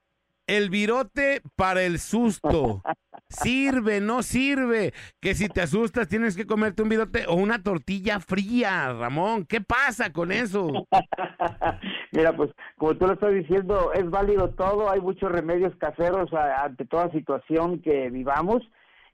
el 0.47 0.70
virote 0.70 1.40
para 1.56 1.82
el 1.82 1.98
susto. 1.98 2.82
Sirve, 3.28 4.01
no 4.01 4.22
sirve. 4.22 4.93
Que 5.20 5.34
si 5.34 5.48
te 5.48 5.62
asustas 5.62 6.09
tienes 6.09 6.36
que 6.36 6.47
comerte 6.47 6.82
un 6.82 6.89
virote 6.89 7.26
o 7.26 7.34
una 7.34 7.62
tortilla 7.62 8.20
fría, 8.20 8.93
Ramón. 8.93 9.47
¿Qué 9.47 9.60
pasa 9.60 10.12
con 10.12 10.32
eso? 10.32 10.86
Mira, 12.12 12.36
pues 12.36 12.51
como 12.76 12.97
tú 12.97 13.06
lo 13.06 13.14
estás 13.14 13.32
diciendo, 13.32 13.93
es 13.93 14.09
válido 14.10 14.51
todo, 14.51 14.90
hay 14.90 15.01
muchos 15.01 15.30
remedios 15.30 15.74
caseros 15.76 16.30
ante 16.32 16.84
toda 16.84 17.10
situación 17.12 17.80
que 17.80 18.10
vivamos 18.10 18.62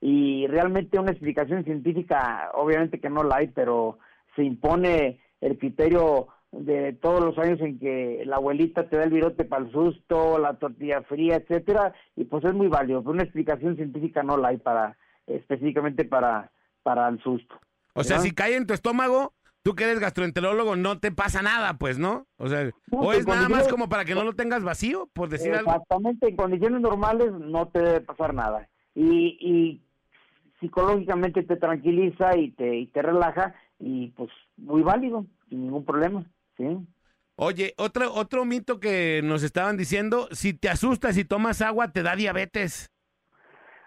y 0.01 0.47
realmente 0.47 0.99
una 0.99 1.13
explicación 1.13 1.65
científica, 1.65 2.51
obviamente 2.55 3.01
que 3.01 3.11
no 3.11 3.23
la 3.23 3.37
hay, 3.37 3.49
pero 3.49 3.99
se 4.35 4.45
impone 4.45 5.21
el 5.41 5.59
criterio 5.59 6.29
de 6.53 6.95
todos 6.95 7.21
los 7.21 7.39
años 7.39 7.61
en 7.61 7.79
que 7.79 8.23
la 8.25 8.37
abuelita 8.37 8.89
te 8.89 8.97
da 8.97 9.05
el 9.05 9.11
virote 9.11 9.45
para 9.45 9.65
el 9.65 9.73
susto, 9.73 10.39
la 10.39 10.55
tortilla 10.55 11.03
fría, 11.03 11.37
etcétera, 11.37 11.95
y 12.17 12.25
pues 12.25 12.45
es 12.45 12.55
muy 12.55 12.69
válido, 12.69 13.03
pero 13.03 13.13
una 13.13 13.25
explicación 13.25 13.77
científica 13.77 14.23
no 14.23 14.37
la 14.37 14.49
hay 14.49 14.57
para 14.59 14.97
específicamente 15.27 16.05
para 16.05 16.51
para 16.83 17.09
el 17.09 17.21
susto. 17.23 17.59
O 17.95 18.05
sea, 18.05 18.19
si 18.21 18.31
cae 18.31 18.57
en 18.57 18.67
tu 18.67 18.73
estómago, 18.73 19.35
tú 19.63 19.75
que 19.75 19.85
eres 19.85 19.99
gastroenterólogo, 19.99 20.77
no 20.77 20.99
te 21.01 21.11
pasa 21.11 21.43
nada, 21.43 21.75
pues, 21.75 21.99
¿no? 21.99 22.27
O 22.37 22.49
sea, 22.49 22.65
No, 22.91 23.01
o 23.01 23.13
es 23.13 23.27
nada 23.27 23.49
más 23.49 23.69
como 23.69 23.89
para 23.89 24.05
que 24.05 24.15
no 24.15 24.25
lo 24.25 24.35
tengas 24.35 24.63
vacío, 24.63 25.09
por 25.13 25.29
decir 25.29 25.53
algo. 25.53 25.71
Exactamente, 25.71 26.29
en 26.29 26.37
condiciones 26.37 26.81
normales 26.81 27.33
no 27.33 27.69
te 27.69 27.81
debe 27.81 28.01
pasar 28.01 28.33
nada. 28.33 28.69
Y, 28.95 29.37
y 29.41 29.83
psicológicamente 30.61 31.43
te 31.43 31.57
tranquiliza 31.57 32.37
y 32.37 32.53
te, 32.53 32.77
y 32.77 32.87
te 32.87 33.03
relaja 33.03 33.55
y 33.79 34.09
pues 34.09 34.31
muy 34.57 34.83
válido, 34.83 35.27
sin 35.49 35.63
ningún 35.63 35.85
problema, 35.85 36.25
¿sí? 36.59 36.87
Oye, 37.37 37.73
otro, 37.79 38.13
otro 38.13 38.45
mito 38.45 38.81
que 38.81 39.21
nos 39.23 39.45
estaban 39.45 39.77
diciendo, 39.77 40.29
si 40.33 40.55
te 40.55 40.69
asustas 40.69 41.17
y 41.17 41.25
tomas 41.25 41.63
agua, 41.63 41.93
te 41.93 42.03
da 42.03 42.17
diabetes. 42.17 42.91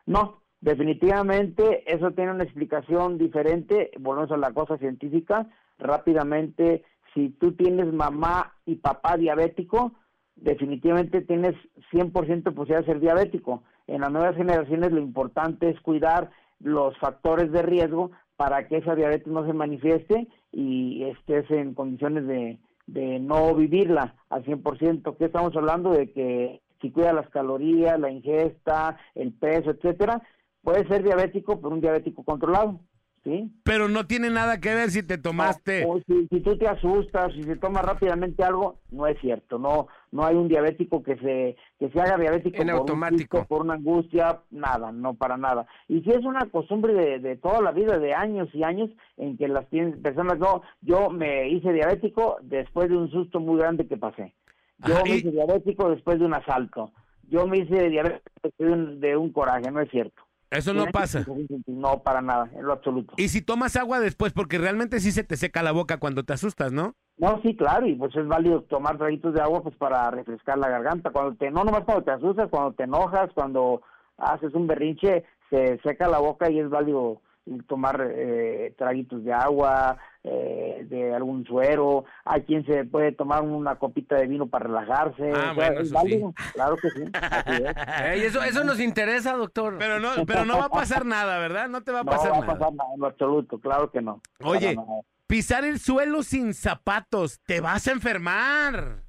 No, 0.06 0.42
definitivamente 0.62 1.84
eso 1.94 2.12
tiene 2.12 2.32
una 2.32 2.46
explicación 2.46 3.18
diferente. 3.18 3.92
Volvemos 4.00 4.32
a 4.32 4.38
la 4.38 4.54
cosa 4.54 4.78
científica. 4.78 5.50
Rápidamente, 5.78 6.86
si 7.14 7.30
tú 7.30 7.52
tienes 7.52 7.92
mamá 7.92 8.56
y 8.66 8.76
papá 8.76 9.18
diabético, 9.18 9.92
definitivamente 10.36 11.22
tienes 11.22 11.56
100% 11.92 12.54
posibilidad 12.54 12.80
de 12.80 12.86
ser 12.86 13.00
diabético. 13.02 13.64
En 13.88 14.00
las 14.00 14.12
nuevas 14.12 14.38
generaciones 14.38 14.94
lo 14.94 15.02
importante 15.02 15.70
es 15.70 15.80
cuidar 15.82 16.32
los 16.60 16.98
factores 17.00 17.52
de 17.52 17.64
riesgo 17.64 18.12
para 18.38 18.68
que 18.68 18.78
esa 18.78 18.96
diabetes 18.96 19.28
no 19.28 19.46
se 19.46 19.54
manifieste 19.54 20.28
y 20.52 21.04
estés 21.04 21.50
en 21.52 21.74
condiciones 21.74 22.26
de, 22.28 22.60
de 22.88 23.20
no 23.20 23.54
vivirla 23.56 24.16
al 24.30 24.44
100%. 24.44 25.18
¿Qué 25.18 25.26
estamos 25.26 25.56
hablando? 25.56 25.92
De 25.92 26.12
que 26.12 26.62
si 26.82 26.92
cuida 26.92 27.14
las 27.14 27.30
calorías, 27.30 28.00
la 28.00 28.12
ingesta, 28.12 28.98
el 29.16 29.34
peso, 29.34 29.72
etcétera, 29.72 30.22
puede 30.64 30.88
ser 30.88 31.04
diabético, 31.04 31.62
pero 31.62 31.74
un 31.74 31.82
diabético 31.82 32.24
controlado, 32.24 32.80
¿sí? 33.24 33.52
Pero 33.64 33.88
no 33.88 34.06
tiene 34.08 34.30
nada 34.30 34.60
que 34.60 34.74
ver 34.74 34.90
si 34.90 35.04
te 35.04 35.18
tomaste. 35.18 35.86
O 35.86 36.00
si, 36.08 36.28
si 36.28 36.40
tú 36.42 36.58
te 36.58 36.68
asustas, 36.68 37.32
si 37.34 37.44
se 37.44 37.56
toma 37.56 37.82
rápidamente 37.82 38.44
algo, 38.44 38.80
no 38.92 39.08
es 39.08 39.20
cierto. 39.20 39.60
No 39.60 39.88
no 40.14 40.26
hay 40.26 40.36
un 40.36 40.50
diabético 40.50 41.02
que 41.04 41.16
se 41.18 41.56
que 41.80 41.90
se 41.90 42.02
haga 42.02 42.18
diabético 42.18 42.58
En 42.62 42.68
por 42.68 42.74
un 42.74 42.80
automático. 42.82 43.46
por 43.46 43.62
una 43.62 43.76
angustia, 43.76 44.42
nada, 44.52 44.92
no 44.92 45.14
para 45.14 45.38
nada. 45.38 45.66
Y 45.88 46.02
si 46.02 46.10
es 46.10 46.26
una 46.26 46.46
costumbre 46.52 46.94
de, 46.94 47.20
de 47.20 47.38
toda 47.38 47.62
la 47.62 47.72
vida, 47.72 47.98
de 47.98 48.14
años 48.14 48.50
y 48.54 48.64
años, 48.64 48.90
en 49.18 49.38
que 49.38 49.48
las 49.48 49.66
personas 50.02 50.38
no, 50.40 50.62
yo 50.82 51.10
me 51.10 51.48
hice 51.50 51.72
diabético 51.72 52.38
después 52.42 52.90
de 52.90 52.98
un 52.98 53.10
susto 53.10 53.40
muy 53.40 53.58
grande 53.60 53.88
que 53.88 53.98
pasé. 53.98 54.34
Yo 54.80 54.96
Ajá, 54.96 55.04
me 55.04 55.10
y- 55.12 55.14
hice 55.20 55.32
diabético 55.32 55.90
después 55.90 56.20
de 56.20 56.26
un 56.26 56.34
asalto. 56.34 56.92
Yo 57.30 57.48
me 57.48 57.60
hice 57.60 57.90
diabético 57.90 58.22
después 58.44 58.68
de 58.70 58.74
un, 58.76 59.00
de 59.00 59.16
un 59.16 59.32
coraje, 59.32 59.72
no 59.72 59.80
es 59.80 59.90
cierto. 59.92 60.22
Eso 60.52 60.74
no 60.74 60.82
Tiene 60.82 60.92
pasa. 60.92 61.26
No, 61.66 62.04
para 62.04 62.22
nada, 62.22 62.50
en 62.54 62.66
lo 62.66 62.74
absoluto. 62.74 63.14
Y 63.16 63.30
si 63.30 63.42
tomas 63.42 63.78
agua 63.78 64.02
después, 64.02 64.34
porque 64.34 64.58
realmente 64.58 65.00
sí 65.00 65.12
se 65.12 65.24
te 65.24 65.38
seca 65.38 65.64
la 65.64 65.72
boca 65.72 65.98
cuando 65.98 66.24
te 66.24 66.34
asustas, 66.34 66.74
¿no? 66.74 66.96
No, 67.18 67.42
sí, 67.42 67.56
claro, 67.56 67.88
y 67.88 67.96
pues 67.96 68.14
es 68.16 68.28
válido 68.28 68.64
tomar 68.64 68.98
traguitos 68.98 69.34
de 69.34 69.42
agua 69.42 69.64
pues 69.64 69.76
para 69.78 70.12
refrescar 70.12 70.58
la 70.58 70.68
garganta. 70.68 71.12
Cuando 71.12 71.36
te, 71.36 71.50
no 71.52 71.64
nomás 71.64 71.86
cuando 71.86 72.04
te 72.04 72.12
asustas, 72.12 72.50
cuando 72.50 72.74
te 72.74 72.84
enojas, 72.84 73.30
cuando 73.34 73.82
haces 74.18 74.54
un 74.54 74.68
berrinche, 74.68 75.24
se 75.50 75.80
seca 75.84 76.08
la 76.08 76.20
boca 76.20 76.52
y 76.52 76.60
es 76.60 76.70
válido 76.70 77.22
tomar 77.68 78.02
eh, 78.14 78.74
traguitos 78.78 79.24
de 79.24 79.34
agua, 79.34 79.98
eh, 80.24 80.86
de 80.90 81.14
algún 81.16 81.46
suero. 81.46 82.06
Hay 82.26 82.42
quien 82.44 82.66
se 82.66 82.86
puede 82.86 83.12
tomar 83.12 83.42
una 83.44 83.76
copita 83.76 84.16
de 84.16 84.28
vino 84.28 84.48
para 84.48 84.66
relajarse. 84.66 85.32
Ah, 85.34 85.38
o 85.38 85.42
sea, 85.42 85.54
bueno, 85.54 85.80
es 85.80 85.88
eso 85.88 85.96
válido, 85.96 86.34
claro 86.54 86.76
que 86.78 86.90
sí. 86.92 87.04
es. 87.04 88.22
Eso, 88.32 88.44
eso 88.44 88.64
nos 88.64 88.80
interesa, 88.80 89.34
doctor. 89.34 89.76
Pero 89.78 90.00
no, 90.00 90.10
pero 90.26 90.46
no 90.46 90.58
va 90.58 90.66
a 90.66 90.70
pasar 90.70 91.06
nada, 91.06 91.38
¿verdad? 91.40 91.68
No 91.70 91.82
te 91.84 91.92
va 91.92 92.00
a 92.02 92.04
No 92.12 92.12
pasar 92.12 92.32
va 92.32 92.38
a 92.38 92.42
nada. 92.42 92.54
pasar 92.54 92.74
nada, 92.74 92.90
en 92.94 93.02
lo 93.02 93.08
absoluto, 93.08 93.60
claro 93.60 93.92
que 93.92 94.02
no. 94.02 94.22
Oye, 94.44 94.76
nada. 94.76 94.88
pisar 95.28 95.66
el 95.66 95.80
suelo 95.80 96.24
sin 96.24 96.54
zapatos, 96.54 97.42
te 97.46 97.60
vas 97.62 97.88
a 97.88 97.92
enfermar. 97.92 99.04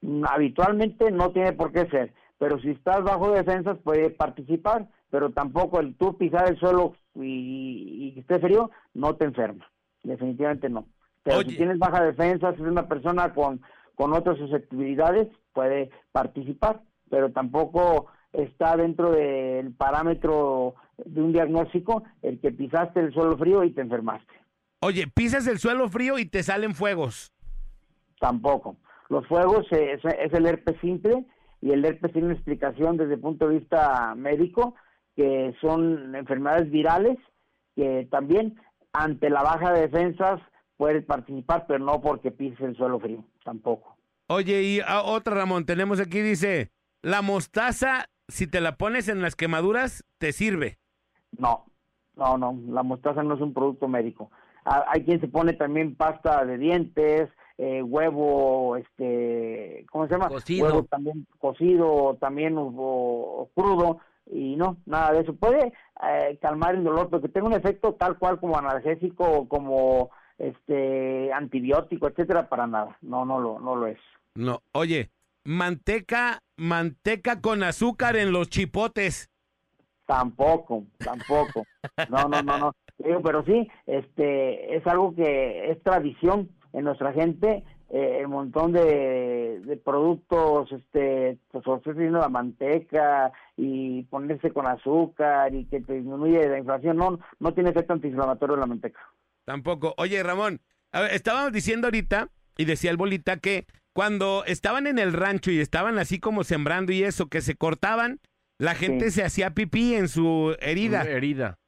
Mm, 0.00 0.24
habitualmente 0.28 1.10
no 1.10 1.30
tiene 1.32 1.52
por 1.52 1.72
qué 1.72 1.86
ser, 1.88 2.14
pero 2.38 2.60
si 2.60 2.70
estás 2.70 3.02
bajo 3.02 3.32
defensas 3.32 3.78
puede 3.82 4.10
participar, 4.10 4.86
pero 5.10 5.30
tampoco 5.32 5.80
el 5.80 5.96
tú 5.96 6.16
pisar 6.16 6.48
el 6.48 6.58
suelo 6.58 6.94
y, 7.22 8.08
y 8.08 8.12
que 8.14 8.20
esté 8.20 8.38
frío 8.38 8.70
no 8.94 9.16
te 9.16 9.24
enferma, 9.24 9.66
definitivamente 10.02 10.68
no. 10.68 10.86
Pero 11.22 11.38
Oye. 11.38 11.50
si 11.50 11.56
tienes 11.56 11.78
baja 11.78 12.02
defensa, 12.02 12.54
si 12.54 12.62
es 12.62 12.68
una 12.68 12.88
persona 12.88 13.34
con, 13.34 13.60
con 13.94 14.12
otras 14.12 14.38
susceptibilidades, 14.38 15.28
puede 15.52 15.90
participar, 16.12 16.80
pero 17.10 17.30
tampoco 17.32 18.06
está 18.32 18.76
dentro 18.76 19.10
del 19.10 19.72
parámetro 19.72 20.74
de 21.04 21.22
un 21.22 21.32
diagnóstico 21.32 22.04
el 22.22 22.40
que 22.40 22.52
pisaste 22.52 23.00
el 23.00 23.12
suelo 23.12 23.36
frío 23.36 23.64
y 23.64 23.72
te 23.72 23.80
enfermaste. 23.80 24.32
Oye, 24.80 25.06
pisas 25.08 25.46
el 25.46 25.58
suelo 25.58 25.88
frío 25.88 26.18
y 26.18 26.26
te 26.26 26.42
salen 26.42 26.74
fuegos. 26.74 27.32
Tampoco. 28.20 28.76
Los 29.08 29.26
fuegos 29.26 29.66
eh, 29.72 29.92
es, 29.92 30.04
es 30.04 30.32
el 30.32 30.46
herpes 30.46 30.76
simple 30.80 31.24
y 31.60 31.72
el 31.72 31.84
herpes 31.84 32.12
tiene 32.12 32.26
una 32.28 32.36
explicación 32.36 32.96
desde 32.96 33.14
el 33.14 33.20
punto 33.20 33.48
de 33.48 33.58
vista 33.58 34.14
médico 34.16 34.74
que 35.18 35.52
son 35.60 36.14
enfermedades 36.14 36.70
virales 36.70 37.18
que 37.74 38.06
también 38.08 38.56
ante 38.92 39.30
la 39.30 39.42
baja 39.42 39.72
de 39.72 39.80
defensas 39.80 40.40
puedes 40.76 41.04
participar, 41.04 41.66
pero 41.66 41.80
no 41.80 42.00
porque 42.00 42.30
pises 42.30 42.60
el 42.60 42.76
suelo 42.76 43.00
frío, 43.00 43.24
tampoco. 43.44 43.96
Oye, 44.28 44.62
y 44.62 44.80
ah, 44.86 45.02
otra, 45.02 45.34
Ramón, 45.34 45.66
tenemos 45.66 45.98
aquí, 45.98 46.20
dice, 46.20 46.70
la 47.02 47.20
mostaza, 47.20 48.10
si 48.28 48.46
te 48.46 48.60
la 48.60 48.76
pones 48.76 49.08
en 49.08 49.20
las 49.20 49.34
quemaduras, 49.34 50.04
te 50.18 50.30
sirve. 50.30 50.78
No, 51.36 51.66
no, 52.14 52.38
no, 52.38 52.56
la 52.68 52.84
mostaza 52.84 53.24
no 53.24 53.34
es 53.34 53.40
un 53.40 53.52
producto 53.52 53.88
médico. 53.88 54.30
Ah, 54.64 54.84
Hay 54.86 55.04
quien 55.04 55.20
se 55.20 55.26
pone 55.26 55.54
también 55.54 55.96
pasta 55.96 56.44
de 56.44 56.58
dientes, 56.58 57.28
eh, 57.56 57.82
huevo, 57.82 58.76
este, 58.76 59.84
¿cómo 59.90 60.06
se 60.06 60.12
llama? 60.12 60.28
Cocido. 60.28 60.66
Huevo 60.66 60.84
también 60.84 61.26
cocido, 61.40 62.16
también 62.20 62.56
o, 62.56 62.68
o 62.68 63.50
crudo, 63.52 63.98
y 64.30 64.56
no, 64.56 64.78
nada 64.86 65.12
de 65.12 65.20
eso. 65.20 65.34
Puede 65.34 65.72
eh, 66.02 66.38
calmar 66.40 66.74
el 66.74 66.84
dolor, 66.84 67.08
pero 67.10 67.22
que 67.22 67.28
tenga 67.28 67.46
un 67.46 67.54
efecto 67.54 67.94
tal 67.94 68.18
cual 68.18 68.38
como 68.40 68.58
analgésico, 68.58 69.48
como 69.48 70.10
este 70.38 71.32
antibiótico, 71.32 72.08
etcétera, 72.08 72.48
para 72.48 72.66
nada. 72.66 72.96
No, 73.02 73.24
no 73.24 73.40
lo, 73.40 73.58
no 73.58 73.76
lo 73.76 73.86
es. 73.86 73.98
No, 74.34 74.62
oye, 74.72 75.10
manteca, 75.44 76.42
manteca 76.56 77.40
con 77.40 77.62
azúcar 77.62 78.16
en 78.16 78.32
los 78.32 78.48
chipotes. 78.48 79.30
Tampoco, 80.06 80.84
tampoco. 80.98 81.64
No, 82.08 82.28
no, 82.28 82.42
no, 82.42 82.58
no. 82.58 82.72
Pero 83.22 83.44
sí, 83.44 83.68
este, 83.86 84.76
es 84.76 84.86
algo 84.86 85.14
que 85.14 85.70
es 85.70 85.82
tradición 85.82 86.50
en 86.72 86.84
nuestra 86.84 87.12
gente, 87.12 87.64
eh, 87.90 88.18
el 88.20 88.28
montón 88.28 88.72
de, 88.72 89.60
de 89.64 89.76
productos, 89.78 90.70
este, 90.72 91.38
pues 91.50 91.66
ofreciendo 91.66 92.18
la 92.18 92.28
manteca 92.28 93.32
y 93.56 94.02
ponerse 94.04 94.52
con 94.52 94.66
azúcar 94.66 95.54
y 95.54 95.64
que 95.64 95.80
te 95.80 95.94
disminuye 95.94 96.48
la 96.48 96.58
inflación, 96.58 96.98
no, 96.98 97.18
no 97.40 97.54
tiene 97.54 97.70
efecto 97.70 97.94
antiinflamatorio 97.94 98.56
la 98.56 98.66
manteca. 98.66 99.00
Tampoco. 99.46 99.94
Oye, 99.96 100.22
Ramón, 100.22 100.60
a 100.92 101.00
ver, 101.00 101.14
estábamos 101.14 101.52
diciendo 101.52 101.86
ahorita, 101.86 102.28
y 102.58 102.66
decía 102.66 102.90
el 102.90 102.98
bolita, 102.98 103.38
que 103.38 103.66
cuando 103.94 104.44
estaban 104.44 104.86
en 104.86 104.98
el 104.98 105.14
rancho 105.14 105.50
y 105.50 105.58
estaban 105.58 105.98
así 105.98 106.20
como 106.20 106.44
sembrando 106.44 106.92
y 106.92 107.04
eso, 107.04 107.28
que 107.28 107.40
se 107.40 107.56
cortaban, 107.56 108.20
la 108.58 108.74
gente 108.74 109.10
se 109.10 109.24
hacía 109.24 109.54
pipí 109.54 109.94
en 109.94 110.08
su 110.08 110.54
herida. 110.60 111.04
Herida. 111.04 111.58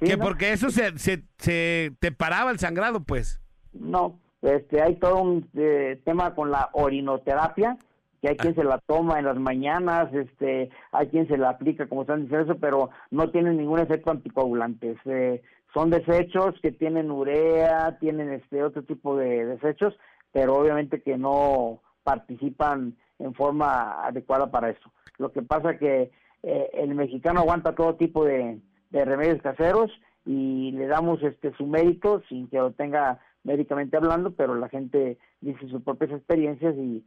que 0.00 0.16
¿no? 0.16 0.24
porque 0.24 0.52
eso 0.52 0.70
se, 0.70 0.98
se, 0.98 1.22
se 1.38 1.92
te 2.00 2.10
paraba 2.10 2.50
el 2.50 2.58
sangrado, 2.58 3.04
pues. 3.04 3.40
No, 3.72 4.18
este, 4.46 4.80
hay 4.80 4.96
todo 4.96 5.20
un 5.22 5.48
eh, 5.54 6.00
tema 6.04 6.34
con 6.34 6.50
la 6.50 6.70
orinoterapia, 6.72 7.76
que 8.20 8.28
hay 8.28 8.36
quien 8.36 8.54
se 8.54 8.64
la 8.64 8.78
toma 8.78 9.18
en 9.18 9.24
las 9.24 9.36
mañanas, 9.36 10.12
este, 10.14 10.70
hay 10.92 11.08
quien 11.08 11.26
se 11.28 11.36
la 11.36 11.50
aplica, 11.50 11.88
como 11.88 12.02
están 12.02 12.22
diciendo 12.22 12.52
eso, 12.52 12.60
pero 12.60 12.90
no 13.10 13.30
tienen 13.30 13.56
ningún 13.56 13.80
efecto 13.80 14.10
anticoagulante. 14.10 14.96
Eh, 15.04 15.42
son 15.74 15.90
desechos 15.90 16.54
que 16.62 16.72
tienen 16.72 17.10
urea, 17.10 17.98
tienen 17.98 18.32
este 18.32 18.62
otro 18.62 18.84
tipo 18.84 19.16
de 19.16 19.44
desechos, 19.44 19.94
pero 20.32 20.54
obviamente 20.54 21.02
que 21.02 21.18
no 21.18 21.80
participan 22.04 22.96
en 23.18 23.34
forma 23.34 24.06
adecuada 24.06 24.50
para 24.50 24.70
eso. 24.70 24.92
Lo 25.18 25.32
que 25.32 25.42
pasa 25.42 25.76
que 25.76 26.10
eh, 26.42 26.70
el 26.74 26.94
mexicano 26.94 27.40
aguanta 27.40 27.74
todo 27.74 27.96
tipo 27.96 28.24
de, 28.24 28.60
de 28.90 29.04
remedios 29.04 29.42
caseros 29.42 29.90
y 30.24 30.72
le 30.72 30.86
damos 30.86 31.22
este 31.22 31.52
su 31.54 31.66
mérito 31.66 32.22
sin 32.28 32.48
que 32.48 32.58
lo 32.58 32.72
tenga 32.72 33.20
médicamente 33.46 33.96
hablando, 33.96 34.34
pero 34.34 34.54
la 34.56 34.68
gente 34.68 35.18
dice 35.40 35.66
sus 35.68 35.82
propias 35.82 36.10
experiencias 36.10 36.74
y 36.76 37.06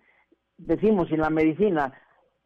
decimos, 0.58 1.12
en 1.12 1.20
la 1.20 1.30
medicina 1.30 1.94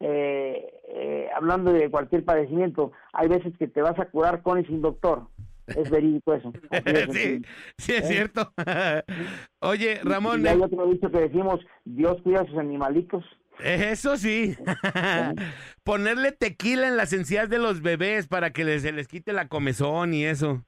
eh, 0.00 0.66
eh, 0.88 1.28
hablando 1.34 1.72
de 1.72 1.88
cualquier 1.90 2.24
padecimiento, 2.24 2.92
hay 3.12 3.28
veces 3.28 3.56
que 3.58 3.68
te 3.68 3.80
vas 3.80 3.98
a 3.98 4.06
curar 4.06 4.42
con 4.42 4.60
y 4.60 4.64
sin 4.66 4.82
doctor. 4.82 5.28
Es 5.66 5.88
verídico 5.90 6.34
eso. 6.34 6.52
sí, 7.12 7.40
sí 7.78 7.92
es 7.94 8.04
¿Eh? 8.04 8.06
cierto. 8.08 8.52
Oye, 9.62 10.00
Y 10.04 10.06
Ramón, 10.06 10.46
hay 10.46 10.58
eh, 10.58 10.62
otro 10.62 10.86
dicho 10.88 11.10
que 11.10 11.20
decimos, 11.20 11.60
Dios 11.86 12.20
cuida 12.22 12.42
a 12.42 12.46
sus 12.46 12.58
animalitos. 12.58 13.24
eso 13.60 14.16
sí. 14.18 14.54
Ponerle 15.84 16.32
tequila 16.32 16.88
en 16.88 16.96
las 16.98 17.12
encías 17.14 17.48
de 17.48 17.58
los 17.58 17.80
bebés 17.80 18.26
para 18.26 18.50
que 18.50 18.64
les- 18.64 18.82
se 18.82 18.92
les 18.92 19.08
quite 19.08 19.32
la 19.32 19.48
comezón 19.48 20.12
y 20.12 20.24
eso. 20.26 20.64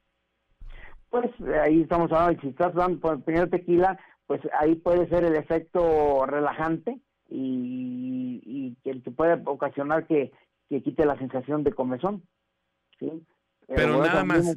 Pues 1.16 1.32
ahí 1.62 1.80
estamos 1.80 2.12
hablando, 2.12 2.42
si 2.42 2.48
estás 2.48 2.74
dando 2.74 3.00
por 3.00 3.22
primero 3.22 3.48
tequila, 3.48 3.98
pues 4.26 4.42
ahí 4.60 4.74
puede 4.74 5.08
ser 5.08 5.24
el 5.24 5.34
efecto 5.34 6.26
relajante 6.26 7.00
y, 7.30 8.42
y 8.44 8.76
que 8.84 9.00
te 9.00 9.10
puede 9.10 9.40
ocasionar 9.46 10.06
que, 10.06 10.30
que 10.68 10.82
quite 10.82 11.06
la 11.06 11.16
sensación 11.16 11.64
de 11.64 11.72
comezón. 11.72 12.22
¿sí? 12.98 13.10
Pero 13.66 14.02
nada 14.02 14.24
más. 14.24 14.56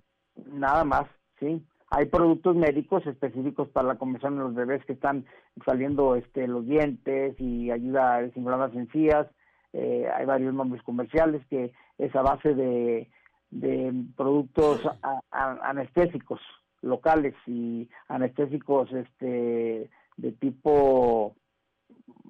Nada 0.51 0.83
más, 0.83 1.05
sí. 1.39 1.65
Hay 1.91 2.07
productos 2.07 2.57
médicos 2.57 3.07
específicos 3.07 3.69
para 3.69 3.87
la 3.87 3.95
comezón 3.95 4.33
en 4.33 4.39
los 4.39 4.53
bebés 4.53 4.83
que 4.83 4.93
están 4.93 5.25
saliendo 5.65 6.15
este, 6.15 6.45
los 6.45 6.65
dientes 6.65 7.39
y 7.39 7.71
ayuda 7.71 8.15
a 8.15 8.21
desinflamar 8.21 8.67
las 8.67 8.77
encías. 8.77 9.27
Eh, 9.71 10.09
hay 10.13 10.25
varios 10.25 10.53
nombres 10.53 10.83
comerciales 10.83 11.41
que 11.47 11.71
es 11.97 12.13
a 12.17 12.21
base 12.21 12.53
de, 12.53 13.09
de 13.51 13.93
productos 14.15 14.81
a- 15.01 15.19
a- 15.31 15.69
anestésicos 15.69 16.39
locales 16.81 17.35
y 17.47 17.89
anestésicos 18.07 18.91
este 18.93 19.89
de 20.17 20.31
tipo 20.33 21.35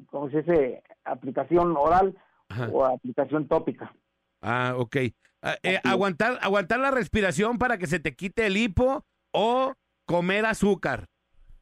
¿cómo 0.08 0.30
se 0.30 0.38
dice? 0.44 0.84
aplicación 1.04 1.76
oral 1.78 2.16
o 2.72 2.84
aplicación 2.86 3.48
tópica. 3.48 3.94
Ah, 4.41 4.74
ok. 4.78 4.96
Ah, 5.41 5.56
eh, 5.64 5.80
aguantar, 5.84 6.40
aguantar 6.41 6.80
la 6.80 6.91
respiración 6.91 7.58
para 7.58 7.78
que 7.78 7.88
se 7.88 8.00
te 8.00 8.16
quite 8.16 8.46
el 8.48 8.58
hipo 8.58 9.06
o 9.32 9.74
comer 10.06 10.46
azúcar. 10.46 11.06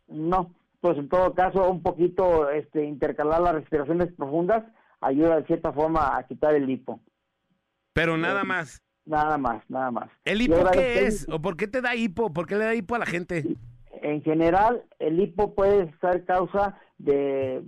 No, 0.07 0.53
pues 0.79 0.97
en 0.97 1.09
todo 1.09 1.33
caso 1.33 1.69
un 1.69 1.81
poquito 1.83 2.49
este 2.49 2.85
intercalar 2.85 3.41
las 3.41 3.55
respiraciones 3.55 4.13
profundas 4.13 4.63
ayuda 5.01 5.37
de 5.41 5.45
cierta 5.47 5.71
forma 5.73 6.15
a 6.17 6.25
quitar 6.25 6.55
el 6.55 6.69
hipo. 6.69 6.99
Pero 7.93 8.17
nada 8.17 8.43
más. 8.43 8.81
Nada 9.07 9.37
más, 9.37 9.63
nada 9.69 9.89
más. 9.89 10.09
¿El 10.25 10.41
hipo 10.41 10.55
qué 10.73 11.05
es? 11.07 11.27
¿O 11.31 11.41
por 11.41 11.55
qué 11.55 11.67
te 11.67 11.81
da 11.81 11.95
hipo? 11.95 12.31
¿Por 12.33 12.45
qué 12.45 12.55
le 12.55 12.65
da 12.65 12.75
hipo 12.75 12.93
a 12.95 12.99
la 12.99 13.05
gente? 13.05 13.43
En 14.01 14.21
general, 14.21 14.83
el 14.99 15.19
hipo 15.19 15.55
puede 15.55 15.91
ser 16.01 16.23
causa 16.25 16.77
de, 16.97 17.63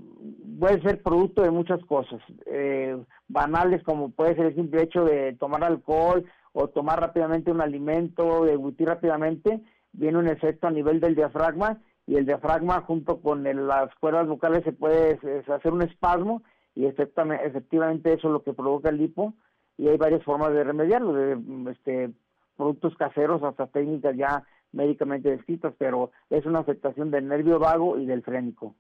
puede 0.60 0.82
ser 0.82 1.02
producto 1.02 1.42
de 1.42 1.50
muchas 1.52 1.84
cosas, 1.86 2.20
eh, 2.46 2.98
banales 3.28 3.82
como 3.84 4.12
puede 4.12 4.36
ser 4.36 4.48
el 4.48 4.56
simple 4.56 4.84
hecho 4.84 5.06
de 5.06 5.34
tomar 5.40 5.64
alcohol 5.64 6.26
o 6.52 6.68
tomar 6.68 7.00
rápidamente 7.00 7.52
un 7.52 7.62
alimento, 7.62 8.44
deglutir 8.46 8.88
rápidamente, 8.88 9.62
viene 9.94 10.18
un 10.18 10.28
efecto 10.28 10.68
a 10.68 10.72
nivel 10.72 11.00
del 11.00 11.16
diafragma 11.16 11.80
y 12.06 12.16
el 12.16 12.26
diafragma 12.26 12.82
junto 12.82 13.22
con 13.22 13.48
el- 13.48 13.68
las 13.68 13.94
cuerdas 13.96 14.28
vocales 14.28 14.64
se 14.64 14.72
puede 14.74 15.20
hacer 15.48 15.72
un 15.72 15.84
espasmo 15.84 16.44
y 16.76 16.86
efectivamente 16.86 18.14
eso 18.14 18.28
es 18.28 18.34
lo 18.34 18.44
que 18.44 18.54
provoca 18.54 18.90
el 18.90 19.02
hipo 19.02 19.34
y 19.80 19.88
hay 19.88 19.98
varias 19.98 20.22
formas 20.24 20.52
de 20.54 20.64
remediarlo, 20.64 21.14
de 21.14 21.72
este, 21.72 22.12
productos 22.58 22.94
caseros 22.98 23.42
hasta 23.44 23.68
técnicas 23.68 24.16
ya 24.18 24.44
médicamente 24.74 25.30
descritas, 25.32 25.74
pero 25.78 26.12
es 26.30 26.46
una 26.46 26.60
afectación 26.60 27.10
del 27.12 27.28
nervio 27.28 27.58
vago 27.60 27.98
y 27.98 28.06
del 28.06 28.22
frénico. 28.22 28.76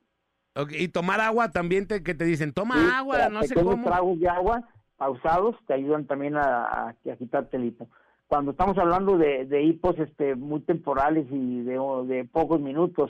Ok, 0.55 0.73
Y 0.77 0.89
tomar 0.89 1.21
agua 1.21 1.51
también, 1.51 1.88
te, 1.88 2.03
que 2.03 2.13
te 2.13 2.26
dicen, 2.26 2.51
toma 2.53 2.76
Sí, 2.76 2.88
agua, 2.93 3.30
no 3.30 3.41
sé 3.43 3.55
cómo. 3.55 3.81
tragos 3.84 4.19
de 4.19 4.27
agua 4.27 4.67
pausados 4.97 5.55
te 5.65 5.73
ayudan 5.73 6.05
también 6.05 6.35
a, 6.35 6.65
a- 6.65 6.89
a 6.89 7.15
quitarte 7.17 7.55
el 7.55 7.63
hipo. 7.65 7.88
Cuando 8.27 8.51
estamos 8.51 8.77
hablando 8.77 9.17
de, 9.17 9.45
de 9.45 9.63
hipos 9.63 9.97
este, 9.97 10.35
muy 10.35 10.59
temporales 10.59 11.26
y 11.31 11.61
de, 11.61 11.80
de 12.07 12.26
pocos 12.26 12.59
minutos, 12.59 13.09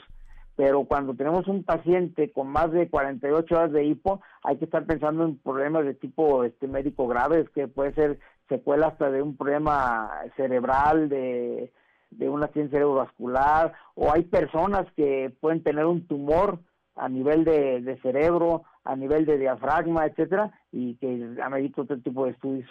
pero 0.60 0.84
cuando 0.84 1.14
tenemos 1.14 1.48
un 1.48 1.64
paciente 1.64 2.30
con 2.32 2.48
más 2.48 2.70
de 2.70 2.90
48 2.90 3.56
horas 3.56 3.72
de 3.72 3.86
hipo, 3.86 4.20
hay 4.42 4.58
que 4.58 4.66
estar 4.66 4.84
pensando 4.84 5.24
en 5.24 5.38
problemas 5.38 5.86
de 5.86 5.94
tipo 5.94 6.44
este 6.44 6.68
médico 6.68 7.08
graves, 7.08 7.48
que 7.54 7.66
puede 7.66 7.94
ser 7.94 8.18
secuela 8.46 8.88
hasta 8.88 9.10
de 9.10 9.22
un 9.22 9.38
problema 9.38 10.10
cerebral, 10.36 11.08
de, 11.08 11.72
de 12.10 12.28
un 12.28 12.42
accidente 12.42 12.72
cerebrovascular, 12.72 13.72
o 13.94 14.12
hay 14.12 14.24
personas 14.24 14.84
que 14.96 15.34
pueden 15.40 15.62
tener 15.62 15.86
un 15.86 16.06
tumor 16.06 16.58
a 16.94 17.08
nivel 17.08 17.46
de, 17.46 17.80
de 17.80 17.98
cerebro, 18.02 18.64
a 18.84 18.94
nivel 18.96 19.24
de 19.24 19.38
diafragma, 19.38 20.04
etcétera, 20.04 20.52
y 20.70 20.96
que 20.96 21.36
amerita 21.42 21.80
otro 21.80 21.98
tipo 22.02 22.26
de 22.26 22.32
estudios. 22.32 22.68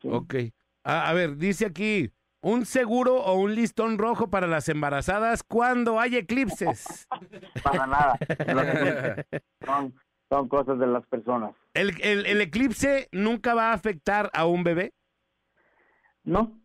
Sí. 0.00 0.08
Ok. 0.12 0.34
A 0.84 1.12
ver, 1.12 1.36
dice 1.36 1.66
aquí, 1.66 2.08
un 2.46 2.64
seguro 2.64 3.16
o 3.16 3.34
un 3.34 3.56
listón 3.56 3.98
rojo 3.98 4.30
para 4.30 4.46
las 4.46 4.68
embarazadas 4.68 5.42
cuando 5.42 5.98
hay 5.98 6.14
eclipses. 6.14 7.08
Para 7.64 7.86
nada. 7.88 8.16
son, 9.64 9.92
son 10.30 10.48
cosas 10.48 10.78
de 10.78 10.86
las 10.86 11.04
personas. 11.08 11.56
¿El, 11.74 12.00
el, 12.02 12.24
el 12.24 12.40
eclipse 12.40 13.08
nunca 13.10 13.54
va 13.54 13.70
a 13.70 13.72
afectar 13.72 14.30
a 14.32 14.46
un 14.46 14.62
bebé? 14.62 14.92
No, 16.22 16.60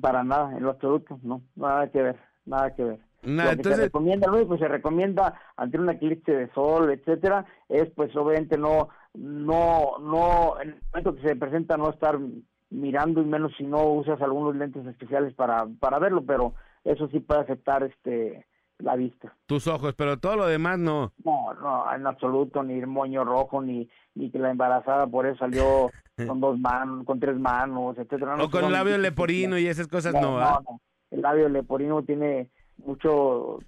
para 0.00 0.24
nada, 0.24 0.56
en 0.56 0.62
lo 0.62 0.70
absoluto, 0.70 1.18
no, 1.22 1.42
nada 1.56 1.90
que 1.90 2.02
ver, 2.02 2.18
nada 2.46 2.74
que 2.74 2.84
ver. 2.84 3.00
Nada, 3.22 3.50
lo 3.50 3.56
que 3.56 3.56
entonces- 3.56 3.76
se 3.76 3.84
recomienda, 3.86 4.32
único 4.32 4.54
que 4.54 4.62
se 4.62 4.68
recomienda 4.68 5.40
ante 5.56 5.78
un 5.78 5.90
eclipse 5.90 6.32
de 6.32 6.50
sol, 6.52 6.90
etcétera, 6.90 7.44
es 7.68 7.90
pues 7.94 8.14
obviamente 8.16 8.56
no, 8.56 8.88
no, 9.12 9.98
no, 9.98 10.60
en 10.60 10.70
el 10.70 10.82
momento 10.92 11.14
que 11.16 11.28
se 11.28 11.36
presenta 11.36 11.76
no 11.76 11.90
estar 11.90 12.18
mirando 12.70 13.22
y 13.22 13.24
menos 13.24 13.52
si 13.56 13.64
no 13.64 13.84
usas 13.84 14.20
algunos 14.20 14.54
lentes 14.56 14.86
especiales 14.86 15.34
para, 15.34 15.66
para 15.80 15.98
verlo, 15.98 16.24
pero 16.24 16.54
eso 16.84 17.08
sí 17.08 17.20
puede 17.20 17.40
afectar 17.40 17.82
este 17.82 18.46
la 18.78 18.94
vista. 18.94 19.34
Tus 19.46 19.66
ojos, 19.66 19.94
pero 19.96 20.18
todo 20.20 20.36
lo 20.36 20.46
demás 20.46 20.78
no. 20.78 21.12
No, 21.24 21.52
no, 21.54 21.92
en 21.92 22.06
absoluto, 22.06 22.62
ni 22.62 22.74
el 22.74 22.86
moño 22.86 23.24
rojo, 23.24 23.60
ni, 23.60 23.88
ni 24.14 24.30
que 24.30 24.38
la 24.38 24.50
embarazada 24.52 25.06
por 25.08 25.26
eso 25.26 25.38
salió 25.38 25.90
con 26.28 26.40
dos 26.40 26.58
manos, 26.60 27.04
con 27.04 27.18
tres 27.18 27.36
manos, 27.40 27.98
etcétera. 27.98 28.36
No, 28.36 28.44
O 28.44 28.50
con 28.50 28.60
son- 28.62 28.72
labio 28.72 28.96
leporino 28.98 29.58
y 29.58 29.66
esas 29.66 29.88
cosas 29.88 30.14
no, 30.14 30.20
no, 30.20 30.38
¿ah? 30.38 30.62
no. 30.68 30.80
El 31.10 31.22
labio 31.22 31.48
leporino 31.48 32.04
tiene 32.04 32.50
mucho 32.76 33.58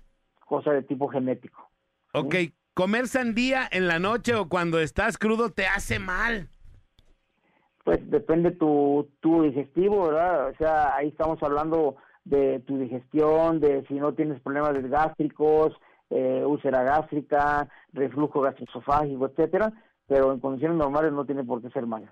cosa 0.47 0.72
de 0.72 0.82
tipo 0.82 1.09
genético. 1.09 1.68
Ok, 2.12 2.35
comer 2.74 3.09
sandía 3.09 3.68
en 3.70 3.89
la 3.89 3.98
noche 3.98 4.35
o 4.35 4.48
cuando 4.48 4.78
estás 4.78 5.18
crudo 5.18 5.51
te 5.51 5.66
hace 5.66 5.98
mal. 5.98 6.48
Pues 7.85 7.98
depende 8.11 8.51
tu, 8.52 9.09
tu 9.20 9.43
digestivo, 9.43 10.09
¿verdad? 10.09 10.48
O 10.48 10.55
sea, 10.57 10.94
ahí 10.97 11.09
estamos 11.09 11.43
hablando 11.43 11.97
de 12.24 12.61
tu 12.61 12.78
digestión, 12.78 13.61
de 13.61 13.85
si 13.86 13.94
no 13.94 14.15
tienes 14.15 14.40
problemas 14.40 14.81
gástricos, 14.89 15.73
eh, 16.11 16.44
úlcera 16.44 16.82
gástrica, 16.82 17.69
reflujo 17.93 18.40
gastroesofágico, 18.40 19.27
etcétera, 19.27 19.73
pero 20.07 20.32
en 20.32 20.40
condiciones 20.40 20.77
normales 20.77 21.12
no 21.12 21.24
tiene 21.24 21.44
por 21.44 21.62
qué 21.62 21.70
ser 21.70 21.86
malo. 21.86 22.09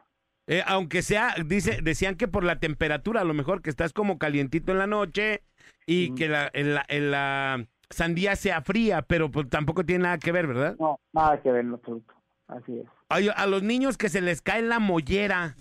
Eh, 0.46 0.62
aunque 0.66 1.02
sea, 1.02 1.34
dice, 1.44 1.80
decían 1.82 2.16
que 2.16 2.26
por 2.26 2.42
la 2.42 2.58
temperatura, 2.58 3.20
a 3.20 3.24
lo 3.24 3.34
mejor 3.34 3.60
que 3.60 3.68
estás 3.68 3.92
como 3.92 4.18
calientito 4.18 4.72
en 4.72 4.78
la 4.78 4.86
noche 4.86 5.42
y 5.84 6.14
que 6.14 6.28
la, 6.28 6.48
en 6.54 6.74
la, 6.74 6.84
en 6.88 7.10
la 7.10 7.66
sandía 7.90 8.34
sea 8.34 8.62
fría, 8.62 9.02
pero 9.02 9.30
pues 9.30 9.48
tampoco 9.50 9.84
tiene 9.84 10.04
nada 10.04 10.18
que 10.18 10.32
ver, 10.32 10.46
¿verdad? 10.46 10.76
No, 10.78 11.00
nada 11.12 11.42
que 11.42 11.52
ver 11.52 11.66
en 11.66 11.74
absoluto. 11.74 12.14
Así 12.46 12.78
es. 12.78 12.86
A 13.08 13.46
los 13.46 13.62
niños 13.62 13.96
que 13.96 14.08
se 14.08 14.20
les 14.20 14.42
cae 14.42 14.62
la 14.62 14.78
mollera. 14.78 15.56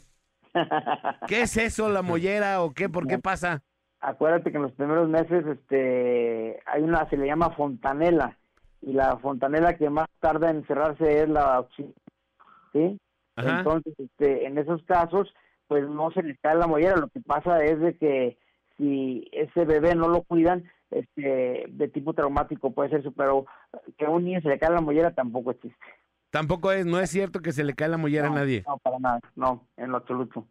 ¿Qué 1.28 1.42
es 1.42 1.56
eso, 1.58 1.90
la 1.90 2.02
mollera 2.02 2.62
o 2.62 2.72
qué? 2.72 2.90
¿Por 2.90 3.08
qué 3.08 3.20
pasa? 3.20 3.62
Acuérdate 4.00 4.52
que 4.52 4.58
en 4.58 4.64
los 4.64 4.74
primeros 4.74 5.08
meses 5.10 5.46
este, 5.46 6.60
hay 6.66 6.84
una, 6.84 7.10
se 7.10 7.18
le 7.18 7.26
llama 7.26 7.52
fontanela, 7.52 8.38
y 8.82 8.94
la 8.94 9.18
fontanela 9.18 9.76
que 9.78 9.90
más 9.90 10.08
tarda 10.20 10.50
en 10.50 10.66
cerrarse 10.68 11.24
es 11.24 11.30
la 11.30 11.66
¿sí? 12.74 13.00
Ajá. 13.36 13.60
Entonces, 13.60 13.94
este, 13.98 14.46
en 14.46 14.58
esos 14.58 14.84
casos, 14.84 15.34
pues 15.68 15.88
no 15.88 16.12
se 16.12 16.24
les 16.24 16.40
cae 16.40 16.56
la 16.56 16.68
mollera, 16.68 16.96
lo 16.98 17.08
que 17.08 17.22
pasa 17.22 17.64
es 17.64 17.80
de 17.80 17.98
que 17.98 18.38
si 18.78 19.28
ese 19.32 19.66
bebé 19.66 19.96
no 19.96 20.08
lo 20.10 20.24
cuidan, 20.24 20.70
este, 20.92 21.66
de 21.68 21.88
tipo 21.88 22.14
traumático 22.14 22.72
puede 22.72 22.90
ser, 22.90 23.04
pero 23.16 23.46
que 23.98 24.06
a 24.06 24.10
un 24.10 24.26
niño 24.26 24.42
se 24.42 24.50
le 24.50 24.60
cae 24.60 24.72
la 24.72 24.82
mollera 24.82 25.12
tampoco 25.12 25.52
existe. 25.52 25.86
Tampoco 26.30 26.72
es, 26.72 26.86
no 26.86 27.00
es 27.00 27.10
cierto 27.10 27.42
que 27.42 27.52
se 27.52 27.64
le 27.64 27.74
cae 27.74 27.88
la 27.90 27.98
mollera 27.98 28.28
a 28.28 28.32
nadie. 28.32 28.64
No, 28.68 28.78
para 28.78 29.00
nada, 29.00 29.20
no, 29.36 29.66
en 29.78 29.92
lo 29.92 29.98
absoluto. 29.98 30.46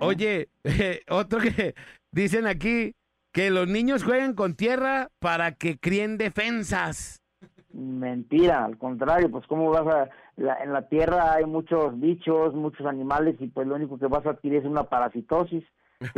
Oye, 0.00 0.48
otro 1.08 1.40
que 1.40 1.74
dicen 2.10 2.46
aquí, 2.46 2.94
que 3.32 3.50
los 3.50 3.68
niños 3.68 4.04
jueguen 4.04 4.34
con 4.34 4.54
tierra 4.54 5.08
para 5.18 5.52
que 5.52 5.78
críen 5.78 6.18
defensas. 6.18 7.22
Mentira, 7.72 8.64
al 8.64 8.76
contrario, 8.78 9.30
pues 9.30 9.46
cómo 9.46 9.70
vas 9.70 9.86
a, 9.86 10.08
la- 10.36 10.62
en 10.64 10.72
la 10.72 10.88
tierra 10.88 11.34
hay 11.34 11.44
muchos 11.44 11.98
bichos, 12.00 12.54
muchos 12.54 12.86
animales 12.86 13.36
y 13.40 13.46
pues 13.48 13.66
lo 13.68 13.76
único 13.76 13.98
que 13.98 14.06
vas 14.06 14.24
a 14.26 14.30
adquirir 14.30 14.58
es 14.60 14.64
una 14.64 14.84
parasitosis. 14.84 15.62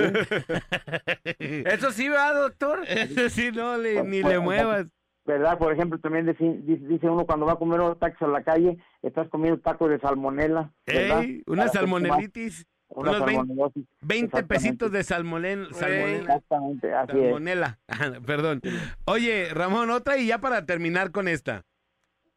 Eso 1.39 1.90
sí 1.90 2.09
va, 2.09 2.32
doctor. 2.32 2.81
Eso 2.86 3.28
sí, 3.31 3.51
no 3.52 3.77
le, 3.77 4.02
ni 4.05 4.23
Pues, 4.23 4.35
le 4.35 4.40
muevas. 4.40 4.86
¿Verdad? 5.31 5.59
Por 5.59 5.73
ejemplo, 5.73 5.98
también 6.01 6.27
dice, 6.27 7.09
uno 7.09 7.24
cuando 7.24 7.47
va 7.47 7.52
a 7.52 7.57
comer 7.57 7.81
unos 7.81 7.98
tacos 7.98 8.20
a 8.23 8.27
la 8.27 8.43
calle, 8.43 8.78
estás 9.02 9.28
comiendo 9.28 9.61
tacos 9.61 9.89
de 9.90 10.01
salmonela. 10.01 10.73
¿verdad? 10.86 11.23
Ey, 11.23 11.43
una 11.47 11.66
Para 11.66 11.73
salmonelitis. 11.73 12.66
Una 12.89 13.11
Unos 13.12 13.24
20, 13.27 13.35
salmonelosis. 13.36 13.85
20 14.01 14.24
Exactamente. 14.24 14.55
pesitos 14.55 14.90
de 14.93 15.05
salmonela. 15.05 15.69
Exactamente, 15.70 16.93
así 16.93 17.12
es. 17.19 17.23
Salmonela. 17.24 17.78
Perdón. 18.27 18.61
Oye, 19.05 19.48
Ramón, 19.55 19.90
otra 19.90 20.16
y 20.19 20.27
ya 20.27 20.39
para 20.39 20.66
terminar 20.66 21.12
con 21.12 21.28
esta. 21.28 21.62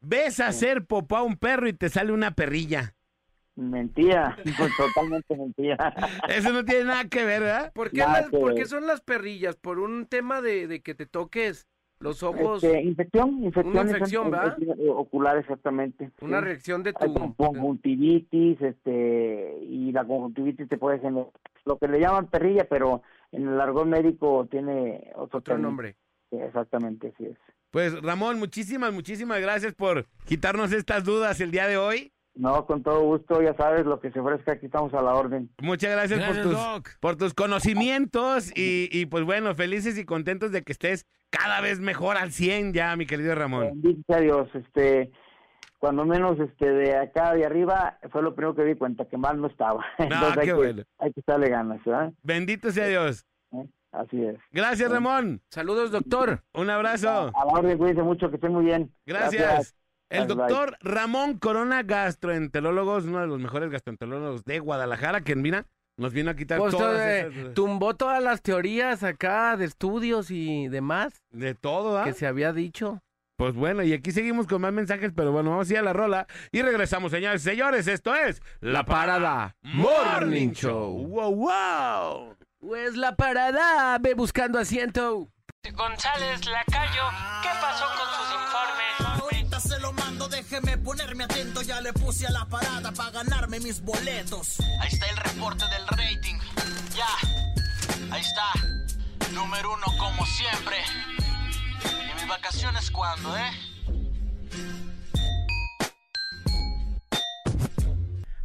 Ves 0.00 0.38
hacer 0.38 0.84
popó 0.84 1.16
a 1.16 1.22
un 1.24 1.36
perro 1.36 1.66
y 1.66 1.72
te 1.72 1.88
sale 1.88 2.12
una 2.12 2.30
perrilla. 2.36 2.94
Mentira, 3.56 4.36
pues, 4.58 4.70
totalmente 4.76 5.36
mentira. 5.36 5.92
Eso 6.28 6.52
no 6.52 6.64
tiene 6.64 6.84
nada 6.84 7.04
que 7.08 7.24
ver, 7.24 7.40
¿verdad? 7.42 7.72
¿Por 7.72 7.90
qué, 7.90 7.98
Nada 7.98 8.20
las- 8.22 8.30
que 8.30 8.38
por 8.38 8.54
ver. 8.54 8.62
qué 8.62 8.66
son 8.66 8.86
las 8.86 9.00
perrillas? 9.00 9.56
¿Por 9.56 9.78
un 9.80 10.06
tema 10.06 10.40
de, 10.42 10.66
de 10.68 10.80
que 10.82 10.94
te 10.94 11.06
toques 11.06 11.66
los 12.04 12.22
ojos? 12.22 12.62
Este, 12.62 12.82
infección, 12.82 13.42
infecciones 13.42 13.92
infección, 13.92 14.26
en- 14.26 14.30
¿verdad? 14.30 14.56
en- 14.60 14.88
ocular 14.90 15.38
exactamente. 15.38 16.10
Una 16.20 16.38
sí. 16.38 16.44
reacción 16.44 16.82
de 16.84 16.92
tu... 16.92 17.12
con- 17.14 17.32
conjuntivitis, 17.32 18.60
este, 18.60 19.58
y 19.62 19.90
la 19.92 20.04
conjuntivitis 20.04 20.68
te 20.68 20.78
puede 20.78 21.00
generar 21.00 21.28
lo 21.64 21.78
que 21.78 21.88
le 21.88 21.98
llaman 21.98 22.28
perrilla, 22.28 22.66
pero 22.68 23.02
en 23.32 23.48
el 23.48 23.60
argot 23.60 23.86
médico 23.86 24.46
tiene 24.50 25.10
otro, 25.16 25.58
nombre. 25.58 25.96
Sí, 26.30 26.36
exactamente, 26.36 27.12
así 27.14 27.24
es. 27.26 27.36
Pues 27.70 28.00
Ramón, 28.02 28.38
muchísimas, 28.38 28.92
muchísimas 28.92 29.40
gracias 29.40 29.74
por 29.74 30.06
quitarnos 30.26 30.72
estas 30.72 31.04
dudas 31.04 31.40
el 31.40 31.50
día 31.50 31.66
de 31.66 31.76
hoy. 31.78 32.12
No, 32.36 32.66
con 32.66 32.82
todo 32.82 33.00
gusto, 33.02 33.40
ya 33.42 33.54
sabes, 33.54 33.86
lo 33.86 34.00
que 34.00 34.10
se 34.10 34.18
ofrezca, 34.20 34.52
aquí 34.52 34.66
estamos 34.66 34.92
a 34.92 35.00
la 35.00 35.14
orden. 35.14 35.50
Muchas 35.62 35.92
gracias, 35.92 36.18
Gracias, 36.18 36.44
por, 36.46 36.52
Doc. 36.54 36.84
tus, 36.84 36.96
por 36.98 37.16
tus 37.16 37.32
conocimientos 37.32 38.50
y, 38.56 38.88
y, 38.92 39.06
pues 39.06 39.24
bueno, 39.24 39.54
felices 39.54 39.96
y 39.98 40.04
contentos 40.04 40.50
de 40.52 40.62
que 40.62 40.72
estés 40.72 41.06
cada 41.38 41.60
vez 41.60 41.80
mejor 41.80 42.16
al 42.16 42.32
100 42.32 42.72
ya, 42.72 42.96
mi 42.96 43.06
querido 43.06 43.34
Ramón. 43.34 43.80
Bendito 43.80 44.02
sea 44.06 44.20
Dios, 44.20 44.48
este, 44.54 45.10
cuando 45.78 46.04
menos 46.04 46.38
este 46.40 46.70
de 46.70 46.96
acá 46.96 47.34
de 47.34 47.44
arriba 47.44 47.98
fue 48.10 48.22
lo 48.22 48.34
primero 48.34 48.54
que 48.54 48.64
di 48.64 48.74
cuenta, 48.74 49.06
que 49.06 49.16
mal 49.16 49.40
no 49.40 49.48
estaba. 49.48 49.84
Entonces 49.98 50.30
hay, 50.30 50.40
qué 50.40 50.46
que, 50.46 50.52
bueno. 50.52 50.82
hay 50.98 51.12
que 51.12 51.20
estarle 51.20 51.48
ganas, 51.48 51.84
¿verdad? 51.84 52.12
Bendito 52.22 52.70
sea 52.70 52.86
Dios. 52.86 53.26
Así 53.92 54.24
es. 54.24 54.36
Gracias, 54.50 54.90
Ramón. 54.90 55.40
Saludos, 55.50 55.92
doctor. 55.92 56.42
Un 56.52 56.68
abrazo. 56.68 57.30
A 57.34 57.44
la 57.44 57.52
orden, 57.52 57.78
cuídense 57.78 58.02
mucho, 58.02 58.28
que 58.28 58.36
estén 58.36 58.52
muy 58.52 58.64
bien. 58.64 58.92
Gracias. 59.06 59.76
El 60.10 60.26
Gracias, 60.26 60.36
doctor 60.36 60.76
Ramón 60.80 61.38
Corona, 61.38 61.82
gastroenterólogo, 61.82 62.98
es 62.98 63.04
uno 63.04 63.20
de 63.20 63.26
los 63.26 63.38
mejores 63.38 63.70
gastroenterólogos 63.70 64.44
de 64.44 64.58
Guadalajara, 64.58 65.22
que 65.22 65.36
mira, 65.36 65.66
nos 65.96 66.12
vino 66.12 66.30
a 66.30 66.34
quitar 66.36 66.58
Pues, 66.58 66.72
todas 66.76 67.00
eh, 67.00 67.28
esas- 67.32 67.54
tumbó 67.54 67.94
todas 67.94 68.22
las 68.22 68.42
teorías 68.42 69.02
acá 69.02 69.56
de 69.56 69.64
estudios 69.66 70.30
y 70.30 70.68
demás. 70.68 71.12
De 71.30 71.54
todo, 71.54 71.98
¿ah? 71.98 72.04
Que 72.04 72.12
se 72.12 72.26
había 72.26 72.52
dicho. 72.52 73.00
Pues 73.36 73.54
bueno, 73.54 73.82
y 73.82 73.92
aquí 73.92 74.12
seguimos 74.12 74.46
con 74.46 74.60
más 74.62 74.72
mensajes, 74.72 75.10
pero 75.14 75.32
bueno, 75.32 75.50
vamos 75.50 75.68
a 75.68 75.72
ir 75.72 75.78
a 75.80 75.82
la 75.82 75.92
rola 75.92 76.26
y 76.52 76.62
regresamos, 76.62 77.10
señores 77.10 77.42
y 77.42 77.50
señores. 77.50 77.88
Esto 77.88 78.14
es 78.14 78.40
La 78.60 78.84
Parada 78.84 79.56
Morning 79.62 80.52
Show. 80.52 81.08
¡Wow, 81.08 81.34
wow! 81.34 82.36
Pues 82.60 82.96
la 82.96 83.16
parada, 83.16 83.98
ve 83.98 84.14
buscando 84.14 84.58
asiento. 84.58 85.28
González 85.74 86.46
Lacayo, 86.46 87.02
¿qué 87.42 87.48
pasó 87.60 87.84
con 87.86 88.06
sus 88.14 88.34
informes? 88.34 89.22
Ahorita 89.22 89.60
se 89.60 89.80
lo 89.80 89.92
déjeme 90.34 90.76
ponerme 90.78 91.24
atento. 91.24 91.62
Ya 91.62 91.80
le 91.80 91.92
puse 91.92 92.26
a 92.26 92.30
la 92.30 92.44
parada 92.46 92.92
para 92.92 93.10
ganarme 93.10 93.60
mis 93.60 93.80
boletos. 93.80 94.58
Ahí 94.80 94.88
está 94.92 95.06
el 95.06 95.16
reporte 95.16 95.64
del 95.68 95.86
rating. 95.88 96.36
Ya, 96.96 97.08
ahí 98.10 98.20
está. 98.20 98.52
Número 99.32 99.72
uno 99.72 99.86
como 99.98 100.26
siempre. 100.26 100.76
¿Y 102.10 102.14
mis 102.14 102.28
vacaciones 102.28 102.90
cuándo, 102.90 103.36
eh? 103.36 103.50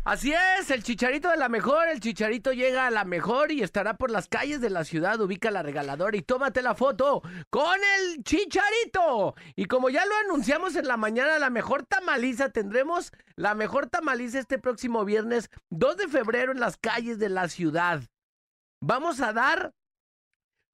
Así 0.09 0.33
es, 0.33 0.71
el 0.71 0.81
chicharito 0.81 1.29
de 1.29 1.37
la 1.37 1.49
mejor, 1.49 1.87
el 1.87 1.99
chicharito 1.99 2.51
llega 2.51 2.87
a 2.87 2.89
la 2.89 3.05
mejor 3.05 3.51
y 3.51 3.61
estará 3.61 3.95
por 3.95 4.09
las 4.09 4.27
calles 4.27 4.59
de 4.59 4.71
la 4.71 4.83
ciudad, 4.83 5.21
ubica 5.21 5.51
la 5.51 5.61
regaladora 5.61 6.17
y 6.17 6.23
tómate 6.23 6.63
la 6.63 6.73
foto 6.73 7.21
con 7.51 7.77
el 7.99 8.23
chicharito. 8.23 9.35
Y 9.55 9.65
como 9.65 9.91
ya 9.91 10.03
lo 10.07 10.15
anunciamos 10.25 10.75
en 10.75 10.87
la 10.87 10.97
mañana, 10.97 11.37
la 11.37 11.51
mejor 11.51 11.85
tamaliza, 11.85 12.49
tendremos 12.49 13.11
la 13.35 13.53
mejor 13.53 13.85
tamaliza 13.85 14.39
este 14.39 14.57
próximo 14.57 15.05
viernes 15.05 15.51
2 15.69 15.97
de 15.97 16.07
febrero 16.07 16.53
en 16.53 16.59
las 16.59 16.77
calles 16.77 17.19
de 17.19 17.29
la 17.29 17.47
ciudad. 17.47 18.01
Vamos 18.81 19.21
a 19.21 19.31
dar 19.31 19.75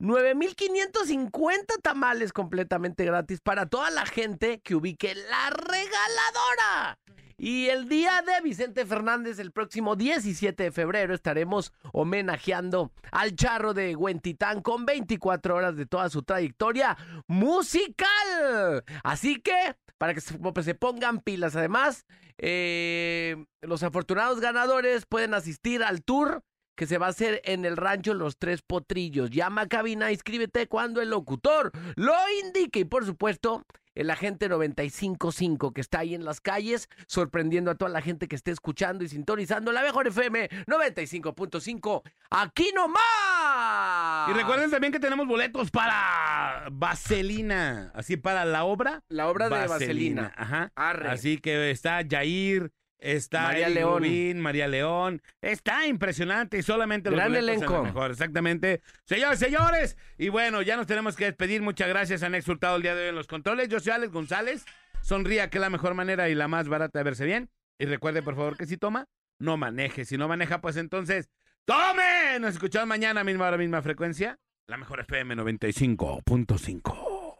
9.550 0.02 1.82
tamales 1.82 2.32
completamente 2.32 3.04
gratis 3.04 3.42
para 3.42 3.66
toda 3.66 3.90
la 3.90 4.06
gente 4.06 4.62
que 4.62 4.76
ubique 4.76 5.14
la 5.14 5.50
regaladora. 5.50 7.00
Y 7.38 7.68
el 7.68 7.90
día 7.90 8.22
de 8.22 8.42
Vicente 8.42 8.86
Fernández, 8.86 9.40
el 9.40 9.52
próximo 9.52 9.98
17 9.98 10.64
de 10.64 10.72
febrero, 10.72 11.14
estaremos 11.14 11.74
homenajeando 11.92 12.92
al 13.12 13.36
charro 13.36 13.74
de 13.74 13.96
Huentitán 13.96 14.62
con 14.62 14.86
24 14.86 15.56
horas 15.56 15.76
de 15.76 15.86
toda 15.86 16.10
su 16.10 16.24
trayectoria 16.24 16.98
musical. 17.28 18.86
Así 19.04 19.42
que, 19.42 19.76
para 19.98 20.14
que 20.14 20.22
se, 20.22 20.76
pongan 20.76 21.20
pilas, 21.20 21.58
además, 21.58 22.06
eh, 22.38 23.46
los 23.62 23.84
afortunados 23.84 24.40
ganadores 24.40 25.06
pueden 25.06 25.34
asistir 25.34 25.84
al 25.84 26.04
tour 26.04 26.42
que 26.76 26.88
se 26.88 26.98
va 26.98 27.08
a 27.08 27.10
hacer 27.10 27.42
en 27.46 27.66
el 27.66 27.76
rancho 27.76 28.14
Los 28.14 28.38
Tres 28.38 28.62
Potrillos. 28.62 29.30
Llama 29.30 29.62
a 29.62 29.68
cabina, 29.68 30.12
inscríbete 30.12 30.68
cuando 30.68 31.02
el 31.02 31.10
locutor 31.10 31.72
lo 31.96 32.14
indique. 32.44 32.80
Y 32.80 32.86
por 32.86 33.06
supuesto, 33.06 33.66
el 33.96 34.12
agente 34.12 34.50
955 34.50 35.72
que 35.74 35.82
está 35.82 36.00
ahí 36.00 36.14
en 36.14 36.26
las 36.26 36.42
calles, 36.42 36.90
sorprendiendo 37.08 37.72
a 37.72 37.76
toda 37.76 37.90
la 37.90 38.02
gente 38.02 38.28
que 38.28 38.36
esté 38.36 38.52
escuchando 38.52 39.04
y 39.04 39.10
sintonizando 39.10 39.72
la 39.72 39.82
mejor 39.82 40.08
FM 40.08 40.50
95.5. 40.68 42.04
¡Aquí 42.30 42.72
nomás! 42.76 44.30
Y 44.30 44.34
recuerden 44.34 44.70
también 44.70 44.92
que 44.94 45.00
tenemos 45.00 45.26
boletos 45.26 45.72
para 45.72 46.68
Vaselina, 46.72 47.92
así 47.96 48.18
para 48.18 48.46
la 48.46 48.66
obra. 48.66 49.04
La 49.08 49.28
obra 49.30 49.50
de 49.50 49.68
Vaselina. 49.68 50.34
Ajá. 50.36 50.72
Arre. 50.76 51.10
Así 51.10 51.38
que 51.38 51.72
está 51.72 52.02
Jair, 52.08 52.72
está 53.06 53.44
María 53.44 53.70
León. 53.70 54.00
Rubín, 54.04 54.42
María 54.42 54.68
León. 54.68 55.22
Está 55.42 55.86
impresionante 55.88 56.58
y 56.58 56.64
solamente 56.64 57.10
los 57.12 57.18
Gran 57.18 57.30
boletos 57.30 57.46
son 57.48 57.56
elenco. 57.58 57.74
lo 57.78 57.84
mejor. 57.84 58.12
Exactamente. 58.12 58.82
Señores, 59.06 59.40
señores. 59.40 59.96
Y 60.18 60.28
bueno, 60.30 60.62
ya 60.62 60.76
nos 60.76 60.88
tenemos 60.88 61.16
que 61.16 61.26
despedir. 61.26 61.62
Muchas 61.62 61.88
gracias. 61.88 62.24
Han 62.24 62.36
exhortado 62.36 62.76
el 62.78 62.82
día 62.82 62.96
de 62.96 63.04
hoy 63.04 63.10
en 63.10 63.16
los 63.16 63.28
controles. 63.28 63.70
Yo 63.70 63.80
soy 63.80 63.94
Alex 63.94 64.12
González. 64.12 64.66
Sonría, 65.02 65.50
que 65.50 65.58
es 65.60 65.62
la 65.62 65.70
mejor 65.70 65.94
manera 65.94 66.30
y 66.30 66.36
la 66.36 66.48
más 66.48 66.68
barata 66.68 67.00
de 67.00 67.04
verse 67.04 67.26
bien. 67.26 67.50
Y 67.80 67.86
recuerde, 67.86 68.24
por 68.24 68.36
favor, 68.36 68.58
que 68.58 68.66
si 68.66 68.78
toma, 68.78 69.08
no 69.40 69.56
maneje. 69.58 70.04
Si 70.06 70.18
no 70.18 70.28
maneja, 70.28 70.62
pues 70.62 70.78
entonces, 70.78 71.30
¡tome! 71.66 72.40
Nos 72.40 72.54
escuchamos 72.54 72.88
mañana, 72.88 73.24
misma 73.24 73.48
hora, 73.48 73.58
misma 73.58 73.82
frecuencia. 73.84 74.40
La 74.68 74.78
mejor 74.78 75.00
FM 75.02 75.36
95.5. 75.36 77.36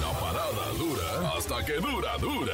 La 0.00 0.10
parada 0.18 0.68
dura 0.76 1.30
hasta 1.36 1.64
que 1.64 1.74
dura, 1.74 2.16
dura. 2.18 2.52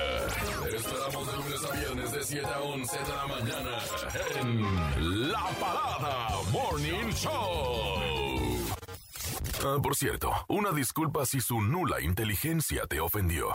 7 2.35 2.49
a 2.49 2.61
11 2.63 2.99
de 2.99 3.13
la 3.13 3.27
mañana 3.29 3.79
en 4.41 5.31
La 5.31 5.45
Parada 5.61 6.31
Morning 6.51 7.13
Show. 7.13 7.31
Ah, 9.65 9.77
por 9.81 9.95
cierto, 9.95 10.33
una 10.49 10.73
disculpa 10.73 11.27
si 11.27 11.41
su 11.41 11.61
nula 11.61 12.01
inteligencia 12.01 12.89
te 12.89 12.99
ofendió. 12.99 13.53